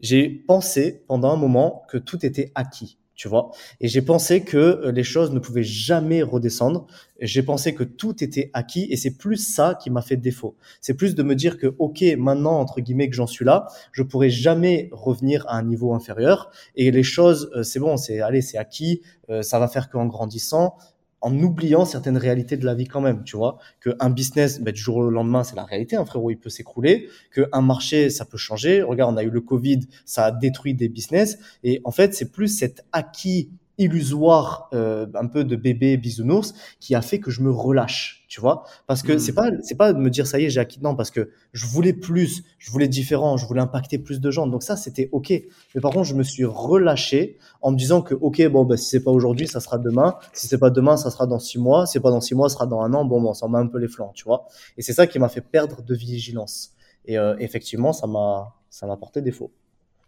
j'ai 0.00 0.28
pensé 0.28 1.02
pendant 1.08 1.32
un 1.32 1.36
moment 1.36 1.82
que 1.88 1.98
tout 1.98 2.24
était 2.24 2.52
acquis 2.54 2.98
tu 3.14 3.28
vois. 3.28 3.50
Et 3.80 3.88
j'ai 3.88 4.02
pensé 4.02 4.42
que 4.42 4.56
euh, 4.56 4.92
les 4.92 5.04
choses 5.04 5.30
ne 5.30 5.38
pouvaient 5.38 5.62
jamais 5.62 6.22
redescendre. 6.22 6.86
J'ai 7.20 7.42
pensé 7.42 7.74
que 7.74 7.84
tout 7.84 8.22
était 8.24 8.50
acquis 8.54 8.86
et 8.90 8.96
c'est 8.96 9.16
plus 9.16 9.36
ça 9.36 9.78
qui 9.80 9.90
m'a 9.90 10.02
fait 10.02 10.16
défaut. 10.16 10.56
C'est 10.80 10.94
plus 10.94 11.14
de 11.14 11.22
me 11.22 11.34
dire 11.34 11.58
que, 11.58 11.74
OK, 11.78 12.02
maintenant, 12.18 12.58
entre 12.58 12.80
guillemets, 12.80 13.08
que 13.08 13.14
j'en 13.14 13.26
suis 13.26 13.44
là, 13.44 13.66
je 13.92 14.02
pourrai 14.02 14.30
jamais 14.30 14.88
revenir 14.92 15.46
à 15.48 15.56
un 15.56 15.62
niveau 15.62 15.94
inférieur 15.94 16.50
et 16.74 16.90
les 16.90 17.02
choses, 17.02 17.50
euh, 17.54 17.62
c'est 17.62 17.78
bon, 17.78 17.96
c'est, 17.96 18.20
allez, 18.20 18.42
c'est 18.42 18.58
acquis, 18.58 19.02
euh, 19.30 19.42
ça 19.42 19.58
va 19.58 19.68
faire 19.68 19.88
qu'en 19.88 20.06
grandissant, 20.06 20.76
en 21.24 21.42
oubliant 21.42 21.86
certaines 21.86 22.18
réalités 22.18 22.58
de 22.58 22.66
la 22.66 22.74
vie 22.74 22.86
quand 22.86 23.00
même, 23.00 23.24
tu 23.24 23.38
vois, 23.38 23.58
qu'un 23.82 24.10
business, 24.10 24.60
ben, 24.60 24.72
du 24.72 24.80
jour 24.80 24.96
au 24.96 25.08
lendemain, 25.08 25.42
c'est 25.42 25.56
la 25.56 25.64
réalité, 25.64 25.96
un 25.96 26.04
frérot, 26.04 26.30
il 26.30 26.36
peut 26.36 26.50
s'écrouler, 26.50 27.08
qu'un 27.34 27.62
marché, 27.62 28.10
ça 28.10 28.26
peut 28.26 28.36
changer. 28.36 28.82
Regarde, 28.82 29.14
on 29.14 29.16
a 29.16 29.22
eu 29.22 29.30
le 29.30 29.40
Covid, 29.40 29.80
ça 30.04 30.26
a 30.26 30.30
détruit 30.30 30.74
des 30.74 30.90
business, 30.90 31.38
et 31.62 31.80
en 31.84 31.92
fait, 31.92 32.14
c'est 32.14 32.30
plus 32.30 32.48
cet 32.48 32.84
acquis 32.92 33.50
illusoire, 33.78 34.68
euh, 34.72 35.06
un 35.14 35.26
peu 35.26 35.44
de 35.44 35.56
bébé 35.56 35.96
bisounours, 35.96 36.54
qui 36.80 36.94
a 36.94 37.02
fait 37.02 37.18
que 37.18 37.30
je 37.30 37.42
me 37.42 37.50
relâche, 37.50 38.24
tu 38.28 38.40
vois? 38.40 38.64
Parce 38.86 39.02
que 39.02 39.18
c'est 39.18 39.32
hmm. 39.32 39.34
pas, 39.34 39.50
c'est 39.62 39.74
pas 39.76 39.92
de 39.92 39.98
me 39.98 40.10
dire 40.10 40.26
ça 40.26 40.38
y 40.38 40.44
est, 40.44 40.50
j'ai 40.50 40.60
acquis. 40.60 40.80
Non, 40.82 40.94
parce 40.94 41.10
que 41.10 41.30
je 41.52 41.66
voulais 41.66 41.92
plus, 41.92 42.44
je 42.58 42.70
voulais 42.70 42.88
différent, 42.88 43.36
je 43.36 43.46
voulais 43.46 43.60
impacter 43.60 43.98
plus 43.98 44.20
de 44.20 44.30
gens. 44.30 44.46
Donc 44.46 44.62
ça, 44.62 44.76
c'était 44.76 45.08
ok. 45.12 45.30
Mais 45.74 45.80
par 45.80 45.92
contre, 45.92 46.04
je 46.04 46.14
me 46.14 46.22
suis 46.22 46.44
relâché 46.44 47.38
en 47.62 47.72
me 47.72 47.76
disant 47.76 48.02
que 48.02 48.14
ok, 48.14 48.46
bon, 48.48 48.64
bah, 48.64 48.76
si 48.76 48.86
c'est 48.88 49.02
pas 49.02 49.10
aujourd'hui, 49.10 49.48
ça 49.48 49.60
sera 49.60 49.78
demain. 49.78 50.16
Si 50.32 50.46
c'est 50.46 50.58
pas 50.58 50.70
demain, 50.70 50.96
ça 50.96 51.10
sera 51.10 51.26
dans 51.26 51.38
six 51.38 51.58
mois. 51.58 51.86
Si 51.86 51.94
c'est 51.94 52.00
pas 52.00 52.10
dans 52.10 52.20
six 52.20 52.34
mois, 52.34 52.48
ça 52.48 52.54
sera 52.54 52.66
dans 52.66 52.80
un 52.80 52.94
an. 52.94 53.04
Bon, 53.04 53.20
bon, 53.20 53.30
on 53.30 53.34
s'en 53.34 53.48
met 53.48 53.58
un 53.58 53.66
peu 53.66 53.78
les 53.78 53.88
flancs, 53.88 54.12
tu 54.14 54.24
vois? 54.24 54.46
Et 54.76 54.82
c'est 54.82 54.92
ça 54.92 55.06
qui 55.06 55.18
m'a 55.18 55.28
fait 55.28 55.40
perdre 55.40 55.82
de 55.82 55.94
vigilance. 55.94 56.70
Et 57.06 57.18
euh, 57.18 57.36
effectivement, 57.38 57.92
ça 57.92 58.06
m'a, 58.06 58.54
ça 58.70 58.86
m'a 58.86 58.96
porté 58.96 59.20
défaut. 59.20 59.50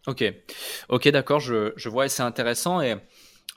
Ok, 0.07 0.23
ok, 0.89 1.09
d'accord, 1.09 1.41
je, 1.41 1.73
je 1.75 1.89
vois 1.89 2.07
et 2.07 2.09
c'est 2.09 2.23
intéressant 2.23 2.81
et 2.81 2.95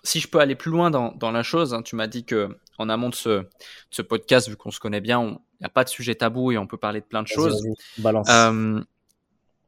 si 0.03 0.19
je 0.19 0.27
peux 0.27 0.39
aller 0.39 0.55
plus 0.55 0.71
loin 0.71 0.91
dans, 0.91 1.11
dans 1.13 1.31
la 1.31 1.43
chose, 1.43 1.73
hein, 1.73 1.81
tu 1.81 1.95
m'as 1.95 2.07
dit 2.07 2.25
que 2.25 2.57
en 2.77 2.89
amont 2.89 3.09
de 3.09 3.15
ce, 3.15 3.45
ce 3.91 4.01
podcast, 4.01 4.49
vu 4.49 4.55
qu'on 4.55 4.71
se 4.71 4.79
connaît 4.79 5.01
bien, 5.01 5.21
il 5.21 5.63
n'y 5.63 5.65
a 5.65 5.69
pas 5.69 5.83
de 5.83 5.89
sujet 5.89 6.15
tabou 6.15 6.51
et 6.51 6.57
on 6.57 6.67
peut 6.67 6.77
parler 6.77 7.01
de 7.01 7.05
plein 7.05 7.21
de 7.21 7.27
choses. 7.27 7.61
Euh, 8.29 8.81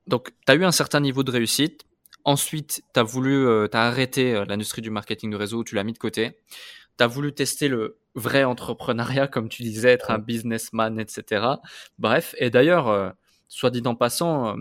donc, 0.08 0.32
tu 0.46 0.52
as 0.52 0.56
eu 0.56 0.64
un 0.64 0.72
certain 0.72 1.00
niveau 1.00 1.24
de 1.24 1.32
réussite. 1.32 1.86
Ensuite, 2.24 2.84
tu 2.94 3.00
as 3.00 3.04
voulu, 3.04 3.46
euh, 3.46 3.68
as 3.74 3.88
arrêté 3.88 4.34
euh, 4.34 4.46
l'industrie 4.46 4.82
du 4.82 4.90
marketing 4.90 5.32
de 5.32 5.36
réseau, 5.36 5.64
tu 5.64 5.76
l'as 5.76 5.84
mis 5.84 5.94
de 5.94 5.98
côté. 5.98 6.38
Tu 6.98 7.04
as 7.04 7.08
voulu 7.08 7.34
tester 7.34 7.68
le 7.68 7.98
vrai 8.16 8.44
entrepreneuriat, 8.44 9.28
comme 9.28 9.50
tu 9.50 9.64
disais, 9.64 9.90
être 9.90 10.12
un 10.12 10.20
businessman, 10.20 11.00
etc. 11.00 11.46
Bref, 11.98 12.36
et 12.38 12.50
d'ailleurs, 12.50 12.88
euh, 12.88 13.10
soit 13.48 13.72
dit 13.72 13.82
en 13.86 13.96
passant, 13.96 14.56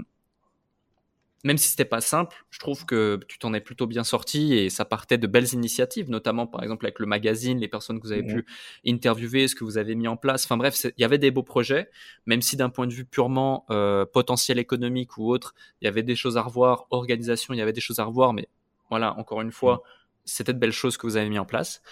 même 1.45 1.57
si 1.57 1.69
c'était 1.69 1.87
pas 1.87 2.01
simple, 2.01 2.45
je 2.51 2.59
trouve 2.59 2.85
que 2.85 3.19
tu 3.27 3.39
t'en 3.39 3.55
es 3.55 3.61
plutôt 3.61 3.87
bien 3.87 4.05
sorti 4.05 4.55
et 4.55 4.69
ça 4.69 4.85
partait 4.85 5.17
de 5.17 5.27
belles 5.27 5.53
initiatives, 5.55 6.11
notamment 6.11 6.47
par 6.47 6.63
exemple 6.63 6.85
avec 6.85 6.99
le 6.99 7.07
magazine, 7.07 7.59
les 7.59 7.69
personnes 7.69 7.99
que 7.99 8.07
vous 8.07 8.13
avez 8.13 8.25
pu 8.25 8.45
interviewer, 8.87 9.49
ce 9.49 9.55
que 9.55 9.65
vous 9.65 9.79
avez 9.79 9.95
mis 9.95 10.07
en 10.07 10.17
place. 10.17 10.45
Enfin 10.45 10.59
bref, 10.59 10.85
il 10.85 11.01
y 11.01 11.05
avait 11.05 11.19
des 11.19 11.31
beaux 11.31 11.43
projets, 11.43 11.89
même 12.27 12.43
si 12.43 12.57
d'un 12.57 12.69
point 12.69 12.87
de 12.87 12.93
vue 12.93 13.07
purement 13.07 13.65
euh, 13.71 14.05
potentiel 14.05 14.59
économique 14.59 15.17
ou 15.17 15.31
autre, 15.31 15.55
il 15.81 15.87
y 15.87 15.89
avait 15.89 16.03
des 16.03 16.17
choses 16.17 16.37
à 16.37 16.43
revoir, 16.43 16.87
organisation, 16.91 17.55
il 17.55 17.59
y 17.59 17.63
avait 17.63 17.73
des 17.73 17.81
choses 17.81 18.01
à 18.01 18.05
revoir, 18.05 18.35
mais 18.35 18.49
voilà, 18.91 19.17
encore 19.19 19.41
une 19.41 19.53
fois, 19.53 19.83
c'était 20.25 20.53
de 20.53 20.59
belles 20.59 20.73
choses 20.73 20.97
que 20.97 21.07
vous 21.07 21.17
avez 21.17 21.29
mis 21.29 21.39
en 21.39 21.47
place. 21.47 21.83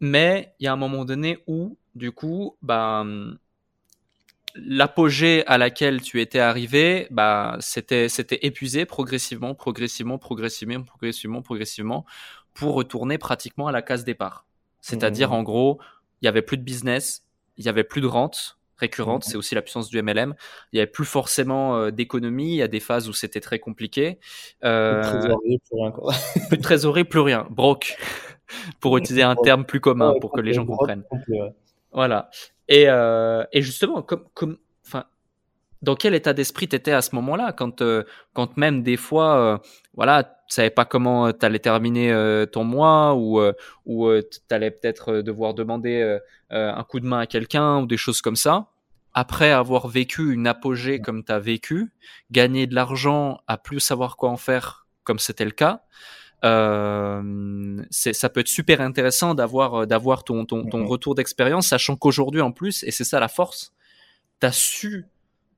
Mais 0.00 0.54
il 0.60 0.64
y 0.64 0.66
a 0.66 0.72
un 0.72 0.76
moment 0.76 1.04
donné 1.04 1.38
où, 1.46 1.78
du 1.94 2.12
coup, 2.12 2.56
bah, 2.60 3.06
l'apogée 4.56 5.44
à 5.46 5.58
laquelle 5.58 6.00
tu 6.00 6.20
étais 6.20 6.38
arrivé, 6.38 7.06
bah, 7.10 7.56
c'était, 7.60 8.08
c'était 8.08 8.46
épuisé 8.46 8.86
progressivement, 8.86 9.54
progressivement, 9.54 10.18
progressivement, 10.18 10.82
progressivement, 10.82 11.42
progressivement, 11.42 12.04
pour 12.54 12.74
retourner 12.74 13.18
pratiquement 13.18 13.68
à 13.68 13.72
la 13.72 13.82
case 13.82 14.04
départ. 14.04 14.46
C'est-à-dire, 14.80 15.30
mmh. 15.30 15.34
en 15.34 15.42
gros, 15.42 15.80
il 16.22 16.26
y 16.26 16.28
avait 16.28 16.42
plus 16.42 16.56
de 16.56 16.62
business, 16.62 17.24
il 17.56 17.64
y 17.64 17.68
avait 17.68 17.84
plus 17.84 18.00
de 18.00 18.06
rente 18.06 18.58
récurrente, 18.78 19.26
mmh. 19.26 19.30
c'est 19.30 19.36
aussi 19.36 19.54
la 19.54 19.62
puissance 19.62 19.88
du 19.88 20.00
MLM. 20.02 20.34
Il 20.72 20.76
y 20.76 20.80
avait 20.80 20.90
plus 20.90 21.04
forcément 21.04 21.76
euh, 21.76 21.90
d'économie, 21.90 22.52
il 22.52 22.56
y 22.56 22.62
a 22.62 22.68
des 22.68 22.80
phases 22.80 23.08
où 23.08 23.12
c'était 23.12 23.40
très 23.40 23.58
compliqué. 23.58 24.18
Euh, 24.64 25.00
plus 25.00 25.18
de 25.18 25.22
trésorerie, 25.22 25.58
plus 25.58 25.80
rien. 25.80 25.92
plus 26.48 26.56
de 26.56 26.62
trésorerie, 26.62 27.04
plus 27.04 27.20
rien. 27.20 27.46
Broke, 27.50 27.96
pour 28.80 28.96
utiliser 28.96 29.22
un 29.22 29.36
terme 29.36 29.64
plus 29.64 29.80
commun, 29.80 30.14
pour 30.20 30.32
que 30.32 30.40
les 30.40 30.52
gens 30.52 30.66
comprennent. 30.66 31.04
Voilà. 31.92 32.30
Et, 32.68 32.88
euh, 32.88 33.44
et 33.52 33.62
justement, 33.62 34.02
comme, 34.02 34.24
comme, 34.34 34.58
enfin, 34.86 35.04
dans 35.82 35.94
quel 35.94 36.14
état 36.14 36.32
d'esprit 36.32 36.68
t'étais 36.68 36.92
à 36.92 37.02
ce 37.02 37.14
moment-là, 37.14 37.52
quand, 37.52 37.82
euh, 37.82 38.04
quand 38.32 38.56
même 38.56 38.82
des 38.82 38.96
fois, 38.96 39.38
euh, 39.38 39.58
voilà, 39.94 40.24
tu 40.24 40.54
savais 40.54 40.70
pas 40.70 40.84
comment 40.84 41.32
t'allais 41.32 41.58
terminer 41.58 42.12
euh, 42.12 42.46
ton 42.46 42.64
mois 42.64 43.14
ou 43.14 43.40
ou 43.84 44.08
t'allais 44.48 44.70
peut-être 44.70 45.20
devoir 45.22 45.54
demander 45.54 46.18
un 46.50 46.84
coup 46.84 47.00
de 47.00 47.06
main 47.06 47.20
à 47.20 47.26
quelqu'un 47.26 47.80
ou 47.80 47.86
des 47.86 47.96
choses 47.96 48.20
comme 48.20 48.36
ça. 48.36 48.68
Après 49.12 49.50
avoir 49.50 49.88
vécu 49.88 50.32
une 50.32 50.46
apogée 50.46 51.00
comme 51.00 51.24
tu 51.24 51.32
as 51.32 51.38
vécu, 51.38 51.92
gagner 52.30 52.66
de 52.66 52.74
l'argent 52.74 53.40
à 53.46 53.56
plus 53.56 53.80
savoir 53.80 54.16
quoi 54.16 54.30
en 54.30 54.36
faire 54.36 54.86
comme 55.04 55.18
c'était 55.18 55.44
le 55.44 55.52
cas, 55.52 55.82
euh, 56.44 57.82
ça 57.90 58.28
peut 58.28 58.40
être 58.40 58.48
super 58.48 58.80
intéressant 58.80 59.34
d'avoir 59.34 59.74
euh, 59.82 59.86
d'avoir 59.86 60.24
ton, 60.24 60.44
ton, 60.44 60.64
ton 60.66 60.86
retour 60.86 61.14
d'expérience, 61.14 61.68
sachant 61.68 61.96
qu'aujourd'hui 61.96 62.40
en 62.40 62.52
plus, 62.52 62.82
et 62.84 62.90
c'est 62.90 63.04
ça 63.04 63.20
la 63.20 63.28
force, 63.28 63.72
tu 64.40 64.46
as 64.46 64.52
su 64.52 65.06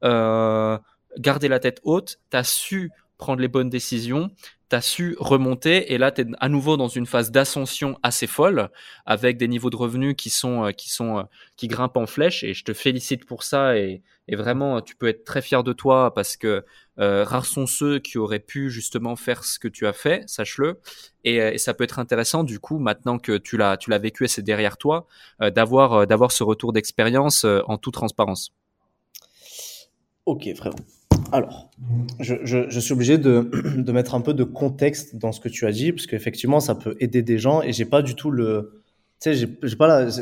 euh, 0.05 0.79
garder 1.19 1.49
la 1.49 1.59
tête 1.59 1.81
haute, 1.83 2.21
tu 2.31 2.37
as 2.37 2.45
su 2.45 2.91
prendre 3.17 3.41
les 3.41 3.49
bonnes 3.49 3.71
décisions, 3.71 4.31
tu 4.69 4.77
as 4.77 4.81
su 4.81 5.17
remonter 5.19 5.93
et 5.93 5.99
là 5.99 6.11
tu 6.11 6.23
es 6.23 6.27
à 6.41 6.49
nouveau 6.49 6.77
dans 6.77 6.89
une 6.89 7.07
phase 7.07 7.31
d'ascension 7.31 7.99
assez 8.03 8.27
folle 8.27 8.71
avec 9.07 9.37
des 9.37 9.49
niveaux 9.49 9.71
de 9.71 9.77
revenus 9.77 10.15
qui 10.17 10.31
sont 10.31 10.67
euh, 10.67 10.71
qui 10.73 10.91
sont 10.91 11.27
qui 11.57 11.69
grimpent 11.69 11.97
en 11.97 12.07
flèche 12.07 12.45
et 12.45 12.55
je 12.55 12.65
te 12.65 12.73
félicite 12.73 13.25
pour 13.25 13.43
ça 13.43 13.77
et, 13.77 14.03
et 14.29 14.37
vraiment 14.37 14.81
tu 14.81 14.97
peux 14.97 15.09
être 15.09 15.25
très 15.25 15.43
fier 15.43 15.63
de 15.63 15.73
toi 15.73 16.15
parce 16.15 16.37
que 16.37 16.65
euh, 16.99 17.23
rares 17.25 17.47
sont 17.47 17.67
ceux 17.67 17.99
qui 18.01 18.19
auraient 18.19 18.41
pu 18.41 18.71
justement 18.71 19.15
faire 19.15 19.45
ce 19.45 19.59
que 19.59 19.69
tu 19.69 19.87
as 19.87 19.93
fait, 19.93 20.29
sache-le. 20.29 20.81
Et, 21.25 21.41
euh, 21.41 21.53
et, 21.53 21.59
ça 21.59 21.75
peut 21.75 21.85
être 21.85 21.99
intéressant 21.99 22.43
du 22.43 22.59
coup, 22.59 22.79
maintenant 22.79 23.19
que 23.19 23.39
tu 23.39 23.57
l'as, 23.57 23.77
tu 23.77 23.91
l'as 23.91 23.99
vécu 23.99 24.25
et 24.25 24.29
c'est 24.29 24.43
derrière 24.43 24.77
toi, 24.77 25.07
euh, 25.41 25.51
d'avoir, 25.51 25.93
euh, 25.93 26.07
d'avoir 26.07 26.33
ce 26.33 26.43
retour 26.43 26.73
d'expérience 26.73 27.45
en 27.45 27.79
toute 27.79 27.95
transparence. 27.95 28.53
Ok, 30.27 30.49
frère. 30.57 30.73
Alors, 31.33 31.71
je, 32.21 32.81
suis 32.81 32.93
obligé 32.93 33.19
de, 33.19 33.93
mettre 33.93 34.15
un 34.15 34.21
peu 34.21 34.35
de 34.35 34.45
contexte 34.45 35.17
dans 35.17 35.33
ce 35.33 35.41
que 35.41 35.49
tu 35.49 35.67
as 35.67 35.73
dit, 35.73 35.93
parce 35.93 36.07
qu'effectivement, 36.07 36.61
ça 36.61 36.75
peut 36.75 36.97
aider 37.01 37.23
des 37.23 37.39
gens, 37.39 37.63
et 37.63 37.73
j'ai 37.73 37.85
pas 37.85 38.03
du 38.03 38.15
tout 38.15 38.31
le, 38.31 38.83
tu 39.21 39.33
sais, 39.33 39.35
j'ai 39.35 39.49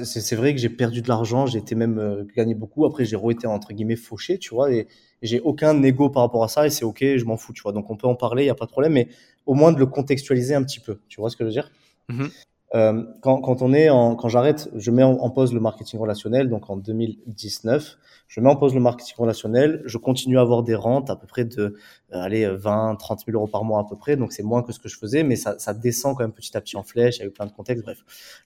c'est 0.05 0.37
vrai 0.37 0.55
que 0.55 0.61
j'ai 0.61 0.69
perdu 0.69 1.03
de 1.03 1.09
l'argent, 1.09 1.47
j'ai 1.47 1.59
été 1.59 1.75
même 1.75 1.99
euh, 1.99 2.25
gagné 2.35 2.55
beaucoup. 2.55 2.87
Après, 2.87 3.05
j'ai 3.05 3.17
re-été 3.17 3.47
entre 3.47 3.73
guillemets 3.73 3.97
fauché, 3.97 4.39
tu 4.39 4.55
vois, 4.55 4.73
et, 4.73 4.89
j'ai 5.23 5.41
aucun 5.41 5.83
ego 5.83 6.11
par 6.11 6.23
rapport 6.23 6.45
à 6.45 6.49
ça 6.49 6.67
et 6.67 6.71
c'est 6.71 6.85
ok, 6.85 6.99
je 7.01 7.25
m'en 7.25 7.39
fous, 7.39 7.53
tu 7.55 7.63
vois. 7.63 7.73
Donc 7.73 7.91
on 7.91 7.97
peut 7.97 8.07
en 8.07 8.15
parler, 8.15 8.45
il 8.45 8.47
y 8.47 8.51
a 8.51 8.55
pas 8.55 8.67
de 8.67 8.71
problème, 8.71 8.93
mais 8.93 9.09
au 9.47 9.55
moins 9.55 9.73
de 9.73 9.79
le 9.79 9.87
contextualiser 9.87 10.55
un 10.55 10.63
petit 10.63 10.79
peu. 10.79 10.99
Tu 11.09 11.21
vois 11.21 11.31
ce 11.31 11.37
que 11.37 11.45
je 11.45 11.47
veux 11.47 11.53
dire? 11.53 11.71
Mmh 12.09 12.27
euh, 12.75 13.05
quand, 13.23 13.41
quand, 13.41 13.63
on 13.63 13.73
est 13.73 13.89
en, 13.89 14.17
quand 14.17 14.29
j'arrête, 14.29 14.69
je 14.75 14.91
mets 14.91 15.03
en, 15.03 15.31
pause 15.31 15.55
le 15.55 15.61
marketing 15.61 16.01
relationnel, 16.01 16.49
donc 16.49 16.69
en 16.69 16.77
2019, 16.77 17.97
je 18.27 18.41
mets 18.41 18.51
en 18.51 18.57
pause 18.57 18.75
le 18.75 18.81
marketing 18.81 19.15
relationnel, 19.19 19.83
je 19.85 19.99
continue 19.99 20.39
à 20.39 20.41
avoir 20.41 20.65
des 20.65 20.75
rentes 20.75 21.09
à 21.09 21.17
peu 21.17 21.27
près 21.27 21.45
de, 21.45 21.63
euh, 21.63 21.73
allez, 22.11 22.47
20, 22.49 22.97
30 22.97 23.25
000 23.27 23.37
euros 23.39 23.47
par 23.47 23.63
mois 23.63 23.81
à 23.81 23.85
peu 23.85 23.97
près, 23.97 24.17
donc 24.17 24.33
c'est 24.33 24.43
moins 24.43 24.63
que 24.63 24.73
ce 24.73 24.81
que 24.81 24.89
je 24.89 24.99
faisais, 24.99 25.23
mais 25.23 25.37
ça, 25.37 25.59
ça 25.59 25.75
descend 25.75 26.17
quand 26.17 26.25
même 26.25 26.33
petit 26.33 26.57
à 26.57 26.61
petit 26.61 26.77
en 26.77 26.83
flèche, 26.83 27.21
avec 27.21 27.35
plein 27.35 27.47
de 27.47 27.53
contextes, 27.53 27.85
bref. 27.85 27.99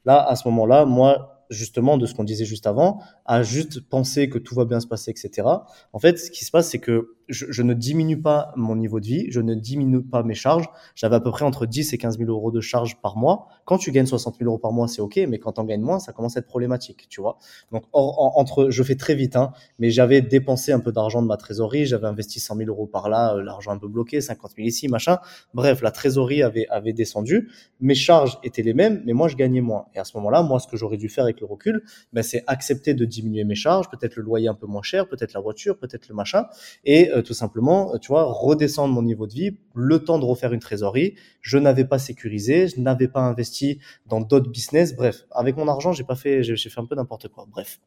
Là, 0.05 0.23
à 0.23 0.37
ce 0.37 0.47
moment-là, 0.49 0.85
moi, 0.85 1.41
justement 1.51 1.99
de 1.99 2.07
ce 2.07 2.15
qu'on 2.15 2.25
disait 2.25 2.45
juste 2.45 2.67
avant, 2.67 3.03
à 3.25 3.43
juste 3.43 3.81
penser 3.89 4.29
que 4.29 4.39
tout 4.39 4.55
va 4.55 4.65
bien 4.65 4.81
se 4.81 4.87
passer, 4.87 5.11
etc. 5.11 5.49
En 5.93 5.99
fait, 5.99 6.19
ce 6.19 6.31
qui 6.31 6.45
se 6.45 6.51
passe, 6.51 6.69
c'est 6.69 6.79
que 6.79 7.17
je, 7.31 7.63
ne 7.63 7.75
diminue 7.75 8.21
pas 8.21 8.53
mon 8.57 8.77
niveau 8.77 9.01
de 9.01 9.07
vie, 9.07 9.27
je 9.31 9.41
ne 9.41 9.55
diminue 9.55 10.03
pas 10.03 10.23
mes 10.23 10.35
charges. 10.35 10.69
J'avais 10.95 11.17
à 11.17 11.21
peu 11.21 11.31
près 11.31 11.45
entre 11.45 11.67
10 11.67 11.93
et 11.93 11.99
15 11.99 12.19
000 12.19 12.31
euros 12.31 12.51
de 12.51 12.61
charges 12.61 13.01
par 13.01 13.17
mois. 13.17 13.49
Quand 13.65 13.79
tu 13.79 13.93
gagnes 13.93 14.07
60 14.07 14.37
000 14.39 14.51
euros 14.51 14.59
par 14.59 14.73
mois, 14.73 14.89
c'est 14.89 15.01
OK, 15.01 15.19
mais 15.29 15.39
quand 15.39 15.53
tu 15.53 15.61
en 15.61 15.65
gagnes 15.65 15.83
moins, 15.83 15.99
ça 15.99 16.13
commence 16.13 16.37
à 16.37 16.41
être 16.41 16.47
problématique, 16.47 17.07
tu 17.09 17.21
vois. 17.21 17.39
Donc, 17.73 17.85
entre, 17.93 18.71
je 18.71 18.83
fais 18.83 18.97
très 18.97 19.15
vite, 19.15 19.37
hein, 19.37 19.53
mais 19.79 19.91
j'avais 19.91 20.21
dépensé 20.21 20.73
un 20.73 20.81
peu 20.81 20.93
d'argent 20.93 21.23
de 21.23 21.27
ma 21.27 21.37
trésorerie, 21.37 21.87
j'avais 21.87 22.07
investi 22.07 22.41
100 22.41 22.57
000 22.57 22.69
euros 22.69 22.87
par 22.87 23.09
là, 23.09 23.35
euh, 23.35 23.43
l'argent 23.43 23.71
un 23.73 23.79
peu 23.79 23.89
bloqué, 23.89 24.21
50 24.21 24.53
000 24.57 24.67
ici, 24.67 24.89
machin. 24.89 25.19
Bref, 25.55 25.83
la 25.83 25.91
trésorerie 25.91 26.43
avait, 26.43 26.67
avait 26.69 26.93
descendu. 26.93 27.51
Mes 27.81 27.95
charges 27.95 28.39
étaient 28.43 28.63
les 28.63 28.75
mêmes, 28.75 29.03
mais 29.07 29.13
moi, 29.13 29.29
je 29.29 29.37
gagnais 29.37 29.61
moins. 29.61 29.87
Et 29.95 29.99
à 29.99 30.05
ce 30.05 30.17
moment-là, 30.17 30.43
moi, 30.43 30.59
ce 30.59 30.67
que 30.67 30.77
j'aurais 30.77 30.97
dû 30.97 31.09
faire 31.09 31.25
avec 31.25 31.41
le 31.41 31.47
recul, 31.47 31.83
ben, 32.13 32.23
c'est 32.23 32.45
accepter 32.47 32.95
de 32.95 33.05
diminuer 33.05 33.45
mes 33.45 33.55
charges, 33.55 33.89
peut-être 33.91 34.17
le 34.17 34.23
loyer 34.23 34.49
un 34.49 34.55
peu 34.55 34.67
moins 34.67 34.83
cher, 34.83 35.09
peut-être 35.09 35.33
la 35.33 35.41
voiture, 35.41 35.79
peut-être 35.79 36.09
le 36.09 36.15
machin, 36.15 36.47
et 36.85 37.11
euh, 37.11 37.20
tout 37.21 37.35
simplement, 37.35 37.97
tu 37.99 38.09
vois, 38.09 38.25
redescendre 38.25 38.93
mon 38.95 39.03
niveau 39.03 39.27
de 39.27 39.33
vie, 39.33 39.57
le 39.75 40.05
temps 40.05 40.19
de 40.19 40.25
refaire 40.25 40.53
une 40.53 40.61
trésorerie. 40.61 41.15
Je 41.41 41.59
n'avais 41.59 41.85
pas 41.85 41.99
sécurisé, 41.99 42.69
je 42.69 42.81
n'avais 42.81 43.09
pas 43.09 43.21
investi 43.21 43.79
dans 44.07 44.21
d'autres 44.21 44.51
business. 44.51 44.95
Bref, 44.95 45.27
avec 45.31 45.57
mon 45.57 45.69
argent, 45.69 45.93
j'ai 45.93 46.05
pas 46.05 46.17
fait, 46.17 46.43
j'ai 46.43 46.57
fait 46.57 46.81
un 46.81 46.87
peu 46.87 46.95
n'importe 46.95 47.29
quoi. 47.29 47.47
Bref, 47.51 47.81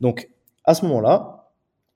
donc 0.00 0.30
à 0.64 0.74
ce 0.74 0.84
moment-là, 0.86 1.40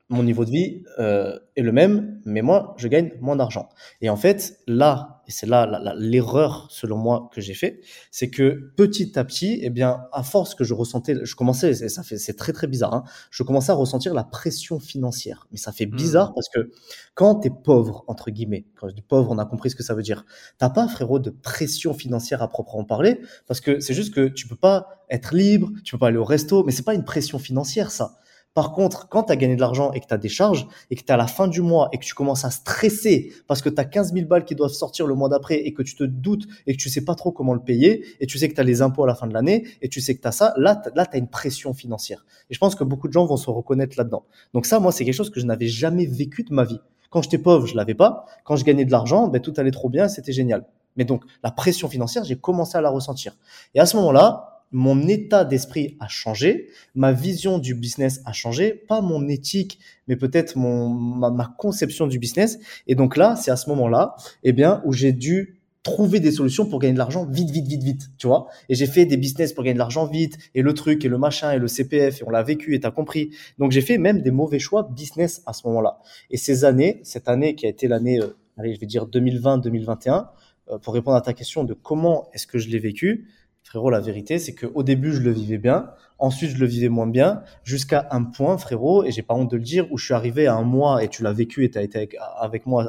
mon 0.09 0.23
niveau 0.23 0.45
de 0.45 0.51
vie 0.51 0.85
euh, 0.99 1.39
est 1.57 1.63
le 1.63 1.73
même, 1.73 2.21
mais 2.25 2.43
moi, 2.43 2.75
je 2.77 2.89
gagne 2.89 3.13
moins 3.21 3.37
d'argent. 3.37 3.69
Et 4.01 4.11
en 4.11 4.17
fait, 4.17 4.59
là, 4.67 5.14
et 5.27 5.31
c'est 5.31 5.47
là 5.47 5.95
l'erreur 5.97 6.67
selon 6.71 6.97
moi 6.97 7.29
que 7.33 7.41
j'ai 7.41 7.55
fait, 7.55 7.81
c'est 8.11 8.31
que 8.31 8.73
petit 8.77 9.19
à 9.19 9.25
petit, 9.25 9.59
eh 9.63 9.71
bien, 9.71 10.05
à 10.13 10.23
force 10.23 10.55
que 10.55 10.65
je 10.65 10.75
ressentais, 10.75 11.17
je 11.23 11.35
commençais, 11.35 11.75
ça 11.89 12.03
fait, 12.03 12.19
c'est 12.19 12.35
très 12.35 12.53
très 12.53 12.67
bizarre, 12.67 12.95
hein, 12.95 13.05
je 13.31 13.43
commençais 13.43 13.73
à 13.73 13.75
ressentir 13.75 14.15
la 14.15 14.25
pression 14.25 14.79
financière. 14.79 15.47
Mais 15.53 15.59
ça 15.59 15.73
fait 15.73 15.87
mmh. 15.87 15.97
bizarre 15.97 16.35
parce 16.35 16.49
que 16.49 16.71
quand 17.15 17.41
tu 17.41 17.49
es 17.49 17.51
pauvre 17.51 18.05
entre 18.07 18.31
guillemets, 18.31 18.67
quand 18.77 18.89
je 18.89 18.95
dis 18.95 19.03
pauvre, 19.03 19.31
on 19.31 19.39
a 19.39 19.47
compris 19.47 19.71
ce 19.71 19.77
que 19.77 19.83
ça 19.83 19.95
veut 19.95 20.03
dire. 20.03 20.25
T'as 20.59 20.71
pas 20.71 20.87
frérot 20.89 21.19
de 21.19 21.31
pression 21.31 21.95
financière 21.95 22.43
à 22.43 22.49
proprement 22.49 22.85
parler, 22.85 23.21
parce 23.47 23.61
que 23.61 23.81
c'est 23.81 23.95
juste 23.95 24.15
que 24.15 24.29
tu 24.29 24.49
peux 24.49 24.57
pas 24.57 25.05
être 25.11 25.35
libre, 25.35 25.71
tu 25.85 25.93
peux 25.93 25.99
pas 25.99 26.09
aller 26.09 26.17
au 26.17 26.25
resto, 26.25 26.65
mais 26.65 26.73
c'est 26.73 26.83
pas 26.83 26.95
une 26.95 27.05
pression 27.05 27.39
financière 27.39 27.91
ça. 27.91 28.17
Par 28.55 28.71
contre, 28.71 29.09
quand 29.09 29.25
tu 29.25 29.33
as 29.33 29.37
gagné 29.37 29.57
de 29.57 29.61
l'argent 29.61 29.91
et 29.93 30.01
que 30.01 30.07
tu 30.07 30.15
as 30.15 30.19
des 30.19 30.29
charges 30.29 30.69
et 30.89 30.95
que 30.95 31.03
tu 31.03 31.13
à 31.13 31.17
la 31.17 31.27
fin 31.27 31.49
du 31.49 31.61
mois 31.61 31.89
et 31.93 31.99
que 31.99 32.05
tu 32.05 32.15
commences 32.15 32.45
à 32.45 32.51
stresser 32.51 33.33
parce 33.49 33.61
que 33.61 33.69
tu 33.69 33.81
as 33.81 33.85
15 33.85 34.15
000 34.15 34.27
balles 34.27 34.45
qui 34.45 34.55
doivent 34.55 34.71
sortir 34.71 35.09
le 35.09 35.15
mois 35.15 35.29
d'après 35.29 35.57
et 35.57 35.75
que 35.75 35.83
tu 35.83 35.97
te 35.97 36.05
doutes 36.05 36.47
et 36.69 36.77
que 36.77 36.81
tu 36.81 36.89
sais 36.89 37.05
pas 37.05 37.17
trop 37.17 37.33
comment 37.33 37.53
le 37.53 37.61
payer 37.61 38.05
et 38.21 38.27
tu 38.27 38.39
sais 38.39 38.49
que 38.49 38.55
tu 38.55 38.61
as 38.61 38.65
les 38.65 38.81
impôts 38.81 39.03
à 39.03 39.09
la 39.09 39.17
fin 39.17 39.27
de 39.27 39.35
l'année 39.35 39.67
et 39.83 39.89
tu 39.89 40.01
sais 40.01 40.15
que 40.15 40.23
tu 40.23 40.29
as 40.29 40.33
ça, 40.33 40.55
là, 40.57 40.81
là 40.95 41.05
tu 41.05 41.17
as 41.17 41.19
une 41.19 41.29
pression 41.29 41.75
financière. 41.75 42.25
Et 42.49 42.55
je 42.55 42.59
pense 42.61 42.77
que 42.77 42.85
beaucoup 42.85 43.09
de 43.09 43.13
gens 43.13 43.27
vont 43.27 43.37
se 43.37 43.51
reconnaître 43.51 43.97
là-dedans. 43.99 44.25
Donc 44.55 44.67
ça, 44.67 44.79
moi, 44.79 44.93
c'est 44.93 45.05
quelque 45.05 45.15
chose 45.15 45.31
que 45.31 45.41
je 45.41 45.47
n'avais 45.47 45.67
jamais 45.67 46.07
vécu 46.07 46.45
de 46.45 46.55
ma 46.55 46.65
vie. 46.65 46.81
Quand 47.11 47.23
j'étais 47.23 47.39
pauvre, 47.39 47.67
je 47.67 47.75
l'avais 47.75 47.95
pas. 47.95 48.25
Quand 48.45 48.55
je 48.55 48.65
gagnais 48.65 48.85
de 48.85 48.93
l'argent, 48.93 49.27
ben, 49.29 49.41
tout 49.41 49.55
allait 49.57 49.73
trop 49.73 49.89
bien, 49.89 50.07
c'était 50.07 50.33
génial. 50.33 50.65
Mais 50.97 51.05
donc, 51.05 51.25
la 51.43 51.51
pression 51.51 51.89
financière, 51.89 52.25
j'ai 52.25 52.37
commencé 52.37 52.79
à 52.79 52.81
la 52.81 52.91
ressentir. 52.91 53.37
Et 53.75 53.81
à 53.81 53.87
ce 53.87 53.97
moment-là, 53.97 54.54
mon 54.75 55.07
état 55.07 55.45
d'esprit 55.45 55.97
a 56.01 56.09
changé, 56.09 56.69
ma 56.97 57.13
vision 57.13 57.59
du 57.59 57.75
business 57.75 58.21
a 58.25 58.33
changé, 58.33 58.75
pas 58.75 59.01
mon 59.01 59.29
éthique, 59.29 59.79
mais 60.09 60.17
peut-être 60.17 60.57
mon 60.57 60.89
ma, 60.89 61.55
conception 61.57 62.09
du 62.09 62.19
business. 62.19 62.59
Et 62.89 62.97
donc 62.97 63.17
là, 63.17 63.37
c'est 63.37 63.53
à 63.53 63.57
ce 63.57 63.71
moment-là, 63.71 64.17
eh 64.43 64.53
bien, 64.53 64.83
où 64.85 64.93
j'ai 64.93 65.13
dû 65.13 65.61
trouver 65.85 66.19
des 66.19 66.33
solutions 66.33 66.67
pour 66.67 66.81
gagner 66.81 66.95
de 66.95 66.99
l'argent 66.99 67.25
vite, 67.25 67.51
vite, 67.51 67.69
vite, 67.69 67.85
vite, 67.85 68.11
tu 68.19 68.27
vois. 68.27 68.49
Et 68.69 68.75
j'ai 68.75 68.87
fait 68.87 69.07
des 69.07 69.17
business 69.17 69.53
pour 69.53 69.63
gagner 69.63 69.75
de 69.75 69.79
l'argent 69.79 70.07
vite, 70.07 70.39
et 70.57 70.63
le 70.63 70.75
truc, 70.75 71.05
et 71.05 71.09
le 71.09 71.19
machin, 71.19 71.53
et 71.53 71.59
le 71.59 71.69
CPF, 71.69 72.23
et 72.23 72.25
on 72.27 72.31
l'a 72.31 72.43
vécu, 72.43 72.75
et 72.75 72.81
t'as 72.81 72.91
compris. 72.91 73.31
Donc 73.59 73.71
j'ai 73.71 73.83
fait 73.83 73.99
même 73.99 74.23
des 74.23 74.33
mauvais 74.33 74.59
choix 74.59 74.89
business 74.91 75.43
à 75.47 75.53
ce 75.53 75.69
moment-là. 75.69 76.01
Et 76.31 76.37
ces 76.37 76.65
années, 76.65 77.01
cette 77.05 77.29
année 77.29 77.55
qui 77.55 77.67
a 77.67 77.69
été 77.69 77.87
l'année, 77.87 78.21
euh, 78.21 78.37
allez, 78.59 78.75
je 78.75 78.81
vais 78.81 78.87
dire 78.87 79.07
2020-2021, 79.07 80.27
euh, 80.71 80.79
pour 80.79 80.95
répondre 80.95 81.17
à 81.17 81.21
ta 81.21 81.33
question 81.33 81.63
de 81.63 81.75
comment 81.75 82.29
est-ce 82.33 82.49
que 82.49 82.59
je 82.59 82.69
l'ai 82.71 82.81
vécu, 82.81 83.29
Frérot, 83.75 83.91
la 83.91 83.99
vérité, 83.99 84.39
c'est 84.39 84.55
qu'au 84.55 84.85
début, 84.85 85.13
je 85.13 85.19
le 85.19 85.33
vivais 85.33 85.59
bien. 85.59 85.91
Ensuite, 86.21 86.51
je 86.51 86.59
le 86.59 86.67
vivais 86.67 86.89
moins 86.89 87.09
bien. 87.09 87.43
Jusqu'à 87.65 88.07
un 88.13 88.23
point, 88.23 88.57
frérot, 88.57 89.03
et 89.03 89.11
j'ai 89.11 89.23
pas 89.23 89.35
honte 89.35 89.51
de 89.51 89.57
le 89.57 89.65
dire, 89.65 89.89
où 89.91 89.99
je 89.99 90.05
suis 90.05 90.15
arrivé 90.15 90.47
à 90.47 90.55
un 90.55 90.63
mois, 90.63 91.03
et 91.03 91.09
tu 91.09 91.25
l'as 91.25 91.33
vécu 91.33 91.65
et 91.65 91.71
tu 91.73 91.79
as 91.79 91.83
été 91.83 92.09
avec, 92.39 92.67
moi 92.67 92.89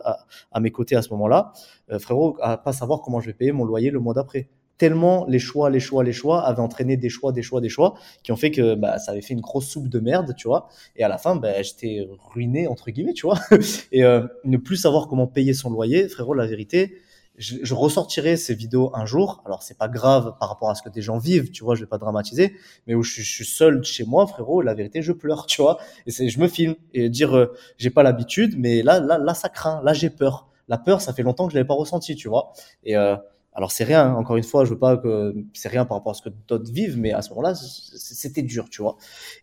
à, 0.52 0.60
mes 0.60 0.70
côtés 0.70 0.96
à 0.96 1.02
ce 1.02 1.10
moment-là, 1.10 1.54
euh, 1.90 1.98
frérot, 1.98 2.38
à 2.40 2.58
pas 2.58 2.72
savoir 2.72 3.02
comment 3.02 3.20
je 3.20 3.26
vais 3.26 3.34
payer 3.34 3.52
mon 3.52 3.66
loyer 3.66 3.90
le 3.90 4.00
mois 4.00 4.14
d'après. 4.14 4.48
Tellement 4.78 5.26
les 5.28 5.40
choix, 5.40 5.72
les 5.72 5.80
choix, 5.80 6.04
les 6.04 6.14
choix 6.14 6.46
avaient 6.46 6.62
entraîné 6.62 6.98
des 6.98 7.10
choix, 7.10 7.32
des 7.32 7.42
choix, 7.42 7.62
des 7.62 7.70
choix, 7.70 7.96
qui 8.22 8.32
ont 8.32 8.36
fait 8.36 8.52
que 8.52 8.76
bah, 8.76 9.00
ça 9.00 9.14
avait 9.14 9.22
fait 9.24 9.34
une 9.34 9.42
grosse 9.42 9.68
soupe 9.68 9.90
de 9.90 10.00
merde, 10.00 10.36
tu 10.38 10.48
vois. 10.48 10.68
Et 10.98 11.04
à 11.04 11.08
la 11.08 11.18
fin, 11.18 11.36
bah, 11.36 11.64
j'étais 11.64 12.08
ruiné, 12.32 12.68
entre 12.68 12.92
guillemets, 12.92 13.14
tu 13.14 13.26
vois. 13.26 13.40
et 13.92 14.04
euh, 14.04 14.28
ne 14.44 14.58
plus 14.58 14.78
savoir 14.78 15.08
comment 15.08 15.26
payer 15.26 15.56
son 15.56 15.72
loyer, 15.72 16.08
frérot, 16.10 16.36
la 16.36 16.46
vérité, 16.46 17.00
je, 17.38 17.58
je, 17.62 17.74
ressortirai 17.74 18.38
ces 18.38 18.54
vidéos 18.54 18.92
un 18.94 19.06
jour. 19.06 19.42
Alors 19.46 19.64
c'est 19.64 19.78
pas 19.78 19.88
grave 19.88 20.36
par 20.40 20.50
rapport 20.50 20.70
à 20.70 20.76
ce 20.76 20.82
que 20.82 20.90
des 20.90 21.02
gens 21.02 21.18
vivent, 21.18 21.52
tu 21.52 21.64
vois, 21.64 21.76
je 21.76 21.82
vais 21.82 21.88
pas 21.88 21.98
dramatiser, 21.98 22.56
mais 22.88 22.96
où 22.96 23.04
je, 23.04 23.22
je 23.22 23.30
suis 23.30 23.46
seul 23.46 23.84
chez 23.84 24.06
moi, 24.06 24.28
frérot, 24.28 24.62
la 24.62 24.74
vérité, 24.74 25.02
je 25.02 25.12
pleure, 25.12 25.46
tu 25.46 25.62
vois. 25.62 25.78
Et 26.06 26.12
c'est, 26.12 26.30
je 26.30 26.40
me 26.40 26.48
filme 26.48 26.76
et 26.94 27.10
dire, 27.10 27.36
euh, 27.36 27.54
j'ai 27.78 27.90
pas 27.90 28.04
l'habitude, 28.04 28.56
mais 28.58 28.82
là, 28.84 29.00
là, 29.00 29.18
là, 29.18 29.34
ça 29.34 29.50
craint, 29.50 29.82
là, 29.84 29.94
j'ai 29.94 30.10
peur. 30.10 30.48
La 30.68 30.78
peur, 30.78 31.02
ça 31.02 31.14
fait 31.14 31.24
longtemps 31.24 31.46
que 31.48 31.54
je 31.54 31.58
l'avais 31.58 31.68
pas 31.68 31.76
ressenti, 31.76 32.16
tu 32.16 32.28
vois. 32.28 32.54
Et 32.84 32.98
euh, 32.98 33.16
alors 33.56 33.72
c'est 33.72 33.86
rien, 33.86 34.08
hein. 34.08 34.16
encore 34.16 34.36
une 34.36 34.44
fois, 34.44 34.66
je 34.66 34.72
veux 34.72 34.80
pas 34.80 34.98
que 34.98 35.34
c'est 35.54 35.70
rien 35.70 35.86
par 35.86 35.98
rapport 35.98 36.12
à 36.12 36.16
ce 36.16 36.22
que 36.22 36.30
d'autres 36.48 36.72
vivent, 36.72 36.98
mais 36.98 37.14
à 37.14 37.22
ce 37.22 37.30
moment-là, 37.30 37.56
c'était 37.56 38.42
dur, 38.42 38.70
tu 38.70 38.82
vois. 38.82 38.98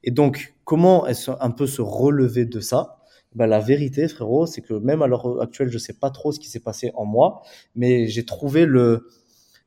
Et 0.04 0.10
donc, 0.10 0.54
comment 0.64 1.06
est-ce 1.06 1.30
un 1.40 1.50
peu 1.50 1.66
se 1.66 1.80
relever 1.80 2.44
de 2.44 2.60
ça? 2.60 2.98
Bah, 3.34 3.46
la 3.46 3.60
vérité, 3.60 4.08
frérot, 4.08 4.46
c'est 4.46 4.60
que 4.60 4.74
même 4.74 5.02
à 5.02 5.06
l'heure 5.06 5.40
actuelle, 5.40 5.70
je 5.70 5.78
sais 5.78 5.94
pas 5.94 6.10
trop 6.10 6.32
ce 6.32 6.40
qui 6.40 6.48
s'est 6.48 6.60
passé 6.60 6.92
en 6.94 7.04
moi, 7.04 7.42
mais 7.74 8.08
j'ai 8.08 8.24
trouvé 8.24 8.66
le, 8.66 9.08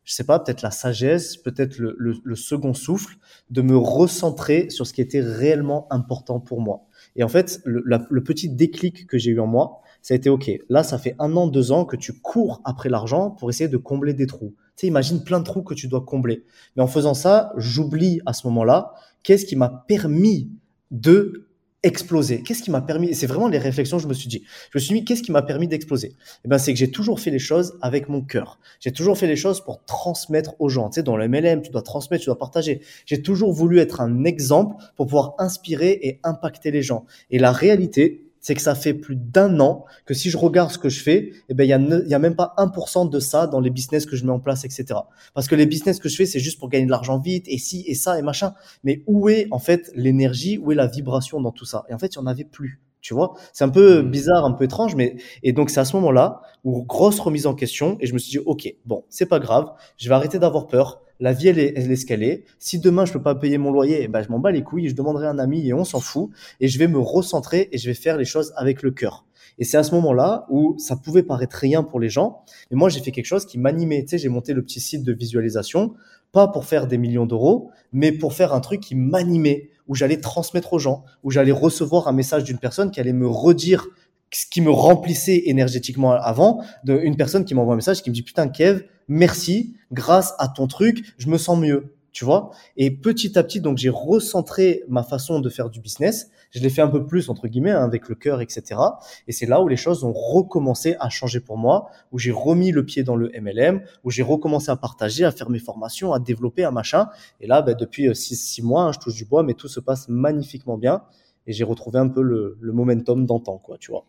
je 0.03 0.13
sais 0.13 0.23
pas, 0.23 0.39
peut-être 0.39 0.61
la 0.61 0.71
sagesse, 0.71 1.35
peut-être 1.35 1.77
le, 1.79 1.95
le, 1.97 2.35
second 2.35 2.73
souffle 2.73 3.17
de 3.49 3.61
me 3.61 3.75
recentrer 3.75 4.69
sur 4.69 4.85
ce 4.85 4.93
qui 4.93 5.01
était 5.01 5.21
réellement 5.21 5.87
important 5.89 6.39
pour 6.39 6.61
moi. 6.61 6.85
Et 7.15 7.23
en 7.23 7.27
fait, 7.27 7.59
le, 7.65 7.83
le 7.85 8.23
petit 8.23 8.49
déclic 8.49 9.07
que 9.07 9.17
j'ai 9.17 9.31
eu 9.31 9.39
en 9.39 9.47
moi, 9.47 9.81
ça 10.03 10.13
a 10.13 10.17
été 10.17 10.29
OK. 10.29 10.51
Là, 10.69 10.83
ça 10.83 10.99
fait 10.99 11.15
un 11.17 11.35
an, 11.35 11.47
deux 11.47 11.71
ans 11.71 11.83
que 11.83 11.95
tu 11.95 12.13
cours 12.13 12.61
après 12.63 12.89
l'argent 12.89 13.31
pour 13.31 13.49
essayer 13.49 13.67
de 13.67 13.77
combler 13.77 14.13
des 14.13 14.27
trous. 14.27 14.53
Tu 14.75 14.81
sais, 14.81 14.87
imagine 14.87 15.23
plein 15.23 15.39
de 15.39 15.45
trous 15.45 15.63
que 15.63 15.73
tu 15.73 15.87
dois 15.87 16.01
combler. 16.01 16.43
Mais 16.75 16.83
en 16.83 16.87
faisant 16.87 17.15
ça, 17.15 17.51
j'oublie 17.57 18.21
à 18.27 18.33
ce 18.33 18.45
moment-là 18.45 18.93
qu'est-ce 19.23 19.47
qui 19.47 19.55
m'a 19.55 19.83
permis 19.87 20.51
de 20.91 21.44
exploser 21.85 22.41
Qu'est-ce 22.41 22.63
qui 22.63 22.71
m'a 22.71 22.81
permis 22.81 23.13
C'est 23.13 23.27
vraiment 23.27 23.47
les 23.47 23.57
réflexions 23.57 23.97
que 23.97 24.03
je 24.03 24.07
me 24.07 24.13
suis 24.13 24.27
dit. 24.27 24.43
Je 24.71 24.77
me 24.77 24.81
suis 24.81 24.95
dit, 24.95 25.05
qu'est-ce 25.05 25.21
qui 25.21 25.31
m'a 25.31 25.41
permis 25.41 25.67
d'exploser? 25.67 26.15
Eh 26.43 26.47
ben, 26.47 26.57
c'est 26.57 26.73
que 26.73 26.79
j'ai 26.79 26.91
toujours 26.91 27.19
fait 27.19 27.31
les 27.31 27.39
choses 27.39 27.77
avec 27.81 28.09
mon 28.09 28.21
cœur. 28.21 28.59
J'ai 28.79 28.91
toujours 28.91 29.17
fait 29.17 29.27
les 29.27 29.35
choses 29.35 29.61
pour 29.61 29.83
transmettre 29.85 30.55
aux 30.59 30.69
gens. 30.69 30.89
Tu 30.89 30.95
sais, 30.95 31.03
dans 31.03 31.15
le 31.15 31.27
MLM, 31.27 31.61
tu 31.61 31.71
dois 31.71 31.83
transmettre, 31.83 32.23
tu 32.23 32.29
dois 32.29 32.37
partager. 32.37 32.81
J'ai 33.05 33.21
toujours 33.21 33.53
voulu 33.53 33.79
être 33.79 34.01
un 34.01 34.23
exemple 34.23 34.75
pour 34.95 35.05
pouvoir 35.05 35.35
inspirer 35.37 35.99
et 36.01 36.19
impacter 36.23 36.71
les 36.71 36.81
gens. 36.81 37.05
Et 37.29 37.39
la 37.39 37.51
réalité, 37.51 38.24
c'est 38.45 38.53
que 38.53 38.61
ça 38.61 38.75
fait 38.75 38.93
plus 38.93 39.15
d'un 39.15 39.59
an 39.59 39.85
que 40.05 40.13
si 40.13 40.29
je 40.29 40.37
regarde 40.37 40.69
ce 40.69 40.77
que 40.77 40.87
je 40.87 41.01
fais, 41.01 41.31
eh 41.49 41.55
ben, 41.55 41.63
il 41.63 41.67
y 41.67 41.73
a, 41.73 41.79
y 41.79 42.13
a 42.13 42.19
même 42.19 42.35
pas 42.35 42.53
1% 42.59 43.09
de 43.09 43.19
ça 43.19 43.47
dans 43.47 43.59
les 43.59 43.71
business 43.71 44.05
que 44.05 44.15
je 44.15 44.23
mets 44.23 44.31
en 44.31 44.39
place, 44.39 44.65
etc. 44.65 44.99
Parce 45.33 45.47
que 45.47 45.55
les 45.55 45.65
business 45.65 45.97
que 45.97 46.09
je 46.09 46.15
fais, 46.15 46.27
c'est 46.27 46.39
juste 46.39 46.59
pour 46.59 46.69
gagner 46.69 46.85
de 46.85 46.91
l'argent 46.91 47.17
vite, 47.17 47.45
et 47.47 47.57
si, 47.57 47.83
et 47.87 47.95
ça, 47.95 48.19
et 48.19 48.21
machin. 48.21 48.53
Mais 48.83 49.01
où 49.07 49.29
est, 49.29 49.47
en 49.49 49.57
fait, 49.57 49.89
l'énergie, 49.95 50.59
où 50.59 50.71
est 50.71 50.75
la 50.75 50.85
vibration 50.85 51.41
dans 51.41 51.51
tout 51.51 51.65
ça? 51.65 51.85
Et 51.89 51.95
en 51.95 51.97
fait, 51.97 52.13
il 52.13 52.17
y 52.17 52.19
en 52.19 52.27
avait 52.27 52.43
plus. 52.43 52.84
Tu 53.05 53.13
vois, 53.13 53.35
c'est 53.53 53.63
un 53.63 53.69
peu 53.69 54.01
mmh. 54.01 54.09
bizarre, 54.09 54.45
un 54.45 54.53
peu 54.53 54.63
étrange, 54.63 54.95
mais 54.95 55.17
et 55.43 55.53
donc 55.53 55.69
c'est 55.69 55.79
à 55.79 55.85
ce 55.85 55.95
moment-là 55.97 56.41
où 56.63 56.81
grosse 56.81 57.19
remise 57.19 57.45
en 57.45 57.53
question 57.53 57.97
et 57.99 58.07
je 58.07 58.15
me 58.15 58.17
suis 58.17 58.31
dit 58.31 58.43
ok, 58.43 58.67
bon, 58.87 59.03
c'est 59.09 59.27
pas 59.27 59.37
grave, 59.37 59.71
je 59.97 60.09
vais 60.09 60.15
arrêter 60.15 60.39
d'avoir 60.39 60.65
peur, 60.65 61.03
la 61.19 61.31
vie 61.31 61.49
elle 61.49 61.59
est, 61.59 61.73
elle 61.75 61.91
est 61.91 62.11
est. 62.11 62.45
Si 62.57 62.79
demain 62.79 63.05
je 63.05 63.13
peux 63.13 63.21
pas 63.21 63.35
payer 63.35 63.59
mon 63.59 63.71
loyer, 63.71 63.99
eh 64.01 64.07
ben 64.07 64.23
je 64.23 64.29
m'en 64.29 64.39
bats 64.39 64.49
les 64.49 64.63
couilles, 64.63 64.89
je 64.89 64.95
demanderai 64.95 65.27
un 65.27 65.37
ami 65.37 65.67
et 65.67 65.71
on 65.71 65.83
s'en 65.83 65.99
fout 65.99 66.31
et 66.59 66.67
je 66.67 66.79
vais 66.79 66.87
me 66.87 66.97
recentrer 66.97 67.69
et 67.71 67.77
je 67.77 67.85
vais 67.87 67.93
faire 67.93 68.17
les 68.17 68.25
choses 68.25 68.53
avec 68.55 68.81
le 68.81 68.89
cœur. 68.89 69.23
Et 69.59 69.65
c'est 69.65 69.77
à 69.77 69.83
ce 69.83 69.93
moment-là 69.93 70.47
où 70.49 70.73
ça 70.79 70.95
pouvait 70.95 71.21
paraître 71.21 71.57
rien 71.57 71.83
pour 71.83 71.99
les 71.99 72.09
gens, 72.09 72.41
mais 72.71 72.77
moi 72.77 72.89
j'ai 72.89 73.01
fait 73.01 73.11
quelque 73.11 73.25
chose 73.27 73.45
qui 73.45 73.59
m'animait. 73.59 74.01
Tu 74.01 74.09
sais, 74.09 74.17
j'ai 74.17 74.29
monté 74.29 74.53
le 74.53 74.63
petit 74.63 74.79
site 74.79 75.03
de 75.03 75.13
visualisation 75.13 75.93
pas 76.31 76.47
pour 76.47 76.65
faire 76.65 76.87
des 76.87 76.97
millions 76.97 77.27
d'euros, 77.27 77.69
mais 77.93 78.11
pour 78.11 78.33
faire 78.33 78.51
un 78.51 78.59
truc 78.59 78.81
qui 78.81 78.95
m'animait, 78.95 79.69
où 79.87 79.95
j'allais 79.95 80.19
transmettre 80.19 80.73
aux 80.73 80.79
gens, 80.79 81.03
où 81.23 81.31
j'allais 81.31 81.51
recevoir 81.51 82.07
un 82.07 82.11
message 82.11 82.43
d'une 82.43 82.57
personne 82.57 82.91
qui 82.91 82.99
allait 82.99 83.13
me 83.13 83.27
redire 83.27 83.87
ce 84.31 84.45
qui 84.47 84.59
me 84.61 84.71
remplissait 84.71 85.43
énergétiquement 85.45 86.11
avant, 86.11 86.63
d'une 86.83 87.15
personne 87.15 87.45
qui 87.45 87.55
m'envoie 87.55 87.73
un 87.73 87.77
message 87.77 88.01
qui 88.01 88.09
me 88.09 88.15
dit 88.15 88.23
putain 88.23 88.49
Kev, 88.49 88.81
merci, 89.07 89.75
grâce 89.91 90.33
à 90.39 90.47
ton 90.47 90.67
truc, 90.67 91.13
je 91.17 91.27
me 91.27 91.37
sens 91.37 91.57
mieux 91.57 91.94
tu 92.15 92.23
vois. 92.23 92.51
Et 92.77 92.91
petit 92.91 93.37
à 93.37 93.43
petit, 93.43 93.59
donc 93.59 93.77
j'ai 93.77 93.89
recentré 93.89 94.83
ma 94.87 95.03
façon 95.03 95.41
de 95.41 95.49
faire 95.49 95.69
du 95.69 95.81
business. 95.81 96.31
Je 96.49 96.61
l'ai 96.61 96.69
fait 96.69 96.81
un 96.81 96.87
peu 96.87 97.05
plus 97.05 97.29
entre 97.29 97.49
guillemets 97.49 97.71
hein, 97.71 97.83
avec 97.83 98.07
le 98.07 98.15
cœur, 98.15 98.39
etc. 98.39 98.79
Et 99.27 99.33
c'est 99.33 99.45
là 99.45 99.61
où 99.61 99.67
les 99.67 99.75
choses 99.75 100.05
ont 100.05 100.13
recommencé 100.13 100.95
à 101.01 101.09
changer 101.09 101.41
pour 101.41 101.57
moi, 101.57 101.89
où 102.13 102.17
j'ai 102.17 102.31
remis 102.31 102.71
le 102.71 102.85
pied 102.85 103.03
dans 103.03 103.17
le 103.17 103.29
MLM, 103.37 103.81
où 104.05 104.11
j'ai 104.11 104.23
recommencé 104.23 104.71
à 104.71 104.77
partager, 104.77 105.25
à 105.25 105.31
faire 105.31 105.49
mes 105.49 105.59
formations, 105.59 106.13
à 106.13 106.19
développer 106.19 106.63
un 106.63 106.71
machin. 106.71 107.09
Et 107.41 107.47
là, 107.47 107.61
ben, 107.61 107.75
depuis 107.75 108.07
euh, 108.07 108.13
six, 108.13 108.37
six 108.37 108.61
mois, 108.61 108.83
hein, 108.83 108.91
je 108.93 108.99
touche 108.99 109.15
du 109.15 109.25
bois, 109.25 109.43
mais 109.43 109.53
tout 109.53 109.67
se 109.67 109.81
passe 109.81 110.07
magnifiquement 110.07 110.77
bien. 110.77 111.01
Et 111.47 111.51
j'ai 111.51 111.65
retrouvé 111.65 111.99
un 111.99 112.07
peu 112.07 112.21
le, 112.21 112.57
le 112.61 112.71
momentum 112.71 113.25
d'antan, 113.25 113.57
quoi, 113.57 113.77
tu 113.77 113.91
vois. 113.91 114.05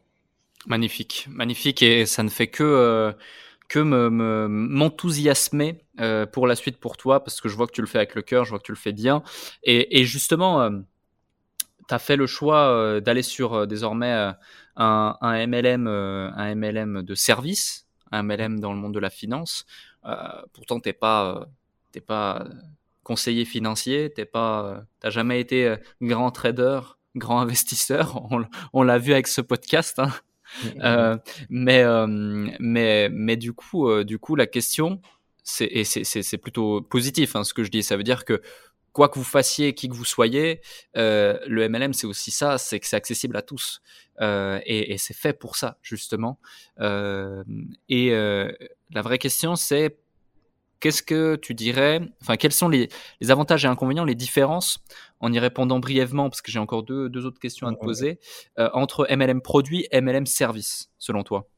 Magnifique, 0.69 1.27
magnifique. 1.29 1.83
Et 1.83 2.07
ça 2.07 2.23
ne 2.23 2.29
fait 2.29 2.47
que 2.47 2.63
euh, 2.63 3.13
que 3.69 3.79
me, 3.79 4.49
m'enthousiasmer 4.49 5.81
euh, 6.01 6.27
pour 6.27 6.47
la 6.47 6.57
suite 6.57 6.79
pour 6.79 6.97
toi 6.97 7.23
parce 7.23 7.41
que 7.41 7.49
je 7.49 7.57
vois 7.57 7.67
que 7.67 7.73
tu 7.73 7.81
le 7.81 7.87
fais 7.87 7.99
avec 7.99 8.15
le 8.15 8.23
cœur, 8.23 8.45
je 8.45 8.51
vois 8.51 8.59
que 8.59 8.65
tu 8.65 8.73
le 8.73 8.79
fais 8.79 8.93
bien. 8.93 9.23
Et, 9.63 10.01
et 10.01 10.05
justement, 10.05 10.63
euh, 10.63 10.71
tu 11.89 11.95
as 11.95 11.99
fait 11.99 12.17
le 12.17 12.27
choix 12.27 12.69
euh, 12.69 13.01
d'aller 13.01 13.23
sur 13.23 13.67
désormais 13.67 14.13
un, 14.77 15.17
un, 15.21 15.47
MLM, 15.47 15.87
un 15.87 16.55
MLM 16.55 17.03
de 17.03 17.15
service, 17.15 17.87
un 18.13 18.23
MLM 18.23 18.61
dans 18.61 18.73
le 18.73 18.79
monde 18.79 18.95
de 18.95 19.01
la 19.01 19.11
finance. 19.11 19.67
pourtant, 20.53 20.81
t'es 20.81 20.93
pas, 20.93 21.47
t'es 21.93 22.01
pas 22.01 22.47
conseiller 23.03 23.45
financier, 23.45 24.11
pas, 24.33 24.85
t'as 25.01 25.11
jamais 25.11 25.41
été 25.41 25.77
grand 26.03 26.31
trader, 26.31 26.81
grand 27.15 27.41
investisseur. 27.41 28.23
On, 28.31 28.45
on 28.73 28.83
l'a 28.83 28.99
vu 28.99 29.13
avec 29.13 29.27
ce 29.27 29.41
podcast. 29.41 29.99
Hein. 29.99 30.11
Euh, 30.83 31.17
mais, 31.49 31.83
euh, 31.83 32.07
mais, 32.61 33.09
mais 33.11 33.37
du 33.37 33.53
coup, 33.53 33.89
euh, 33.89 34.05
du 34.05 34.19
coup, 34.19 34.37
la 34.37 34.47
question, 34.47 35.01
c'est, 35.43 35.67
et 35.67 35.85
c'est, 35.85 36.39
plutôt 36.39 36.83
positif, 36.83 37.37
hein, 37.37 37.45
ce 37.45 37.55
que 37.55 37.65
je 37.65 37.71
dis. 37.71 37.83
Ça 37.83 37.97
veut 37.97 38.03
dire 38.03 38.25
que 38.25 38.43
quoi 38.93 39.09
que 39.09 39.19
vous 39.19 39.25
fassiez, 39.25 39.75
qui 39.75 39.89
que 39.89 39.95
vous 39.95 40.05
soyez, 40.05 40.61
le 40.95 41.69
MLM, 41.69 41.93
c'est 41.93 42.07
aussi 42.07 42.31
ça, 42.31 42.59
c'est 42.59 42.81
que 42.81 42.87
c'est 42.87 42.97
accessible 42.97 43.37
à 43.37 43.43
tous. 43.43 43.83
Et, 44.21 44.97
c'est 44.99 45.17
fait 45.17 45.33
pour 45.33 45.57
ça, 45.57 45.79
justement. 45.83 46.39
Et 46.81 48.11
la 48.11 49.03
vraie 49.03 49.19
question, 49.19 49.57
c'est 49.57 49.99
qu'est-ce 50.81 51.03
que 51.03 51.37
tu 51.37 51.55
dirais, 51.55 52.01
enfin, 52.23 52.37
quels 52.37 52.53
sont 52.53 52.69
les, 52.69 52.89
les, 53.21 53.31
avantages 53.31 53.65
et 53.65 53.69
inconvénients, 53.69 54.05
les 54.05 54.15
différences, 54.15 54.79
en 55.21 55.33
y 55.33 55.39
répondant 55.39 55.79
brièvement, 55.79 56.29
parce 56.29 56.43
que 56.43 56.51
j'ai 56.51 56.59
encore 56.59 56.83
deux, 56.83 57.09
deux, 57.09 57.27
autres 57.27 57.41
questions 57.41 57.67
à 57.67 57.73
te 57.73 57.79
poser, 57.79 58.19
euh, 58.59 58.69
entre 58.73 59.07
MLM 59.11 59.41
produit 59.41 59.87
et 59.91 60.01
MLM 60.01 60.27
service, 60.27 60.91
selon 60.99 61.23
toi? 61.23 61.49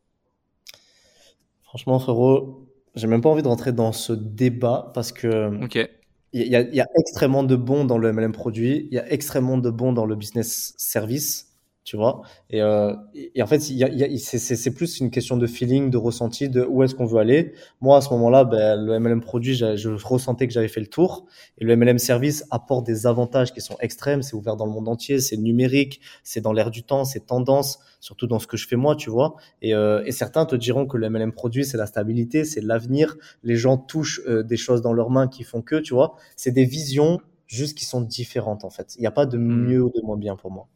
Franchement, 1.63 1.99
frérot, 1.99 2.67
j'ai 2.95 3.07
même 3.07 3.21
pas 3.21 3.29
envie 3.29 3.43
de 3.43 3.49
rentrer 3.49 3.73
dans 3.73 3.93
ce 3.93 4.13
débat 4.13 4.91
parce 4.95 5.13
que. 5.13 5.65
Ok. 5.65 5.89
Il 6.35 6.43
y, 6.43 6.51
y, 6.51 6.81
a 6.81 6.87
extrêmement 7.01 7.43
de 7.43 7.57
bons 7.57 7.87
dans 7.87 7.97
le 7.97 8.13
MLM 8.13 8.33
produit, 8.33 8.87
il 8.91 8.95
y 8.95 8.99
a 8.99 9.11
extrêmement 9.11 9.57
de 9.57 9.71
bons 9.71 9.95
dans 9.95 10.05
le 10.05 10.15
business 10.15 10.75
service 10.77 11.48
tu 11.89 11.97
vois. 11.97 12.21
Et, 12.51 12.61
euh, 12.61 12.95
et, 13.15 13.43
en 13.43 13.47
fait, 13.47 13.61
c'est 13.61 14.75
plus 14.75 15.01
une 15.01 15.11
question 15.11 15.39
de 15.39 15.47
feeling, 15.47 15.89
de 15.89 15.97
ressenti, 15.97 16.51
de 16.51 16.63
où 16.63 16.83
est-ce 16.83 16.95
qu'on 16.95 17.07
veut 17.07 17.19
aller. 17.19 17.55
Moi, 17.81 17.97
à 17.97 18.03
ce 18.03 18.11
moment-là, 18.11 18.45
ben, 18.45 18.79
le 18.79 18.99
MLM 19.01 19.23
produit, 19.23 19.55
je 19.55 19.89
ressentais 20.05 20.47
que 20.47 20.53
j'avais 20.53 20.69
fait 20.69 20.81
le 20.81 20.87
tour. 20.87 21.25
Et 21.57 21.65
le 21.65 21.75
MLM 21.77 21.99
service 21.99 22.45
apporte 22.51 22.85
des 22.85 23.07
avantages 23.07 23.55
qui 23.55 23.63
sont 23.63 23.77
extrêmes. 23.81 24.21
C'est 24.21 24.35
ouvert 24.35 24.57
dans 24.57 24.67
le 24.67 24.73
monde 24.73 24.87
entier, 24.87 25.19
c'est 25.19 25.39
numérique, 25.39 26.03
c'est 26.25 26.43
dans 26.43 26.53
l'air 26.53 26.71
du 26.71 26.83
temps, 26.83 27.07
c'est 27.07 27.25
tendance, 27.25 27.79
surtout 28.01 28.27
dans 28.27 28.39
ce 28.39 28.47
que 28.47 28.59
je 28.59 28.69
fais 28.69 28.77
moi, 28.77 28.95
tu 28.95 29.09
vois. 29.09 29.37
Et, 29.63 29.75
euh, 29.75 30.03
et 30.05 30.13
certains 30.13 30.45
te 30.45 30.57
diront 30.57 30.85
que 30.85 30.99
le 30.99 31.09
MLM 31.09 31.33
produit, 31.33 31.65
c'est 31.65 31.79
la 31.79 31.87
stabilité, 31.87 32.45
c'est 32.45 32.61
l'avenir. 32.61 33.17
Les 33.43 33.57
gens 33.57 33.79
touchent 33.79 34.21
euh, 34.29 34.43
des 34.43 34.59
choses 34.59 34.83
dans 34.83 34.93
leurs 34.93 35.09
mains 35.09 35.27
qui 35.27 35.43
font 35.43 35.63
que, 35.63 35.77
tu 35.77 35.95
vois. 35.95 36.17
C'est 36.37 36.53
des 36.53 36.67
visions 36.67 37.19
juste 37.47 37.79
qui 37.79 37.87
sont 37.87 38.03
différentes, 38.03 38.67
en 38.67 38.71
fait. 38.71 38.95
Il 38.97 39.01
n'y 39.01 39.07
a 39.07 39.11
pas 39.11 39.25
de 39.25 39.39
hmm. 39.39 39.69
mieux 39.69 39.83
ou 39.83 39.89
de 39.89 40.03
moins 40.03 40.19
bien 40.19 40.37
pour 40.37 40.51
moi. 40.51 40.69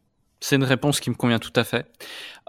C'est 0.43 0.57
une 0.57 0.65
réponse 0.65 0.99
qui 0.99 1.09
me 1.09 1.15
convient 1.15 1.39
tout 1.39 1.53
à 1.55 1.63
fait. 1.63 1.85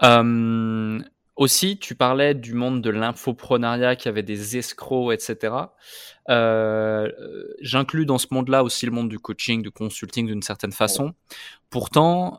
Euh, 0.03 0.99
aussi, 1.37 1.79
tu 1.79 1.95
parlais 1.95 2.33
du 2.33 2.53
monde 2.53 2.81
de 2.81 2.89
l'infoprenariat 2.89 3.95
qui 3.95 4.09
avait 4.09 4.21
des 4.21 4.57
escrocs, 4.57 5.13
etc. 5.13 5.53
Euh, 6.29 7.09
J'inclus 7.61 8.05
dans 8.05 8.17
ce 8.17 8.27
monde-là 8.31 8.65
aussi 8.65 8.85
le 8.85 8.91
monde 8.91 9.07
du 9.07 9.17
coaching, 9.17 9.61
du 9.61 9.71
consulting 9.71 10.27
d'une 10.27 10.41
certaine 10.41 10.73
façon. 10.73 11.13
Pourtant, 11.69 12.37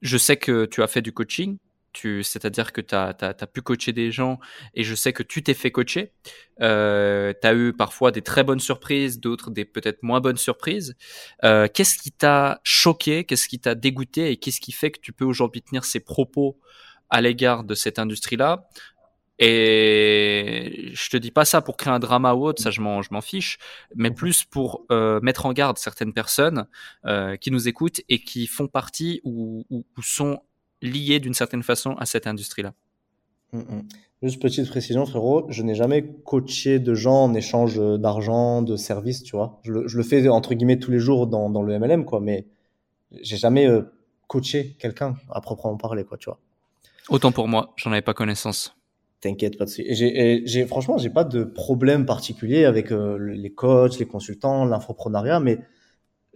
je 0.00 0.16
sais 0.16 0.36
que 0.36 0.64
tu 0.64 0.80
as 0.84 0.86
fait 0.86 1.02
du 1.02 1.10
coaching, 1.12 1.58
c'est-à-dire 1.94 2.72
que 2.72 2.80
tu 2.80 2.94
as, 2.94 3.34
pu 3.52 3.62
coacher 3.62 3.92
des 3.92 4.10
gens 4.10 4.38
et 4.74 4.84
je 4.84 4.94
sais 4.94 5.12
que 5.12 5.22
tu 5.22 5.42
t'es 5.42 5.54
fait 5.54 5.70
coacher. 5.70 6.12
Euh, 6.60 7.32
tu 7.40 7.46
as 7.46 7.54
eu 7.54 7.72
parfois 7.72 8.12
des 8.12 8.22
très 8.22 8.44
bonnes 8.44 8.60
surprises, 8.60 9.20
d'autres 9.20 9.50
des 9.50 9.64
peut-être 9.64 10.02
moins 10.02 10.20
bonnes 10.20 10.36
surprises. 10.36 10.96
Euh, 11.44 11.68
qu'est-ce 11.72 11.98
qui 11.98 12.12
t'a 12.12 12.60
choqué, 12.62 13.24
qu'est-ce 13.24 13.48
qui 13.48 13.58
t'a 13.58 13.74
dégoûté 13.74 14.30
et 14.30 14.36
qu'est-ce 14.36 14.60
qui 14.60 14.72
fait 14.72 14.90
que 14.90 15.00
tu 15.00 15.12
peux 15.12 15.24
aujourd'hui 15.24 15.62
tenir 15.62 15.84
ces 15.84 16.00
propos 16.00 16.58
à 17.10 17.20
l'égard 17.20 17.64
de 17.64 17.74
cette 17.74 17.98
industrie-là? 17.98 18.68
Et 19.40 20.90
je 20.94 21.10
te 21.10 21.16
dis 21.16 21.30
pas 21.30 21.44
ça 21.44 21.60
pour 21.60 21.76
créer 21.76 21.92
un 21.92 22.00
drama 22.00 22.34
ou 22.34 22.44
autre, 22.44 22.60
ça 22.60 22.72
je 22.72 22.80
m'en 22.80 23.02
je 23.02 23.10
m'en 23.12 23.20
fiche, 23.20 23.58
mais 23.94 24.10
plus 24.10 24.42
pour 24.42 24.84
euh, 24.90 25.20
mettre 25.22 25.46
en 25.46 25.52
garde 25.52 25.78
certaines 25.78 26.12
personnes 26.12 26.66
euh, 27.06 27.36
qui 27.36 27.52
nous 27.52 27.68
écoutent 27.68 28.00
et 28.08 28.18
qui 28.18 28.48
font 28.48 28.66
partie 28.66 29.20
ou, 29.22 29.64
ou, 29.70 29.86
ou 29.96 30.02
sont 30.02 30.42
lié 30.82 31.20
d'une 31.20 31.34
certaine 31.34 31.62
façon 31.62 31.92
à 31.94 32.06
cette 32.06 32.26
industrie-là. 32.26 32.74
Mm, 33.52 33.58
mm. 33.58 33.82
Juste 34.22 34.42
petite 34.42 34.68
précision, 34.68 35.06
frérot, 35.06 35.46
je 35.48 35.62
n'ai 35.62 35.76
jamais 35.76 36.04
coaché 36.24 36.80
de 36.80 36.94
gens 36.94 37.24
en 37.24 37.34
échange 37.34 37.78
d'argent, 38.00 38.62
de 38.62 38.76
services, 38.76 39.22
tu 39.22 39.36
vois. 39.36 39.60
Je 39.62 39.72
le, 39.72 39.86
je 39.86 39.96
le, 39.96 40.02
fais 40.02 40.28
entre 40.28 40.54
guillemets 40.54 40.80
tous 40.80 40.90
les 40.90 40.98
jours 40.98 41.28
dans, 41.28 41.50
dans 41.50 41.62
le 41.62 41.78
MLM, 41.78 42.04
quoi, 42.04 42.18
mais 42.18 42.46
j'ai 43.22 43.36
jamais 43.36 43.68
euh, 43.68 43.82
coaché 44.26 44.76
quelqu'un 44.80 45.16
à 45.30 45.40
proprement 45.40 45.76
parler, 45.76 46.04
quoi, 46.04 46.18
tu 46.18 46.26
vois. 46.26 46.40
Autant 47.08 47.30
pour 47.30 47.46
moi, 47.46 47.72
j'en 47.76 47.92
avais 47.92 48.02
pas 48.02 48.12
connaissance. 48.12 48.76
T'inquiète 49.20 49.56
pas 49.56 49.64
dessus. 49.64 49.82
Et 49.82 50.42
j'ai, 50.46 50.66
franchement, 50.66 50.98
j'ai 50.98 51.10
pas 51.10 51.24
de 51.24 51.44
problème 51.44 52.04
particulier 52.04 52.64
avec 52.64 52.92
euh, 52.92 53.18
les 53.18 53.50
coachs, 53.50 53.98
les 53.98 54.06
consultants, 54.06 54.64
l'infoprenariat, 54.64 55.40
mais 55.40 55.58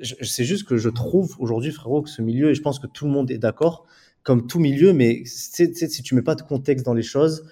c'est 0.00 0.44
juste 0.44 0.66
que 0.66 0.76
je 0.76 0.88
trouve 0.88 1.36
aujourd'hui, 1.38 1.70
frérot, 1.70 2.02
que 2.02 2.10
ce 2.10 2.22
milieu, 2.22 2.50
et 2.50 2.54
je 2.54 2.62
pense 2.62 2.78
que 2.78 2.86
tout 2.86 3.04
le 3.04 3.12
monde 3.12 3.30
est 3.30 3.38
d'accord, 3.38 3.86
comme 4.22 4.46
tout 4.46 4.58
milieu, 4.60 4.92
mais 4.92 5.22
si 5.24 6.02
tu 6.02 6.14
mets 6.14 6.22
pas 6.22 6.34
de 6.34 6.42
contexte 6.42 6.84
dans 6.86 6.94
les 6.94 7.02
choses, 7.02 7.44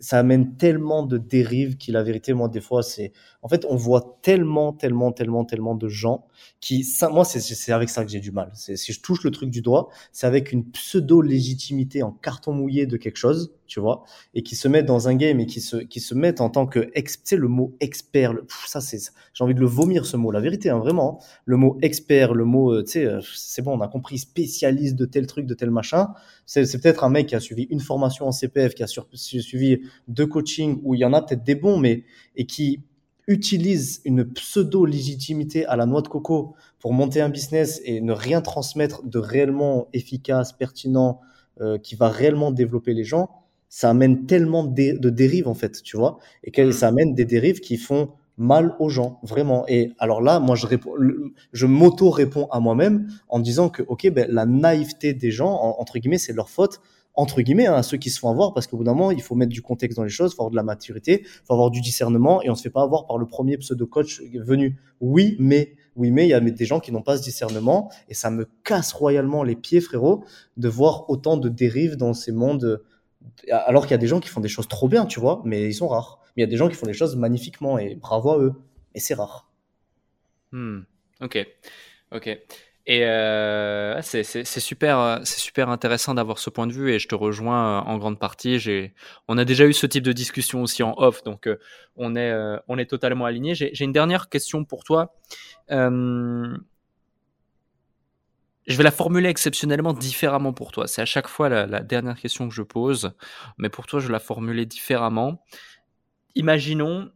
ça 0.00 0.18
amène 0.18 0.56
tellement 0.56 1.04
de 1.04 1.18
dérives 1.18 1.76
qui, 1.76 1.92
la 1.92 2.02
vérité, 2.02 2.34
moi, 2.34 2.48
des 2.48 2.60
fois, 2.60 2.82
c'est. 2.82 3.12
En 3.46 3.48
fait, 3.48 3.64
on 3.70 3.76
voit 3.76 4.18
tellement, 4.22 4.72
tellement, 4.72 5.12
tellement, 5.12 5.44
tellement 5.44 5.76
de 5.76 5.86
gens 5.86 6.24
qui. 6.58 6.82
Ça, 6.82 7.08
moi, 7.10 7.24
c'est 7.24 7.70
avec 7.70 7.88
ça 7.88 8.04
que 8.04 8.10
j'ai 8.10 8.18
du 8.18 8.32
mal. 8.32 8.50
Si 8.54 8.92
je 8.92 9.00
touche 9.00 9.22
le 9.22 9.30
truc 9.30 9.50
du 9.50 9.62
doigt, 9.62 9.88
c'est 10.10 10.26
avec 10.26 10.50
une 10.50 10.68
pseudo-légitimité 10.68 12.02
en 12.02 12.10
carton 12.10 12.52
mouillé 12.52 12.86
de 12.86 12.96
quelque 12.96 13.18
chose, 13.18 13.54
tu 13.68 13.78
vois, 13.78 14.02
et 14.34 14.42
qui 14.42 14.56
se 14.56 14.66
mettent 14.66 14.86
dans 14.86 15.06
un 15.06 15.14
game 15.14 15.38
et 15.38 15.46
qui 15.46 15.60
se, 15.60 15.76
qui 15.76 16.00
se 16.00 16.16
mettent 16.16 16.40
en 16.40 16.50
tant 16.50 16.66
que. 16.66 16.90
Tu 16.92 17.04
sais, 17.22 17.36
le 17.36 17.46
mot 17.46 17.76
expert, 17.78 18.32
le, 18.32 18.44
ça, 18.66 18.80
c'est. 18.80 18.98
J'ai 19.32 19.44
envie 19.44 19.54
de 19.54 19.60
le 19.60 19.66
vomir, 19.66 20.06
ce 20.06 20.16
mot, 20.16 20.32
la 20.32 20.40
vérité, 20.40 20.70
hein, 20.70 20.80
vraiment. 20.80 21.22
Le 21.44 21.56
mot 21.56 21.78
expert, 21.82 22.34
le 22.34 22.44
mot, 22.44 22.72
euh, 22.72 22.82
tu 22.82 22.94
sais, 22.94 23.04
euh, 23.04 23.20
c'est 23.32 23.62
bon, 23.62 23.78
on 23.78 23.80
a 23.80 23.86
compris, 23.86 24.18
spécialiste 24.18 24.96
de 24.96 25.04
tel 25.04 25.28
truc, 25.28 25.46
de 25.46 25.54
tel 25.54 25.70
machin. 25.70 26.08
C'est 26.46 26.82
peut-être 26.82 27.04
un 27.04 27.10
mec 27.10 27.28
qui 27.28 27.36
a 27.36 27.40
suivi 27.40 27.68
une 27.70 27.78
formation 27.78 28.26
en 28.26 28.32
CPF, 28.32 28.74
qui 28.74 28.82
a 28.82 28.88
suivi 28.88 29.82
de 30.08 30.24
coaching 30.24 30.80
où 30.82 30.96
il 30.96 30.98
y 30.98 31.04
en 31.04 31.12
a 31.12 31.22
peut-être 31.22 31.44
des 31.44 31.54
bons, 31.54 31.78
mais 31.78 32.02
et 32.34 32.44
qui 32.44 32.82
utilisent 33.26 34.00
une 34.04 34.24
pseudo-légitimité 34.24 35.66
à 35.66 35.76
la 35.76 35.86
noix 35.86 36.02
de 36.02 36.08
coco 36.08 36.54
pour 36.78 36.92
monter 36.92 37.20
un 37.20 37.28
business 37.28 37.80
et 37.84 38.00
ne 38.00 38.12
rien 38.12 38.40
transmettre 38.40 39.04
de 39.04 39.18
réellement 39.18 39.88
efficace, 39.92 40.52
pertinent, 40.52 41.20
euh, 41.60 41.78
qui 41.78 41.94
va 41.94 42.08
réellement 42.08 42.50
développer 42.50 42.92
les 42.92 43.04
gens, 43.04 43.30
ça 43.68 43.90
amène 43.90 44.26
tellement 44.26 44.64
de, 44.64 44.98
de 44.98 45.10
dérives 45.10 45.48
en 45.48 45.54
fait, 45.54 45.82
tu 45.82 45.96
vois, 45.96 46.18
et 46.44 46.50
que, 46.50 46.70
ça 46.70 46.88
amène 46.88 47.14
des 47.14 47.24
dérives 47.24 47.60
qui 47.60 47.78
font 47.78 48.10
mal 48.36 48.74
aux 48.78 48.90
gens, 48.90 49.18
vraiment. 49.22 49.66
Et 49.66 49.92
alors 49.98 50.20
là, 50.20 50.38
moi, 50.38 50.54
je, 50.54 50.66
réponds, 50.66 50.92
je 51.52 51.66
m'auto-réponds 51.66 52.46
à 52.50 52.60
moi-même 52.60 53.08
en 53.28 53.40
disant 53.40 53.70
que, 53.70 53.82
ok, 53.82 54.10
ben, 54.10 54.26
la 54.30 54.44
naïveté 54.44 55.14
des 55.14 55.30
gens, 55.30 55.54
entre 55.78 55.98
guillemets, 55.98 56.18
c'est 56.18 56.34
leur 56.34 56.50
faute 56.50 56.80
entre 57.16 57.40
guillemets, 57.40 57.66
hein, 57.66 57.74
à 57.74 57.82
ceux 57.82 57.96
qui 57.96 58.10
se 58.10 58.20
font 58.20 58.30
avoir, 58.30 58.52
parce 58.52 58.66
qu'au 58.66 58.76
bout 58.76 58.84
d'un 58.84 58.94
moment, 58.94 59.10
il 59.10 59.22
faut 59.22 59.34
mettre 59.34 59.52
du 59.52 59.62
contexte 59.62 59.96
dans 59.96 60.04
les 60.04 60.10
choses, 60.10 60.32
il 60.32 60.36
faut 60.36 60.42
avoir 60.42 60.50
de 60.50 60.56
la 60.56 60.62
maturité, 60.62 61.22
il 61.22 61.46
faut 61.46 61.54
avoir 61.54 61.70
du 61.70 61.80
discernement, 61.80 62.42
et 62.42 62.50
on 62.50 62.54
se 62.54 62.62
fait 62.62 62.70
pas 62.70 62.82
avoir 62.82 63.06
par 63.06 63.16
le 63.16 63.26
premier 63.26 63.56
pseudo-coach 63.56 64.20
venu. 64.34 64.78
Oui, 65.00 65.36
mais, 65.38 65.74
oui, 65.96 66.10
mais 66.10 66.26
il 66.26 66.28
y 66.28 66.34
a 66.34 66.40
des 66.40 66.64
gens 66.66 66.78
qui 66.78 66.92
n'ont 66.92 67.02
pas 67.02 67.16
ce 67.16 67.22
discernement, 67.22 67.90
et 68.10 68.14
ça 68.14 68.30
me 68.30 68.46
casse 68.64 68.92
royalement 68.92 69.42
les 69.42 69.56
pieds, 69.56 69.80
frérot, 69.80 70.24
de 70.58 70.68
voir 70.68 71.08
autant 71.08 71.38
de 71.38 71.48
dérives 71.48 71.96
dans 71.96 72.12
ces 72.12 72.32
mondes, 72.32 72.82
alors 73.50 73.84
qu'il 73.84 73.92
y 73.92 73.94
a 73.94 73.98
des 73.98 74.08
gens 74.08 74.20
qui 74.20 74.28
font 74.28 74.40
des 74.40 74.48
choses 74.48 74.68
trop 74.68 74.88
bien, 74.88 75.06
tu 75.06 75.18
vois, 75.18 75.40
mais 75.46 75.66
ils 75.66 75.74
sont 75.74 75.88
rares. 75.88 76.20
Mais 76.36 76.42
il 76.42 76.44
y 76.44 76.48
a 76.48 76.50
des 76.50 76.58
gens 76.58 76.68
qui 76.68 76.74
font 76.74 76.86
des 76.86 76.92
choses 76.92 77.16
magnifiquement, 77.16 77.78
et 77.78 77.94
bravo 77.94 78.30
à 78.30 78.38
eux, 78.38 78.52
et 78.94 79.00
c'est 79.00 79.14
rare. 79.14 79.50
Hmm. 80.52 80.80
Ok, 81.22 81.38
ok. 82.12 82.38
Et 82.88 83.04
euh, 83.04 84.00
c'est 84.02 84.44
super, 84.44 85.20
c'est 85.24 85.40
super 85.40 85.68
intéressant 85.70 86.14
d'avoir 86.14 86.38
ce 86.38 86.50
point 86.50 86.68
de 86.68 86.72
vue 86.72 86.92
et 86.92 87.00
je 87.00 87.08
te 87.08 87.16
rejoins 87.16 87.80
en 87.80 87.98
grande 87.98 88.18
partie. 88.18 88.60
J'ai, 88.60 88.94
on 89.26 89.38
a 89.38 89.44
déjà 89.44 89.66
eu 89.66 89.72
ce 89.72 89.86
type 89.86 90.04
de 90.04 90.12
discussion 90.12 90.62
aussi 90.62 90.84
en 90.84 90.94
off, 90.96 91.24
donc 91.24 91.48
on 91.96 92.14
est, 92.14 92.32
on 92.68 92.78
est 92.78 92.86
totalement 92.86 93.24
alignés. 93.24 93.56
J'ai 93.56 93.84
une 93.84 93.92
dernière 93.92 94.28
question 94.28 94.64
pour 94.64 94.84
toi. 94.84 95.16
Euh, 95.70 96.56
je 98.66 98.76
vais 98.76 98.82
la 98.82 98.90
formuler 98.90 99.28
exceptionnellement 99.28 99.92
différemment 99.92 100.52
pour 100.52 100.72
toi. 100.72 100.86
C'est 100.86 101.02
à 101.02 101.06
chaque 101.06 101.28
fois 101.28 101.48
la, 101.48 101.80
dernière 101.80 102.16
question 102.16 102.48
que 102.48 102.54
je 102.54 102.62
pose, 102.62 103.12
mais 103.58 103.68
pour 103.68 103.86
toi, 103.86 104.00
je 104.00 104.08
vais 104.08 104.12
la 104.12 104.18
formuler 104.18 104.66
différemment. 104.66 105.42
Imaginons, 106.34 107.10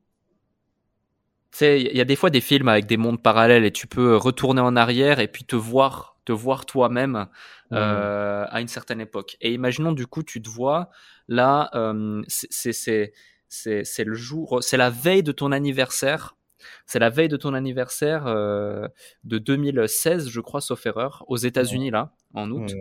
tu 1.52 1.58
sais, 1.58 1.80
il 1.80 1.96
y 1.96 2.00
a 2.00 2.04
des 2.04 2.16
fois 2.16 2.30
des 2.30 2.40
films 2.40 2.68
avec 2.68 2.86
des 2.86 2.96
mondes 2.96 3.22
parallèles 3.22 3.64
et 3.64 3.72
tu 3.72 3.86
peux 3.86 4.16
retourner 4.16 4.60
en 4.60 4.76
arrière 4.76 5.18
et 5.18 5.28
puis 5.28 5.44
te 5.44 5.56
voir, 5.56 6.16
te 6.24 6.32
voir 6.32 6.64
toi-même 6.64 7.26
euh, 7.72 8.46
à 8.48 8.60
une 8.60 8.68
certaine 8.68 9.00
époque. 9.00 9.36
Et 9.40 9.52
imaginons 9.52 9.92
du 9.92 10.06
coup, 10.06 10.22
tu 10.22 10.40
te 10.40 10.48
vois 10.48 10.90
là, 11.28 11.70
euh, 11.74 12.22
c'est 12.28 12.72
c'est 12.72 14.04
le 14.04 14.14
jour, 14.14 14.62
c'est 14.62 14.76
la 14.76 14.90
veille 14.90 15.22
de 15.22 15.32
ton 15.32 15.52
anniversaire. 15.52 16.36
C'est 16.84 16.98
la 16.98 17.08
veille 17.08 17.28
de 17.28 17.38
ton 17.38 17.54
anniversaire 17.54 18.26
euh, 18.26 18.86
de 19.24 19.38
2016, 19.38 20.28
je 20.28 20.40
crois, 20.42 20.60
sauf 20.60 20.84
erreur, 20.84 21.24
aux 21.26 21.38
États-Unis, 21.38 21.90
là, 21.90 22.12
en 22.34 22.50
août. 22.50 22.74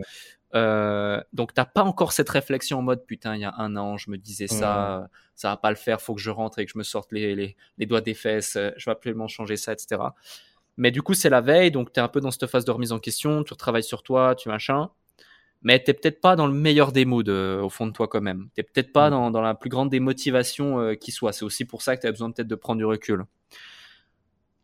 Euh, 0.54 1.22
donc 1.32 1.54
t'as 1.54 1.64
pas 1.64 1.82
encore 1.82 2.12
cette 2.12 2.28
réflexion 2.28 2.80
en 2.80 2.82
mode 2.82 3.06
putain 3.06 3.36
il 3.36 3.40
y 3.40 3.44
a 3.44 3.54
un 3.58 3.76
an 3.76 3.96
je 3.96 4.10
me 4.10 4.18
disais 4.18 4.48
ça 4.48 5.08
ça 5.40 5.48
va 5.48 5.56
pas 5.56 5.70
le 5.70 5.76
faire 5.76 6.00
faut 6.00 6.14
que 6.14 6.20
je 6.20 6.30
rentre 6.30 6.58
et 6.58 6.66
que 6.66 6.72
je 6.72 6.78
me 6.78 6.82
sorte 6.82 7.12
les, 7.12 7.56
les, 7.78 7.86
doigts 7.86 8.00
des 8.00 8.14
fesses 8.14 8.58
je 8.76 8.84
vais 8.84 8.92
absolument 8.92 9.28
changer 9.28 9.56
ça 9.56 9.72
etc 9.72 10.02
mais 10.76 10.90
du 10.90 11.02
coup 11.02 11.14
c'est 11.14 11.30
la 11.30 11.40
veille 11.40 11.70
donc 11.70 11.92
t'es 11.92 12.00
un 12.00 12.08
peu 12.08 12.20
dans 12.20 12.30
cette 12.30 12.46
phase 12.46 12.64
de 12.64 12.70
remise 12.70 12.92
en 12.92 12.98
question 12.98 13.42
tu 13.44 13.52
retravailles 13.52 13.84
sur 13.84 14.02
toi 14.02 14.34
tu 14.34 14.48
machin. 14.48 14.90
Mais 15.62 15.78
t'es 15.78 15.92
peut-être 15.92 16.22
pas 16.22 16.36
dans 16.36 16.46
le 16.46 16.54
meilleur 16.54 16.90
des 16.90 17.04
moods 17.04 17.28
euh, 17.28 17.60
au 17.60 17.68
fond 17.68 17.86
de 17.86 17.92
toi 17.92 18.08
quand 18.08 18.22
même. 18.22 18.48
T'es 18.54 18.62
peut-être 18.62 18.94
pas 18.94 19.10
dans, 19.10 19.30
dans, 19.30 19.42
la 19.42 19.54
plus 19.54 19.68
grande 19.68 19.90
des 19.90 20.00
motivations 20.00 20.94
qui 20.96 21.12
soit. 21.12 21.34
C'est 21.34 21.44
aussi 21.44 21.66
pour 21.66 21.82
ça 21.82 21.96
que 21.96 22.00
tu 22.00 22.06
as 22.06 22.10
besoin 22.10 22.30
peut-être 22.30 22.48
de 22.48 22.54
prendre 22.54 22.78
du 22.78 22.86
recul. 22.86 23.26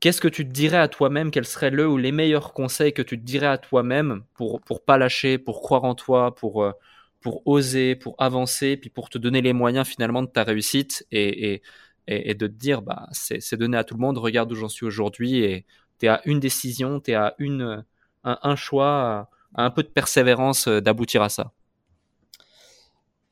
Qu'est-ce 0.00 0.20
que 0.20 0.28
tu 0.28 0.46
te 0.46 0.52
dirais 0.52 0.76
à 0.76 0.88
toi-même? 0.88 1.30
Quels 1.30 1.46
seraient 1.46 1.70
le 1.70 1.88
ou 1.88 1.96
les 1.96 2.12
meilleurs 2.12 2.52
conseils 2.52 2.92
que 2.92 3.02
tu 3.02 3.18
te 3.18 3.24
dirais 3.24 3.46
à 3.46 3.58
toi-même 3.58 4.24
pour 4.34 4.60
pour 4.60 4.84
pas 4.84 4.98
lâcher, 4.98 5.38
pour 5.38 5.62
croire 5.62 5.84
en 5.84 5.94
toi, 5.94 6.34
pour 6.34 6.62
euh, 6.62 6.72
pour 7.20 7.46
oser, 7.46 7.96
pour 7.96 8.14
avancer, 8.18 8.76
puis 8.76 8.90
pour 8.90 9.10
te 9.10 9.18
donner 9.18 9.42
les 9.42 9.52
moyens 9.52 9.86
finalement 9.86 10.22
de 10.22 10.28
ta 10.28 10.44
réussite 10.44 11.06
et, 11.10 11.62
de 12.08 12.34
te 12.34 12.44
dire 12.44 12.82
bah 12.82 13.08
c'est 13.10 13.56
donné 13.56 13.76
à 13.76 13.84
tout 13.84 13.94
le 13.94 14.00
monde. 14.00 14.18
Regarde 14.18 14.50
où 14.52 14.54
j'en 14.54 14.68
suis 14.68 14.86
aujourd'hui 14.86 15.42
et 15.42 15.64
tu 15.98 16.06
es 16.06 16.08
à 16.08 16.20
une 16.24 16.40
décision, 16.40 17.00
tu 17.00 17.10
es 17.10 17.14
à 17.14 17.34
une 17.38 17.84
un, 18.24 18.56
choix, 18.56 19.28
à 19.54 19.64
un 19.64 19.70
peu 19.70 19.82
de 19.82 19.88
persévérance 19.88 20.66
euh, 20.66 20.80
d'aboutir 20.80 21.22
à 21.22 21.28
ça. 21.28 21.52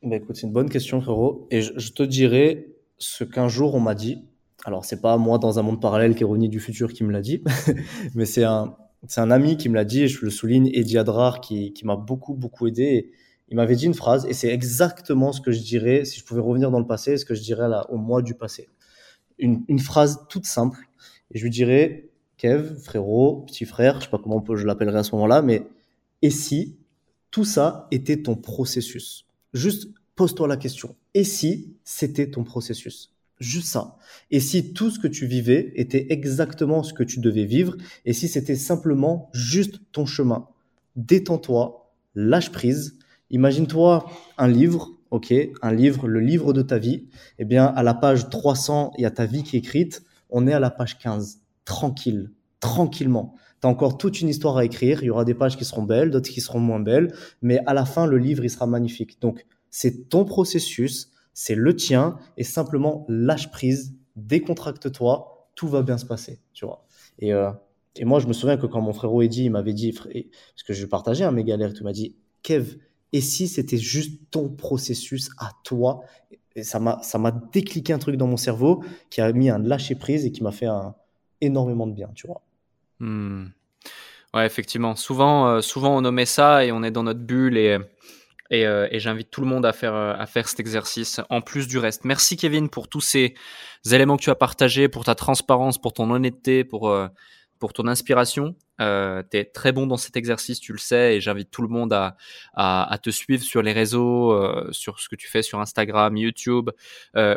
Bah 0.03 0.17
écoute, 0.17 0.37
c'est 0.37 0.47
une 0.47 0.53
bonne 0.53 0.71
question 0.71 1.01
frérot 1.01 1.49
et 1.51 1.63
je 1.63 1.93
te 1.93 2.03
dirais 2.03 2.69
ce 2.99 3.25
qu'un 3.25 3.49
jour 3.49 3.75
on 3.75 3.81
m'a 3.81 3.95
dit 3.95 4.25
alors 4.65 4.85
c'est 4.85 5.01
pas 5.01 5.17
moi 5.19 5.39
dans 5.39 5.59
un 5.59 5.63
monde 5.63 5.81
parallèle 5.81 6.15
qui 6.15 6.23
est 6.23 6.27
revenu 6.27 6.49
du 6.49 6.59
futur 6.59 6.93
qui 6.93 7.05
me 7.05 7.13
l'a 7.13 7.21
dit, 7.21 7.43
mais 8.15 8.25
c'est 8.25 8.45
un, 8.45 8.77
c'est 9.07 9.21
un 9.21 9.31
ami 9.31 9.57
qui 9.57 9.69
me 9.69 9.75
l'a 9.75 9.85
dit, 9.85 10.03
et 10.03 10.09
je 10.09 10.25
le 10.25 10.31
souligne, 10.31 10.71
Eddie 10.73 10.99
Adrar, 10.99 11.41
qui 11.41 11.75
m'a 11.85 11.97
beaucoup, 11.97 12.35
beaucoup 12.35 12.67
aidé. 12.67 13.13
Il 13.49 13.57
m'avait 13.57 13.77
dit 13.77 13.87
une 13.87 13.95
phrase, 13.95 14.27
et 14.27 14.33
c'est 14.33 14.49
exactement 14.49 15.33
ce 15.33 15.41
que 15.41 15.53
je 15.53 15.61
dirais, 15.61 16.05
si 16.05 16.21
je 16.21 16.25
pouvais 16.25 16.41
revenir 16.41 16.71
dans 16.71 16.79
le 16.79 16.87
passé, 16.87 17.17
ce 17.19 17.25
que 17.25 17.35
je 17.35 17.43
dirais 17.43 17.69
là, 17.69 17.87
au 17.91 17.97
mois 17.97 18.23
du 18.23 18.35
passé. 18.35 18.69
Une, 19.39 19.79
phrase 19.81 20.21
toute 20.29 20.47
simple, 20.47 20.79
et 21.33 21.39
je 21.39 21.45
lui 21.45 21.51
dirais, 21.51 22.09
Kev, 22.37 22.77
frérot, 22.83 23.43
petit 23.47 23.65
frère, 23.65 24.01
je 24.01 24.05
sais 24.05 24.11
pas 24.11 24.19
comment 24.19 24.45
je 24.55 24.65
l'appellerai 24.65 24.99
à 24.99 25.03
ce 25.03 25.15
moment-là, 25.15 25.43
mais 25.43 25.67
et 26.23 26.31
si 26.31 26.77
tout 27.31 27.45
ça 27.45 27.89
était 27.91 28.23
ton 28.23 28.37
processus? 28.37 29.27
Juste 29.53 29.89
pose-toi 30.15 30.49
la 30.49 30.57
question. 30.57 30.95
Et 31.15 31.25
si 31.25 31.75
c'était 31.85 32.31
ton 32.31 32.45
processus? 32.45 33.13
Juste 33.41 33.69
ça. 33.69 33.99
Et 34.31 34.41
si 34.41 34.73
tout 34.73 34.91
ce 34.91 34.99
que 34.99 35.09
tu 35.09 35.27
vivais 35.27 35.73
était 35.75 36.07
exactement 36.13 36.83
ce 36.83 36.95
que 36.95 37.03
tu 37.03 37.21
devais 37.21 37.45
vivre, 37.45 37.77
et 38.05 38.13
si 38.13 38.29
c'était 38.29 38.55
simplement 38.55 39.31
juste 39.33 39.81
ton 39.93 40.07
chemin, 40.07 40.49
détends-toi, 40.97 41.93
lâche 42.15 42.53
prise. 42.53 42.99
Imagine-toi 43.35 44.07
un 44.39 44.49
livre, 44.49 44.93
ok, 45.11 45.35
un 45.61 45.73
livre, 45.73 46.07
le 46.07 46.21
livre 46.21 46.53
de 46.53 46.63
ta 46.63 46.79
vie. 46.79 47.09
Eh 47.39 47.45
bien, 47.45 47.67
à 47.67 47.83
la 47.83 47.93
page 47.93 48.31
300, 48.31 48.93
il 48.97 49.03
y 49.03 49.07
a 49.07 49.11
ta 49.11 49.27
vie 49.27 49.43
qui 49.43 49.57
est 49.57 49.59
écrite. 49.59 50.05
On 50.31 50.47
est 50.47 50.53
à 50.53 50.61
la 50.61 50.71
page 50.71 50.99
15. 50.99 51.41
Tranquille, 51.65 52.31
tranquillement. 52.61 53.35
Tu 53.61 53.67
as 53.67 53.71
encore 53.71 53.99
toute 53.99 54.21
une 54.21 54.29
histoire 54.29 54.57
à 54.57 54.65
écrire. 54.65 55.03
Il 55.03 55.07
y 55.07 55.11
aura 55.11 55.25
des 55.25 55.35
pages 55.35 55.57
qui 55.57 55.65
seront 55.65 55.83
belles, 55.83 56.11
d'autres 56.11 56.31
qui 56.31 56.41
seront 56.41 56.61
moins 56.61 56.79
belles. 56.81 57.13
Mais 57.43 57.59
à 57.67 57.75
la 57.75 57.85
fin, 57.85 58.07
le 58.07 58.19
livre, 58.19 58.45
il 58.45 58.51
sera 58.51 58.67
magnifique. 58.67 59.21
Donc, 59.21 59.45
c'est 59.69 60.09
ton 60.09 60.25
processus 60.25 61.11
c'est 61.35 61.57
le 61.57 61.75
tien 61.75 62.17
et 62.37 62.45
simplement 62.45 63.05
lâche 63.09 63.51
prise, 63.51 63.97
décontracte-toi, 64.15 65.49
tout 65.57 65.67
va 65.67 65.83
bien 65.83 65.99
se 65.99 66.07
passer, 66.07 66.41
tu 66.53 66.65
vois. 66.65 66.87
Et, 67.19 67.33
euh, 67.33 67.51
et 67.97 68.05
moi, 68.05 68.21
je 68.21 68.29
me 68.29 68.33
souviens 68.33 68.57
que 68.57 68.67
quand 68.67 68.81
mon 68.81 68.93
frérot 68.93 69.23
Eddie 69.23 69.51
m'avait 69.51 69.73
dit, 69.73 69.93
parce 69.93 70.63
que 70.65 70.73
je 70.73 70.87
partageais 70.87 71.25
un 71.25 71.33
mes 71.33 71.43
galères, 71.43 71.75
tu 71.75 71.83
m'as 71.83 71.93
dit, 71.93 72.17
Kev, 72.43 72.77
et 73.15 73.23
si 73.23 73.49
c'était 73.49 73.79
juste 73.79 74.21
ton 74.31 74.51
processus 74.51 75.31
à 75.39 75.53
toi 75.65 76.03
ça 76.63 76.79
m'a, 76.79 77.31
décliqué 77.53 77.93
un 77.93 77.99
truc 77.99 78.17
dans 78.17 78.29
mon 78.29 78.37
cerveau 78.37 78.85
qui 79.11 79.21
a 79.21 79.33
mis 79.33 79.51
un 79.51 79.59
lâcher 79.59 79.97
prise 79.97 80.25
et 80.25 80.31
qui 80.31 80.43
m'a 80.43 80.53
fait 80.53 80.67
un, 80.67 80.95
énormément 81.41 81.89
de 81.89 81.93
bien, 81.93 82.11
tu 82.15 82.29
vois. 82.29 82.43
Hmm. 83.01 83.47
Ouais, 84.33 84.47
effectivement. 84.47 84.95
Souvent, 84.95 85.49
euh, 85.49 85.61
souvent, 85.63 85.97
on 85.97 86.03
nommait 86.03 86.27
ça 86.27 86.65
et 86.65 86.71
on 86.71 86.85
est 86.85 86.93
dans 86.93 87.03
notre 87.03 87.19
bulle 87.19 87.59
et 87.59 87.77
euh, 88.53 88.89
et, 88.91 89.01
j'invite 89.01 89.31
tout 89.31 89.41
le 89.41 89.47
monde 89.47 89.65
à 89.67 89.73
faire, 89.73 89.95
euh, 89.95 90.15
à 90.17 90.27
faire 90.27 90.49
cet 90.49 90.61
exercice 90.61 91.21
en 91.31 91.41
plus 91.41 91.67
du 91.67 91.79
reste. 91.79 92.05
Merci 92.05 92.37
Kevin 92.37 92.69
pour 92.69 92.89
tous 92.89 93.01
ces 93.01 93.35
éléments 93.91 94.17
que 94.17 94.23
tu 94.23 94.31
as 94.31 94.35
partagés, 94.35 94.89
pour 94.89 95.05
ta 95.05 95.15
transparence, 95.15 95.79
pour 95.79 95.93
ton 95.93 96.11
honnêteté, 96.11 96.65
pour, 96.65 96.89
euh, 96.89 97.09
pour 97.65 97.73
ton 97.73 97.87
inspiration. 97.87 98.57
Euh, 98.83 99.23
tu 99.31 99.39
es 99.39 99.47
très 99.47 99.73
bon 99.73 99.87
dans 99.87 99.97
cet 99.97 100.19
exercice, 100.19 100.61
tu 100.61 100.73
le 100.73 100.79
sais, 100.79 101.17
et 101.17 101.21
j'invite 101.23 101.51
tout 101.51 101.63
le 101.63 101.69
monde 101.69 101.95
à, 101.95 102.19
à, 102.53 102.93
à, 102.93 102.99
te 102.99 103.09
suivre 103.09 103.43
sur 103.43 103.63
les 103.63 103.73
réseaux, 103.73 104.39
sur 104.71 105.01
ce 105.01 105.09
que 105.09 105.17
tu 105.17 105.29
fais 105.31 105.41
sur 105.41 105.63
Instagram, 105.63 106.15
YouTube 106.15 106.69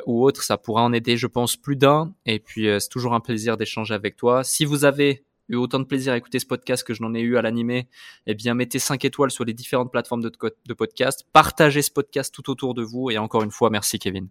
ou 0.05 0.25
autre. 0.25 0.43
Ça 0.43 0.57
pourra 0.57 0.83
en 0.83 0.91
aider, 0.91 1.15
je 1.15 1.27
pense, 1.27 1.55
plus 1.55 1.77
d'un. 1.77 2.13
Et 2.25 2.39
puis, 2.39 2.67
c'est 2.77 2.89
toujours 2.89 3.13
un 3.13 3.21
plaisir 3.21 3.55
d'échanger 3.55 3.93
avec 3.93 4.17
toi. 4.17 4.43
Si 4.43 4.65
vous 4.65 4.83
avez 4.83 5.23
eu 5.47 5.55
autant 5.55 5.79
de 5.79 5.85
plaisir 5.85 6.11
à 6.11 6.17
écouter 6.17 6.39
ce 6.39 6.45
podcast 6.45 6.83
que 6.83 6.93
je 6.93 7.01
n'en 7.01 7.13
ai 7.13 7.21
eu 7.21 7.37
à 7.37 7.41
l'animer, 7.41 7.87
eh 8.25 8.35
bien, 8.35 8.53
mettez 8.53 8.79
5 8.79 9.05
étoiles 9.05 9.31
sur 9.31 9.45
les 9.45 9.53
différentes 9.53 9.93
plateformes 9.93 10.23
de, 10.23 10.29
de 10.65 10.73
podcast. 10.73 11.25
Partagez 11.31 11.83
ce 11.83 11.91
podcast 11.91 12.35
tout 12.35 12.49
autour 12.49 12.73
de 12.73 12.83
vous. 12.83 13.11
Et 13.11 13.17
encore 13.17 13.43
une 13.43 13.51
fois, 13.51 13.69
merci 13.69 13.97
Kevin. 13.97 14.27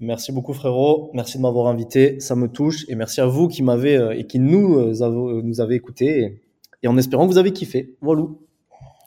Merci 0.00 0.32
beaucoup 0.32 0.54
frérot, 0.54 1.10
merci 1.12 1.36
de 1.36 1.42
m'avoir 1.42 1.66
invité, 1.66 2.20
ça 2.20 2.34
me 2.34 2.48
touche 2.48 2.86
et 2.88 2.94
merci 2.94 3.20
à 3.20 3.26
vous 3.26 3.48
qui 3.48 3.62
m'avez 3.62 3.96
euh, 3.96 4.16
et 4.16 4.26
qui 4.26 4.38
nous 4.38 4.78
euh, 4.78 5.02
avez, 5.02 5.42
nous 5.42 5.60
avez 5.60 5.74
écouté 5.74 6.20
et, 6.20 6.42
et 6.82 6.88
en 6.88 6.96
espérant 6.96 7.26
que 7.26 7.32
vous 7.32 7.38
avez 7.38 7.52
kiffé. 7.52 7.96
Voilà. 8.00 8.24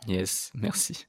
Yes, 0.07 0.51
merci. 0.53 1.07